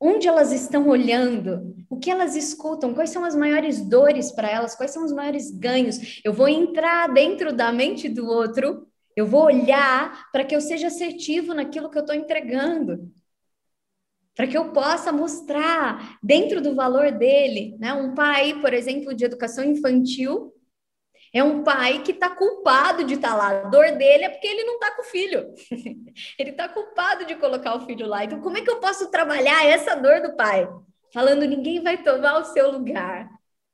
Onde 0.00 0.28
elas 0.28 0.52
estão 0.52 0.88
olhando, 0.88 1.74
o 1.90 1.98
que 1.98 2.10
elas 2.10 2.36
escutam, 2.36 2.94
quais 2.94 3.10
são 3.10 3.24
as 3.24 3.34
maiores 3.34 3.80
dores 3.80 4.30
para 4.32 4.50
elas, 4.50 4.74
quais 4.74 4.92
são 4.92 5.04
os 5.04 5.12
maiores 5.12 5.50
ganhos. 5.50 6.20
Eu 6.24 6.32
vou 6.32 6.48
entrar 6.48 7.12
dentro 7.12 7.52
da 7.52 7.72
mente 7.72 8.08
do 8.08 8.26
outro, 8.26 8.86
eu 9.16 9.26
vou 9.26 9.44
olhar 9.44 10.30
para 10.32 10.44
que 10.44 10.54
eu 10.54 10.60
seja 10.60 10.86
assertivo 10.88 11.52
naquilo 11.54 11.90
que 11.90 11.98
eu 11.98 12.02
estou 12.02 12.14
entregando. 12.14 13.10
para 14.34 14.46
que 14.46 14.56
eu 14.56 14.72
possa 14.72 15.10
mostrar 15.10 16.16
dentro 16.22 16.60
do 16.60 16.74
valor 16.74 17.10
dele, 17.10 17.76
né? 17.80 17.92
Um 17.92 18.14
pai, 18.14 18.60
por 18.60 18.72
exemplo, 18.72 19.12
de 19.12 19.24
educação 19.24 19.64
infantil, 19.64 20.52
é 21.32 21.42
um 21.42 21.62
pai 21.62 22.02
que 22.02 22.12
está 22.12 22.30
culpado 22.30 23.04
de 23.04 23.14
estar 23.14 23.30
tá 23.30 23.36
lá. 23.36 23.48
A 23.48 23.64
dor 23.64 23.92
dele 23.92 24.24
é 24.24 24.28
porque 24.28 24.46
ele 24.46 24.64
não 24.64 24.74
está 24.74 24.90
com 24.92 25.02
o 25.02 25.04
filho. 25.04 25.54
ele 26.38 26.50
está 26.50 26.68
culpado 26.68 27.24
de 27.24 27.34
colocar 27.36 27.74
o 27.76 27.86
filho 27.86 28.06
lá. 28.06 28.24
Então, 28.24 28.40
como 28.40 28.56
é 28.56 28.62
que 28.62 28.70
eu 28.70 28.80
posso 28.80 29.10
trabalhar 29.10 29.66
essa 29.66 29.94
dor 29.94 30.20
do 30.20 30.36
pai? 30.36 30.68
Falando, 31.12 31.46
ninguém 31.46 31.82
vai 31.82 31.96
tomar 32.02 32.38
o 32.38 32.44
seu 32.44 32.70
lugar. 32.70 33.28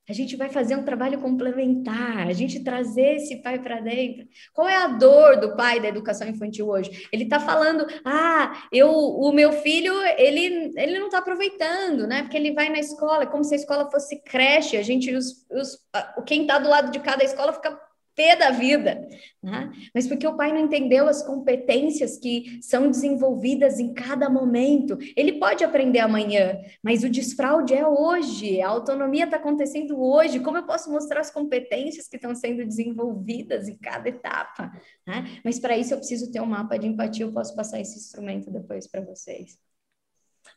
A 0.09 0.13
gente 0.13 0.37
vai 0.37 0.51
fazer 0.51 0.77
um 0.77 0.83
trabalho 0.83 1.19
complementar, 1.19 2.29
a 2.29 2.33
gente 2.33 2.63
trazer 2.63 3.17
esse 3.17 3.37
pai 3.43 3.59
para 3.59 3.81
dentro. 3.81 4.29
Qual 4.53 4.69
é 4.69 4.77
a 4.77 4.89
dor 4.89 5.41
do 5.41 5.57
pai 5.57 5.81
da 5.81 5.89
educação 5.89 6.29
infantil 6.29 6.69
hoje? 6.69 7.09
Ele 7.11 7.25
está 7.25 7.41
falando, 7.41 7.87
ah, 8.05 8.69
eu, 8.71 8.91
o 8.91 9.33
meu 9.33 9.53
filho, 9.53 9.95
ele, 10.19 10.73
ele 10.77 10.99
não 10.99 11.07
está 11.07 11.19
aproveitando, 11.19 12.07
né? 12.07 12.23
Porque 12.23 12.37
ele 12.37 12.53
vai 12.53 12.69
na 12.69 12.79
escola, 12.79 13.23
é 13.23 13.27
como 13.27 13.45
se 13.45 13.55
a 13.55 13.59
escola 13.59 13.91
fosse 13.91 14.21
creche. 14.23 14.77
A 14.77 14.83
gente, 14.83 15.15
os, 15.15 15.47
os, 15.51 15.79
quem 16.27 16.43
está 16.43 16.59
do 16.59 16.69
lado 16.69 16.91
de 16.91 17.01
cada 17.01 17.25
escola 17.25 17.55
fica 17.55 17.79
pé 18.15 18.37
da 18.37 18.51
vida, 18.51 19.07
né? 19.43 19.73
mas 19.95 20.07
porque 20.07 20.27
o 20.27 20.37
pai 20.37 20.53
não 20.53 20.61
entendeu 20.61 21.09
as 21.09 21.23
competências 21.23 22.17
que 22.17 22.59
são 22.63 22.91
desenvolvidas 22.91 23.79
em 23.79 23.93
cada 23.93 24.31
momento. 24.31 24.97
Ele 25.17 25.39
pode 25.39 25.65
aprender 25.65 25.99
amanhã, 25.99 26.59
mas 26.83 27.03
o 27.03 27.11
desfraude 27.11 27.75
é 27.75 27.87
hoje, 27.87 28.61
a 28.61 28.69
autonomia 28.69 29.25
está 29.25 29.37
acontecendo 29.37 30.01
hoje. 30.01 30.41
Como 30.41 30.59
eu 30.59 30.67
posso 30.67 30.91
mostrar 30.91 31.21
as 31.21 31.31
competências 31.31 32.09
que 32.09 32.17
estão 32.17 32.35
sendo 32.35 32.65
desenvolvidas 32.65 33.69
em 33.69 33.77
cada 33.77 34.09
etapa? 34.09 34.73
Né? 35.07 35.41
Mas 35.45 35.59
para 35.59 35.77
isso 35.77 35.93
eu 35.93 35.99
preciso 35.99 36.31
ter 36.31 36.41
um 36.41 36.47
mapa 36.47 36.79
de 36.79 36.87
empatia, 36.87 37.25
eu 37.27 37.33
posso 37.33 37.55
passar 37.55 37.81
esse 37.81 37.99
instrumento 37.99 38.51
depois 38.51 38.87
para 38.87 39.01
vocês. 39.01 39.59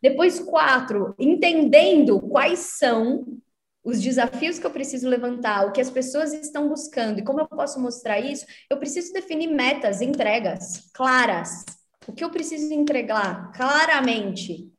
Depois, 0.02 0.40
quatro, 0.40 1.16
entendendo 1.18 2.20
quais 2.20 2.60
são 2.60 3.26
os 3.88 4.02
desafios 4.02 4.60
que 4.60 4.66
eu 4.66 4.70
preciso 4.70 5.08
levantar, 5.08 5.66
o 5.66 5.72
que 5.72 5.80
as 5.80 5.90
pessoas 5.90 6.34
estão 6.34 6.68
buscando 6.68 7.20
e 7.20 7.24
como 7.24 7.40
eu 7.40 7.48
posso 7.48 7.80
mostrar 7.80 8.20
isso, 8.20 8.46
eu 8.70 8.76
preciso 8.76 9.14
definir 9.14 9.48
metas, 9.48 10.02
entregas 10.02 10.90
claras. 10.94 11.64
O 12.06 12.12
que 12.12 12.22
eu 12.22 12.30
preciso 12.30 12.74
entregar 12.74 13.50
claramente? 13.54 14.70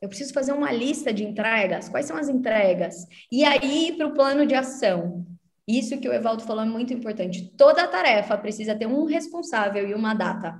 Eu 0.00 0.08
preciso 0.08 0.32
fazer 0.32 0.52
uma 0.52 0.72
lista 0.72 1.12
de 1.12 1.24
entregas. 1.24 1.90
Quais 1.90 2.06
são 2.06 2.16
as 2.16 2.30
entregas? 2.30 3.06
E 3.30 3.44
aí, 3.44 3.94
para 3.94 4.06
o 4.06 4.14
plano 4.14 4.46
de 4.46 4.54
ação. 4.54 5.26
Isso 5.66 5.98
que 5.98 6.08
o 6.08 6.12
Evaldo 6.14 6.42
falou 6.42 6.62
é 6.62 6.66
muito 6.66 6.94
importante. 6.94 7.52
Toda 7.54 7.86
tarefa 7.86 8.38
precisa 8.38 8.74
ter 8.74 8.86
um 8.86 9.04
responsável 9.04 9.86
e 9.86 9.92
uma 9.92 10.14
data. 10.14 10.58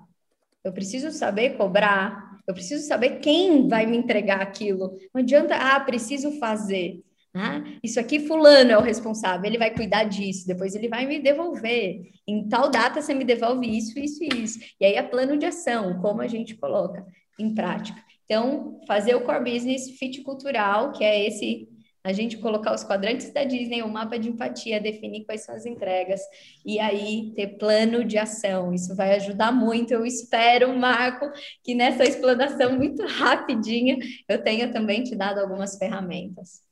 Eu 0.62 0.74
preciso 0.74 1.10
saber 1.10 1.56
cobrar. 1.56 2.38
Eu 2.46 2.52
preciso 2.52 2.86
saber 2.86 3.20
quem 3.20 3.66
vai 3.66 3.86
me 3.86 3.96
entregar 3.96 4.42
aquilo. 4.42 4.94
Não 5.14 5.22
adianta, 5.22 5.54
ah, 5.54 5.80
preciso 5.80 6.32
fazer. 6.32 7.02
Ah, 7.40 7.62
isso 7.84 8.00
aqui, 8.00 8.26
fulano 8.26 8.72
é 8.72 8.76
o 8.76 8.82
responsável, 8.82 9.46
ele 9.46 9.58
vai 9.58 9.72
cuidar 9.72 10.02
disso, 10.02 10.44
depois 10.44 10.74
ele 10.74 10.88
vai 10.88 11.06
me 11.06 11.20
devolver. 11.20 12.10
Em 12.26 12.48
tal 12.48 12.68
data 12.68 13.00
você 13.00 13.14
me 13.14 13.24
devolve 13.24 13.64
isso, 13.64 13.96
isso 13.96 14.24
e 14.24 14.42
isso. 14.42 14.58
E 14.80 14.84
aí 14.84 14.94
é 14.94 15.02
plano 15.04 15.38
de 15.38 15.46
ação, 15.46 16.00
como 16.00 16.20
a 16.20 16.26
gente 16.26 16.56
coloca 16.56 17.06
em 17.38 17.54
prática. 17.54 18.02
Então, 18.24 18.80
fazer 18.88 19.14
o 19.14 19.20
core 19.20 19.52
business 19.52 19.88
fit 19.98 20.20
cultural, 20.22 20.90
que 20.90 21.04
é 21.04 21.26
esse 21.26 21.68
a 22.02 22.12
gente 22.12 22.38
colocar 22.38 22.74
os 22.74 22.82
quadrantes 22.82 23.32
da 23.32 23.44
Disney, 23.44 23.82
o 23.82 23.88
mapa 23.88 24.18
de 24.18 24.28
empatia, 24.28 24.80
definir 24.80 25.24
quais 25.24 25.44
são 25.44 25.54
as 25.54 25.64
entregas 25.64 26.20
e 26.66 26.80
aí 26.80 27.32
ter 27.36 27.58
plano 27.58 28.04
de 28.04 28.18
ação. 28.18 28.72
Isso 28.72 28.96
vai 28.96 29.14
ajudar 29.14 29.52
muito. 29.52 29.92
Eu 29.92 30.04
espero, 30.04 30.76
Marco, 30.76 31.30
que 31.62 31.74
nessa 31.74 32.02
explanação 32.04 32.76
muito 32.76 33.04
rapidinha 33.06 33.96
eu 34.28 34.42
tenha 34.42 34.72
também 34.72 35.04
te 35.04 35.14
dado 35.14 35.38
algumas 35.38 35.76
ferramentas. 35.76 36.66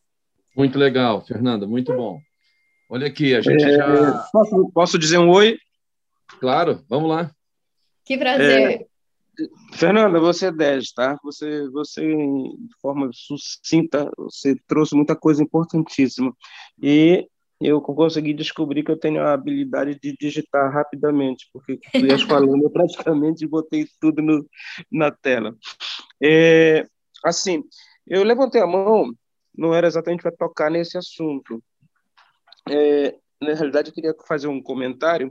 Muito 0.57 0.79
legal, 0.79 1.25
Fernanda, 1.25 1.67
muito 1.67 1.95
bom. 1.95 2.19
Olha 2.89 3.07
aqui, 3.09 3.35
a 3.35 3.43
gente 3.43 3.63
é, 3.63 3.77
já. 3.77 4.29
Posso, 4.33 4.71
posso, 4.73 4.99
dizer 4.99 5.19
um 5.19 5.29
oi? 5.29 5.59
Claro, 6.41 6.83
vamos 6.89 7.11
lá. 7.11 7.31
Que 8.05 8.17
prazer. 8.17 8.81
É, 8.81 8.87
Fernanda, 9.75 10.19
você 10.19 10.47
é 10.47 10.53
10, 10.53 10.93
tá? 10.93 11.19
Você, 11.23 11.69
você, 11.69 12.03
de 12.07 12.75
forma 12.81 13.11
sucinta, 13.13 14.11
você 14.17 14.57
trouxe 14.67 14.95
muita 14.95 15.15
coisa 15.15 15.43
importantíssima. 15.43 16.35
E 16.81 17.29
eu 17.61 17.81
consegui 17.83 18.33
descobrir 18.33 18.83
que 18.83 18.91
eu 18.91 18.99
tenho 18.99 19.21
a 19.21 19.35
habilidade 19.35 19.99
de 20.01 20.17
digitar 20.19 20.73
rapidamente, 20.73 21.49
porque 21.53 21.79
tu 21.93 22.07
ias 22.07 22.23
falando, 22.23 22.63
eu 22.63 22.71
praticamente 22.71 23.47
botei 23.47 23.87
tudo 24.01 24.23
no, 24.23 24.47
na 24.91 25.11
tela. 25.11 25.55
É, 26.23 26.87
assim, 27.25 27.63
eu 28.07 28.23
levantei 28.23 28.63
a 28.63 28.67
mão 28.67 29.13
não 29.57 29.75
era 29.75 29.87
exatamente 29.87 30.23
para 30.23 30.33
tocar 30.33 30.71
nesse 30.71 30.97
assunto. 30.99 31.63
É, 32.69 33.15
na 33.41 33.55
realidade, 33.55 33.89
eu 33.89 33.95
queria 33.95 34.15
fazer 34.27 34.49
um 34.49 34.63
comentário 34.63 35.31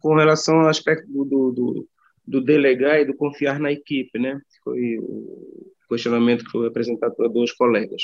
com 0.00 0.14
relação 0.14 0.60
ao 0.60 0.68
aspecto 0.68 1.06
do, 1.10 1.24
do, 1.24 1.52
do, 1.52 1.88
do 2.26 2.40
delegar 2.40 3.00
e 3.00 3.04
do 3.04 3.14
confiar 3.14 3.58
na 3.58 3.72
equipe, 3.72 4.18
né? 4.18 4.40
Foi 4.62 4.98
o 4.98 5.64
questionamento 5.88 6.44
que 6.44 6.50
foi 6.50 6.66
apresentado 6.66 7.14
por 7.14 7.28
dois 7.28 7.52
colegas. 7.52 8.02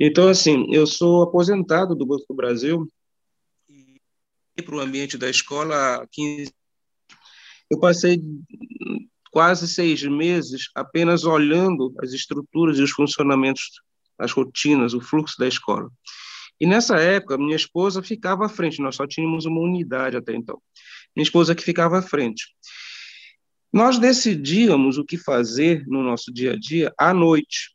Então, 0.00 0.28
assim, 0.28 0.66
eu 0.72 0.86
sou 0.86 1.22
aposentado 1.22 1.94
do 1.94 2.06
Banco 2.06 2.24
do 2.28 2.34
Brasil 2.34 2.88
e 4.56 4.62
para 4.62 4.76
o 4.76 4.80
ambiente 4.80 5.18
da 5.18 5.28
escola 5.28 5.96
há 5.96 6.06
15 6.10 6.52
eu 7.70 7.78
passei 7.80 8.20
quase 9.30 9.66
seis 9.66 10.02
meses 10.02 10.68
apenas 10.74 11.24
olhando 11.24 11.92
as 11.98 12.12
estruturas 12.12 12.78
e 12.78 12.82
os 12.82 12.90
funcionamentos 12.90 13.70
as 14.18 14.32
rotinas, 14.32 14.94
o 14.94 15.00
fluxo 15.00 15.36
da 15.38 15.46
escola. 15.46 15.90
E 16.60 16.66
nessa 16.66 16.96
época, 16.96 17.36
minha 17.36 17.56
esposa 17.56 18.02
ficava 18.02 18.46
à 18.46 18.48
frente, 18.48 18.80
nós 18.80 18.96
só 18.96 19.06
tínhamos 19.06 19.44
uma 19.44 19.60
unidade 19.60 20.16
até 20.16 20.34
então. 20.34 20.60
Minha 21.14 21.24
esposa 21.24 21.54
que 21.54 21.62
ficava 21.62 21.98
à 21.98 22.02
frente. 22.02 22.44
Nós 23.72 23.98
decidíamos 23.98 24.98
o 24.98 25.04
que 25.04 25.18
fazer 25.18 25.84
no 25.86 26.02
nosso 26.02 26.32
dia 26.32 26.52
a 26.52 26.56
dia 26.56 26.92
à 26.96 27.12
noite. 27.12 27.74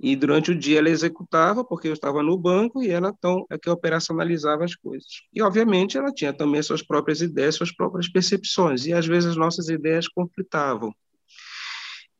E 0.00 0.14
durante 0.14 0.52
o 0.52 0.54
dia 0.54 0.78
ela 0.78 0.90
executava, 0.90 1.64
porque 1.64 1.88
eu 1.88 1.92
estava 1.92 2.22
no 2.22 2.38
banco 2.38 2.82
e 2.82 2.90
ela 2.90 3.12
então 3.16 3.44
é 3.50 3.58
que 3.58 3.68
operacionalizava 3.68 4.64
as 4.64 4.76
coisas. 4.76 5.08
E 5.32 5.42
obviamente 5.42 5.98
ela 5.98 6.12
tinha 6.12 6.32
também 6.32 6.62
suas 6.62 6.82
próprias 6.82 7.20
ideias, 7.20 7.56
suas 7.56 7.72
próprias 7.72 8.08
percepções, 8.08 8.86
e 8.86 8.92
às 8.92 9.06
vezes 9.06 9.30
as 9.30 9.36
nossas 9.36 9.68
ideias 9.68 10.06
conflitavam. 10.06 10.94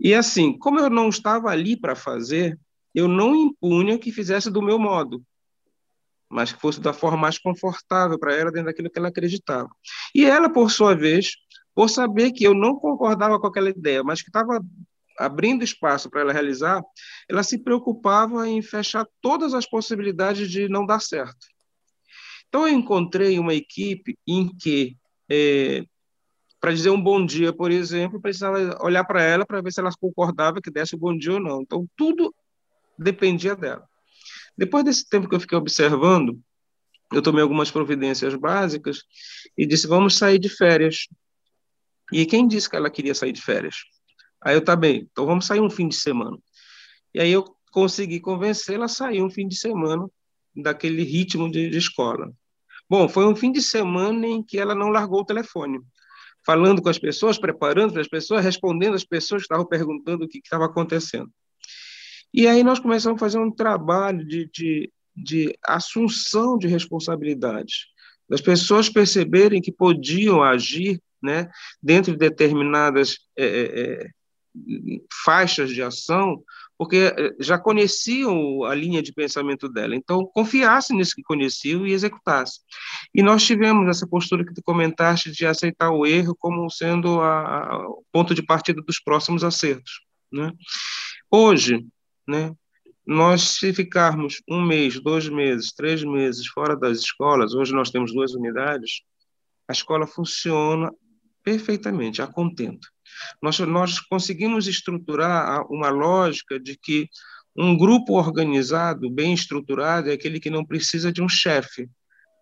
E 0.01 0.15
assim, 0.15 0.57
como 0.59 0.81
eu 0.81 0.89
não 0.89 1.09
estava 1.09 1.51
ali 1.51 1.77
para 1.79 1.95
fazer, 1.95 2.59
eu 2.95 3.09
não 3.09 3.35
impunha 3.35 3.99
que 3.99 4.13
fizesse 4.13 4.51
do 4.51 4.63
meu 4.63 4.79
modo, 4.79 5.23
mas 6.29 6.53
que 6.53 6.61
fosse 6.61 6.81
da 6.81 6.93
forma 6.93 7.17
mais 7.17 7.39
confortável 7.39 8.19
para 8.19 8.35
ela, 8.35 8.51
dentro 8.51 8.67
daquilo 8.67 8.91
que 8.91 8.99
ela 8.99 9.09
acreditava. 9.09 9.69
E 10.15 10.25
ela, 10.25 10.51
por 10.51 10.71
sua 10.71 10.95
vez, 10.95 11.33
por 11.75 11.89
saber 11.89 12.33
que 12.33 12.45
eu 12.45 12.55
não 12.55 12.77
concordava 12.77 13.39
com 13.41 13.47
aquela 13.47 13.71
ideia, 13.71 14.03
mas 14.03 14.21
que 14.21 14.29
estava 14.29 14.61
abrindo 15.19 15.65
espaço 15.65 16.09
para 16.09 16.21
ela 16.21 16.33
realizar, 16.33 16.83
ela 17.29 17.43
se 17.43 17.59
preocupava 17.59 18.49
em 18.49 18.63
fechar 18.63 19.07
todas 19.21 19.53
as 19.53 19.67
possibilidades 19.67 20.51
de 20.51 20.69
não 20.69 20.87
dar 20.87 21.01
certo. 21.01 21.47
Então, 22.49 22.67
eu 22.67 22.75
encontrei 22.75 23.39
uma 23.39 23.53
equipe 23.53 24.17
em 24.27 24.49
que, 24.57 24.97
é, 25.31 25.85
para 26.61 26.73
dizer 26.73 26.91
um 26.91 27.01
bom 27.01 27.25
dia, 27.25 27.53
por 27.53 27.71
exemplo, 27.71 28.21
precisava 28.21 28.79
olhar 28.83 29.05
para 29.05 29.23
ela 29.23 29.45
para 29.45 29.61
ver 29.61 29.73
se 29.73 29.81
ela 29.81 29.91
concordava 30.01 30.61
que 30.61 30.71
desse 30.71 30.95
o 30.95 30.99
bom 30.99 31.17
dia 31.17 31.35
ou 31.35 31.41
não. 31.41 31.63
Então, 31.63 31.87
tudo 31.97 32.35
dependia 32.99 33.55
dela. 33.55 33.87
Depois 34.57 34.85
desse 34.85 35.09
tempo 35.09 35.29
que 35.29 35.35
eu 35.35 35.41
fiquei 35.41 35.57
observando, 35.57 36.41
eu 37.13 37.23
tomei 37.23 37.43
algumas 37.43 37.71
providências 37.71 38.35
básicas 38.35 39.03
e 39.57 39.67
disse: 39.67 39.87
vamos 39.87 40.17
sair 40.17 40.39
de 40.39 40.49
férias. 40.49 41.07
E 42.13 42.27
quem 42.27 42.47
disse 42.47 42.69
que 42.69 42.77
ela 42.77 42.91
queria 42.91 43.15
sair 43.15 43.33
de 43.33 43.41
férias? 43.41 43.77
Aí 44.43 44.55
eu, 44.55 44.65
tá 44.65 44.75
bem, 44.77 45.09
então 45.11 45.27
vamos 45.27 45.47
sair 45.47 45.61
um 45.61 45.71
fim 45.71 45.89
de 45.89 45.97
semana. 45.97 46.39
E 47.15 47.21
aí 47.21 47.31
eu 47.31 47.45
consegui 47.71 48.21
convencê-la 48.21 48.87
a 48.87 48.89
sair 48.89 49.23
um 49.23 49.31
fim 49.31 49.47
de 49.47 49.57
semana 49.57 50.09
daquele 50.55 51.03
ritmo 51.03 51.51
de, 51.51 51.69
de 51.69 51.79
escola. 51.79 52.33
Bom, 52.89 53.09
foi 53.09 53.27
um 53.27 53.37
fim 53.37 53.53
de 53.53 53.61
semana 53.61 54.27
em 54.27 54.43
que 54.43 54.59
ela 54.59 54.75
não 54.75 54.89
largou 54.89 55.21
o 55.21 55.25
telefone, 55.25 55.81
falando 56.45 56.81
com 56.81 56.89
as 56.89 56.99
pessoas, 56.99 57.39
preparando 57.39 57.93
para 57.93 58.01
as 58.01 58.09
pessoas, 58.09 58.45
respondendo 58.45 58.95
às 58.95 59.05
pessoas 59.05 59.43
que 59.43 59.45
estavam 59.45 59.67
perguntando 59.67 60.25
o 60.25 60.29
que 60.29 60.39
estava 60.39 60.65
acontecendo. 60.65 61.31
E 62.33 62.47
aí 62.47 62.63
nós 62.63 62.79
começamos 62.79 63.17
a 63.17 63.25
fazer 63.25 63.39
um 63.39 63.51
trabalho 63.51 64.27
de, 64.27 64.51
de, 64.53 64.93
de 65.17 65.59
assunção 65.67 66.59
de 66.59 66.67
responsabilidades, 66.67 67.87
das 68.29 68.41
pessoas 68.41 68.89
perceberem 68.89 69.61
que 69.61 69.73
podiam 69.73 70.43
agir 70.43 71.01
né, 71.23 71.49
dentro 71.83 72.13
de 72.13 72.19
determinadas 72.19 73.19
é, 73.37 73.45
é, 73.45 74.03
é 74.05 74.11
faixas 75.25 75.71
de 75.71 75.83
ação, 75.83 76.43
porque 76.77 76.97
é, 76.97 77.35
já 77.41 77.59
conheciam 77.59 78.65
a 78.65 78.75
linha 78.75 79.03
de 79.03 79.13
pensamento 79.13 79.69
dela. 79.69 79.97
Então, 79.97 80.25
confiasse 80.27 80.95
nisso 80.95 81.15
que 81.15 81.23
conheciam 81.23 81.87
e 81.87 81.93
executasse. 81.93 82.61
E 83.15 83.23
nós 83.23 83.45
tivemos 83.45 83.89
essa 83.89 84.07
postura 84.07 84.45
que 84.45 84.55
tu 84.55 84.63
comentaste 84.63 85.33
de 85.33 85.45
aceitar 85.45 85.91
o 85.91 86.07
erro 86.07 86.37
como 86.39 86.71
sendo 86.71 87.19
o 87.19 88.05
ponto 88.13 88.35
de 88.35 88.43
partida 88.43 88.81
dos 88.81 89.01
próximos 89.01 89.43
acertos. 89.43 90.01
Né? 90.33 90.53
Hoje, 91.31 91.85
né, 92.29 92.55
nós, 93.07 93.57
se 93.57 93.73
ficarmos 93.73 94.43
um 94.47 94.61
mês, 94.61 95.01
dois 95.01 95.31
meses, 95.31 95.73
três 95.73 96.05
meses 96.05 96.47
fora 96.47 96.77
das 96.77 96.99
escolas, 96.99 97.55
hoje 97.55 97.73
nós 97.73 97.91
temos 97.91 98.13
duas 98.13 98.35
unidades, 98.35 99.01
a 99.67 99.73
escola 99.73 100.07
funciona 100.07 100.93
perfeitamente, 101.43 102.21
a 102.21 102.27
contento. 102.27 102.87
Nós, 103.43 103.59
nós 103.61 103.99
conseguimos 103.99 104.67
estruturar 104.67 105.67
uma 105.73 105.89
lógica 105.89 106.61
de 106.61 106.77
que 106.77 107.09
um 107.57 107.75
grupo 107.77 108.13
organizado, 108.13 109.11
bem 109.11 109.33
estruturado, 109.33 110.11
é 110.11 110.13
aquele 110.13 110.39
que 110.39 110.51
não 110.51 110.65
precisa 110.65 111.11
de 111.11 111.23
um 111.23 111.29
chefe, 111.29 111.89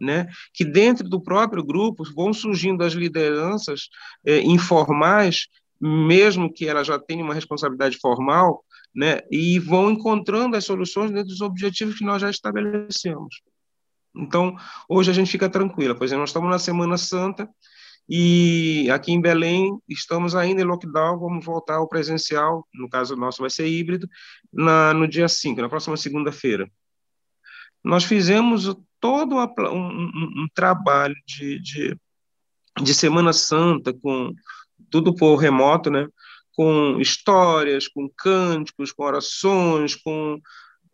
né? 0.00 0.26
que 0.52 0.64
dentro 0.64 1.08
do 1.08 1.22
próprio 1.22 1.64
grupo 1.64 2.02
vão 2.12 2.32
surgindo 2.32 2.82
as 2.82 2.92
lideranças 2.92 3.88
é, 4.26 4.40
informais, 4.40 5.46
mesmo 5.80 6.52
que 6.52 6.66
ela 6.66 6.82
já 6.82 6.98
tenha 6.98 7.22
uma 7.22 7.34
responsabilidade 7.34 7.98
formal, 7.98 8.64
né? 8.96 9.20
e 9.30 9.58
vão 9.58 9.90
encontrando 9.90 10.56
as 10.56 10.64
soluções 10.64 11.10
dentro 11.10 11.28
dos 11.28 11.42
objetivos 11.42 11.98
que 11.98 12.04
nós 12.04 12.22
já 12.22 12.30
estabelecemos. 12.30 13.42
Então, 14.16 14.56
hoje 14.88 15.10
a 15.10 15.14
gente 15.14 15.30
fica 15.30 15.50
tranquila. 15.50 15.94
Exemplo, 16.00 16.20
nós 16.20 16.30
estamos 16.30 16.48
na 16.48 16.58
Semana 16.58 16.96
Santa 16.96 17.46
e 18.08 18.88
aqui 18.90 19.12
em 19.12 19.20
Belém 19.20 19.78
estamos 19.86 20.34
ainda 20.34 20.62
em 20.62 20.64
lockdown, 20.64 21.18
vamos 21.18 21.44
voltar 21.44 21.74
ao 21.74 21.88
presencial, 21.88 22.66
no 22.72 22.88
caso 22.88 23.14
nosso 23.14 23.42
vai 23.42 23.50
ser 23.50 23.68
híbrido, 23.68 24.08
na, 24.50 24.94
no 24.94 25.06
dia 25.06 25.28
5, 25.28 25.60
na 25.60 25.68
próxima 25.68 25.98
segunda-feira. 25.98 26.70
Nós 27.84 28.04
fizemos 28.04 28.74
todo 28.98 29.36
um, 29.36 29.66
um, 29.68 30.44
um, 30.44 30.48
trabalho 30.54 31.14
de, 31.26 31.60
de, 31.60 31.96
de 32.82 32.94
Semana 32.94 33.34
Santa, 33.34 33.92
com 33.92 34.32
tudo 34.88 35.14
por 35.14 35.36
remoto, 35.36 35.90
né? 35.90 36.08
Com 36.56 36.98
histórias, 36.98 37.86
com 37.86 38.08
cânticos, 38.16 38.90
com 38.90 39.04
orações, 39.04 39.94
com 39.94 40.40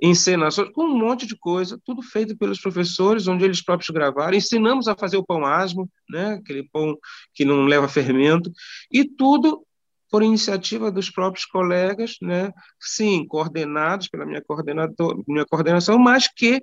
encenações, 0.03 0.69
com 0.73 0.83
um 0.83 0.99
monte 0.99 1.25
de 1.25 1.37
coisa, 1.37 1.81
tudo 1.85 2.03
feito 2.03 2.37
pelos 2.37 2.61
professores, 2.61 3.29
onde 3.29 3.45
eles 3.45 3.63
próprios 3.63 3.89
gravaram. 3.91 4.37
Ensinamos 4.37 4.89
a 4.89 4.97
fazer 4.97 5.17
o 5.17 5.25
pão 5.25 5.47
asmo, 5.47 5.89
né? 6.11 6.35
aquele 6.35 6.69
pão 6.73 6.99
que 7.33 7.45
não 7.45 7.65
leva 7.67 7.87
fermento, 7.87 8.51
e 8.91 9.05
tudo 9.05 9.65
por 10.11 10.23
iniciativa 10.23 10.91
dos 10.91 11.09
próprios 11.09 11.47
colegas, 11.47 12.17
né? 12.21 12.53
sim, 12.81 13.25
coordenados 13.27 14.09
pela 14.09 14.27
minha, 14.27 14.43
coordenador, 14.43 15.23
minha 15.27 15.47
coordenação, 15.47 15.97
mas 15.99 16.27
que 16.27 16.61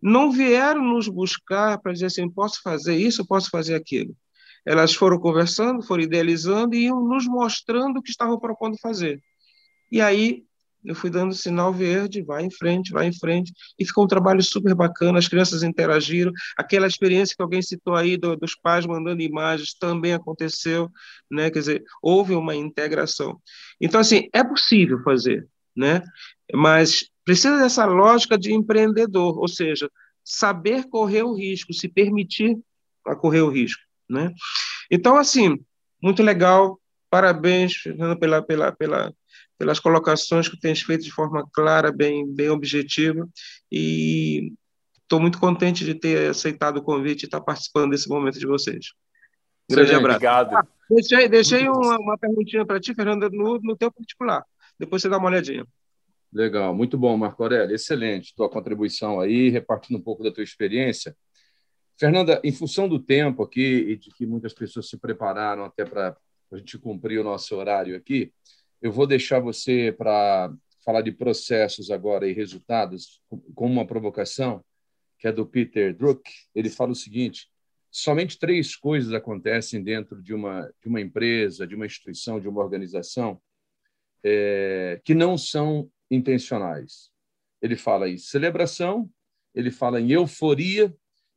não 0.00 0.30
vieram 0.30 0.84
nos 0.84 1.08
buscar 1.08 1.78
para 1.80 1.92
dizer 1.92 2.06
assim, 2.06 2.28
posso 2.28 2.60
fazer 2.62 2.96
isso, 2.96 3.26
posso 3.26 3.48
fazer 3.48 3.74
aquilo. 3.74 4.14
Elas 4.64 4.94
foram 4.94 5.18
conversando, 5.18 5.82
foram 5.82 6.02
idealizando 6.02 6.74
e 6.74 6.84
iam 6.84 7.02
nos 7.06 7.26
mostrando 7.26 7.98
o 7.98 8.02
que 8.02 8.10
estavam 8.10 8.38
propondo 8.38 8.78
fazer. 8.78 9.20
E 9.90 10.00
aí 10.00 10.44
eu 10.84 10.94
fui 10.94 11.10
dando 11.10 11.34
sinal 11.34 11.72
verde, 11.72 12.22
vai 12.22 12.44
em 12.44 12.50
frente, 12.50 12.92
vai 12.92 13.06
em 13.06 13.12
frente, 13.12 13.52
e 13.78 13.84
ficou 13.84 14.04
um 14.04 14.08
trabalho 14.08 14.42
super 14.42 14.74
bacana, 14.74 15.18
as 15.18 15.28
crianças 15.28 15.62
interagiram, 15.62 16.32
aquela 16.56 16.86
experiência 16.86 17.36
que 17.36 17.42
alguém 17.42 17.62
citou 17.62 17.94
aí 17.94 18.16
do, 18.16 18.36
dos 18.36 18.54
pais 18.56 18.84
mandando 18.86 19.22
imagens 19.22 19.74
também 19.74 20.12
aconteceu, 20.12 20.90
né, 21.30 21.50
quer 21.50 21.60
dizer, 21.60 21.84
houve 22.02 22.34
uma 22.34 22.54
integração. 22.54 23.40
Então, 23.80 24.00
assim, 24.00 24.28
é 24.32 24.42
possível 24.42 25.00
fazer, 25.02 25.46
né, 25.76 26.02
mas 26.52 27.08
precisa 27.24 27.58
dessa 27.58 27.84
lógica 27.84 28.36
de 28.36 28.52
empreendedor, 28.52 29.38
ou 29.38 29.48
seja, 29.48 29.88
saber 30.24 30.88
correr 30.88 31.22
o 31.22 31.34
risco, 31.34 31.72
se 31.72 31.88
permitir 31.88 32.58
correr 33.20 33.40
o 33.40 33.50
risco, 33.50 33.82
né. 34.08 34.32
Então, 34.90 35.16
assim, 35.16 35.58
muito 36.02 36.22
legal, 36.22 36.80
parabéns, 37.10 37.74
Fernando, 37.74 38.18
pela, 38.18 38.42
pela, 38.42 38.72
pela 38.72 39.12
pelas 39.62 39.78
colocações 39.78 40.48
que 40.48 40.58
tens 40.58 40.82
feito 40.82 41.04
de 41.04 41.12
forma 41.12 41.48
clara, 41.52 41.92
bem, 41.92 42.26
bem 42.26 42.48
objetiva, 42.48 43.28
e 43.70 44.52
estou 45.00 45.20
muito 45.20 45.38
contente 45.38 45.84
de 45.84 45.94
ter 45.94 46.30
aceitado 46.30 46.78
o 46.78 46.82
convite 46.82 47.22
e 47.22 47.26
estar 47.26 47.40
participando 47.40 47.92
desse 47.92 48.08
momento 48.08 48.40
de 48.40 48.46
vocês. 48.46 48.86
Grande 49.70 49.94
abraço. 49.94 50.16
Obrigado. 50.16 50.56
Ah, 50.56 50.66
deixei 50.90 51.28
deixei 51.28 51.68
uma, 51.68 51.96
uma 51.96 52.18
perguntinha 52.18 52.66
para 52.66 52.80
ti, 52.80 52.92
Fernanda, 52.92 53.30
no, 53.30 53.60
no 53.62 53.76
teu 53.76 53.92
particular. 53.92 54.44
Depois 54.76 55.00
você 55.00 55.08
dá 55.08 55.16
uma 55.16 55.28
olhadinha. 55.28 55.64
Legal, 56.32 56.74
muito 56.74 56.98
bom, 56.98 57.16
Marco 57.16 57.40
Aurélio. 57.42 57.72
Excelente 57.72 58.34
tua 58.34 58.50
contribuição 58.50 59.20
aí, 59.20 59.48
repartindo 59.48 59.96
um 59.96 60.02
pouco 60.02 60.24
da 60.24 60.32
tua 60.32 60.42
experiência. 60.42 61.14
Fernanda, 62.02 62.40
em 62.42 62.50
função 62.50 62.88
do 62.88 62.98
tempo 62.98 63.44
aqui 63.44 63.60
e 63.62 63.96
de 63.96 64.10
que 64.10 64.26
muitas 64.26 64.52
pessoas 64.52 64.88
se 64.88 64.96
prepararam 64.96 65.64
até 65.64 65.84
para 65.84 66.16
a 66.50 66.56
gente 66.56 66.76
cumprir 66.76 67.20
o 67.20 67.22
nosso 67.22 67.54
horário 67.54 67.94
aqui, 67.94 68.32
eu 68.80 68.90
vou 68.90 69.06
deixar 69.06 69.38
você 69.38 69.94
para 69.96 70.52
falar 70.84 71.02
de 71.02 71.12
processos 71.12 71.92
agora 71.92 72.28
e 72.28 72.32
resultados 72.32 73.22
com 73.54 73.66
uma 73.66 73.86
provocação 73.86 74.64
que 75.16 75.28
é 75.28 75.32
do 75.32 75.46
Peter 75.46 75.96
Druck. 75.96 76.28
Ele 76.52 76.68
fala 76.68 76.90
o 76.90 76.96
seguinte: 76.96 77.48
somente 77.88 78.36
três 78.36 78.74
coisas 78.74 79.12
acontecem 79.12 79.80
dentro 79.80 80.20
de 80.20 80.34
uma 80.34 80.68
de 80.82 80.88
uma 80.88 81.00
empresa, 81.00 81.68
de 81.68 81.76
uma 81.76 81.86
instituição, 81.86 82.40
de 82.40 82.48
uma 82.48 82.64
organização 82.64 83.40
é, 84.24 85.00
que 85.04 85.14
não 85.14 85.38
são 85.38 85.88
intencionais. 86.10 87.12
Ele 87.62 87.76
fala 87.76 88.08
em 88.08 88.18
celebração, 88.18 89.08
ele 89.54 89.70
fala 89.70 90.00
em 90.00 90.10
euforia 90.10 90.92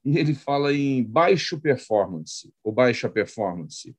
e 0.05 0.17
ele 0.17 0.35
fala 0.35 0.71
em 0.71 1.03
baixo 1.03 1.59
performance 1.59 2.53
ou 2.63 2.71
baixa 2.71 3.09
performance. 3.09 3.95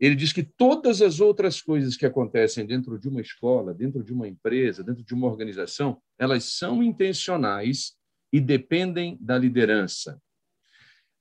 Ele 0.00 0.14
diz 0.14 0.32
que 0.32 0.42
todas 0.42 1.00
as 1.00 1.20
outras 1.20 1.62
coisas 1.62 1.96
que 1.96 2.06
acontecem 2.06 2.66
dentro 2.66 2.98
de 2.98 3.08
uma 3.08 3.20
escola, 3.20 3.72
dentro 3.72 4.02
de 4.02 4.12
uma 4.12 4.28
empresa, 4.28 4.82
dentro 4.82 5.04
de 5.04 5.14
uma 5.14 5.26
organização, 5.26 6.00
elas 6.18 6.44
são 6.44 6.82
intencionais 6.82 7.96
e 8.32 8.40
dependem 8.40 9.16
da 9.20 9.38
liderança. 9.38 10.20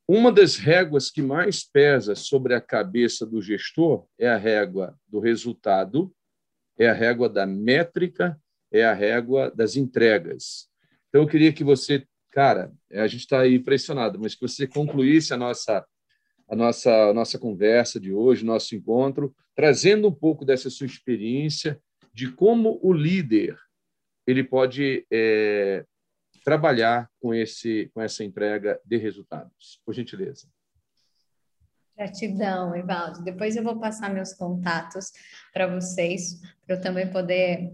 Uma 0.07 0.31
das 0.31 0.55
réguas 0.55 1.11
que 1.11 1.21
mais 1.21 1.63
pesa 1.63 2.15
sobre 2.15 2.53
a 2.53 2.61
cabeça 2.61 3.25
do 3.25 3.41
gestor 3.41 4.07
é 4.17 4.27
a 4.27 4.37
régua 4.37 4.97
do 5.07 5.19
resultado, 5.19 6.13
é 6.77 6.87
a 6.87 6.93
régua 6.93 7.27
da 7.27 7.45
métrica, 7.45 8.39
é 8.71 8.85
a 8.85 8.93
régua 8.93 9.51
das 9.53 9.75
entregas. 9.75 10.69
Então, 11.09 11.23
eu 11.23 11.27
queria 11.27 11.51
que 11.51 11.63
você, 11.63 12.07
cara, 12.31 12.71
a 12.91 13.07
gente 13.07 13.21
está 13.21 13.41
aí 13.41 13.55
impressionado, 13.55 14.19
mas 14.19 14.35
que 14.35 14.41
você 14.41 14.67
concluísse 14.67 15.33
a 15.33 15.37
nossa 15.37 15.85
a 16.49 16.55
nossa, 16.55 17.09
a 17.09 17.13
nossa 17.13 17.37
conversa 17.37 17.99
de 17.99 18.13
hoje, 18.13 18.45
nosso 18.45 18.73
encontro, 18.73 19.35
trazendo 19.53 20.07
um 20.07 20.13
pouco 20.13 20.45
dessa 20.45 20.69
sua 20.69 20.87
experiência 20.87 21.77
de 22.13 22.31
como 22.31 22.79
o 22.81 22.93
líder 22.93 23.57
ele 24.25 24.43
pode 24.43 25.05
é, 25.11 25.85
trabalhar 26.43 27.09
com, 27.19 27.33
esse, 27.33 27.89
com 27.93 28.01
essa 28.01 28.23
entrega 28.23 28.79
de 28.83 28.97
resultados. 28.97 29.81
Por 29.85 29.93
gentileza. 29.93 30.47
Gratidão, 31.95 32.75
Evaldo. 32.75 33.23
Depois 33.23 33.55
eu 33.55 33.63
vou 33.63 33.79
passar 33.79 34.13
meus 34.13 34.33
contatos 34.33 35.11
para 35.53 35.67
vocês, 35.67 36.39
para 36.65 36.75
eu 36.75 36.81
também 36.81 37.11
poder 37.11 37.71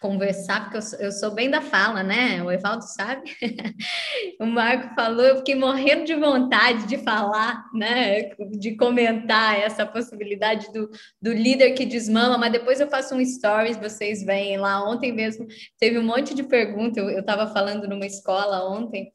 conversar, 0.00 0.62
porque 0.62 0.78
eu 0.78 0.82
sou, 0.82 0.98
eu 0.98 1.12
sou, 1.12 1.30
bem 1.30 1.50
da 1.50 1.60
fala, 1.60 2.02
né? 2.02 2.42
O 2.42 2.50
Evaldo 2.50 2.84
sabe. 2.84 3.36
o 4.40 4.46
Marco 4.46 4.94
falou, 4.94 5.24
eu 5.24 5.36
fiquei 5.36 5.54
morrendo 5.54 6.04
de 6.04 6.14
vontade 6.14 6.86
de 6.86 6.98
falar, 6.98 7.64
né? 7.74 8.30
De 8.58 8.74
comentar 8.76 9.60
essa 9.60 9.84
possibilidade 9.84 10.72
do, 10.72 10.90
do 11.20 11.32
líder 11.32 11.72
que 11.72 11.84
desmama, 11.84 12.38
mas 12.38 12.52
depois 12.52 12.80
eu 12.80 12.88
faço 12.88 13.14
um 13.14 13.24
stories, 13.24 13.76
vocês 13.76 14.24
veem 14.24 14.56
lá. 14.56 14.82
Ontem 14.88 15.12
mesmo 15.12 15.46
teve 15.78 15.98
um 15.98 16.04
monte 16.04 16.34
de 16.34 16.42
perguntas, 16.42 16.96
eu 16.96 17.20
estava 17.20 17.46
falando 17.52 17.86
numa 17.86 18.06
escola 18.06 18.68
ontem 18.70 19.12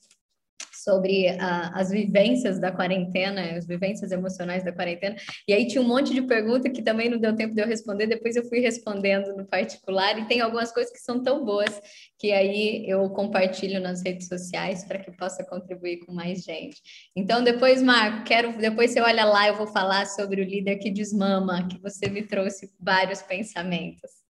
sobre 0.86 1.28
a, 1.30 1.72
as 1.78 1.90
vivências 1.90 2.60
da 2.60 2.72
quarentena, 2.72 3.58
as 3.58 3.66
vivências 3.66 4.12
emocionais 4.12 4.64
da 4.64 4.72
quarentena. 4.72 5.16
E 5.48 5.54
aí 5.54 5.68
tinha 5.68 5.82
um 5.82 5.88
monte 5.88 6.14
de 6.14 6.22
pergunta 6.22 6.70
que 6.70 6.84
também 6.84 7.10
não 7.10 7.18
deu 7.18 7.36
tempo 7.36 7.56
de 7.56 7.62
eu 7.62 7.68
responder, 7.68 8.06
depois 8.06 8.36
eu 8.36 8.48
fui 8.48 8.60
respondendo 8.60 9.36
no 9.36 9.46
particular, 9.46 10.18
e 10.20 10.28
tem 10.28 10.42
algumas 10.42 10.72
coisas 10.72 10.94
que 10.94 11.00
são 11.00 11.22
tão 11.24 11.44
boas 11.44 11.82
que 12.20 12.32
aí 12.32 12.88
eu 12.88 13.10
compartilho 13.10 13.82
nas 13.82 14.04
redes 14.04 14.28
sociais 14.28 14.86
para 14.86 15.00
que 15.00 15.12
possa 15.12 15.44
contribuir 15.44 16.06
com 16.06 16.14
mais 16.14 16.44
gente. 16.44 16.82
Então, 17.16 17.44
depois, 17.44 17.82
Marco, 17.82 18.24
quero, 18.24 18.58
depois 18.58 18.92
você 18.92 19.02
olha 19.02 19.26
lá, 19.26 19.48
eu 19.48 19.56
vou 19.56 19.68
falar 19.68 20.06
sobre 20.06 20.42
o 20.42 20.46
líder 20.46 20.78
que 20.78 20.92
desmama, 20.92 21.68
que 21.68 21.82
você 21.82 22.08
me 22.08 22.24
trouxe 22.24 22.72
vários 22.80 23.22
pensamentos. 23.22 24.25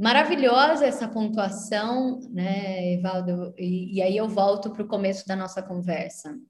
Maravilhosa 0.00 0.86
essa 0.86 1.06
pontuação, 1.06 2.20
né, 2.30 2.94
Evaldo? 2.94 3.54
E, 3.58 3.96
e 3.96 4.02
aí 4.02 4.16
eu 4.16 4.26
volto 4.26 4.70
para 4.70 4.82
o 4.82 4.88
começo 4.88 5.28
da 5.28 5.36
nossa 5.36 5.62
conversa. 5.62 6.40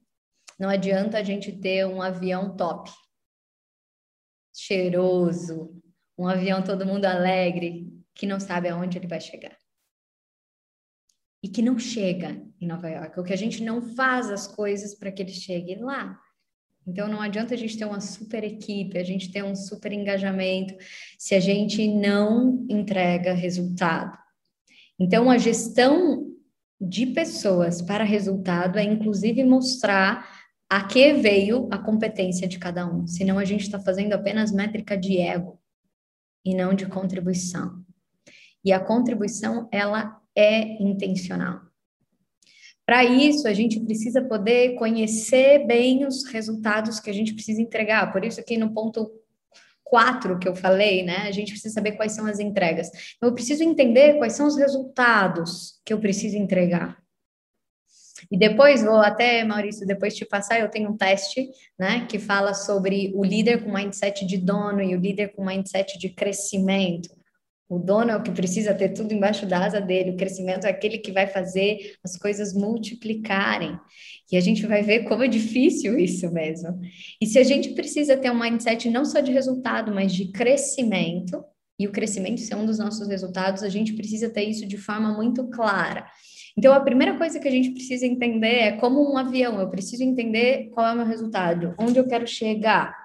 Não 0.57 0.69
adianta 0.69 1.17
a 1.17 1.23
gente 1.23 1.51
ter 1.59 1.85
um 1.85 2.01
avião 2.01 2.55
top, 2.55 2.89
cheiroso, 4.55 5.69
um 6.17 6.29
avião 6.29 6.63
todo 6.63 6.85
mundo 6.85 7.03
alegre, 7.03 7.91
que 8.15 8.25
não 8.25 8.39
sabe 8.39 8.69
aonde 8.69 8.97
ele 8.97 9.07
vai 9.07 9.19
chegar. 9.19 9.57
E 11.43 11.49
que 11.49 11.61
não 11.61 11.77
chega 11.77 12.41
em 12.61 12.65
Nova 12.65 12.87
York, 12.87 13.19
ou 13.19 13.25
que 13.25 13.33
a 13.33 13.37
gente 13.37 13.61
não 13.61 13.81
faz 13.81 14.29
as 14.29 14.47
coisas 14.47 14.95
para 14.95 15.11
que 15.11 15.23
ele 15.23 15.33
chegue 15.33 15.75
lá. 15.75 16.17
Então 16.85 17.07
não 17.07 17.21
adianta 17.21 17.53
a 17.53 17.57
gente 17.57 17.77
ter 17.77 17.85
uma 17.85 17.99
super 17.99 18.43
equipe, 18.43 18.97
a 18.97 19.03
gente 19.03 19.31
ter 19.31 19.43
um 19.43 19.55
super 19.55 19.91
engajamento, 19.91 20.75
se 21.17 21.35
a 21.35 21.39
gente 21.39 21.87
não 21.87 22.65
entrega 22.69 23.33
resultado. 23.33 24.17
Então 24.99 25.29
a 25.29 25.37
gestão 25.37 26.27
de 26.79 27.05
pessoas 27.07 27.81
para 27.81 28.03
resultado 28.03 28.79
é 28.79 28.83
inclusive 28.83 29.43
mostrar 29.43 30.27
a 30.67 30.83
que 30.83 31.13
veio 31.13 31.67
a 31.69 31.77
competência 31.77 32.47
de 32.47 32.57
cada 32.57 32.85
um. 32.85 33.05
Senão 33.05 33.37
a 33.37 33.45
gente 33.45 33.61
está 33.61 33.79
fazendo 33.79 34.13
apenas 34.13 34.51
métrica 34.51 34.97
de 34.97 35.19
ego 35.19 35.59
e 36.43 36.55
não 36.55 36.73
de 36.73 36.87
contribuição. 36.87 37.83
E 38.63 38.71
a 38.71 38.79
contribuição 38.79 39.67
ela 39.71 40.19
é 40.35 40.81
intencional. 40.81 41.70
Para 42.85 43.03
isso, 43.03 43.47
a 43.47 43.53
gente 43.53 43.79
precisa 43.79 44.21
poder 44.21 44.75
conhecer 44.75 45.65
bem 45.65 46.05
os 46.05 46.25
resultados 46.25 46.99
que 46.99 47.09
a 47.09 47.13
gente 47.13 47.33
precisa 47.33 47.61
entregar. 47.61 48.11
Por 48.11 48.25
isso, 48.25 48.39
aqui 48.39 48.57
no 48.57 48.73
ponto 48.73 49.09
4 49.83 50.39
que 50.39 50.47
eu 50.47 50.55
falei, 50.55 51.03
né? 51.03 51.27
A 51.27 51.31
gente 51.31 51.51
precisa 51.51 51.73
saber 51.73 51.93
quais 51.93 52.13
são 52.13 52.25
as 52.25 52.39
entregas. 52.39 52.89
Eu 53.21 53.33
preciso 53.33 53.63
entender 53.63 54.17
quais 54.17 54.33
são 54.33 54.47
os 54.47 54.57
resultados 54.57 55.79
que 55.85 55.93
eu 55.93 55.99
preciso 55.99 56.37
entregar. 56.37 56.97
E 58.31 58.37
depois, 58.37 58.81
vou 58.83 58.97
até, 58.97 59.43
Maurício, 59.43 59.85
depois 59.85 60.15
te 60.15 60.25
passar, 60.25 60.59
eu 60.59 60.69
tenho 60.69 60.89
um 60.89 60.97
teste, 60.97 61.49
né, 61.77 62.05
que 62.09 62.17
fala 62.17 62.53
sobre 62.53 63.11
o 63.15 63.25
líder 63.25 63.63
com 63.63 63.73
mindset 63.73 64.25
de 64.25 64.37
dono 64.37 64.81
e 64.81 64.95
o 64.95 64.99
líder 64.99 65.33
com 65.33 65.45
mindset 65.45 65.99
de 65.99 66.09
crescimento. 66.09 67.09
O 67.71 67.79
dono 67.79 68.11
é 68.11 68.17
o 68.17 68.21
que 68.21 68.31
precisa 68.31 68.73
ter 68.73 68.89
tudo 68.89 69.13
embaixo 69.13 69.45
da 69.45 69.63
asa 69.63 69.79
dele, 69.79 70.11
o 70.11 70.17
crescimento 70.17 70.67
é 70.67 70.69
aquele 70.69 70.97
que 70.97 71.09
vai 71.09 71.25
fazer 71.25 71.95
as 72.03 72.17
coisas 72.17 72.53
multiplicarem. 72.53 73.79
E 74.29 74.35
a 74.35 74.41
gente 74.41 74.67
vai 74.67 74.83
ver 74.83 75.05
como 75.05 75.23
é 75.23 75.27
difícil 75.29 75.97
isso 75.97 76.29
mesmo. 76.33 76.81
E 77.21 77.25
se 77.25 77.39
a 77.39 77.43
gente 77.43 77.69
precisa 77.69 78.17
ter 78.17 78.29
um 78.29 78.37
mindset 78.37 78.89
não 78.89 79.05
só 79.05 79.21
de 79.21 79.31
resultado, 79.31 79.89
mas 79.95 80.13
de 80.13 80.33
crescimento, 80.33 81.41
e 81.79 81.87
o 81.87 81.93
crescimento 81.93 82.41
ser 82.41 82.55
um 82.55 82.65
dos 82.65 82.77
nossos 82.77 83.07
resultados, 83.07 83.63
a 83.63 83.69
gente 83.69 83.93
precisa 83.93 84.29
ter 84.29 84.43
isso 84.43 84.67
de 84.67 84.77
forma 84.77 85.13
muito 85.13 85.47
clara. 85.47 86.05
Então, 86.57 86.73
a 86.73 86.81
primeira 86.81 87.17
coisa 87.17 87.39
que 87.39 87.47
a 87.47 87.51
gente 87.51 87.71
precisa 87.71 88.05
entender 88.05 88.55
é 88.55 88.71
como 88.73 89.13
um 89.13 89.17
avião, 89.17 89.61
eu 89.61 89.69
preciso 89.69 90.03
entender 90.03 90.69
qual 90.73 90.87
é 90.87 90.91
o 90.91 90.97
meu 90.97 91.05
resultado, 91.05 91.73
onde 91.79 91.97
eu 91.97 92.05
quero 92.05 92.27
chegar, 92.27 93.00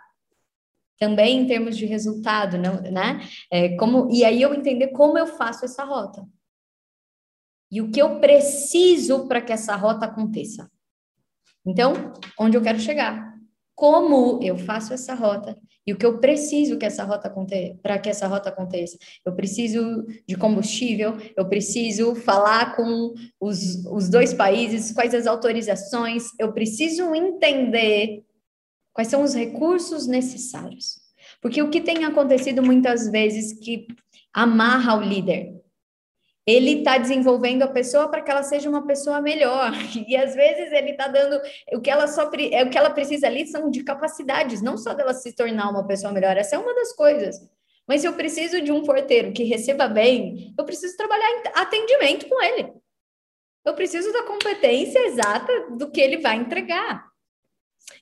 também 0.99 1.41
em 1.41 1.47
termos 1.47 1.77
de 1.77 1.87
resultado, 1.87 2.57
não, 2.59 2.81
né? 2.81 3.21
É, 3.51 3.77
como, 3.77 4.09
e 4.11 4.25
aí 4.25 4.41
eu 4.41 4.55
entender 4.55 4.89
como 4.89 5.19
eu 5.19 5.27
faço 5.27 5.65
essa 5.65 5.85
rota. 5.85 6.27
E 7.71 7.81
o 7.81 7.91
que 7.91 8.01
eu 8.01 8.21
preciso 8.21 9.27
para 9.27 9.41
que 9.41 9.53
essa 9.53 9.75
rota 9.77 10.07
aconteça. 10.07 10.71
Então, 11.67 12.13
onde 12.39 12.57
eu 12.57 12.63
quero 12.63 12.79
chegar? 12.79 13.35
Como 13.75 14.41
eu 14.43 14.57
faço 14.57 14.95
essa 14.95 15.15
rota? 15.15 15.59
E 15.87 15.93
o 15.93 15.97
que 15.97 16.07
eu 16.07 16.19
preciso 16.19 16.79
que 16.79 16.87
essa 16.87 17.05
rota 17.05 17.29
aconteça, 17.29 17.79
para 17.81 17.99
que 17.99 18.09
essa 18.09 18.27
rota 18.27 18.49
aconteça? 18.49 18.97
Eu 19.25 19.35
preciso 19.35 20.05
de 20.27 20.37
combustível, 20.37 21.17
eu 21.37 21.49
preciso 21.49 22.15
falar 22.15 22.75
com 22.75 23.15
os, 23.41 23.85
os 23.87 24.09
dois 24.09 24.35
países, 24.35 24.93
quais 24.93 25.15
as 25.15 25.27
autorizações, 25.27 26.25
eu 26.41 26.53
preciso 26.53 27.15
entender 27.15 28.25
Quais 28.97 29.09
são 29.09 29.23
os 29.23 29.35
recursos 29.35 30.07
necessários? 30.07 30.99
Porque 31.43 31.61
o 31.61 31.69
que 31.69 31.83
tem 31.83 32.07
acontecido 32.07 32.63
muitas 32.63 33.11
vezes 33.11 33.53
que 33.53 33.87
amarra 34.33 34.97
o 34.97 35.03
líder, 35.03 35.53
ele 36.47 36.79
está 36.79 36.97
desenvolvendo 36.97 37.63
a 37.63 37.69
pessoa 37.69 38.09
para 38.09 38.23
que 38.23 38.31
ela 38.31 38.43
seja 38.43 38.71
uma 38.71 38.87
pessoa 38.87 39.21
melhor. 39.21 39.71
E 40.09 40.17
às 40.17 40.35
vezes 40.35 40.73
ele 40.73 40.93
está 40.93 41.09
dando 41.09 41.39
o 41.75 41.81
que 41.83 41.91
ela 41.91 42.07
só 42.07 42.31
é 42.51 42.65
o 42.65 42.71
que 42.71 42.79
ela 42.79 42.89
precisa 42.89 43.27
ali 43.27 43.47
são 43.47 43.71
de 43.71 43.85
capacidades, 43.85 44.63
não 44.63 44.79
só 44.79 44.95
dela 44.95 45.13
se 45.13 45.31
tornar 45.37 45.69
uma 45.69 45.87
pessoa 45.87 46.11
melhor. 46.11 46.35
Essa 46.35 46.57
é 46.57 46.59
uma 46.59 46.75
das 46.75 46.95
coisas. 46.95 47.37
Mas 47.87 48.01
se 48.01 48.09
eu 48.09 48.15
preciso 48.15 48.63
de 48.63 48.73
um 48.73 48.83
porteiro 48.83 49.31
que 49.31 49.45
receba 49.45 49.89
bem, 49.89 50.55
eu 50.59 50.65
preciso 50.65 50.97
trabalhar 50.97 51.43
atendimento 51.55 52.27
com 52.31 52.43
ele. 52.43 52.73
Eu 53.63 53.75
preciso 53.75 54.11
da 54.11 54.23
competência 54.23 55.01
exata 55.01 55.69
do 55.77 55.91
que 55.91 56.01
ele 56.01 56.17
vai 56.17 56.37
entregar. 56.37 57.15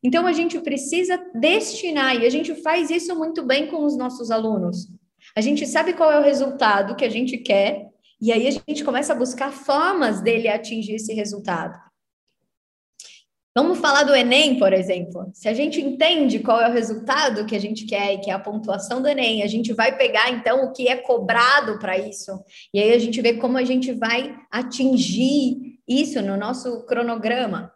Então, 0.03 0.27
a 0.27 0.33
gente 0.33 0.59
precisa 0.61 1.19
destinar, 1.35 2.17
e 2.17 2.27
a 2.27 2.31
gente 2.31 2.55
faz 2.57 2.91
isso 2.91 3.17
muito 3.17 3.43
bem 3.43 3.67
com 3.67 3.85
os 3.85 3.97
nossos 3.97 4.31
alunos. 4.31 4.89
A 5.37 5.41
gente 5.41 5.67
sabe 5.67 5.95
qual 5.95 6.13
é 6.13 6.19
o 6.19 6.23
resultado 6.23 6.95
que 6.95 7.05
a 7.05 7.11
gente 7.11 7.39
quer, 7.39 7.89
e 8.21 8.33
aí 8.33 8.47
a 8.47 8.51
gente 8.51 8.85
começa 8.85 9.13
a 9.13 9.17
buscar 9.17 9.53
formas 9.53 10.21
dele 10.21 10.49
atingir 10.49 10.95
esse 10.95 11.13
resultado. 11.13 11.79
Vamos 13.57 13.79
falar 13.79 14.03
do 14.03 14.15
Enem, 14.17 14.59
por 14.59 14.73
exemplo. 14.73 15.31
Se 15.33 15.49
a 15.49 15.55
gente 15.55 15.81
entende 15.81 16.41
qual 16.41 16.61
é 16.61 16.69
o 16.69 16.73
resultado 16.73 17.47
que 17.47 17.55
a 17.55 17.59
gente 17.61 17.87
quer 17.87 18.15
e 18.15 18.19
que 18.19 18.29
é 18.29 18.33
a 18.33 18.39
pontuação 18.39 19.01
do 19.01 19.07
Enem, 19.07 19.45
a 19.45 19.47
gente 19.47 19.73
vai 19.73 19.97
pegar 19.97 20.29
então 20.31 20.65
o 20.65 20.73
que 20.73 20.89
é 20.89 20.97
cobrado 20.97 21.79
para 21.79 21.97
isso. 21.97 22.33
E 22.73 22.81
aí 22.81 22.93
a 22.93 22.99
gente 22.99 23.23
vê 23.23 23.35
como 23.35 23.57
a 23.57 23.63
gente 23.63 23.93
vai 23.93 24.35
atingir 24.51 25.79
isso 25.87 26.21
no 26.21 26.37
nosso 26.37 26.85
cronograma. 26.85 27.71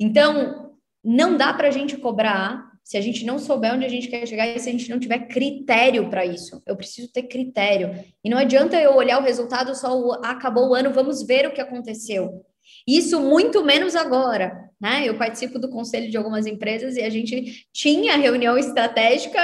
Então, 0.00 0.69
não 1.04 1.36
dá 1.36 1.52
para 1.52 1.68
a 1.68 1.70
gente 1.70 1.96
cobrar 1.96 2.70
se 2.82 2.96
a 2.96 3.00
gente 3.00 3.24
não 3.24 3.38
souber 3.38 3.72
onde 3.74 3.84
a 3.84 3.88
gente 3.88 4.08
quer 4.08 4.26
chegar 4.26 4.46
e 4.48 4.58
se 4.58 4.68
a 4.68 4.72
gente 4.72 4.90
não 4.90 4.98
tiver 4.98 5.28
critério 5.28 6.10
para 6.10 6.26
isso. 6.26 6.60
Eu 6.66 6.76
preciso 6.76 7.12
ter 7.12 7.24
critério. 7.24 8.04
E 8.24 8.28
não 8.28 8.36
adianta 8.36 8.80
eu 8.80 8.96
olhar 8.96 9.20
o 9.20 9.24
resultado 9.24 9.74
só 9.76 9.96
o, 9.96 10.12
acabou 10.24 10.70
o 10.70 10.74
ano, 10.74 10.92
vamos 10.92 11.22
ver 11.22 11.46
o 11.46 11.52
que 11.52 11.60
aconteceu. 11.60 12.44
Isso 12.86 13.20
muito 13.20 13.64
menos 13.64 13.94
agora, 13.94 14.70
né? 14.80 15.04
Eu 15.04 15.16
participo 15.16 15.58
do 15.58 15.70
conselho 15.70 16.10
de 16.10 16.16
algumas 16.16 16.46
empresas 16.46 16.96
e 16.96 17.02
a 17.02 17.10
gente 17.10 17.66
tinha 17.72 18.16
reunião 18.16 18.58
estratégica 18.58 19.40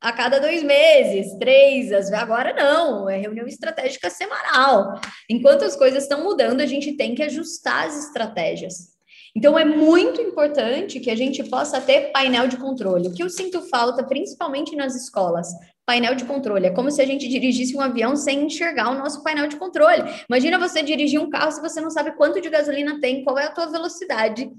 a 0.00 0.12
cada 0.12 0.38
dois 0.38 0.62
meses, 0.62 1.34
três, 1.38 1.90
agora 2.12 2.52
não, 2.52 3.08
é 3.08 3.16
reunião 3.16 3.46
estratégica 3.46 4.10
semanal. 4.10 5.00
Enquanto 5.30 5.64
as 5.64 5.74
coisas 5.76 6.02
estão 6.02 6.22
mudando, 6.22 6.60
a 6.60 6.66
gente 6.66 6.92
tem 6.92 7.14
que 7.14 7.22
ajustar 7.22 7.86
as 7.86 8.06
estratégias. 8.06 8.93
Então, 9.36 9.58
é 9.58 9.64
muito 9.64 10.20
importante 10.20 11.00
que 11.00 11.10
a 11.10 11.16
gente 11.16 11.42
possa 11.44 11.80
ter 11.80 12.12
painel 12.12 12.46
de 12.46 12.56
controle. 12.56 13.08
O 13.08 13.12
que 13.12 13.22
eu 13.22 13.28
sinto 13.28 13.62
falta, 13.62 14.04
principalmente 14.04 14.76
nas 14.76 14.94
escolas, 14.94 15.48
painel 15.84 16.14
de 16.14 16.24
controle. 16.24 16.66
É 16.66 16.70
como 16.70 16.90
se 16.90 17.02
a 17.02 17.06
gente 17.06 17.28
dirigisse 17.28 17.76
um 17.76 17.80
avião 17.80 18.14
sem 18.14 18.46
enxergar 18.46 18.90
o 18.90 18.98
nosso 18.98 19.22
painel 19.24 19.48
de 19.48 19.56
controle. 19.56 20.02
Imagina 20.28 20.58
você 20.58 20.82
dirigir 20.82 21.20
um 21.20 21.28
carro 21.28 21.50
se 21.50 21.60
você 21.60 21.80
não 21.80 21.90
sabe 21.90 22.12
quanto 22.12 22.40
de 22.40 22.48
gasolina 22.48 23.00
tem, 23.00 23.24
qual 23.24 23.38
é 23.38 23.46
a 23.46 23.50
tua 23.50 23.66
velocidade. 23.66 24.50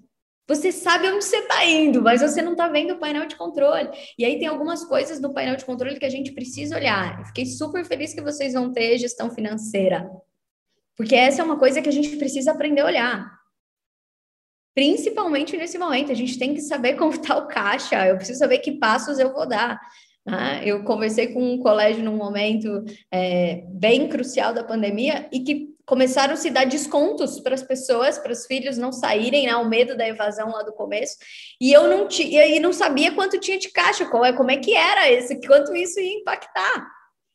Você 0.47 0.71
sabe 0.71 1.09
onde 1.09 1.25
você 1.25 1.37
está 1.37 1.65
indo, 1.65 2.03
mas 2.03 2.21
você 2.21 2.41
não 2.41 2.51
está 2.51 2.67
vendo 2.67 2.93
o 2.93 2.99
painel 2.99 3.25
de 3.25 3.35
controle. 3.35 3.89
E 4.17 4.23
aí 4.23 4.37
tem 4.37 4.47
algumas 4.47 4.83
coisas 4.83 5.19
no 5.19 5.33
painel 5.33 5.55
de 5.55 5.65
controle 5.65 5.97
que 5.97 6.05
a 6.05 6.09
gente 6.09 6.33
precisa 6.33 6.75
olhar. 6.75 7.25
Fiquei 7.27 7.45
super 7.45 7.83
feliz 7.83 8.13
que 8.13 8.21
vocês 8.21 8.53
vão 8.53 8.71
ter 8.71 8.97
gestão 8.99 9.31
financeira. 9.31 10.07
Porque 10.95 11.15
essa 11.15 11.41
é 11.41 11.45
uma 11.45 11.57
coisa 11.57 11.81
que 11.81 11.89
a 11.89 11.91
gente 11.91 12.15
precisa 12.17 12.51
aprender 12.51 12.81
a 12.81 12.85
olhar 12.85 13.34
principalmente 14.75 15.55
nesse 15.55 15.77
momento. 15.77 16.11
A 16.11 16.15
gente 16.15 16.37
tem 16.37 16.53
que 16.53 16.61
saber 16.61 16.93
como 16.99 17.11
está 17.11 17.37
o 17.37 17.47
caixa, 17.47 18.05
eu 18.05 18.17
preciso 18.17 18.39
saber 18.39 18.59
que 18.59 18.73
passos 18.73 19.17
eu 19.17 19.33
vou 19.33 19.47
dar. 19.47 19.79
Né? 20.25 20.61
Eu 20.65 20.83
conversei 20.83 21.27
com 21.27 21.53
um 21.53 21.59
colégio 21.59 22.03
num 22.03 22.17
momento 22.17 22.83
é, 23.11 23.63
bem 23.69 24.09
crucial 24.09 24.53
da 24.53 24.63
pandemia 24.63 25.27
e 25.31 25.39
que 25.39 25.73
começaram 25.85 26.33
a 26.33 26.37
se 26.37 26.49
dar 26.49 26.65
descontos 26.65 27.39
para 27.39 27.53
as 27.53 27.61
pessoas, 27.61 28.17
para 28.17 28.31
os 28.31 28.45
filhos 28.47 28.75
não 28.75 28.91
saírem, 28.91 29.45
né, 29.45 29.55
o 29.55 29.69
medo 29.69 29.95
da 29.95 30.07
evasão 30.07 30.49
lá 30.49 30.63
do 30.63 30.73
começo. 30.73 31.15
E 31.61 31.71
eu 31.71 31.87
não 31.87 32.07
tinha, 32.07 32.47
e 32.47 32.59
não 32.59 32.73
sabia 32.73 33.13
quanto 33.13 33.39
tinha 33.39 33.59
de 33.59 33.69
caixa, 33.69 34.05
como 34.05 34.25
é, 34.25 34.33
como 34.33 34.49
é 34.49 34.57
que 34.57 34.73
era 34.73 35.11
esse, 35.11 35.39
quanto 35.45 35.75
isso 35.75 35.99
ia 35.99 36.19
impactar. 36.19 36.87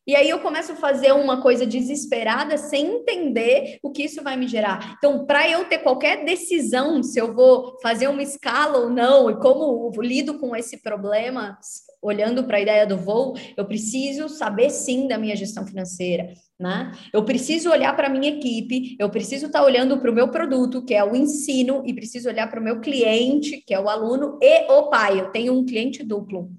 E 0.06 0.16
aí 0.16 0.28
eu 0.28 0.40
começo 0.40 0.72
a 0.72 0.76
fazer 0.76 1.12
uma 1.12 1.42
coisa 1.42 1.66
desesperada 1.66 2.56
sem 2.56 2.86
entender 2.86 3.78
o 3.82 3.90
que 3.90 4.04
isso 4.04 4.22
vai 4.22 4.36
me 4.36 4.48
gerar. 4.48 4.96
Então, 4.96 5.26
para 5.26 5.48
eu 5.48 5.66
ter 5.66 5.78
qualquer 5.78 6.24
decisão 6.24 7.02
se 7.02 7.20
eu 7.20 7.34
vou 7.34 7.78
fazer 7.82 8.08
uma 8.08 8.22
escala 8.22 8.78
ou 8.78 8.90
não, 8.90 9.30
e 9.30 9.36
como 9.36 9.90
lido 10.00 10.38
com 10.38 10.56
esse 10.56 10.82
problema, 10.82 11.58
olhando 12.02 12.44
para 12.44 12.56
a 12.56 12.60
ideia 12.60 12.86
do 12.86 12.96
voo, 12.96 13.34
eu 13.56 13.64
preciso 13.66 14.28
saber 14.28 14.70
sim 14.70 15.06
da 15.06 15.18
minha 15.18 15.36
gestão 15.36 15.66
financeira. 15.66 16.32
Né? 16.58 16.92
Eu 17.12 17.24
preciso 17.24 17.70
olhar 17.70 17.94
para 17.94 18.06
a 18.06 18.10
minha 18.10 18.30
equipe, 18.30 18.96
eu 18.98 19.08
preciso 19.10 19.46
estar 19.46 19.60
tá 19.60 19.64
olhando 19.64 19.98
para 19.98 20.10
o 20.10 20.14
meu 20.14 20.28
produto, 20.28 20.84
que 20.84 20.94
é 20.94 21.04
o 21.04 21.14
ensino, 21.14 21.82
e 21.86 21.94
preciso 21.94 22.28
olhar 22.28 22.48
para 22.50 22.60
o 22.60 22.64
meu 22.64 22.80
cliente, 22.80 23.62
que 23.66 23.74
é 23.74 23.80
o 23.80 23.88
aluno, 23.88 24.38
e 24.42 24.70
o 24.72 24.88
pai. 24.88 25.20
Eu 25.20 25.30
tenho 25.30 25.52
um 25.52 25.64
cliente 25.64 26.02
duplo. 26.02 26.50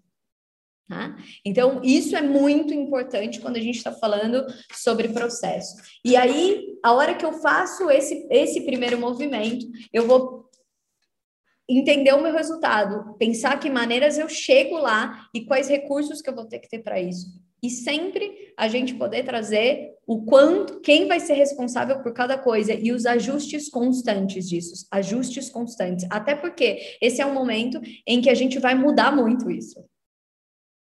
Tá? 0.92 1.16
Então, 1.46 1.80
isso 1.86 2.18
é 2.18 2.22
muito 2.22 2.74
importante 2.74 3.40
quando 3.40 3.56
a 3.56 3.62
gente 3.62 3.78
está 3.78 3.94
falando 3.94 4.46
sobre 4.74 5.08
processo. 5.08 5.78
E 6.04 6.18
aí, 6.18 6.78
a 6.84 6.92
hora 6.92 7.16
que 7.16 7.24
eu 7.26 7.32
faço 7.32 7.90
esse, 7.90 8.28
esse 8.30 8.60
primeiro 8.66 9.00
movimento, 9.00 9.66
eu 9.94 10.06
vou 10.06 10.50
entender 11.70 12.12
o 12.12 12.22
meu 12.22 12.34
resultado, 12.34 13.16
pensar 13.18 13.58
que 13.58 13.70
maneiras 13.70 14.18
eu 14.18 14.28
chego 14.28 14.80
lá 14.80 15.30
e 15.34 15.46
quais 15.46 15.70
recursos 15.70 16.22
que 16.22 16.30
eu 16.30 16.36
vou 16.36 16.44
ter 16.46 16.60
que 16.60 16.68
ter 16.68 16.80
para 16.80 17.00
isso. 17.00 17.40
e 17.64 17.70
sempre 17.70 18.54
a 18.58 18.68
gente 18.68 18.96
poder 18.96 19.24
trazer 19.24 19.92
o 20.08 20.26
quanto, 20.26 20.82
quem 20.82 21.08
vai 21.08 21.20
ser 21.20 21.36
responsável 21.36 22.02
por 22.02 22.12
cada 22.12 22.38
coisa 22.38 22.74
e 22.74 22.92
os 22.92 23.06
ajustes 23.06 23.70
constantes 23.70 24.50
disso, 24.50 24.88
ajustes 24.92 25.50
constantes. 25.50 26.06
Até 26.10 26.36
porque 26.36 26.98
esse 27.00 27.22
é 27.22 27.26
um 27.26 27.34
momento 27.34 27.80
em 28.06 28.20
que 28.20 28.30
a 28.30 28.34
gente 28.34 28.60
vai 28.60 28.74
mudar 28.74 29.16
muito 29.16 29.50
isso. 29.50 29.80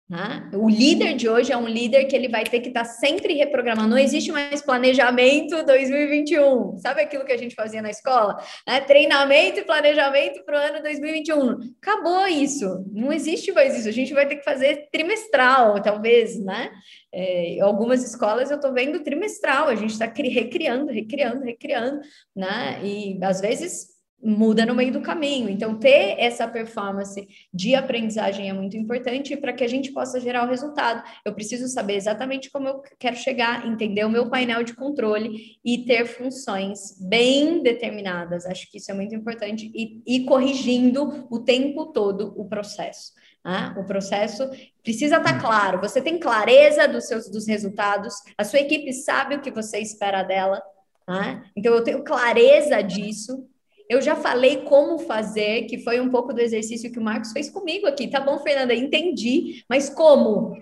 Né? 0.08 0.48
O 0.54 0.68
líder 0.68 1.14
de 1.14 1.28
hoje 1.28 1.52
é 1.52 1.56
um 1.56 1.66
líder 1.66 2.04
que 2.04 2.14
ele 2.14 2.28
vai 2.28 2.44
ter 2.44 2.60
que 2.60 2.68
estar 2.68 2.84
tá 2.84 2.88
sempre 2.88 3.34
reprogramando. 3.34 3.88
Não 3.88 3.98
existe 3.98 4.30
mais 4.30 4.62
planejamento 4.62 5.64
2021. 5.66 6.78
Sabe 6.78 7.00
aquilo 7.00 7.24
que 7.24 7.32
a 7.32 7.36
gente 7.36 7.56
fazia 7.56 7.82
na 7.82 7.90
escola? 7.90 8.40
Né? 8.64 8.80
Treinamento 8.82 9.58
e 9.58 9.64
planejamento 9.64 10.44
para 10.44 10.56
o 10.56 10.62
ano 10.62 10.82
2021. 10.82 11.74
Acabou 11.82 12.24
isso. 12.28 12.84
Não 12.92 13.12
existe 13.12 13.50
mais 13.50 13.76
isso. 13.76 13.88
A 13.88 13.92
gente 13.92 14.14
vai 14.14 14.28
ter 14.28 14.36
que 14.36 14.44
fazer 14.44 14.88
trimestral, 14.92 15.82
talvez, 15.82 16.38
né? 16.38 16.70
É, 17.12 17.58
algumas 17.60 18.04
escolas 18.04 18.50
eu 18.50 18.56
estou 18.56 18.72
vendo 18.72 19.02
trimestral. 19.02 19.66
A 19.66 19.74
gente 19.74 19.90
está 19.90 20.06
recriando, 20.06 20.92
recriando, 20.92 21.42
recriando, 21.42 22.00
né? 22.34 22.78
E 22.84 23.18
às 23.24 23.40
vezes 23.40 23.95
muda 24.22 24.64
no 24.66 24.74
meio 24.74 24.92
do 24.92 25.00
caminho. 25.00 25.48
Então, 25.48 25.78
ter 25.78 26.16
essa 26.18 26.48
performance 26.48 27.28
de 27.52 27.74
aprendizagem 27.74 28.48
é 28.48 28.52
muito 28.52 28.76
importante 28.76 29.36
para 29.36 29.52
que 29.52 29.62
a 29.62 29.68
gente 29.68 29.92
possa 29.92 30.18
gerar 30.18 30.44
o 30.44 30.48
resultado. 30.48 31.02
Eu 31.24 31.34
preciso 31.34 31.68
saber 31.68 31.94
exatamente 31.94 32.50
como 32.50 32.68
eu 32.68 32.82
quero 32.98 33.16
chegar, 33.16 33.66
entender 33.66 34.04
o 34.04 34.10
meu 34.10 34.28
painel 34.28 34.62
de 34.62 34.74
controle 34.74 35.58
e 35.64 35.84
ter 35.84 36.06
funções 36.06 36.98
bem 37.00 37.62
determinadas. 37.62 38.46
Acho 38.46 38.70
que 38.70 38.78
isso 38.78 38.90
é 38.90 38.94
muito 38.94 39.14
importante 39.14 39.70
e, 39.74 40.02
e 40.06 40.24
corrigindo 40.24 41.26
o 41.30 41.38
tempo 41.40 41.86
todo 41.86 42.34
o 42.36 42.48
processo. 42.48 43.12
Né? 43.44 43.74
O 43.78 43.84
processo 43.84 44.50
precisa 44.82 45.18
estar 45.18 45.34
tá 45.34 45.40
claro. 45.40 45.80
Você 45.80 46.00
tem 46.00 46.18
clareza 46.18 46.88
dos 46.88 47.06
seus 47.06 47.30
dos 47.30 47.46
resultados. 47.46 48.14
A 48.36 48.44
sua 48.44 48.60
equipe 48.60 48.92
sabe 48.92 49.36
o 49.36 49.40
que 49.40 49.52
você 49.52 49.78
espera 49.78 50.22
dela. 50.22 50.60
Né? 51.06 51.44
Então, 51.54 51.72
eu 51.72 51.84
tenho 51.84 52.02
clareza 52.02 52.82
disso 52.82 53.46
eu 53.88 54.00
já 54.00 54.16
falei 54.16 54.58
como 54.62 54.98
fazer, 54.98 55.62
que 55.62 55.78
foi 55.78 56.00
um 56.00 56.10
pouco 56.10 56.32
do 56.32 56.40
exercício 56.40 56.90
que 56.90 56.98
o 56.98 57.02
Marcos 57.02 57.32
fez 57.32 57.48
comigo 57.48 57.86
aqui. 57.86 58.08
Tá 58.08 58.20
bom, 58.20 58.38
Fernanda, 58.38 58.74
entendi, 58.74 59.64
mas 59.68 59.88
como? 59.88 60.60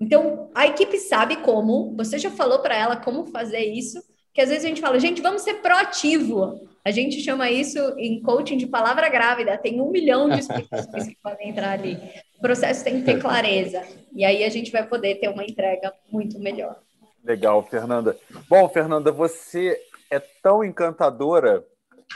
Então, 0.00 0.50
a 0.54 0.66
equipe 0.66 0.98
sabe 0.98 1.36
como, 1.36 1.94
você 1.96 2.18
já 2.18 2.30
falou 2.30 2.58
para 2.60 2.76
ela 2.76 2.96
como 2.96 3.26
fazer 3.26 3.60
isso, 3.60 4.02
que 4.34 4.40
às 4.40 4.48
vezes 4.48 4.64
a 4.64 4.68
gente 4.68 4.80
fala, 4.80 4.98
gente, 4.98 5.20
vamos 5.20 5.42
ser 5.42 5.54
proativo. 5.54 6.60
A 6.84 6.90
gente 6.90 7.20
chama 7.20 7.50
isso 7.50 7.78
em 7.96 8.20
coaching 8.20 8.56
de 8.56 8.66
palavra 8.66 9.08
grávida, 9.08 9.56
tem 9.56 9.80
um 9.80 9.90
milhão 9.90 10.28
de 10.28 10.40
explicações 10.40 11.06
que 11.06 11.16
podem 11.22 11.50
entrar 11.50 11.72
ali. 11.72 11.96
O 12.36 12.40
processo 12.40 12.82
tem 12.82 12.98
que 12.98 13.04
ter 13.04 13.20
clareza, 13.20 13.82
e 14.12 14.24
aí 14.24 14.42
a 14.42 14.48
gente 14.48 14.72
vai 14.72 14.84
poder 14.84 15.16
ter 15.16 15.28
uma 15.28 15.44
entrega 15.44 15.92
muito 16.10 16.40
melhor. 16.40 16.76
Legal, 17.22 17.62
Fernanda. 17.62 18.18
Bom, 18.48 18.68
Fernanda, 18.68 19.12
você 19.12 19.80
é 20.10 20.18
tão 20.18 20.64
encantadora 20.64 21.64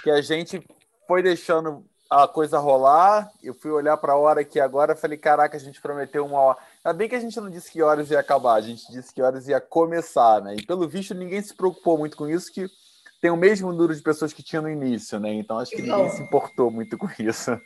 que 0.02 0.10
a 0.10 0.20
gente 0.20 0.62
foi 1.06 1.22
deixando 1.22 1.84
a 2.10 2.26
coisa 2.26 2.58
rolar. 2.58 3.30
Eu 3.42 3.54
fui 3.54 3.70
olhar 3.70 3.96
para 3.96 4.12
a 4.12 4.16
hora 4.16 4.40
aqui 4.40 4.60
agora, 4.60 4.96
falei, 4.96 5.18
caraca, 5.18 5.56
a 5.56 5.60
gente 5.60 5.80
prometeu 5.80 6.24
uma 6.24 6.38
hora. 6.38 6.58
Ainda 6.84 6.96
bem 6.96 7.08
que 7.08 7.14
a 7.14 7.20
gente 7.20 7.38
não 7.40 7.50
disse 7.50 7.70
que 7.70 7.82
horas 7.82 8.10
ia 8.10 8.20
acabar, 8.20 8.54
a 8.54 8.60
gente 8.60 8.90
disse 8.90 9.12
que 9.12 9.22
horas 9.22 9.48
ia 9.48 9.60
começar, 9.60 10.40
né? 10.42 10.56
E 10.56 10.64
pelo 10.64 10.88
visto 10.88 11.14
ninguém 11.14 11.42
se 11.42 11.54
preocupou 11.54 11.98
muito 11.98 12.16
com 12.16 12.28
isso, 12.28 12.52
que 12.52 12.68
tem 13.20 13.30
o 13.30 13.36
mesmo 13.36 13.72
número 13.72 13.94
de 13.94 14.02
pessoas 14.02 14.32
que 14.32 14.42
tinha 14.42 14.62
no 14.62 14.70
início, 14.70 15.18
né? 15.18 15.32
Então 15.32 15.58
acho 15.58 15.72
que 15.72 15.82
ninguém 15.82 16.08
se 16.10 16.22
importou 16.22 16.70
muito 16.70 16.96
com 16.96 17.08
isso. 17.18 17.58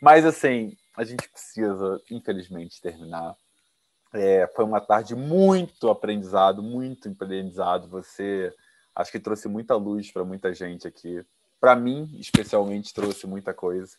Mas 0.00 0.24
assim, 0.24 0.76
a 0.96 1.04
gente 1.04 1.28
precisa, 1.28 2.00
infelizmente, 2.10 2.80
terminar. 2.80 3.34
É, 4.12 4.48
foi 4.54 4.64
uma 4.64 4.80
tarde 4.80 5.14
muito 5.16 5.90
aprendizado, 5.90 6.62
muito 6.62 7.08
aprendizado. 7.08 7.88
Você 7.88 8.54
acho 8.94 9.10
que 9.10 9.18
trouxe 9.18 9.48
muita 9.48 9.74
luz 9.74 10.12
para 10.12 10.24
muita 10.24 10.54
gente 10.54 10.86
aqui 10.86 11.24
para 11.64 11.74
mim, 11.74 12.10
especialmente, 12.20 12.92
trouxe 12.92 13.26
muita 13.26 13.54
coisa. 13.54 13.96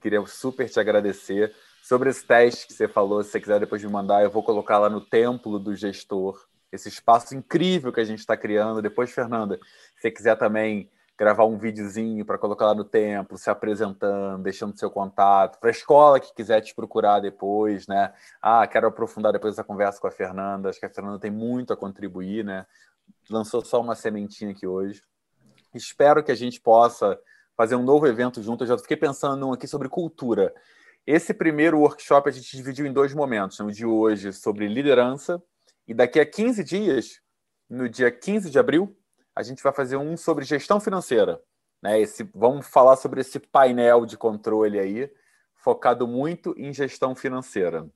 Queria 0.00 0.20
super 0.26 0.68
te 0.68 0.80
agradecer. 0.80 1.54
Sobre 1.80 2.10
esse 2.10 2.26
teste 2.26 2.66
que 2.66 2.72
você 2.72 2.88
falou, 2.88 3.22
se 3.22 3.30
você 3.30 3.40
quiser 3.40 3.60
depois 3.60 3.84
me 3.84 3.88
mandar, 3.88 4.24
eu 4.24 4.30
vou 4.32 4.42
colocar 4.42 4.78
lá 4.78 4.90
no 4.90 5.00
templo 5.00 5.60
do 5.60 5.76
gestor, 5.76 6.44
esse 6.72 6.88
espaço 6.88 7.36
incrível 7.36 7.92
que 7.92 8.00
a 8.00 8.04
gente 8.04 8.18
está 8.18 8.36
criando. 8.36 8.82
Depois, 8.82 9.12
Fernanda, 9.12 9.60
se 9.94 10.00
você 10.00 10.10
quiser 10.10 10.36
também 10.36 10.90
gravar 11.16 11.44
um 11.44 11.56
videozinho 11.56 12.24
para 12.24 12.36
colocar 12.36 12.66
lá 12.66 12.74
no 12.74 12.82
templo, 12.82 13.38
se 13.38 13.48
apresentando, 13.48 14.42
deixando 14.42 14.76
seu 14.76 14.90
contato, 14.90 15.60
para 15.60 15.70
a 15.70 15.70
escola 15.70 16.18
que 16.18 16.34
quiser 16.34 16.62
te 16.62 16.74
procurar 16.74 17.20
depois, 17.20 17.86
né? 17.86 18.12
Ah, 18.42 18.66
quero 18.66 18.88
aprofundar 18.88 19.32
depois 19.32 19.54
essa 19.54 19.62
conversa 19.62 20.00
com 20.00 20.08
a 20.08 20.10
Fernanda. 20.10 20.68
Acho 20.68 20.80
que 20.80 20.86
a 20.86 20.90
Fernanda 20.90 21.20
tem 21.20 21.30
muito 21.30 21.72
a 21.72 21.76
contribuir, 21.76 22.44
né? 22.44 22.66
Lançou 23.30 23.64
só 23.64 23.80
uma 23.80 23.94
sementinha 23.94 24.50
aqui 24.50 24.66
hoje. 24.66 25.00
Espero 25.74 26.22
que 26.22 26.32
a 26.32 26.34
gente 26.34 26.60
possa 26.60 27.18
fazer 27.56 27.74
um 27.74 27.82
novo 27.82 28.06
evento 28.06 28.42
junto. 28.42 28.64
Eu 28.64 28.68
já 28.68 28.78
fiquei 28.78 28.96
pensando 28.96 29.52
aqui 29.52 29.66
sobre 29.66 29.88
cultura. 29.88 30.54
Esse 31.06 31.34
primeiro 31.34 31.80
workshop 31.80 32.28
a 32.28 32.32
gente 32.32 32.56
dividiu 32.56 32.86
em 32.86 32.92
dois 32.92 33.12
momentos. 33.12 33.58
No 33.58 33.70
de 33.70 33.84
hoje, 33.84 34.32
sobre 34.32 34.66
liderança, 34.68 35.42
e 35.86 35.92
daqui 35.92 36.18
a 36.18 36.24
15 36.24 36.64
dias, 36.64 37.20
no 37.68 37.88
dia 37.88 38.10
15 38.10 38.50
de 38.50 38.58
abril, 38.58 38.96
a 39.34 39.42
gente 39.42 39.62
vai 39.62 39.72
fazer 39.72 39.96
um 39.96 40.16
sobre 40.16 40.44
gestão 40.44 40.80
financeira. 40.80 41.42
Né? 41.82 42.00
Esse, 42.00 42.22
vamos 42.34 42.66
falar 42.66 42.96
sobre 42.96 43.20
esse 43.20 43.38
painel 43.38 44.06
de 44.06 44.16
controle 44.16 44.78
aí, 44.78 45.10
focado 45.54 46.08
muito 46.08 46.54
em 46.56 46.72
gestão 46.72 47.14
financeira. 47.14 47.86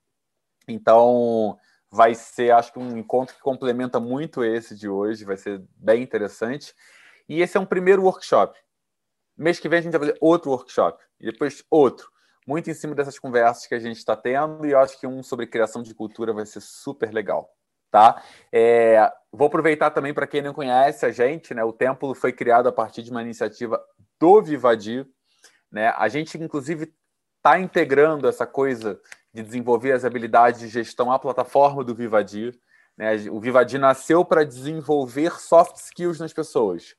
Então, 0.66 1.56
vai 1.90 2.14
ser, 2.14 2.50
acho 2.50 2.72
que, 2.72 2.78
um 2.78 2.98
encontro 2.98 3.34
que 3.34 3.40
complementa 3.40 3.98
muito 3.98 4.44
esse 4.44 4.76
de 4.76 4.88
hoje, 4.88 5.24
vai 5.24 5.36
ser 5.36 5.62
bem 5.76 6.02
interessante. 6.02 6.74
E 7.28 7.42
esse 7.42 7.56
é 7.56 7.60
um 7.60 7.66
primeiro 7.66 8.02
workshop. 8.02 8.58
Mês 9.36 9.60
que 9.60 9.68
vem 9.68 9.80
a 9.80 9.82
gente 9.82 9.92
vai 9.92 10.00
fazer 10.00 10.18
outro 10.20 10.50
workshop. 10.50 11.02
E 11.20 11.30
depois 11.30 11.62
outro. 11.70 12.10
Muito 12.46 12.70
em 12.70 12.74
cima 12.74 12.94
dessas 12.94 13.18
conversas 13.18 13.66
que 13.66 13.74
a 13.74 13.78
gente 13.78 13.98
está 13.98 14.16
tendo. 14.16 14.66
E 14.66 14.70
eu 14.70 14.78
acho 14.78 14.98
que 14.98 15.06
um 15.06 15.22
sobre 15.22 15.46
criação 15.46 15.82
de 15.82 15.94
cultura 15.94 16.32
vai 16.32 16.46
ser 16.46 16.60
super 16.60 17.12
legal. 17.12 17.50
Tá? 17.90 18.22
É, 18.52 19.10
vou 19.32 19.46
aproveitar 19.46 19.90
também 19.90 20.12
para 20.12 20.26
quem 20.26 20.42
não 20.42 20.52
conhece 20.52 21.06
a 21.06 21.10
gente, 21.10 21.54
né? 21.54 21.64
O 21.64 21.72
Templo 21.72 22.14
foi 22.14 22.32
criado 22.32 22.68
a 22.68 22.72
partir 22.72 23.02
de 23.02 23.10
uma 23.10 23.22
iniciativa 23.22 23.82
do 24.18 24.42
Vivadi. 24.42 25.06
Né? 25.70 25.88
A 25.96 26.08
gente, 26.08 26.36
inclusive, 26.36 26.92
está 27.36 27.58
integrando 27.58 28.28
essa 28.28 28.46
coisa 28.46 29.00
de 29.32 29.42
desenvolver 29.42 29.92
as 29.92 30.04
habilidades 30.04 30.60
de 30.60 30.68
gestão 30.68 31.12
à 31.12 31.18
plataforma 31.18 31.82
do 31.84 31.94
Vivadi. 31.94 32.58
Né? 32.96 33.14
O 33.30 33.40
Vivadi 33.40 33.78
nasceu 33.78 34.24
para 34.24 34.44
desenvolver 34.44 35.38
soft 35.38 35.76
skills 35.76 36.18
nas 36.18 36.32
pessoas 36.32 36.94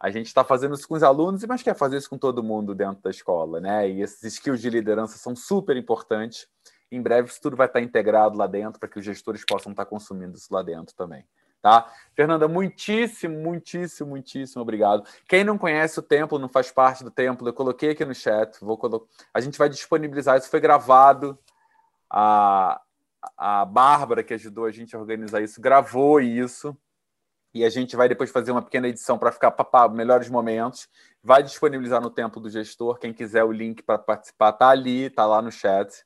a 0.00 0.08
gente 0.08 0.28
está 0.28 0.42
fazendo 0.42 0.74
isso 0.74 0.88
com 0.88 0.94
os 0.94 1.02
alunos, 1.02 1.44
mas 1.44 1.62
quer 1.62 1.76
fazer 1.76 1.98
isso 1.98 2.08
com 2.08 2.16
todo 2.16 2.42
mundo 2.42 2.74
dentro 2.74 3.02
da 3.02 3.10
escola, 3.10 3.60
né? 3.60 3.86
E 3.86 4.00
esses 4.00 4.22
skills 4.22 4.58
de 4.58 4.70
liderança 4.70 5.18
são 5.18 5.36
super 5.36 5.76
importantes. 5.76 6.48
Em 6.90 7.02
breve, 7.02 7.28
isso 7.28 7.40
tudo 7.40 7.54
vai 7.54 7.66
estar 7.66 7.82
integrado 7.82 8.38
lá 8.38 8.46
dentro 8.46 8.80
para 8.80 8.88
que 8.88 8.98
os 8.98 9.04
gestores 9.04 9.44
possam 9.44 9.72
estar 9.72 9.84
consumindo 9.84 10.38
isso 10.38 10.52
lá 10.52 10.62
dentro 10.62 10.94
também. 10.96 11.26
Tá? 11.60 11.92
Fernanda, 12.16 12.48
muitíssimo, 12.48 13.38
muitíssimo, 13.38 14.08
muitíssimo 14.08 14.62
obrigado. 14.62 15.06
Quem 15.28 15.44
não 15.44 15.58
conhece 15.58 15.98
o 15.98 16.02
templo, 16.02 16.38
não 16.38 16.48
faz 16.48 16.72
parte 16.72 17.04
do 17.04 17.10
templo, 17.10 17.46
eu 17.46 17.52
coloquei 17.52 17.90
aqui 17.90 18.02
no 18.02 18.14
chat. 18.14 18.58
Vou 18.64 18.78
colo... 18.78 19.06
A 19.34 19.40
gente 19.40 19.58
vai 19.58 19.68
disponibilizar, 19.68 20.38
isso 20.38 20.48
foi 20.48 20.60
gravado. 20.60 21.38
A, 22.08 22.80
a 23.36 23.66
Bárbara, 23.66 24.24
que 24.24 24.32
ajudou 24.32 24.64
a 24.64 24.70
gente 24.70 24.96
a 24.96 24.98
organizar 24.98 25.42
isso, 25.42 25.60
gravou 25.60 26.18
isso 26.22 26.74
e 27.52 27.64
a 27.64 27.70
gente 27.70 27.96
vai 27.96 28.08
depois 28.08 28.30
fazer 28.30 28.52
uma 28.52 28.62
pequena 28.62 28.88
edição 28.88 29.18
para 29.18 29.32
ficar 29.32 29.50
para 29.50 29.88
melhores 29.88 30.28
momentos. 30.28 30.88
Vai 31.22 31.42
disponibilizar 31.42 32.00
no 32.00 32.10
tempo 32.10 32.40
do 32.40 32.48
gestor. 32.48 32.98
Quem 32.98 33.12
quiser 33.12 33.44
o 33.44 33.52
link 33.52 33.82
para 33.82 33.98
participar 33.98 34.52
tá 34.52 34.68
ali, 34.68 35.10
tá 35.10 35.26
lá 35.26 35.42
no 35.42 35.50
chat. 35.50 36.04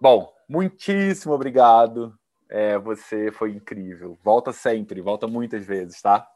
Bom, 0.00 0.32
muitíssimo 0.48 1.32
obrigado. 1.32 2.18
É, 2.48 2.78
você 2.78 3.30
foi 3.30 3.52
incrível. 3.52 4.18
Volta 4.22 4.52
sempre, 4.52 5.00
volta 5.00 5.26
muitas 5.26 5.64
vezes, 5.64 6.00
tá? 6.00 6.26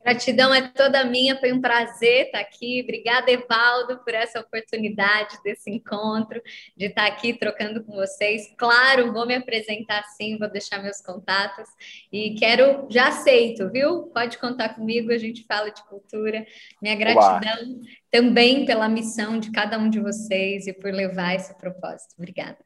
Gratidão 0.00 0.54
é 0.54 0.68
toda 0.68 1.04
minha, 1.04 1.38
foi 1.38 1.52
um 1.52 1.60
prazer 1.60 2.26
estar 2.26 2.40
aqui. 2.40 2.80
Obrigada, 2.82 3.30
Evaldo, 3.30 3.98
por 3.98 4.14
essa 4.14 4.40
oportunidade 4.40 5.36
desse 5.42 5.70
encontro, 5.70 6.40
de 6.76 6.86
estar 6.86 7.06
aqui 7.06 7.34
trocando 7.34 7.82
com 7.84 7.92
vocês. 7.92 8.54
Claro, 8.56 9.12
vou 9.12 9.26
me 9.26 9.34
apresentar 9.34 10.02
sim, 10.16 10.38
vou 10.38 10.48
deixar 10.48 10.82
meus 10.82 11.00
contatos 11.00 11.68
e 12.12 12.34
quero, 12.34 12.86
já 12.88 13.08
aceito, 13.08 13.68
viu? 13.70 14.04
Pode 14.04 14.38
contar 14.38 14.70
comigo, 14.70 15.12
a 15.12 15.18
gente 15.18 15.44
fala 15.44 15.70
de 15.70 15.82
cultura. 15.84 16.46
Minha 16.80 16.94
gratidão 16.94 17.80
também 18.10 18.64
pela 18.64 18.88
missão 18.88 19.38
de 19.38 19.50
cada 19.50 19.78
um 19.78 19.90
de 19.90 20.00
vocês 20.00 20.66
e 20.66 20.72
por 20.72 20.92
levar 20.92 21.34
esse 21.34 21.56
propósito. 21.58 22.14
Obrigada. 22.16 22.58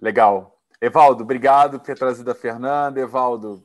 Legal. 0.00 0.58
Evaldo, 0.80 1.22
obrigado 1.22 1.78
por 1.78 1.86
ter 1.86 1.96
trazido 1.96 2.30
a 2.30 2.34
Fernanda. 2.34 3.00
Evaldo, 3.00 3.64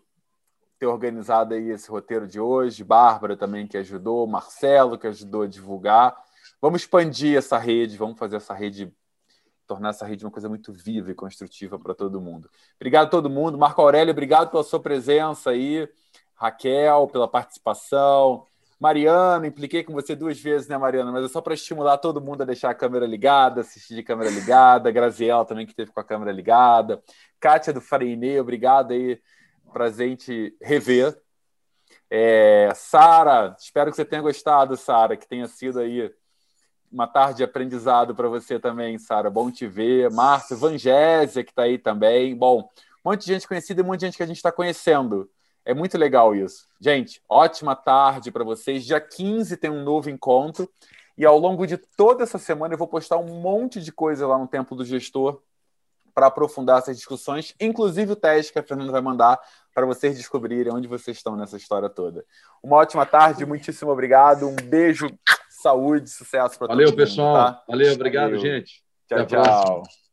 ter 0.80 0.86
organizado 0.86 1.54
aí 1.54 1.72
esse 1.72 1.90
roteiro 1.90 2.28
de 2.28 2.40
hoje, 2.40 2.84
Bárbara 2.84 3.36
também 3.36 3.68
que 3.68 3.78
ajudou, 3.78 4.28
Marcelo 4.28 4.98
que 4.98 5.08
ajudou 5.08 5.44
a 5.44 5.48
divulgar. 5.48 6.16
Vamos 6.62 6.82
expandir 6.82 7.38
essa 7.38 7.58
rede, 7.58 7.98
vamos 7.98 8.18
fazer 8.18 8.38
essa 8.38 8.54
rede 8.54 8.94
tornar 9.68 9.90
essa 9.90 10.06
rede 10.06 10.24
uma 10.24 10.32
coisa 10.32 10.48
muito 10.48 10.72
viva 10.72 11.12
e 11.12 11.14
construtiva 11.14 11.78
para 11.78 11.94
todo 11.94 12.22
mundo. 12.22 12.50
Obrigado 12.78 13.08
a 13.08 13.10
todo 13.10 13.30
mundo. 13.30 13.58
Marco 13.58 13.82
Aurélio, 13.82 14.12
obrigado 14.12 14.50
pela 14.50 14.64
sua 14.64 14.80
presença 14.80 15.50
aí. 15.50 15.88
Raquel, 16.36 17.08
pela 17.08 17.28
participação. 17.28 18.46
Mariana, 18.80 19.48
impliquei 19.48 19.84
com 19.84 19.92
você 19.92 20.16
duas 20.16 20.40
vezes, 20.40 20.68
né, 20.68 20.78
Mariana? 20.78 21.12
Mas 21.12 21.26
é 21.26 21.28
só 21.28 21.42
para 21.42 21.56
estimular 21.56 21.98
todo 21.98 22.22
mundo 22.22 22.44
a 22.44 22.46
deixar 22.46 22.70
a 22.70 22.76
câmera 22.76 23.08
ligada, 23.08 23.62
assistir 23.62 23.96
de 23.96 24.04
câmera 24.04 24.30
ligada. 24.30 24.92
Graziela 24.92 25.44
também, 25.44 25.66
que 25.66 25.72
esteve 25.72 25.92
com 25.92 26.00
a 26.00 26.04
câmera 26.04 26.32
ligada. 26.32 27.02
Kátia 27.40 27.74
do 27.74 27.82
Farinei, 27.82 28.40
obrigado 28.40 28.92
aí. 28.92 29.20
Prazer 29.72 30.10
em 30.10 30.16
te 30.16 30.56
rever. 30.62 31.20
É, 32.10 32.72
Sara, 32.76 33.56
espero 33.60 33.92
que 33.92 33.98
você 33.98 34.06
tenha 34.06 34.22
gostado, 34.22 34.78
Sara, 34.78 35.18
que 35.18 35.28
tenha 35.28 35.48
sido 35.48 35.80
aí 35.80 36.12
uma 36.92 37.08
tarde 37.08 37.38
de 37.38 37.44
aprendizado 37.44 38.16
para 38.16 38.28
você 38.28 38.60
também, 38.60 38.98
Sara. 38.98 39.30
Bom 39.30 39.52
te 39.52 39.68
ver. 39.68 40.10
Márcio, 40.10 40.58
Vangésia, 40.58 41.44
que 41.44 41.52
está 41.52 41.64
aí 41.64 41.78
também. 41.78 42.36
Bom, 42.36 42.70
um 43.06 43.12
monte 43.12 43.26
de 43.26 43.34
gente 43.34 43.48
conhecida 43.48 43.82
e 43.82 43.84
um 43.84 43.88
monte 43.88 44.02
de 44.02 44.06
gente 44.08 44.18
que 44.18 44.24
a 44.24 44.28
gente 44.28 44.38
está 44.38 44.52
conhecendo. 44.52 45.30
É 45.66 45.74
muito 45.74 45.98
legal 45.98 46.34
isso. 46.34 46.66
Gente, 46.80 47.22
ótima 47.28 47.76
tarde 47.76 48.32
para 48.32 48.44
vocês. 48.44 48.86
Dia 48.86 49.02
15 49.02 49.58
tem 49.58 49.70
um 49.70 49.84
novo 49.84 50.10
encontro. 50.10 50.70
E 51.18 51.26
ao 51.26 51.38
longo 51.38 51.66
de 51.66 51.78
toda 51.78 52.24
essa 52.24 52.38
semana 52.38 52.74
eu 52.74 52.78
vou 52.78 52.88
postar 52.88 53.18
um 53.18 53.42
monte 53.42 53.82
de 53.82 53.92
coisa 53.92 54.26
lá 54.26 54.38
no 54.38 54.48
Templo 54.48 54.78
do 54.78 54.86
Gestor 54.86 55.42
para 56.18 56.26
aprofundar 56.26 56.80
essas 56.80 56.98
discussões, 56.98 57.54
inclusive 57.62 58.14
o 58.14 58.16
teste 58.16 58.52
que 58.52 58.58
a 58.58 58.64
Fernanda 58.64 58.92
vai 58.92 59.02
mandar 59.02 59.40
para 59.72 59.86
vocês 59.86 60.18
descobrirem 60.18 60.74
onde 60.74 60.88
vocês 60.88 61.16
estão 61.16 61.36
nessa 61.36 61.58
história 61.58 61.88
toda. 61.88 62.26
Uma 62.64 62.78
ótima 62.78 63.06
tarde, 63.06 63.46
muitíssimo 63.46 63.92
obrigado, 63.92 64.48
um 64.48 64.56
beijo, 64.56 65.08
saúde, 65.48 66.10
sucesso 66.10 66.58
para 66.58 66.70
todos. 66.70 66.84
Valeu, 66.84 66.96
pessoal. 66.96 67.36
Tá? 67.36 67.64
Valeu, 67.68 67.94
obrigado, 67.94 68.32
Valeu. 68.32 68.40
gente. 68.40 68.82
Tchau, 69.08 69.28
tchau. 69.28 70.07